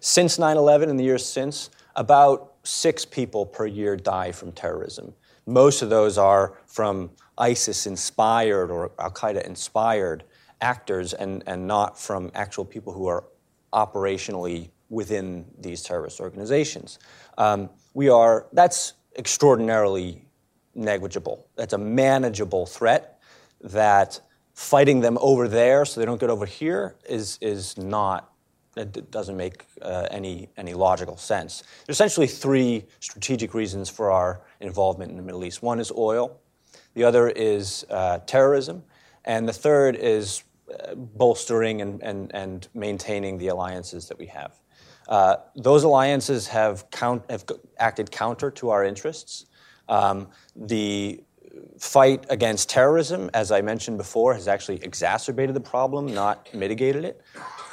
Since 0.00 0.38
9 0.38 0.56
11 0.56 0.88
and 0.88 0.98
the 0.98 1.04
years 1.04 1.26
since, 1.26 1.70
about 1.96 2.54
six 2.62 3.04
people 3.04 3.44
per 3.44 3.66
year 3.66 3.96
die 3.96 4.32
from 4.32 4.52
terrorism. 4.52 5.14
Most 5.46 5.82
of 5.82 5.90
those 5.90 6.18
are 6.18 6.58
from 6.66 7.10
ISIS 7.38 7.86
inspired 7.86 8.70
or 8.70 8.92
Al 8.98 9.10
Qaeda 9.10 9.44
inspired 9.44 10.24
actors 10.60 11.12
and, 11.12 11.42
and 11.46 11.66
not 11.66 11.98
from 11.98 12.30
actual 12.34 12.64
people 12.64 12.92
who 12.92 13.06
are 13.06 13.24
operationally 13.72 14.70
within 14.88 15.44
these 15.58 15.82
terrorist 15.82 16.20
organizations. 16.20 16.98
Um, 17.38 17.70
we 17.94 18.08
are, 18.08 18.46
that's 18.52 18.94
extraordinarily 19.18 20.26
negligible. 20.74 21.48
That's 21.56 21.72
a 21.72 21.78
manageable 21.78 22.66
threat 22.66 23.20
that 23.60 24.20
fighting 24.56 25.00
them 25.00 25.18
over 25.20 25.46
there 25.46 25.84
so 25.84 26.00
they 26.00 26.06
don't 26.06 26.18
get 26.18 26.30
over 26.30 26.46
here 26.46 26.96
is, 27.08 27.38
is 27.42 27.76
not 27.76 28.32
it 28.74 29.10
doesn't 29.10 29.36
make 29.38 29.64
uh, 29.80 30.06
any, 30.10 30.50
any 30.58 30.74
logical 30.74 31.16
sense. 31.16 31.62
There's 31.86 31.96
essentially 31.96 32.26
three 32.26 32.84
strategic 33.00 33.54
reasons 33.54 33.88
for 33.88 34.10
our 34.10 34.42
involvement 34.60 35.10
in 35.10 35.16
the 35.16 35.22
Middle 35.22 35.44
East. 35.46 35.62
One 35.62 35.80
is 35.80 35.90
oil, 35.96 36.38
the 36.92 37.02
other 37.02 37.30
is 37.30 37.86
uh, 37.88 38.18
terrorism, 38.26 38.82
and 39.24 39.48
the 39.48 39.52
third 39.52 39.96
is 39.96 40.42
uh, 40.70 40.94
bolstering 40.94 41.80
and, 41.80 42.02
and, 42.02 42.34
and 42.34 42.68
maintaining 42.74 43.38
the 43.38 43.48
alliances 43.48 44.08
that 44.08 44.18
we 44.18 44.26
have. 44.26 44.60
Uh, 45.08 45.36
those 45.54 45.84
alliances 45.84 46.48
have, 46.48 46.90
count, 46.90 47.22
have 47.30 47.44
acted 47.78 48.10
counter 48.10 48.50
to 48.50 48.68
our 48.68 48.84
interests. 48.84 49.46
Um, 49.88 50.28
the 50.54 51.22
fight 51.78 52.24
against 52.30 52.68
terrorism, 52.68 53.30
as 53.34 53.50
I 53.52 53.60
mentioned 53.60 53.98
before, 53.98 54.34
has 54.34 54.48
actually 54.48 54.82
exacerbated 54.82 55.54
the 55.54 55.60
problem, 55.60 56.06
not 56.14 56.52
mitigated 56.54 57.04
it. 57.04 57.20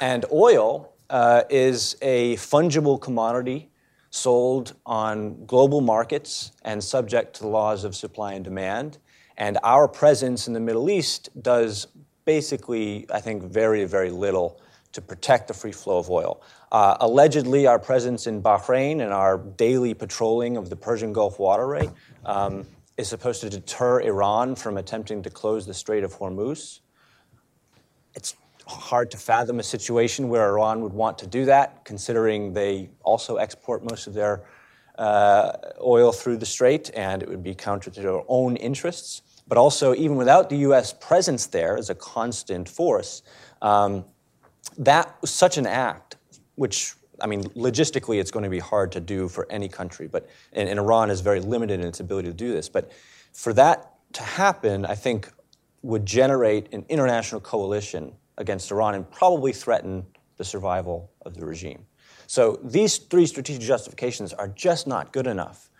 And 0.00 0.24
oil 0.32 0.92
uh, 1.10 1.42
is 1.50 1.96
a 2.02 2.36
fungible 2.36 3.00
commodity 3.00 3.70
sold 4.10 4.74
on 4.86 5.44
global 5.46 5.80
markets 5.80 6.52
and 6.62 6.82
subject 6.82 7.34
to 7.36 7.42
the 7.42 7.48
laws 7.48 7.84
of 7.84 7.96
supply 7.96 8.34
and 8.34 8.44
demand. 8.44 8.98
And 9.36 9.58
our 9.64 9.88
presence 9.88 10.46
in 10.46 10.52
the 10.52 10.60
Middle 10.60 10.88
East 10.88 11.30
does 11.42 11.88
basically, 12.24 13.06
I 13.12 13.20
think, 13.20 13.42
very, 13.42 13.84
very 13.84 14.10
little 14.10 14.60
to 14.92 15.02
protect 15.02 15.48
the 15.48 15.54
free 15.54 15.72
flow 15.72 15.98
of 15.98 16.08
oil. 16.08 16.40
Uh, 16.70 16.96
allegedly, 17.00 17.66
our 17.66 17.78
presence 17.78 18.26
in 18.28 18.40
Bahrain 18.40 19.02
and 19.02 19.12
our 19.12 19.38
daily 19.38 19.92
patrolling 19.92 20.56
of 20.56 20.70
the 20.70 20.76
Persian 20.76 21.12
Gulf 21.12 21.38
waterway 21.38 21.90
um, 22.24 22.64
is 22.96 23.08
supposed 23.08 23.40
to 23.40 23.50
deter 23.50 24.00
Iran 24.00 24.54
from 24.54 24.76
attempting 24.76 25.22
to 25.22 25.30
close 25.30 25.66
the 25.66 25.74
Strait 25.74 26.04
of 26.04 26.14
Hormuz. 26.14 26.80
It's 28.14 28.36
hard 28.66 29.10
to 29.10 29.16
fathom 29.16 29.58
a 29.58 29.62
situation 29.62 30.28
where 30.28 30.48
Iran 30.48 30.80
would 30.82 30.92
want 30.92 31.18
to 31.18 31.26
do 31.26 31.44
that, 31.46 31.84
considering 31.84 32.52
they 32.52 32.90
also 33.02 33.36
export 33.36 33.84
most 33.84 34.06
of 34.06 34.14
their 34.14 34.44
uh, 34.98 35.52
oil 35.82 36.12
through 36.12 36.36
the 36.36 36.46
strait, 36.46 36.90
and 36.94 37.22
it 37.22 37.28
would 37.28 37.42
be 37.42 37.54
counter 37.54 37.90
to 37.90 38.00
their 38.00 38.22
own 38.28 38.56
interests. 38.56 39.22
But 39.46 39.58
also, 39.58 39.94
even 39.94 40.16
without 40.16 40.48
the 40.48 40.56
U.S. 40.58 40.92
presence 40.92 41.46
there 41.46 41.76
as 41.76 41.90
a 41.90 41.94
constant 41.94 42.68
force, 42.68 43.22
um, 43.60 44.04
that 44.78 45.16
such 45.26 45.58
an 45.58 45.66
act, 45.66 46.16
which 46.54 46.94
I 47.20 47.26
mean, 47.26 47.44
logistically, 47.50 48.20
it's 48.20 48.30
going 48.30 48.42
to 48.44 48.50
be 48.50 48.58
hard 48.58 48.92
to 48.92 49.00
do 49.00 49.28
for 49.28 49.46
any 49.50 49.68
country, 49.68 50.08
but 50.08 50.28
and, 50.52 50.68
and 50.68 50.78
Iran 50.78 51.10
is 51.10 51.20
very 51.20 51.40
limited 51.40 51.80
in 51.80 51.86
its 51.86 52.00
ability 52.00 52.28
to 52.28 52.34
do 52.34 52.52
this. 52.52 52.68
But 52.68 52.90
for 53.32 53.52
that 53.54 53.94
to 54.14 54.22
happen, 54.22 54.84
I 54.84 54.94
think 54.94 55.30
would 55.82 56.06
generate 56.06 56.72
an 56.72 56.84
international 56.88 57.40
coalition 57.40 58.12
against 58.38 58.70
Iran 58.70 58.94
and 58.94 59.10
probably 59.10 59.52
threaten 59.52 60.06
the 60.36 60.44
survival 60.44 61.10
of 61.22 61.34
the 61.34 61.44
regime. 61.44 61.86
So 62.26 62.58
these 62.62 62.98
three 62.98 63.26
strategic 63.26 63.62
justifications 63.62 64.32
are 64.32 64.48
just 64.48 64.86
not 64.86 65.12
good 65.12 65.26
enough 65.26 65.70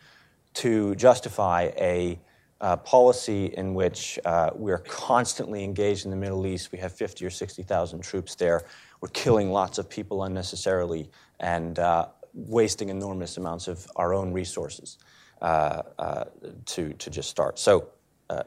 to 0.54 0.94
justify 0.94 1.70
a 1.78 2.18
uh, 2.64 2.76
policy 2.76 3.52
in 3.58 3.74
which 3.74 4.18
uh, 4.24 4.48
we're 4.54 4.78
constantly 4.78 5.62
engaged 5.62 6.06
in 6.06 6.10
the 6.10 6.16
Middle 6.16 6.46
East. 6.46 6.72
We 6.72 6.78
have 6.78 6.94
50 6.94 7.26
or 7.26 7.28
60,000 7.28 8.00
troops 8.00 8.34
there. 8.34 8.64
We're 9.02 9.10
killing 9.10 9.52
lots 9.52 9.76
of 9.76 9.90
people 9.90 10.24
unnecessarily 10.24 11.10
and 11.40 11.78
uh, 11.78 12.06
wasting 12.32 12.88
enormous 12.88 13.36
amounts 13.36 13.68
of 13.68 13.86
our 13.96 14.14
own 14.14 14.32
resources 14.32 14.96
uh, 15.42 15.82
uh, 15.98 16.24
to, 16.64 16.94
to 16.94 17.10
just 17.10 17.28
start. 17.28 17.58
So, 17.58 17.90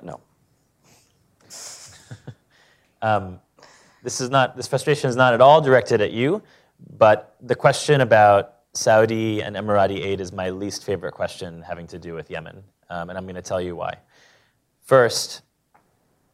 no. 0.02 0.20
um, 3.04 3.40
this 4.02 4.20
is 4.20 4.32
not 4.32 4.58
this 4.58 4.68
frustration 4.68 5.12
is 5.12 5.16
not 5.16 5.36
at 5.36 5.42
all 5.42 5.62
directed 5.62 6.02
at 6.02 6.12
you, 6.12 6.42
but 6.98 7.36
the 7.40 7.56
question 7.56 8.02
about 8.02 8.56
Saudi 8.74 9.42
and 9.42 9.56
Emirati 9.56 10.04
aid 10.04 10.20
is 10.20 10.34
my 10.34 10.50
least 10.50 10.84
favorite 10.84 11.12
question 11.12 11.62
having 11.62 11.86
to 11.88 12.00
do 12.00 12.16
with 12.16 12.32
Yemen, 12.32 12.64
um, 12.90 13.10
and 13.10 13.18
I'm 13.18 13.26
going 13.26 13.36
to 13.36 13.42
tell 13.44 13.62
you 13.62 13.76
why. 13.76 13.96
First, 14.88 15.42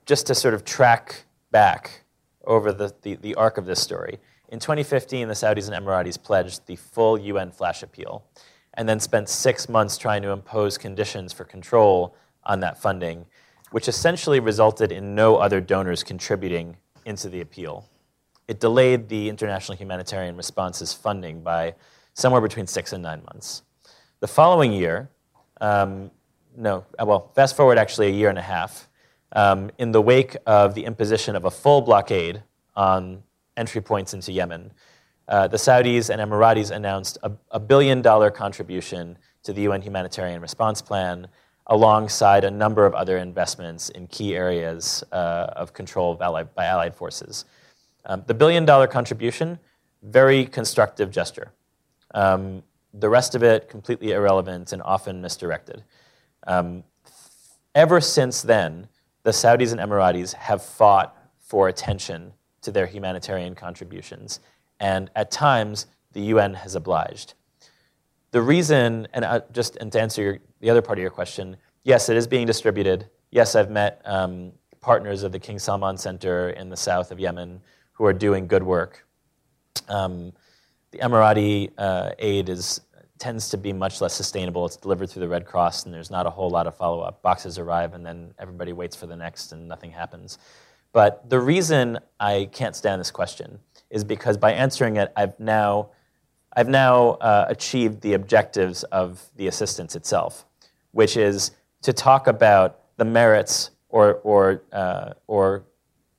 just 0.06 0.28
to 0.28 0.36
sort 0.36 0.54
of 0.54 0.64
track 0.64 1.26
back, 1.52 2.04
over 2.46 2.72
the, 2.72 2.94
the, 3.02 3.16
the 3.16 3.36
arc 3.36 3.58
of 3.58 3.66
this 3.66 3.82
story. 3.82 4.20
In 4.50 4.60
2015, 4.60 5.28
the 5.28 5.34
Saudis 5.34 5.72
and 5.72 5.86
Emiratis 5.86 6.22
pledged 6.22 6.68
the 6.68 6.76
full 6.76 7.18
UN 7.18 7.52
flash 7.52 7.84
appeal 7.84 8.24
and 8.76 8.88
then 8.88 9.00
spent 9.00 9.30
six 9.30 9.70
months 9.70 9.98
trying 9.98 10.22
to 10.22 10.30
impose 10.30 10.78
conditions 10.78 11.32
for 11.34 11.44
control 11.44 12.16
on 12.44 12.60
that 12.60 12.78
funding, 12.78 13.26
which 13.72 13.88
essentially 13.88 14.40
resulted 14.40 14.92
in 14.92 15.16
no 15.16 15.38
other 15.38 15.62
donors 15.62 16.04
contributing 16.04 16.78
into 17.06 17.30
the 17.30 17.42
appeal. 17.42 17.88
It 18.48 18.60
delayed 18.60 19.10
the 19.10 19.30
international 19.30 19.78
humanitarian 19.78 20.36
response's 20.36 20.94
funding 20.94 21.42
by 21.42 21.76
somewhere 22.14 22.42
between 22.42 22.68
six 22.68 22.94
and 22.94 23.02
nine 23.02 23.24
months. 23.34 23.64
The 24.20 24.28
following 24.28 24.74
year, 24.74 25.10
um, 25.62 26.12
no, 26.56 26.86
uh, 27.00 27.06
well, 27.06 27.32
fast 27.36 27.56
forward 27.56 27.78
actually 27.78 28.08
a 28.08 28.12
year 28.12 28.30
and 28.30 28.38
a 28.38 28.44
half, 28.44 28.90
um, 29.34 29.72
in 29.78 29.92
the 29.92 30.02
wake 30.02 30.38
of 30.46 30.76
the 30.76 30.86
imposition 30.86 31.36
of 31.36 31.46
a 31.46 31.52
full 31.52 31.82
blockade 31.82 32.44
on 32.76 33.24
entry 33.58 33.82
points 33.82 34.14
into 34.14 34.32
Yemen, 34.32 34.72
uh, 35.28 35.48
the 35.48 35.58
Saudis 35.58 36.10
and 36.10 36.22
Emiratis 36.22 36.72
announced 36.72 37.18
a, 37.24 37.32
a, 37.52 37.60
billion 37.60 38.02
dollar 38.02 38.30
contribution 38.30 39.18
to 39.44 39.54
the 39.54 39.62
UN 39.62 39.82
humanitarian 39.82 40.42
response 40.42 40.82
plan, 40.82 41.28
alongside 41.68 42.44
a 42.44 42.52
number 42.52 42.86
of 42.86 42.94
other 42.94 43.18
investments 43.18 43.90
in 43.90 44.06
key 44.08 44.36
areas 44.36 45.04
uh, 45.14 45.48
of 45.56 45.74
control 45.74 46.18
allied, 46.22 46.54
by 46.56 46.66
allied 46.66 46.94
forces. 46.94 47.46
Um, 48.06 48.24
the 48.28 48.34
billion 48.34 48.66
dollar 48.66 48.86
contribution, 48.86 49.60
very 50.02 50.46
constructive 50.46 51.10
gesture. 51.10 51.54
Um, 52.14 52.64
the 52.94 53.08
rest 53.08 53.34
of 53.34 53.44
it, 53.44 53.70
completely 53.70 54.12
irrelevant 54.12 54.74
and 54.74 54.82
often 54.82 55.22
misdirected. 55.22 55.84
Um, 56.48 56.84
ever 57.76 58.02
since 58.02 58.42
then, 58.42 58.88
the 59.24 59.32
Saudis 59.32 59.72
and 59.72 59.80
Emiratis 59.80 60.34
have 60.34 60.64
fought 60.64 61.18
for 61.40 61.68
attention 61.68 62.34
to 62.62 62.72
their 62.72 62.86
humanitarian 62.86 63.56
contributions, 63.56 64.40
and 64.80 65.10
at 65.16 65.32
times 65.32 65.88
the 66.14 66.22
UN 66.22 66.54
has 66.54 66.76
obliged. 66.76 67.34
The 68.32 68.42
reason, 68.42 69.08
and 69.14 69.24
uh, 69.26 69.42
just 69.52 69.76
and 69.78 69.92
to 69.92 70.02
answer 70.02 70.22
your, 70.22 70.40
the 70.60 70.70
other 70.70 70.82
part 70.82 70.98
of 70.98 71.02
your 71.02 71.12
question, 71.12 71.58
yes, 71.84 72.10
it 72.10 72.18
is 72.18 72.28
being 72.28 72.48
distributed. 72.48 73.10
Yes, 73.32 73.56
I've 73.56 73.70
met 73.70 74.02
um, 74.06 74.54
partners 74.82 75.24
of 75.24 75.32
the 75.32 75.40
King 75.40 75.60
Salman 75.60 75.98
Center 75.98 76.50
in 76.50 76.70
the 76.70 76.78
south 76.78 77.12
of 77.12 77.20
Yemen 77.20 77.62
who 77.94 78.06
are 78.06 78.14
doing 78.14 78.48
good 78.48 78.64
work. 78.64 79.06
Um, 79.88 80.34
the 80.92 81.00
Emirati 81.00 81.72
uh, 81.78 82.12
aid 82.20 82.50
is 82.50 82.82
tends 83.24 83.48
to 83.48 83.58
be 83.58 83.72
much 83.72 84.02
less 84.02 84.14
sustainable. 84.14 84.66
It's 84.66 84.76
delivered 84.76 85.10
through 85.10 85.22
the 85.22 85.30
Red 85.30 85.46
Cross, 85.46 85.86
and 85.86 85.94
there's 85.94 86.12
not 86.12 86.26
a 86.26 86.30
whole 86.30 86.50
lot 86.50 86.68
of 86.68 86.76
follow 86.76 87.00
up. 87.00 87.22
Boxes 87.22 87.58
arrive, 87.58 87.94
and 87.94 88.06
then 88.06 88.34
everybody 88.38 88.74
waits 88.74 88.98
for 88.98 89.08
the 89.08 89.16
next, 89.16 89.54
and 89.54 89.66
nothing 89.66 89.92
happens. 89.92 90.38
But 90.92 91.30
the 91.30 91.40
reason 91.40 92.00
I 92.20 92.50
can't 92.52 92.76
stand 92.76 93.00
this 93.00 93.12
question 93.12 93.60
is 93.90 94.04
because 94.04 94.36
by 94.36 94.52
answering 94.52 94.98
it, 94.98 95.14
I've 95.16 95.40
now, 95.40 95.92
I've 96.52 96.68
now 96.68 97.12
uh, 97.12 97.46
achieved 97.48 98.02
the 98.02 98.12
objectives 98.12 98.84
of 98.84 99.24
the 99.38 99.48
assistance 99.48 99.96
itself, 99.96 100.46
which 100.92 101.16
is 101.16 101.52
to 101.84 101.94
talk 101.94 102.28
about 102.28 102.98
the 102.98 103.06
merits 103.06 103.72
or, 103.88 104.16
or, 104.26 104.64
uh, 104.74 105.14
or 105.28 105.64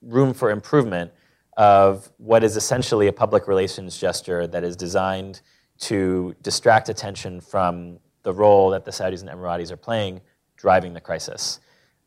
room 0.00 0.32
for 0.32 0.50
improvement 0.50 1.12
of 1.58 2.10
what 2.16 2.42
is 2.42 2.56
essentially 2.56 3.08
a 3.08 3.12
public 3.12 3.46
relations 3.46 3.98
gesture 3.98 4.46
that 4.46 4.64
is 4.64 4.74
designed 4.74 5.42
to 5.84 6.34
distract 6.42 6.88
attention 6.88 7.40
from 7.40 7.98
the 8.22 8.32
role 8.32 8.70
that 8.70 8.84
the 8.84 8.90
Saudis 8.90 9.20
and 9.20 9.28
Emiratis 9.28 9.70
are 9.70 9.76
playing 9.76 10.20
driving 10.56 10.94
the 10.94 11.00
crisis. 11.00 11.60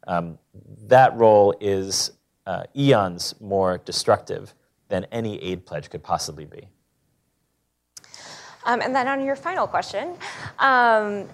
Um, 0.08 0.40
that 0.88 1.16
role 1.16 1.54
is 1.60 2.12
uh, 2.48 2.64
eons 2.76 3.36
more 3.40 3.78
destructive 3.78 4.56
than 4.88 5.06
any 5.12 5.42
aid 5.44 5.66
pledge 5.66 5.90
could 5.90 6.02
possibly 6.02 6.46
be. 6.46 6.68
Um, 8.66 8.82
and 8.82 8.96
then 8.96 9.08
on 9.08 9.24
your 9.24 9.36
final 9.36 9.68
question, 9.68 10.16
um, 10.58 11.28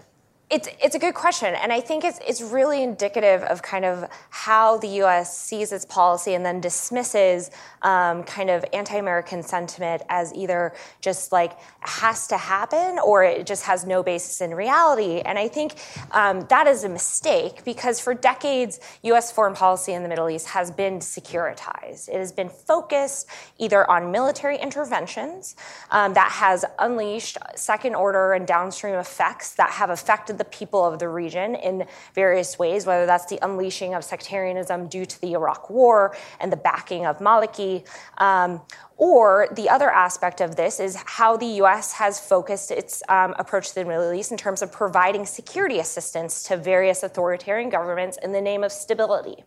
it's, 0.54 0.70
it's 0.84 0.94
a 0.94 1.00
good 1.00 1.16
question, 1.16 1.56
and 1.56 1.74
I 1.74 1.82
think 1.82 2.04
it's, 2.04 2.20
it's 2.28 2.40
really 2.40 2.84
indicative 2.84 3.42
of 3.42 3.64
kind 3.64 3.84
of 3.84 4.08
how 4.30 4.78
the 4.78 4.88
U.S. 5.00 5.36
sees 5.36 5.72
its 5.72 5.84
policy 5.84 6.36
and 6.36 6.46
then 6.46 6.62
dismisses 6.62 7.50
um, 7.82 8.22
kind 8.22 8.52
of 8.52 8.64
anti-American 8.72 9.42
sentiment 9.42 10.04
as 10.10 10.32
either 10.36 10.74
just 11.02 11.32
like 11.32 11.54
has 11.80 12.28
to 12.28 12.38
happen 12.38 13.00
or 13.00 13.24
it 13.24 13.48
just 13.48 13.64
has 13.64 13.84
no 13.84 14.04
basis 14.04 14.42
in 14.42 14.54
reality. 14.54 15.22
And 15.22 15.40
I 15.40 15.48
think 15.48 15.74
um, 16.12 16.46
that 16.52 16.68
is 16.68 16.84
a 16.84 16.90
mistake 16.90 17.66
because 17.66 18.00
for 18.00 18.14
decades, 18.14 18.80
U.S. 19.02 19.32
foreign 19.32 19.56
policy 19.56 19.94
in 19.94 20.04
the 20.04 20.10
Middle 20.10 20.30
East 20.30 20.50
has 20.50 20.70
been 20.70 21.00
securitized. 21.00 22.10
It 22.10 22.20
has 22.20 22.32
been 22.32 22.50
focused 22.50 23.28
either 23.58 23.90
on 23.90 24.12
military 24.12 24.60
interventions 24.60 25.56
um, 25.90 26.14
that 26.14 26.32
has 26.32 26.64
unleashed 26.78 27.40
second 27.56 27.96
order 27.96 28.34
and 28.34 28.46
downstream 28.46 28.96
effects 28.96 29.56
that 29.56 29.72
have 29.72 29.90
affected 29.90 30.38
the 30.38 30.43
the 30.44 30.50
people 30.50 30.84
of 30.86 31.00
the 31.00 31.08
region 31.08 31.56
in 31.56 31.86
various 32.14 32.60
ways, 32.60 32.86
whether 32.86 33.06
that's 33.06 33.26
the 33.28 33.40
unleashing 33.42 33.94
of 33.94 34.04
sectarianism 34.04 34.88
due 34.88 35.06
to 35.06 35.22
the 35.22 35.34
Iraq 35.34 35.70
War 35.70 36.16
and 36.40 36.52
the 36.52 36.58
backing 36.58 37.06
of 37.06 37.20
Maliki. 37.20 37.88
Um, 38.18 38.62
or 38.98 39.48
the 39.54 39.70
other 39.70 39.90
aspect 39.90 40.40
of 40.40 40.56
this 40.56 40.80
is 40.80 40.96
how 41.06 41.36
the 41.38 41.62
US 41.64 41.94
has 41.94 42.20
focused 42.20 42.72
its 42.72 43.02
um, 43.10 43.34
approach 43.40 43.70
to 43.70 43.76
the 43.76 43.86
Middle 43.86 44.14
East 44.14 44.32
in 44.32 44.38
terms 44.38 44.62
of 44.62 44.72
providing 44.72 45.26
security 45.26 45.80
assistance 45.80 46.44
to 46.44 46.58
various 46.58 47.04
authoritarian 47.04 47.70
governments 47.70 48.18
in 48.22 48.32
the 48.32 48.42
name 48.42 48.64
of 48.64 48.72
stability. 48.72 49.44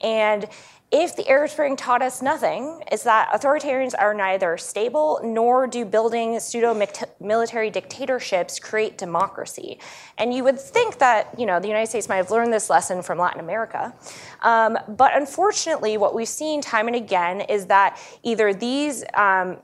And 0.00 0.46
if 0.92 1.16
the 1.16 1.28
Arab 1.28 1.50
Spring 1.50 1.74
taught 1.74 2.00
us 2.00 2.22
nothing, 2.22 2.82
is 2.92 3.02
that 3.02 3.30
authoritarians 3.32 3.92
are 3.98 4.14
neither 4.14 4.56
stable 4.56 5.20
nor 5.22 5.66
do 5.66 5.84
building 5.84 6.38
pseudo 6.38 6.80
military 7.18 7.70
dictatorships 7.70 8.60
create 8.60 8.96
democracy. 8.96 9.80
And 10.16 10.32
you 10.32 10.44
would 10.44 10.60
think 10.60 10.98
that 10.98 11.34
you 11.38 11.44
know 11.44 11.58
the 11.58 11.66
United 11.66 11.88
States 11.88 12.08
might 12.08 12.16
have 12.16 12.30
learned 12.30 12.52
this 12.52 12.70
lesson 12.70 13.02
from 13.02 13.18
Latin 13.18 13.40
America, 13.40 13.92
um, 14.42 14.78
but 14.88 15.16
unfortunately, 15.16 15.96
what 15.96 16.14
we've 16.14 16.28
seen 16.28 16.60
time 16.60 16.86
and 16.86 16.96
again 16.96 17.40
is 17.40 17.66
that 17.66 18.00
either 18.22 18.54
these 18.54 19.04
um, 19.14 19.58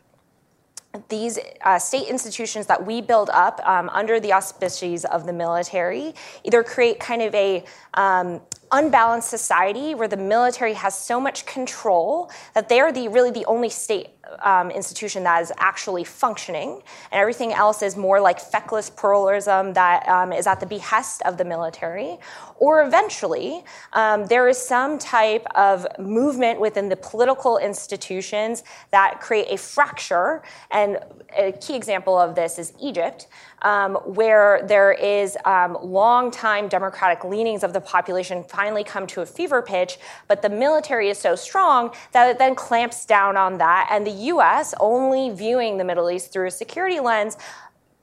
these 1.09 1.39
uh, 1.65 1.79
state 1.79 2.09
institutions 2.09 2.67
that 2.67 2.85
we 2.85 3.01
build 3.01 3.31
up 3.31 3.61
um, 3.65 3.89
under 3.91 4.21
the 4.21 4.33
auspices 4.33 5.05
of 5.07 5.25
the 5.25 5.33
military 5.33 6.15
either 6.45 6.63
create 6.63 7.01
kind 7.01 7.23
of 7.23 7.35
a 7.35 7.65
um, 7.95 8.41
unbalanced 8.73 9.29
society 9.29 9.95
where 9.95 10.09
the 10.09 10.17
military 10.17 10.75
has 10.75 10.99
so 10.99 11.21
much 11.21 11.47
control 11.47 12.31
that 12.55 12.69
they 12.69 12.81
are 12.81 12.91
the 12.91 13.09
really 13.09 13.31
the 13.31 13.45
only 13.45 13.69
state 13.69 14.09
um, 14.43 14.71
institution 14.71 15.25
that 15.25 15.43
is 15.43 15.53
actually 15.59 16.05
functioning, 16.05 16.83
and 17.11 17.21
everything 17.21 17.53
else 17.53 17.83
is 17.83 17.97
more 17.97 18.21
like 18.21 18.39
feckless 18.41 18.91
pluralism 18.91 19.73
that 19.75 20.09
um, 20.09 20.33
is 20.33 20.47
at 20.47 20.61
the 20.61 20.67
behest 20.67 21.23
of 21.23 21.37
the 21.37 21.45
military. 21.45 22.19
Or 22.59 22.85
eventually, 22.85 23.65
um, 23.93 24.27
there 24.27 24.49
is 24.49 24.57
some 24.57 24.99
type 24.99 25.45
of 25.57 25.87
movement 25.99 26.61
within 26.61 26.89
the 26.89 26.97
political 26.97 27.59
institutions 27.59 28.63
that 28.91 29.21
create 29.21 29.49
a 29.51 29.59
fracture. 29.59 30.43
And 30.71 30.99
a 31.37 31.53
key 31.53 31.75
example 31.75 32.17
of 32.17 32.35
this 32.35 32.59
is 32.59 32.73
Egypt, 32.81 33.27
um, 33.63 33.95
where 34.05 34.63
there 34.67 34.93
is 34.93 35.37
um, 35.45 35.77
long-time 35.83 36.69
democratic 36.69 37.25
leanings 37.25 37.65
of 37.65 37.73
the 37.73 37.81
population 37.81 38.45
finally 38.45 38.85
come 38.85 39.07
to 39.09 39.23
a 39.23 39.27
fever 39.27 39.63
pitch, 39.63 39.99
but 40.29 40.43
the 40.43 40.49
military 40.49 41.09
is 41.09 41.19
so 41.19 41.35
strong 41.35 41.93
that 42.13 42.29
it 42.29 42.39
then 42.39 42.55
clamps 42.55 43.07
down 43.07 43.37
on 43.37 43.59
that, 43.59 43.89
and 43.91 44.07
the 44.07 44.12
U.S. 44.13 44.75
only 44.81 45.31
viewing 45.31 45.79
the 45.79 45.85
Middle 45.85 46.11
East 46.11 46.33
through 46.33 46.49
a 46.49 46.51
security 46.51 47.01
lens 47.01 47.37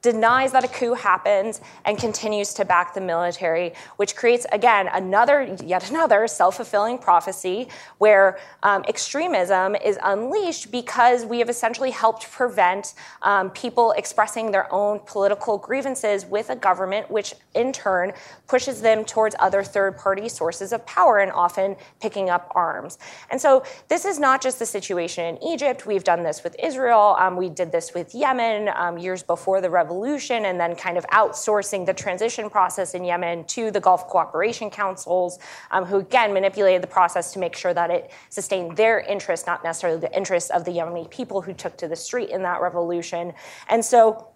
denies 0.02 0.54
that 0.54 0.64
a 0.64 0.68
coup 0.68 0.94
happened 0.94 1.60
and 1.86 1.98
continues 1.98 2.54
to 2.54 2.64
back 2.64 2.94
the 2.94 3.02
military, 3.02 3.74
which 3.98 4.16
creates, 4.16 4.46
again, 4.52 4.88
another, 4.94 5.56
yet 5.64 5.90
another 5.90 6.28
self 6.28 6.56
fulfilling 6.56 6.98
prophecy 6.98 7.68
where 7.98 8.40
um, 8.64 8.84
extremism 8.88 9.76
is 9.76 10.00
unleashed 10.04 10.72
because 10.72 11.26
we 11.26 11.40
have 11.40 11.50
essentially 11.50 11.92
helped 11.92 12.32
prevent 12.32 12.94
um, 13.24 13.50
people 13.50 13.92
expressing 13.98 14.52
their 14.52 14.72
own 14.74 15.00
political 15.06 15.58
grievances 15.58 16.26
with 16.26 16.50
a 16.50 16.56
government, 16.56 17.10
which 17.12 17.34
in 17.54 17.74
turn 17.74 18.14
pushes 18.48 18.82
them 18.82 19.04
towards 19.04 19.36
other 19.40 19.64
third 19.64 19.98
party 19.98 20.30
sources 20.30 20.72
of 20.72 20.86
power 20.86 21.20
and 21.20 21.32
often 21.32 21.76
picking 22.00 22.30
up 22.30 22.52
arms. 22.56 22.98
And 23.30 23.40
so 23.40 23.64
this 23.90 24.06
is 24.06 24.18
not 24.18 24.42
just 24.42 24.60
the 24.60 24.66
situation 24.66 25.26
in 25.26 25.44
Egypt. 25.44 25.86
We've 25.86 26.04
done 26.04 26.24
this 26.24 26.44
with 26.44 26.56
Israel. 26.62 27.18
Um, 27.20 27.36
we 27.36 27.50
did 27.50 27.72
this 27.72 27.94
with 27.94 28.16
Yemen 28.16 28.70
um, 28.76 28.98
years 28.98 29.24
before 29.24 29.60
the 29.60 29.70
revolution 29.70 29.89
revolution 29.90 30.46
and 30.46 30.60
then 30.60 30.76
kind 30.76 30.98
of 30.98 31.06
outsourcing 31.08 31.84
the 31.84 31.94
transition 31.94 32.48
process 32.48 32.94
in 32.94 33.04
Yemen 33.04 33.44
to 33.46 33.72
the 33.72 33.80
Gulf 33.80 34.08
Cooperation 34.08 34.70
Councils, 34.70 35.40
um, 35.72 35.84
who 35.84 35.98
again 35.98 36.32
manipulated 36.32 36.84
the 36.84 36.88
process 36.88 37.34
to 37.34 37.40
make 37.40 37.56
sure 37.56 37.74
that 37.74 37.90
it 37.90 38.12
sustained 38.30 38.78
their 38.78 39.00
interests, 39.00 39.48
not 39.48 39.64
necessarily 39.64 40.00
the 40.00 40.16
interests 40.16 40.52
of 40.52 40.64
the 40.64 40.72
Yemeni 40.72 41.10
people 41.10 41.42
who 41.42 41.54
took 41.54 41.76
to 41.78 41.88
the 41.88 41.96
street 41.96 42.30
in 42.30 42.44
that 42.44 42.62
revolution. 42.62 43.34
And 43.68 43.84
so 43.84 44.28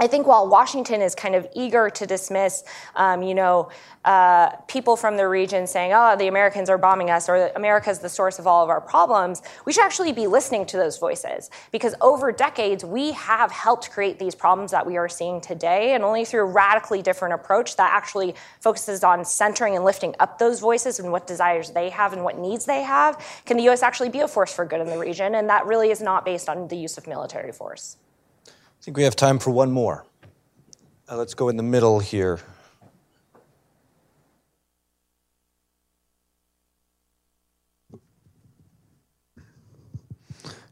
I 0.00 0.08
think 0.08 0.26
while 0.26 0.48
Washington 0.48 1.00
is 1.00 1.14
kind 1.14 1.36
of 1.36 1.46
eager 1.54 1.88
to 1.88 2.04
dismiss, 2.04 2.64
um, 2.96 3.22
you 3.22 3.32
know, 3.32 3.68
uh, 4.04 4.50
people 4.66 4.96
from 4.96 5.16
the 5.16 5.28
region 5.28 5.68
saying, 5.68 5.92
"Oh, 5.94 6.16
the 6.16 6.26
Americans 6.26 6.68
are 6.68 6.76
bombing 6.76 7.10
us," 7.10 7.28
or 7.28 7.52
"America 7.54 7.90
is 7.90 8.00
the 8.00 8.08
source 8.08 8.40
of 8.40 8.46
all 8.46 8.64
of 8.64 8.70
our 8.70 8.80
problems," 8.80 9.40
we 9.64 9.72
should 9.72 9.84
actually 9.84 10.12
be 10.12 10.26
listening 10.26 10.66
to 10.66 10.76
those 10.76 10.98
voices 10.98 11.48
because 11.70 11.94
over 12.00 12.32
decades 12.32 12.84
we 12.84 13.12
have 13.12 13.52
helped 13.52 13.92
create 13.92 14.18
these 14.18 14.34
problems 14.34 14.72
that 14.72 14.84
we 14.84 14.96
are 14.96 15.08
seeing 15.08 15.40
today, 15.40 15.94
and 15.94 16.02
only 16.02 16.24
through 16.24 16.42
a 16.42 16.44
radically 16.44 17.00
different 17.00 17.32
approach 17.32 17.76
that 17.76 17.92
actually 17.94 18.34
focuses 18.58 19.04
on 19.04 19.24
centering 19.24 19.76
and 19.76 19.84
lifting 19.84 20.12
up 20.18 20.38
those 20.38 20.58
voices 20.58 20.98
and 20.98 21.12
what 21.12 21.28
desires 21.28 21.70
they 21.70 21.88
have 21.88 22.12
and 22.12 22.24
what 22.24 22.36
needs 22.36 22.64
they 22.64 22.82
have 22.82 23.16
can 23.46 23.56
the 23.56 23.62
U.S. 23.64 23.82
actually 23.82 24.08
be 24.08 24.20
a 24.20 24.28
force 24.28 24.52
for 24.52 24.64
good 24.64 24.80
in 24.80 24.88
the 24.88 24.98
region, 24.98 25.36
and 25.36 25.48
that 25.48 25.66
really 25.66 25.92
is 25.92 26.02
not 26.02 26.24
based 26.24 26.48
on 26.48 26.66
the 26.66 26.76
use 26.76 26.98
of 26.98 27.06
military 27.06 27.52
force. 27.52 27.96
I 28.84 28.86
think 28.86 28.98
we 28.98 29.04
have 29.04 29.16
time 29.16 29.38
for 29.38 29.50
one 29.50 29.72
more. 29.72 30.04
Uh, 31.10 31.16
let's 31.16 31.32
go 31.32 31.48
in 31.48 31.56
the 31.56 31.62
middle 31.62 32.00
here. 32.00 32.38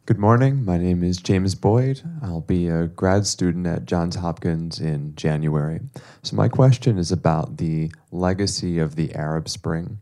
Good 0.05 0.18
morning. 0.18 0.62
My 0.62 0.76
name 0.76 1.02
is 1.02 1.16
James 1.16 1.55
Boyd. 1.55 2.02
I'll 2.22 2.43
be 2.43 2.68
a 2.68 2.89
grad 2.89 3.26
student 3.26 3.66
at 3.66 3.86
Johns 3.86 4.16
Hopkins 4.16 4.78
in 4.78 5.16
January. 5.16 5.80
So, 6.22 6.36
my 6.36 6.48
question 6.48 6.98
is 6.98 7.12
about 7.12 7.56
the 7.56 7.90
legacy 8.10 8.78
of 8.78 8.94
the 8.94 9.14
Arab 9.14 9.48
Spring. 9.48 10.01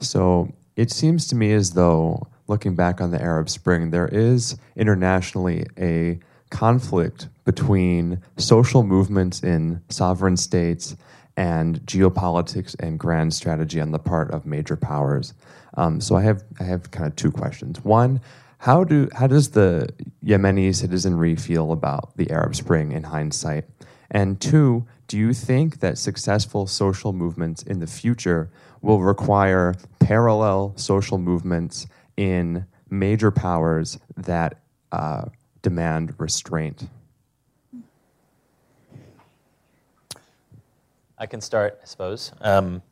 So, 0.00 0.52
it 0.74 0.90
seems 0.90 1.28
to 1.28 1.36
me 1.36 1.52
as 1.52 1.74
though, 1.74 2.26
looking 2.48 2.74
back 2.74 3.00
on 3.00 3.12
the 3.12 3.22
Arab 3.22 3.48
Spring, 3.48 3.92
there 3.92 4.08
is 4.08 4.58
internationally 4.74 5.66
a 5.78 6.18
conflict 6.54 7.28
between 7.44 8.22
social 8.38 8.84
movements 8.84 9.42
in 9.42 9.82
sovereign 9.88 10.36
states 10.36 10.96
and 11.36 11.80
geopolitics 11.80 12.78
and 12.78 12.98
grand 12.98 13.34
strategy 13.34 13.80
on 13.80 13.90
the 13.90 13.98
part 13.98 14.30
of 14.30 14.46
major 14.46 14.76
powers. 14.76 15.34
Um, 15.76 16.00
so 16.00 16.14
I 16.14 16.22
have 16.22 16.44
I 16.60 16.64
have 16.64 16.92
kind 16.92 17.08
of 17.08 17.16
two 17.16 17.32
questions. 17.32 17.84
One, 17.84 18.20
how 18.58 18.84
do 18.84 19.08
how 19.12 19.26
does 19.26 19.50
the 19.50 19.88
Yemeni 20.24 20.72
citizenry 20.72 21.34
feel 21.34 21.72
about 21.72 22.16
the 22.16 22.30
Arab 22.30 22.54
Spring 22.54 22.92
in 22.92 23.02
hindsight? 23.02 23.64
And 24.12 24.40
two, 24.40 24.86
do 25.08 25.18
you 25.18 25.32
think 25.32 25.80
that 25.80 25.98
successful 25.98 26.68
social 26.68 27.12
movements 27.12 27.64
in 27.64 27.80
the 27.80 27.88
future 27.88 28.48
will 28.80 29.02
require 29.02 29.74
parallel 29.98 30.72
social 30.76 31.18
movements 31.18 31.88
in 32.16 32.64
major 32.90 33.32
powers 33.32 33.98
that 34.16 34.60
uh, 34.92 35.24
demand 35.64 36.14
restraint? 36.18 36.88
I 41.16 41.26
can 41.26 41.40
start, 41.40 41.80
I 41.82 41.86
suppose. 41.86 42.32
Um, 42.42 42.82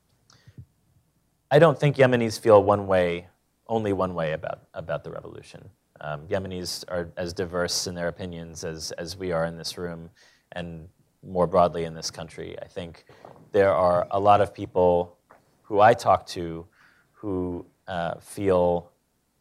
I 1.50 1.58
don't 1.58 1.78
think 1.78 1.96
Yemenis 1.96 2.40
feel 2.40 2.64
one 2.64 2.86
way, 2.86 3.28
only 3.68 3.92
one 3.92 4.14
way 4.14 4.32
about, 4.32 4.62
about 4.72 5.04
the 5.04 5.10
revolution. 5.10 5.68
Um, 6.00 6.26
Yemenis 6.28 6.82
are 6.88 7.10
as 7.18 7.34
diverse 7.34 7.86
in 7.86 7.94
their 7.94 8.08
opinions 8.08 8.64
as, 8.64 8.90
as 8.92 9.18
we 9.18 9.32
are 9.32 9.44
in 9.44 9.58
this 9.58 9.76
room 9.76 10.08
and 10.52 10.88
more 11.22 11.46
broadly 11.46 11.84
in 11.84 11.94
this 11.94 12.10
country. 12.10 12.56
I 12.62 12.68
think 12.68 13.04
there 13.52 13.72
are 13.72 14.08
a 14.10 14.18
lot 14.18 14.40
of 14.40 14.54
people 14.54 15.18
who 15.60 15.80
I 15.80 15.92
talk 15.92 16.26
to 16.28 16.66
who 17.12 17.66
uh, 17.86 18.14
feel 18.18 18.90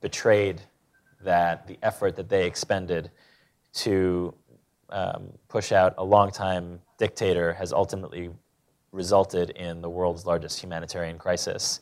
betrayed 0.01 0.61
that 1.23 1.67
the 1.67 1.77
effort 1.81 2.15
that 2.17 2.29
they 2.29 2.45
expended 2.45 3.11
to 3.73 4.34
um, 4.89 5.31
push 5.48 5.72
out 5.72 5.93
a 5.98 6.03
longtime 6.03 6.80
dictator 6.98 7.53
has 7.53 7.72
ultimately 7.73 8.30
resulted 8.91 9.52
in 9.52 9.81
the 9.81 9.89
world's 9.89 10.26
largest 10.26 10.61
humanitarian 10.61 11.18
crisis. 11.18 11.80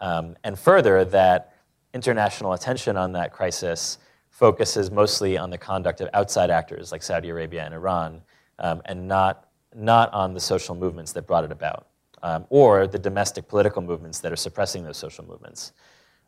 Um, 0.00 0.36
and 0.44 0.58
further, 0.58 1.04
that 1.06 1.54
international 1.94 2.52
attention 2.52 2.96
on 2.96 3.12
that 3.12 3.32
crisis 3.32 3.98
focuses 4.30 4.90
mostly 4.90 5.38
on 5.38 5.50
the 5.50 5.58
conduct 5.58 6.00
of 6.00 6.08
outside 6.14 6.50
actors 6.50 6.92
like 6.92 7.02
Saudi 7.02 7.28
Arabia 7.28 7.64
and 7.64 7.74
Iran, 7.74 8.22
um, 8.58 8.82
and 8.86 9.06
not, 9.06 9.48
not 9.74 10.12
on 10.12 10.34
the 10.34 10.40
social 10.40 10.74
movements 10.74 11.12
that 11.12 11.26
brought 11.26 11.44
it 11.44 11.52
about, 11.52 11.86
um, 12.22 12.46
or 12.48 12.86
the 12.86 12.98
domestic 12.98 13.46
political 13.48 13.82
movements 13.82 14.20
that 14.20 14.32
are 14.32 14.36
suppressing 14.36 14.84
those 14.84 14.96
social 14.96 15.24
movements. 15.24 15.72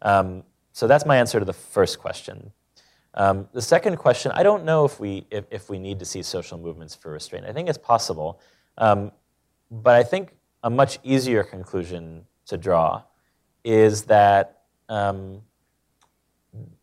Um, 0.02 0.44
so 0.72 0.86
that's 0.86 1.06
my 1.06 1.16
answer 1.16 1.38
to 1.38 1.44
the 1.44 1.52
first 1.52 1.98
question. 1.98 2.52
Um, 3.14 3.48
the 3.52 3.62
second 3.62 3.96
question, 3.96 4.32
I 4.34 4.42
don't 4.42 4.64
know 4.64 4.84
if 4.84 4.98
we, 4.98 5.26
if, 5.30 5.44
if, 5.50 5.70
we 5.70 5.78
need 5.78 6.00
to 6.00 6.04
see 6.04 6.22
social 6.22 6.58
movements 6.58 6.96
for 6.96 7.12
restraint. 7.12 7.46
I 7.46 7.52
think 7.52 7.68
it's 7.68 7.78
possible. 7.78 8.40
Um, 8.76 9.12
but 9.70 9.94
I 9.94 10.02
think 10.02 10.34
a 10.64 10.70
much 10.70 10.98
easier 11.04 11.44
conclusion 11.44 12.26
to 12.46 12.56
draw 12.56 13.02
is 13.62 14.02
that 14.04 14.62
um, 14.88 15.42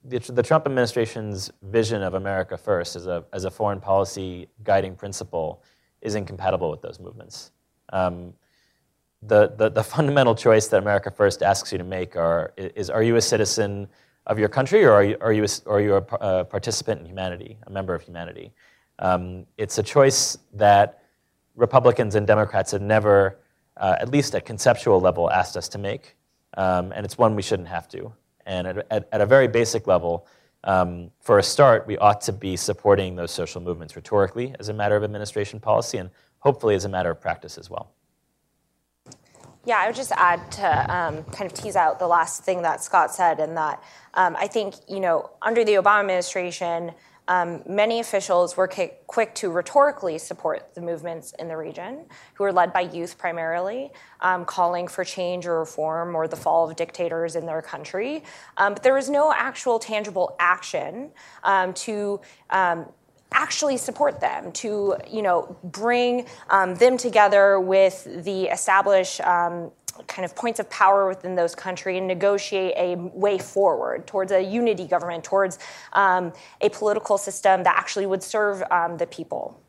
the, 0.05 0.19
the, 0.19 0.41
Trump 0.41 0.65
administration's 0.65 1.51
vision 1.63 2.01
of 2.01 2.13
America 2.13 2.57
first 2.57 2.95
as 2.95 3.07
a, 3.07 3.25
as 3.33 3.45
a 3.45 3.51
foreign 3.51 3.79
policy 3.79 4.47
guiding 4.63 4.95
principle 4.95 5.63
is 6.01 6.15
incompatible 6.15 6.71
with 6.71 6.81
those 6.81 6.99
movements. 6.99 7.51
Um, 7.93 8.33
the, 9.21 9.53
the, 9.55 9.69
the, 9.69 9.83
fundamental 9.83 10.33
choice 10.33 10.67
that 10.67 10.77
America 10.77 11.11
First 11.11 11.43
asks 11.43 11.71
you 11.71 11.77
to 11.77 11.83
make 11.83 12.15
are, 12.15 12.53
is 12.57 12.89
are 12.89 13.03
you 13.03 13.17
a 13.17 13.21
citizen 13.21 13.87
of 14.31 14.39
your 14.39 14.47
country, 14.47 14.85
or 14.85 14.93
are 14.93 15.03
you, 15.03 15.17
are 15.19 15.33
you, 15.33 15.43
a, 15.43 15.69
are 15.69 15.81
you 15.81 15.95
a, 15.95 16.03
a 16.21 16.45
participant 16.45 17.01
in 17.01 17.05
humanity, 17.05 17.57
a 17.67 17.69
member 17.69 17.93
of 17.93 18.01
humanity? 18.01 18.53
Um, 18.99 19.45
it's 19.57 19.77
a 19.77 19.83
choice 19.83 20.37
that 20.53 21.03
Republicans 21.55 22.15
and 22.15 22.25
Democrats 22.25 22.71
have 22.71 22.81
never, 22.81 23.39
uh, 23.75 23.97
at 23.99 24.09
least 24.09 24.33
at 24.33 24.45
conceptual 24.45 25.01
level, 25.01 25.29
asked 25.29 25.57
us 25.57 25.67
to 25.69 25.77
make, 25.77 26.15
um, 26.55 26.93
and 26.93 27.05
it's 27.05 27.17
one 27.17 27.35
we 27.35 27.41
shouldn't 27.41 27.67
have 27.67 27.89
to. 27.89 28.13
And 28.45 28.67
at, 28.67 28.87
at, 28.89 29.09
at 29.11 29.21
a 29.21 29.25
very 29.25 29.49
basic 29.49 29.85
level, 29.85 30.25
um, 30.63 31.11
for 31.19 31.37
a 31.37 31.43
start, 31.43 31.85
we 31.85 31.97
ought 31.97 32.21
to 32.21 32.31
be 32.31 32.55
supporting 32.55 33.17
those 33.17 33.31
social 33.31 33.59
movements 33.61 33.97
rhetorically 33.97 34.55
as 34.59 34.69
a 34.69 34.73
matter 34.73 34.95
of 34.95 35.03
administration 35.03 35.59
policy, 35.59 35.97
and 35.97 36.09
hopefully 36.39 36.75
as 36.75 36.85
a 36.85 36.89
matter 36.89 37.11
of 37.11 37.19
practice 37.19 37.57
as 37.57 37.69
well. 37.69 37.91
Yeah, 39.63 39.77
I 39.77 39.85
would 39.85 39.95
just 39.95 40.11
add 40.13 40.51
to 40.53 40.95
um, 40.95 41.23
kind 41.25 41.49
of 41.49 41.53
tease 41.53 41.75
out 41.75 41.99
the 41.99 42.07
last 42.07 42.43
thing 42.43 42.63
that 42.63 42.83
Scott 42.83 43.13
said, 43.13 43.39
and 43.39 43.55
that 43.57 43.83
um, 44.15 44.35
I 44.37 44.47
think, 44.47 44.75
you 44.89 44.99
know, 44.99 45.29
under 45.41 45.63
the 45.63 45.73
Obama 45.73 45.99
administration, 45.99 46.93
um, 47.27 47.61
many 47.67 47.99
officials 47.99 48.57
were 48.57 48.67
quick 48.67 49.35
to 49.35 49.51
rhetorically 49.51 50.17
support 50.17 50.73
the 50.73 50.81
movements 50.81 51.33
in 51.37 51.47
the 51.47 51.55
region, 51.55 52.05
who 52.33 52.43
were 52.43 52.51
led 52.51 52.73
by 52.73 52.81
youth 52.81 53.17
primarily, 53.17 53.91
um, 54.21 54.45
calling 54.45 54.87
for 54.87 55.03
change 55.03 55.45
or 55.45 55.59
reform 55.59 56.15
or 56.15 56.27
the 56.27 56.35
fall 56.35 56.69
of 56.69 56.75
dictators 56.75 57.35
in 57.35 57.45
their 57.45 57.61
country. 57.61 58.23
Um, 58.57 58.73
but 58.73 58.81
there 58.81 58.95
was 58.95 59.09
no 59.09 59.31
actual 59.31 59.77
tangible 59.77 60.35
action 60.39 61.11
um, 61.43 61.73
to 61.75 62.19
actually 63.31 63.77
support 63.77 64.19
them 64.19 64.51
to 64.51 64.95
you 65.09 65.21
know 65.21 65.55
bring 65.63 66.25
um, 66.49 66.75
them 66.75 66.97
together 66.97 67.59
with 67.59 68.07
the 68.23 68.45
established 68.45 69.21
um, 69.21 69.71
kind 70.07 70.25
of 70.25 70.35
points 70.35 70.59
of 70.59 70.69
power 70.69 71.07
within 71.07 71.35
those 71.35 71.53
countries 71.53 71.97
and 71.97 72.07
negotiate 72.07 72.73
a 72.77 72.95
way 72.95 73.37
forward 73.37 74.07
towards 74.07 74.31
a 74.31 74.41
unity 74.41 74.87
government 74.87 75.23
towards 75.23 75.59
um, 75.93 76.33
a 76.61 76.69
political 76.69 77.17
system 77.17 77.63
that 77.63 77.75
actually 77.77 78.05
would 78.05 78.23
serve 78.23 78.63
um, 78.71 78.97
the 78.97 79.07
people 79.07 79.61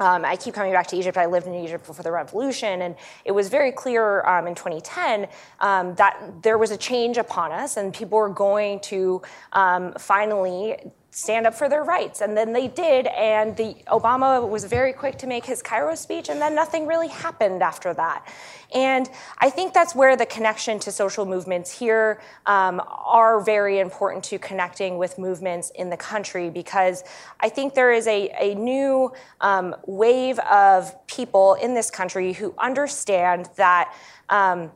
um, 0.00 0.24
I 0.24 0.36
keep 0.36 0.54
coming 0.54 0.72
back 0.72 0.86
to 0.88 0.96
Egypt. 0.96 1.16
I 1.16 1.26
lived 1.26 1.46
in 1.46 1.54
Egypt 1.54 1.86
before 1.86 2.04
the 2.04 2.12
revolution, 2.12 2.82
and 2.82 2.94
it 3.24 3.32
was 3.32 3.48
very 3.48 3.72
clear 3.72 4.24
um, 4.26 4.46
in 4.46 4.54
2010 4.54 5.26
um, 5.60 5.94
that 5.96 6.42
there 6.42 6.56
was 6.56 6.70
a 6.70 6.76
change 6.76 7.16
upon 7.18 7.50
us, 7.50 7.76
and 7.76 7.92
people 7.92 8.16
were 8.16 8.28
going 8.28 8.78
to 8.80 9.20
um, 9.52 9.92
finally 9.94 10.76
stand 11.10 11.46
up 11.46 11.54
for 11.54 11.68
their 11.68 11.82
rights. 11.82 12.20
And 12.20 12.36
then 12.36 12.52
they 12.52 12.68
did, 12.68 13.06
and 13.06 13.56
the 13.56 13.76
Obama 13.88 14.46
was 14.46 14.64
very 14.64 14.92
quick 14.92 15.16
to 15.18 15.26
make 15.26 15.44
his 15.46 15.62
Cairo 15.62 15.94
speech, 15.94 16.28
and 16.28 16.40
then 16.40 16.54
nothing 16.54 16.86
really 16.86 17.08
happened 17.08 17.62
after 17.62 17.94
that. 17.94 18.26
And 18.74 19.08
I 19.38 19.48
think 19.48 19.72
that's 19.72 19.94
where 19.94 20.16
the 20.16 20.26
connection 20.26 20.78
to 20.80 20.92
social 20.92 21.24
movements 21.24 21.70
here 21.70 22.20
um, 22.44 22.82
are 22.86 23.40
very 23.40 23.78
important 23.78 24.22
to 24.24 24.38
connecting 24.38 24.98
with 24.98 25.18
movements 25.18 25.70
in 25.74 25.88
the 25.88 25.96
country 25.96 26.50
because 26.50 27.02
I 27.40 27.48
think 27.48 27.74
there 27.74 27.92
is 27.92 28.06
a, 28.06 28.30
a 28.38 28.54
new 28.54 29.12
um, 29.40 29.74
wave 29.86 30.38
of 30.40 30.94
people 31.06 31.54
in 31.54 31.72
this 31.74 31.90
country 31.90 32.34
who 32.34 32.54
understand 32.58 33.48
that. 33.56 33.94
Um, 34.28 34.72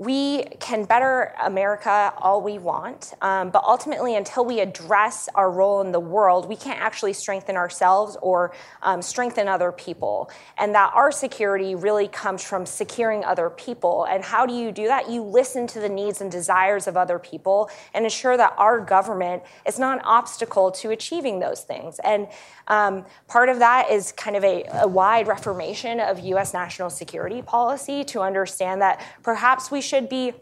we 0.00 0.44
can 0.60 0.84
better 0.84 1.34
America 1.42 2.14
all 2.16 2.40
we 2.40 2.56
want, 2.56 3.12
um, 3.20 3.50
but 3.50 3.62
ultimately, 3.64 4.16
until 4.16 4.46
we 4.46 4.60
address 4.60 5.28
our 5.34 5.50
role 5.50 5.82
in 5.82 5.92
the 5.92 6.00
world, 6.00 6.48
we 6.48 6.56
can't 6.56 6.80
actually 6.80 7.12
strengthen 7.12 7.54
ourselves 7.54 8.16
or 8.22 8.54
um, 8.80 9.02
strengthen 9.02 9.46
other 9.46 9.70
people. 9.70 10.30
And 10.56 10.74
that 10.74 10.92
our 10.94 11.12
security 11.12 11.74
really 11.74 12.08
comes 12.08 12.42
from 12.42 12.64
securing 12.64 13.26
other 13.26 13.50
people. 13.50 14.04
And 14.04 14.24
how 14.24 14.46
do 14.46 14.54
you 14.54 14.72
do 14.72 14.86
that? 14.86 15.10
You 15.10 15.22
listen 15.22 15.66
to 15.66 15.80
the 15.80 15.88
needs 15.90 16.22
and 16.22 16.32
desires 16.32 16.86
of 16.86 16.96
other 16.96 17.18
people 17.18 17.68
and 17.92 18.06
ensure 18.06 18.38
that 18.38 18.54
our 18.56 18.80
government 18.80 19.42
is 19.66 19.78
not 19.78 19.98
an 19.98 20.04
obstacle 20.06 20.70
to 20.70 20.92
achieving 20.92 21.40
those 21.40 21.60
things. 21.60 21.98
And 22.02 22.26
um, 22.70 23.04
part 23.28 23.48
of 23.48 23.58
that 23.58 23.90
is 23.90 24.12
kind 24.12 24.36
of 24.36 24.44
a, 24.44 24.64
a 24.72 24.88
wide 24.88 25.26
reformation 25.26 26.00
of 26.00 26.20
US 26.20 26.54
national 26.54 26.88
security 26.88 27.42
policy 27.42 28.04
to 28.04 28.20
understand 28.20 28.80
that 28.80 29.04
perhaps 29.22 29.70
we 29.70 29.80
should 29.82 30.08
be 30.08 30.32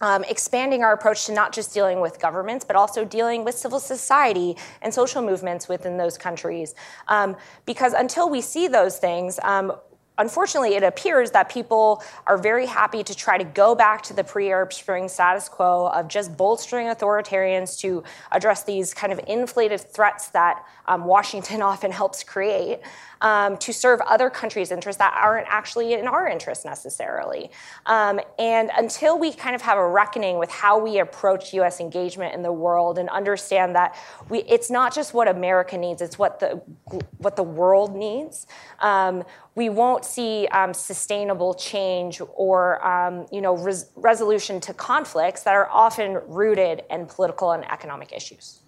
um, 0.00 0.24
expanding 0.24 0.82
our 0.82 0.92
approach 0.92 1.26
to 1.26 1.32
not 1.32 1.52
just 1.52 1.72
dealing 1.72 2.00
with 2.00 2.18
governments, 2.18 2.64
but 2.64 2.74
also 2.74 3.04
dealing 3.04 3.44
with 3.44 3.54
civil 3.54 3.78
society 3.78 4.56
and 4.82 4.92
social 4.92 5.22
movements 5.22 5.68
within 5.68 5.96
those 5.96 6.18
countries. 6.18 6.74
Um, 7.08 7.36
because 7.66 7.92
until 7.92 8.28
we 8.28 8.40
see 8.40 8.66
those 8.66 8.98
things, 8.98 9.38
um, 9.42 9.72
unfortunately, 10.20 10.76
it 10.76 10.82
appears 10.82 11.30
that 11.32 11.48
people 11.48 12.02
are 12.26 12.36
very 12.36 12.66
happy 12.66 13.02
to 13.02 13.14
try 13.14 13.38
to 13.38 13.44
go 13.44 13.74
back 13.74 14.02
to 14.02 14.14
the 14.14 14.22
pre 14.22 14.50
Arab 14.50 14.72
Spring 14.72 15.08
status 15.08 15.48
quo 15.48 15.88
of 15.88 16.08
just 16.08 16.36
bolstering 16.36 16.86
authoritarians 16.86 17.78
to 17.80 18.04
address 18.30 18.62
these 18.64 18.94
kind 18.94 19.12
of 19.12 19.20
inflated 19.26 19.80
threats 19.80 20.28
that 20.28 20.64
um, 20.86 21.04
Washington 21.04 21.62
often 21.72 21.90
helps 21.90 22.22
create 22.22 22.80
um, 23.20 23.56
to 23.58 23.72
serve 23.72 24.00
other 24.02 24.30
countries' 24.30 24.70
interests 24.70 24.98
that 24.98 25.14
aren't 25.14 25.46
actually 25.48 25.94
in 25.94 26.06
our 26.06 26.26
interest 26.28 26.64
necessarily. 26.64 27.50
Um, 27.86 28.20
and 28.38 28.70
until 28.76 29.18
we 29.18 29.32
kind 29.32 29.54
of 29.54 29.62
have 29.62 29.78
a 29.78 29.86
reckoning 29.86 30.38
with 30.38 30.50
how 30.50 30.78
we 30.78 30.98
approach 30.98 31.52
U.S. 31.54 31.80
engagement 31.80 32.34
in 32.34 32.42
the 32.42 32.52
world 32.52 32.98
and 32.98 33.08
understand 33.08 33.74
that 33.76 33.96
we, 34.28 34.40
it's 34.40 34.70
not 34.70 34.94
just 34.94 35.14
what 35.14 35.28
America 35.28 35.76
needs, 35.76 36.02
it's 36.02 36.18
what 36.18 36.40
the, 36.40 36.62
what 37.18 37.36
the 37.36 37.42
world 37.42 37.94
needs, 37.94 38.46
um, 38.80 39.24
we 39.54 39.68
won't 39.68 40.04
see 40.04 40.46
um, 40.48 40.72
sustainable 40.72 41.54
change 41.54 42.20
or 42.34 42.84
um, 42.86 43.26
you 43.32 43.40
know, 43.40 43.56
res- 43.56 43.90
resolution 43.96 44.60
to 44.60 44.72
conflicts 44.72 45.42
that 45.42 45.54
are 45.54 45.68
often 45.70 46.18
rooted 46.26 46.82
in 46.90 47.06
political 47.06 47.52
and 47.52 47.70
economic 47.70 48.12
issues. 48.12 48.59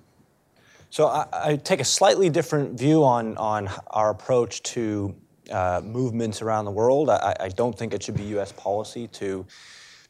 So 0.92 1.06
I, 1.06 1.26
I, 1.32 1.56
take 1.56 1.80
a 1.80 1.86
slightly 1.86 2.28
different 2.28 2.78
view 2.78 3.02
on, 3.02 3.38
on 3.38 3.70
our 3.86 4.10
approach 4.10 4.62
to 4.74 5.14
uh, 5.50 5.80
movements 5.82 6.42
around 6.42 6.66
the 6.66 6.70
world. 6.70 7.08
I, 7.08 7.34
I, 7.40 7.48
don't 7.48 7.74
think 7.74 7.94
it 7.94 8.02
should 8.02 8.14
be 8.14 8.24
U.S. 8.24 8.52
policy 8.52 9.08
to 9.08 9.46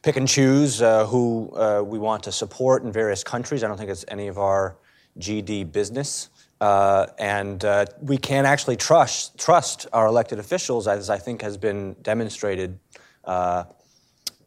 pick 0.01 0.17
and 0.17 0.27
choose 0.27 0.81
uh, 0.81 1.05
who 1.05 1.49
uh, 1.55 1.81
we 1.85 1.99
want 1.99 2.21
to 2.23 2.33
support 2.33 2.83
in 2.83 2.91
various 2.91 3.23
countries. 3.23 3.63
I 3.63 3.69
don't 3.69 3.77
think 3.77 3.91
it's 3.91 4.03
any 4.09 4.27
of 4.27 4.37
our 4.37 4.75
GD 5.19 5.71
business. 5.71 6.29
Uh, 6.59 7.07
and 7.17 7.63
uh, 7.63 7.85
we 8.01 8.17
can 8.17 8.45
actually 8.45 8.75
trust, 8.75 9.37
trust 9.37 9.87
our 9.93 10.07
elected 10.07 10.37
officials, 10.37 10.89
as 10.89 11.09
I 11.09 11.17
think 11.17 11.43
has 11.43 11.55
been 11.55 11.95
demonstrated 12.01 12.77
uh, 13.23 13.63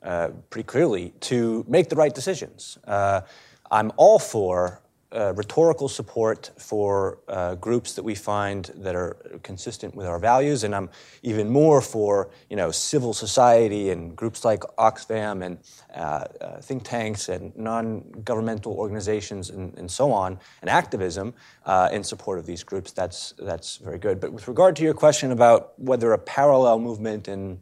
pretty 0.03 0.67
clearly, 0.67 1.15
to 1.21 1.65
make 1.67 1.89
the 1.89 1.97
right 1.97 2.15
decisions. 2.15 2.77
I'm 2.87 3.91
all 3.97 4.19
for 4.19 4.83
uh, 5.17 5.33
rhetorical 5.35 5.89
support 5.89 6.51
for 6.59 7.19
uh, 7.27 7.55
groups 7.55 7.95
that 7.95 8.03
we 8.03 8.15
find 8.15 8.71
that 8.77 8.95
are 8.95 9.17
consistent 9.43 9.95
with 9.95 10.07
our 10.07 10.19
values, 10.19 10.63
and 10.63 10.75
I'm 10.75 10.91
even 11.23 11.49
more 11.49 11.81
for 11.81 12.29
you 12.51 12.57
know 12.57 12.71
civil 12.71 13.15
society 13.15 13.89
and 13.91 14.15
groups 14.15 14.45
like 14.45 14.61
Oxfam 14.79 15.43
and 15.45 15.59
uh, 15.95 16.25
uh 16.41 16.61
think 16.61 16.85
tanks 16.85 17.31
and 17.31 17.57
non-governmental 17.57 18.73
organizations 18.75 19.49
and, 19.49 19.77
and, 19.79 19.91
so 19.91 20.13
on, 20.13 20.39
and 20.61 20.69
activism 20.69 21.33
uh, 21.65 21.89
in 21.91 22.05
support 22.05 22.39
of 22.39 22.45
these 22.45 22.63
groups. 22.63 22.93
That's 22.93 23.33
that's 23.39 23.79
very 23.79 23.99
good. 23.99 24.21
But 24.21 24.33
with 24.33 24.47
regard 24.49 24.77
to 24.77 24.83
your 24.83 24.95
question 24.95 25.33
about 25.33 25.79
whether 25.79 26.13
a 26.13 26.19
parallel 26.19 26.79
movement 26.79 27.27
in 27.27 27.61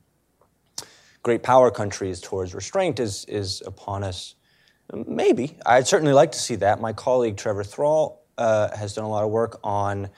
great 1.22 1.44
power 1.44 1.70
countries 1.70 2.20
towards 2.20 2.52
restraint 2.52 2.98
is 2.98 3.24
is 3.26 3.62
upon 3.64 4.02
us 4.02 4.34
Maybe. 4.92 5.56
I'd 5.64 5.86
certainly 5.86 6.12
like 6.12 6.32
to 6.32 6.38
see 6.38 6.56
that. 6.56 6.80
My 6.80 6.92
colleague 6.92 7.36
Trevor 7.36 7.64
Thrall 7.64 8.24
uh, 8.36 8.76
has 8.76 8.94
done 8.94 9.04
a 9.04 9.08
lot 9.08 9.24
of 9.24 9.30
work 9.30 9.58
on 9.64 10.10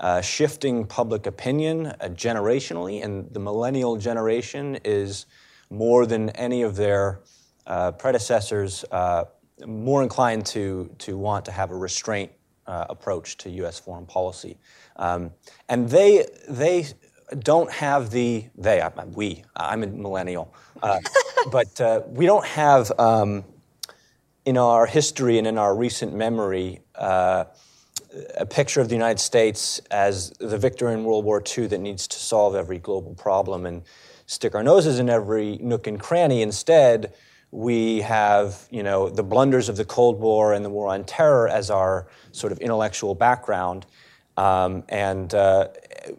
uh, 0.00 0.20
shifting 0.20 0.86
public 0.86 1.26
opinion 1.26 1.86
uh, 1.86 2.08
generationally, 2.08 3.04
and 3.04 3.32
the 3.32 3.40
millennial 3.40 3.96
generation 3.96 4.78
is 4.84 5.26
more 5.70 6.06
than 6.06 6.30
any 6.30 6.62
of 6.62 6.76
their 6.76 7.20
uh, 7.66 7.92
predecessors 7.92 8.84
uh, 8.90 9.24
more 9.66 10.02
inclined 10.02 10.44
to, 10.44 10.90
to 10.98 11.16
want 11.16 11.44
to 11.44 11.52
have 11.52 11.70
a 11.70 11.76
restraint 11.76 12.30
uh, 12.66 12.86
approach 12.88 13.36
to 13.36 13.50
U.S. 13.50 13.78
foreign 13.78 14.06
policy. 14.06 14.58
Um, 14.96 15.30
and 15.68 15.88
they, 15.88 16.26
they 16.48 16.86
don't 17.38 17.70
have 17.70 18.10
the, 18.10 18.46
they, 18.56 18.80
I, 18.80 18.90
we, 19.12 19.44
I'm 19.54 19.82
a 19.82 19.86
millennial, 19.86 20.54
but 21.52 22.08
we 22.08 22.26
don't 22.26 22.44
have. 22.46 22.90
Um, 22.98 23.44
in 24.44 24.56
our 24.56 24.86
history 24.86 25.38
and 25.38 25.46
in 25.46 25.58
our 25.58 25.74
recent 25.74 26.14
memory 26.14 26.80
uh, 26.94 27.44
a 28.36 28.46
picture 28.46 28.80
of 28.80 28.88
the 28.88 28.94
United 28.94 29.18
States 29.18 29.80
as 29.90 30.30
the 30.38 30.58
victor 30.58 30.90
in 30.90 31.04
World 31.04 31.24
War 31.24 31.42
II 31.56 31.66
that 31.68 31.78
needs 31.78 32.06
to 32.08 32.18
solve 32.18 32.54
every 32.54 32.78
global 32.78 33.14
problem 33.14 33.66
and 33.66 33.82
stick 34.26 34.54
our 34.54 34.62
noses 34.62 34.98
in 34.98 35.08
every 35.08 35.58
nook 35.58 35.86
and 35.86 35.98
cranny. 35.98 36.42
Instead, 36.42 37.14
we 37.50 38.00
have 38.00 38.66
you 38.70 38.82
know 38.82 39.08
the 39.08 39.22
blunders 39.22 39.68
of 39.68 39.76
the 39.76 39.84
Cold 39.84 40.18
War 40.20 40.52
and 40.52 40.64
the 40.64 40.70
War 40.70 40.88
on 40.88 41.04
Terror 41.04 41.48
as 41.48 41.70
our 41.70 42.08
sort 42.32 42.52
of 42.52 42.58
intellectual 42.58 43.14
background, 43.14 43.86
um, 44.36 44.84
and 44.88 45.34
uh, 45.34 45.68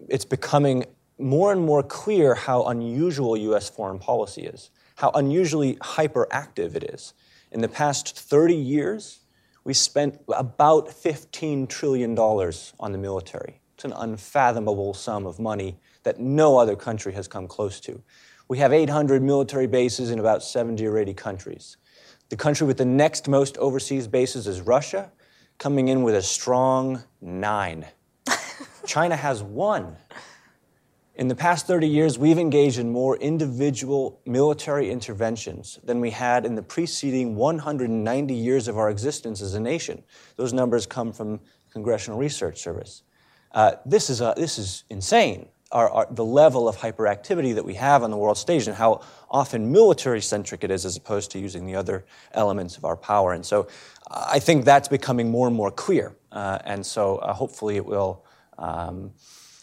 it's 0.10 0.26
becoming 0.26 0.86
more 1.18 1.52
and 1.52 1.62
more 1.62 1.84
clear 1.84 2.36
how 2.36 2.64
unusual 2.64 3.38
U.S. 3.38 3.70
foreign 3.70 4.00
policy 4.00 4.44
is, 4.44 4.70
how 4.96 5.12
unusually 5.12 5.76
hyperactive 5.76 6.76
it 6.76 6.84
is. 6.94 7.14
In 7.56 7.62
the 7.62 7.70
past 7.70 8.20
30 8.20 8.54
years, 8.54 9.22
we 9.64 9.74
spent 9.74 10.20
about 10.28 10.90
$15 10.90 11.70
trillion 11.70 12.20
on 12.20 12.92
the 12.92 12.98
military. 12.98 13.62
It's 13.76 13.86
an 13.86 13.94
unfathomable 13.94 14.94
sum 14.94 15.26
of 15.26 15.40
money 15.40 15.80
that 16.04 16.20
no 16.20 16.58
other 16.58 16.76
country 16.76 17.14
has 17.14 17.30
come 17.30 17.48
close 17.48 17.80
to. 17.80 18.04
We 18.50 18.58
have 18.58 18.74
800 18.74 19.24
military 19.24 19.68
bases 19.68 20.12
in 20.12 20.20
about 20.20 20.44
70 20.44 20.86
or 20.86 20.98
80 20.98 21.14
countries. 21.14 21.78
The 22.28 22.36
country 22.36 22.68
with 22.68 22.76
the 22.76 22.84
next 22.84 23.30
most 23.30 23.58
overseas 23.58 24.06
bases 24.06 24.48
is 24.48 24.60
Russia, 24.60 25.14
coming 25.58 25.88
in 25.88 26.04
with 26.04 26.16
a 26.16 26.22
strong 26.22 27.04
nine. 27.22 27.86
China 28.86 29.16
has 29.16 29.42
one. 29.42 29.96
In 31.16 31.30
the 31.30 31.36
past 31.36 31.66
30 31.66 31.88
years, 31.88 32.20
we've 32.20 32.38
engaged 32.38 32.78
in 32.78 32.92
more 32.92 33.16
individual 33.16 34.20
military 34.26 34.92
interventions 34.92 35.80
than 35.82 36.02
we 36.02 36.10
had 36.10 36.46
in 36.46 36.56
the 36.56 36.62
preceding 36.62 37.38
190 37.38 38.34
years 38.34 38.68
of 38.68 38.78
our 38.78 38.90
existence 38.90 39.42
as 39.42 39.54
a 39.54 39.60
nation. 39.62 40.04
Those 40.36 40.52
numbers 40.52 40.86
come 40.86 41.14
from 41.14 41.40
Congressional 41.72 42.20
Research 42.20 42.60
Service. 42.60 43.04
Uh, 43.54 43.76
this, 43.86 44.10
is 44.10 44.20
a, 44.20 44.34
this 44.36 44.58
is 44.58 44.84
insane, 44.90 45.48
our, 45.72 45.90
our, 45.90 46.08
the 46.12 46.26
level 46.26 46.68
of 46.68 46.76
hyperactivity 46.76 47.56
that 47.56 47.64
we 47.64 47.76
have 47.76 48.04
on 48.04 48.12
the 48.12 48.18
world 48.18 48.38
stage 48.38 48.68
and 48.68 48.76
how 48.76 49.00
often 49.32 49.72
military 49.72 50.22
centric 50.22 50.66
it 50.66 50.72
is 50.72 50.86
as 50.86 50.98
opposed 50.98 51.32
to 51.32 51.40
using 51.40 51.66
the 51.66 51.76
other 51.76 52.04
elements 52.34 52.76
of 52.76 52.84
our 52.84 52.98
power. 52.98 53.32
And 53.32 53.46
so 53.46 53.70
I 54.12 54.40
think 54.40 54.66
that's 54.66 54.90
becoming 54.90 55.32
more 55.32 55.48
and 55.48 55.56
more 55.56 55.72
clear. 55.72 56.14
Uh, 56.34 56.60
and 56.66 56.86
so 56.86 57.18
uh, 57.20 57.32
hopefully 57.32 57.78
it 57.78 57.86
will. 57.86 58.26
Um, 58.58 59.12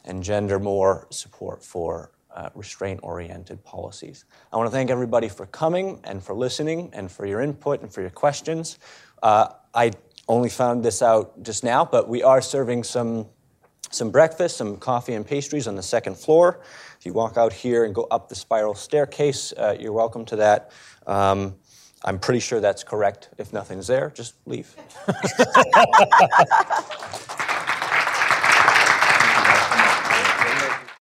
engender 0.04 0.58
more 0.58 1.06
support 1.10 1.64
for 1.64 2.10
uh, 2.34 2.48
restraint 2.54 3.00
oriented 3.02 3.62
policies. 3.64 4.24
I 4.52 4.56
want 4.56 4.66
to 4.68 4.72
thank 4.72 4.90
everybody 4.90 5.28
for 5.28 5.46
coming 5.46 6.00
and 6.04 6.22
for 6.22 6.34
listening 6.34 6.90
and 6.92 7.10
for 7.10 7.26
your 7.26 7.40
input 7.40 7.82
and 7.82 7.92
for 7.92 8.00
your 8.00 8.10
questions. 8.10 8.78
Uh, 9.22 9.48
I 9.74 9.92
only 10.28 10.48
found 10.48 10.84
this 10.84 11.02
out 11.02 11.42
just 11.42 11.64
now, 11.64 11.84
but 11.84 12.08
we 12.08 12.22
are 12.22 12.40
serving 12.40 12.84
some, 12.84 13.26
some 13.90 14.10
breakfast, 14.10 14.56
some 14.56 14.76
coffee 14.76 15.14
and 15.14 15.26
pastries 15.26 15.66
on 15.66 15.76
the 15.76 15.82
second 15.82 16.16
floor. 16.16 16.60
If 16.98 17.06
you 17.06 17.12
walk 17.12 17.36
out 17.36 17.52
here 17.52 17.84
and 17.84 17.94
go 17.94 18.06
up 18.10 18.28
the 18.28 18.34
spiral 18.34 18.74
staircase, 18.74 19.52
uh, 19.56 19.76
you're 19.78 19.92
welcome 19.92 20.24
to 20.26 20.36
that. 20.36 20.70
Um, 21.06 21.56
I'm 22.04 22.18
pretty 22.18 22.40
sure 22.40 22.60
that's 22.60 22.82
correct. 22.82 23.30
If 23.38 23.52
nothing's 23.52 23.86
there, 23.86 24.10
just 24.10 24.34
leave. 24.46 24.74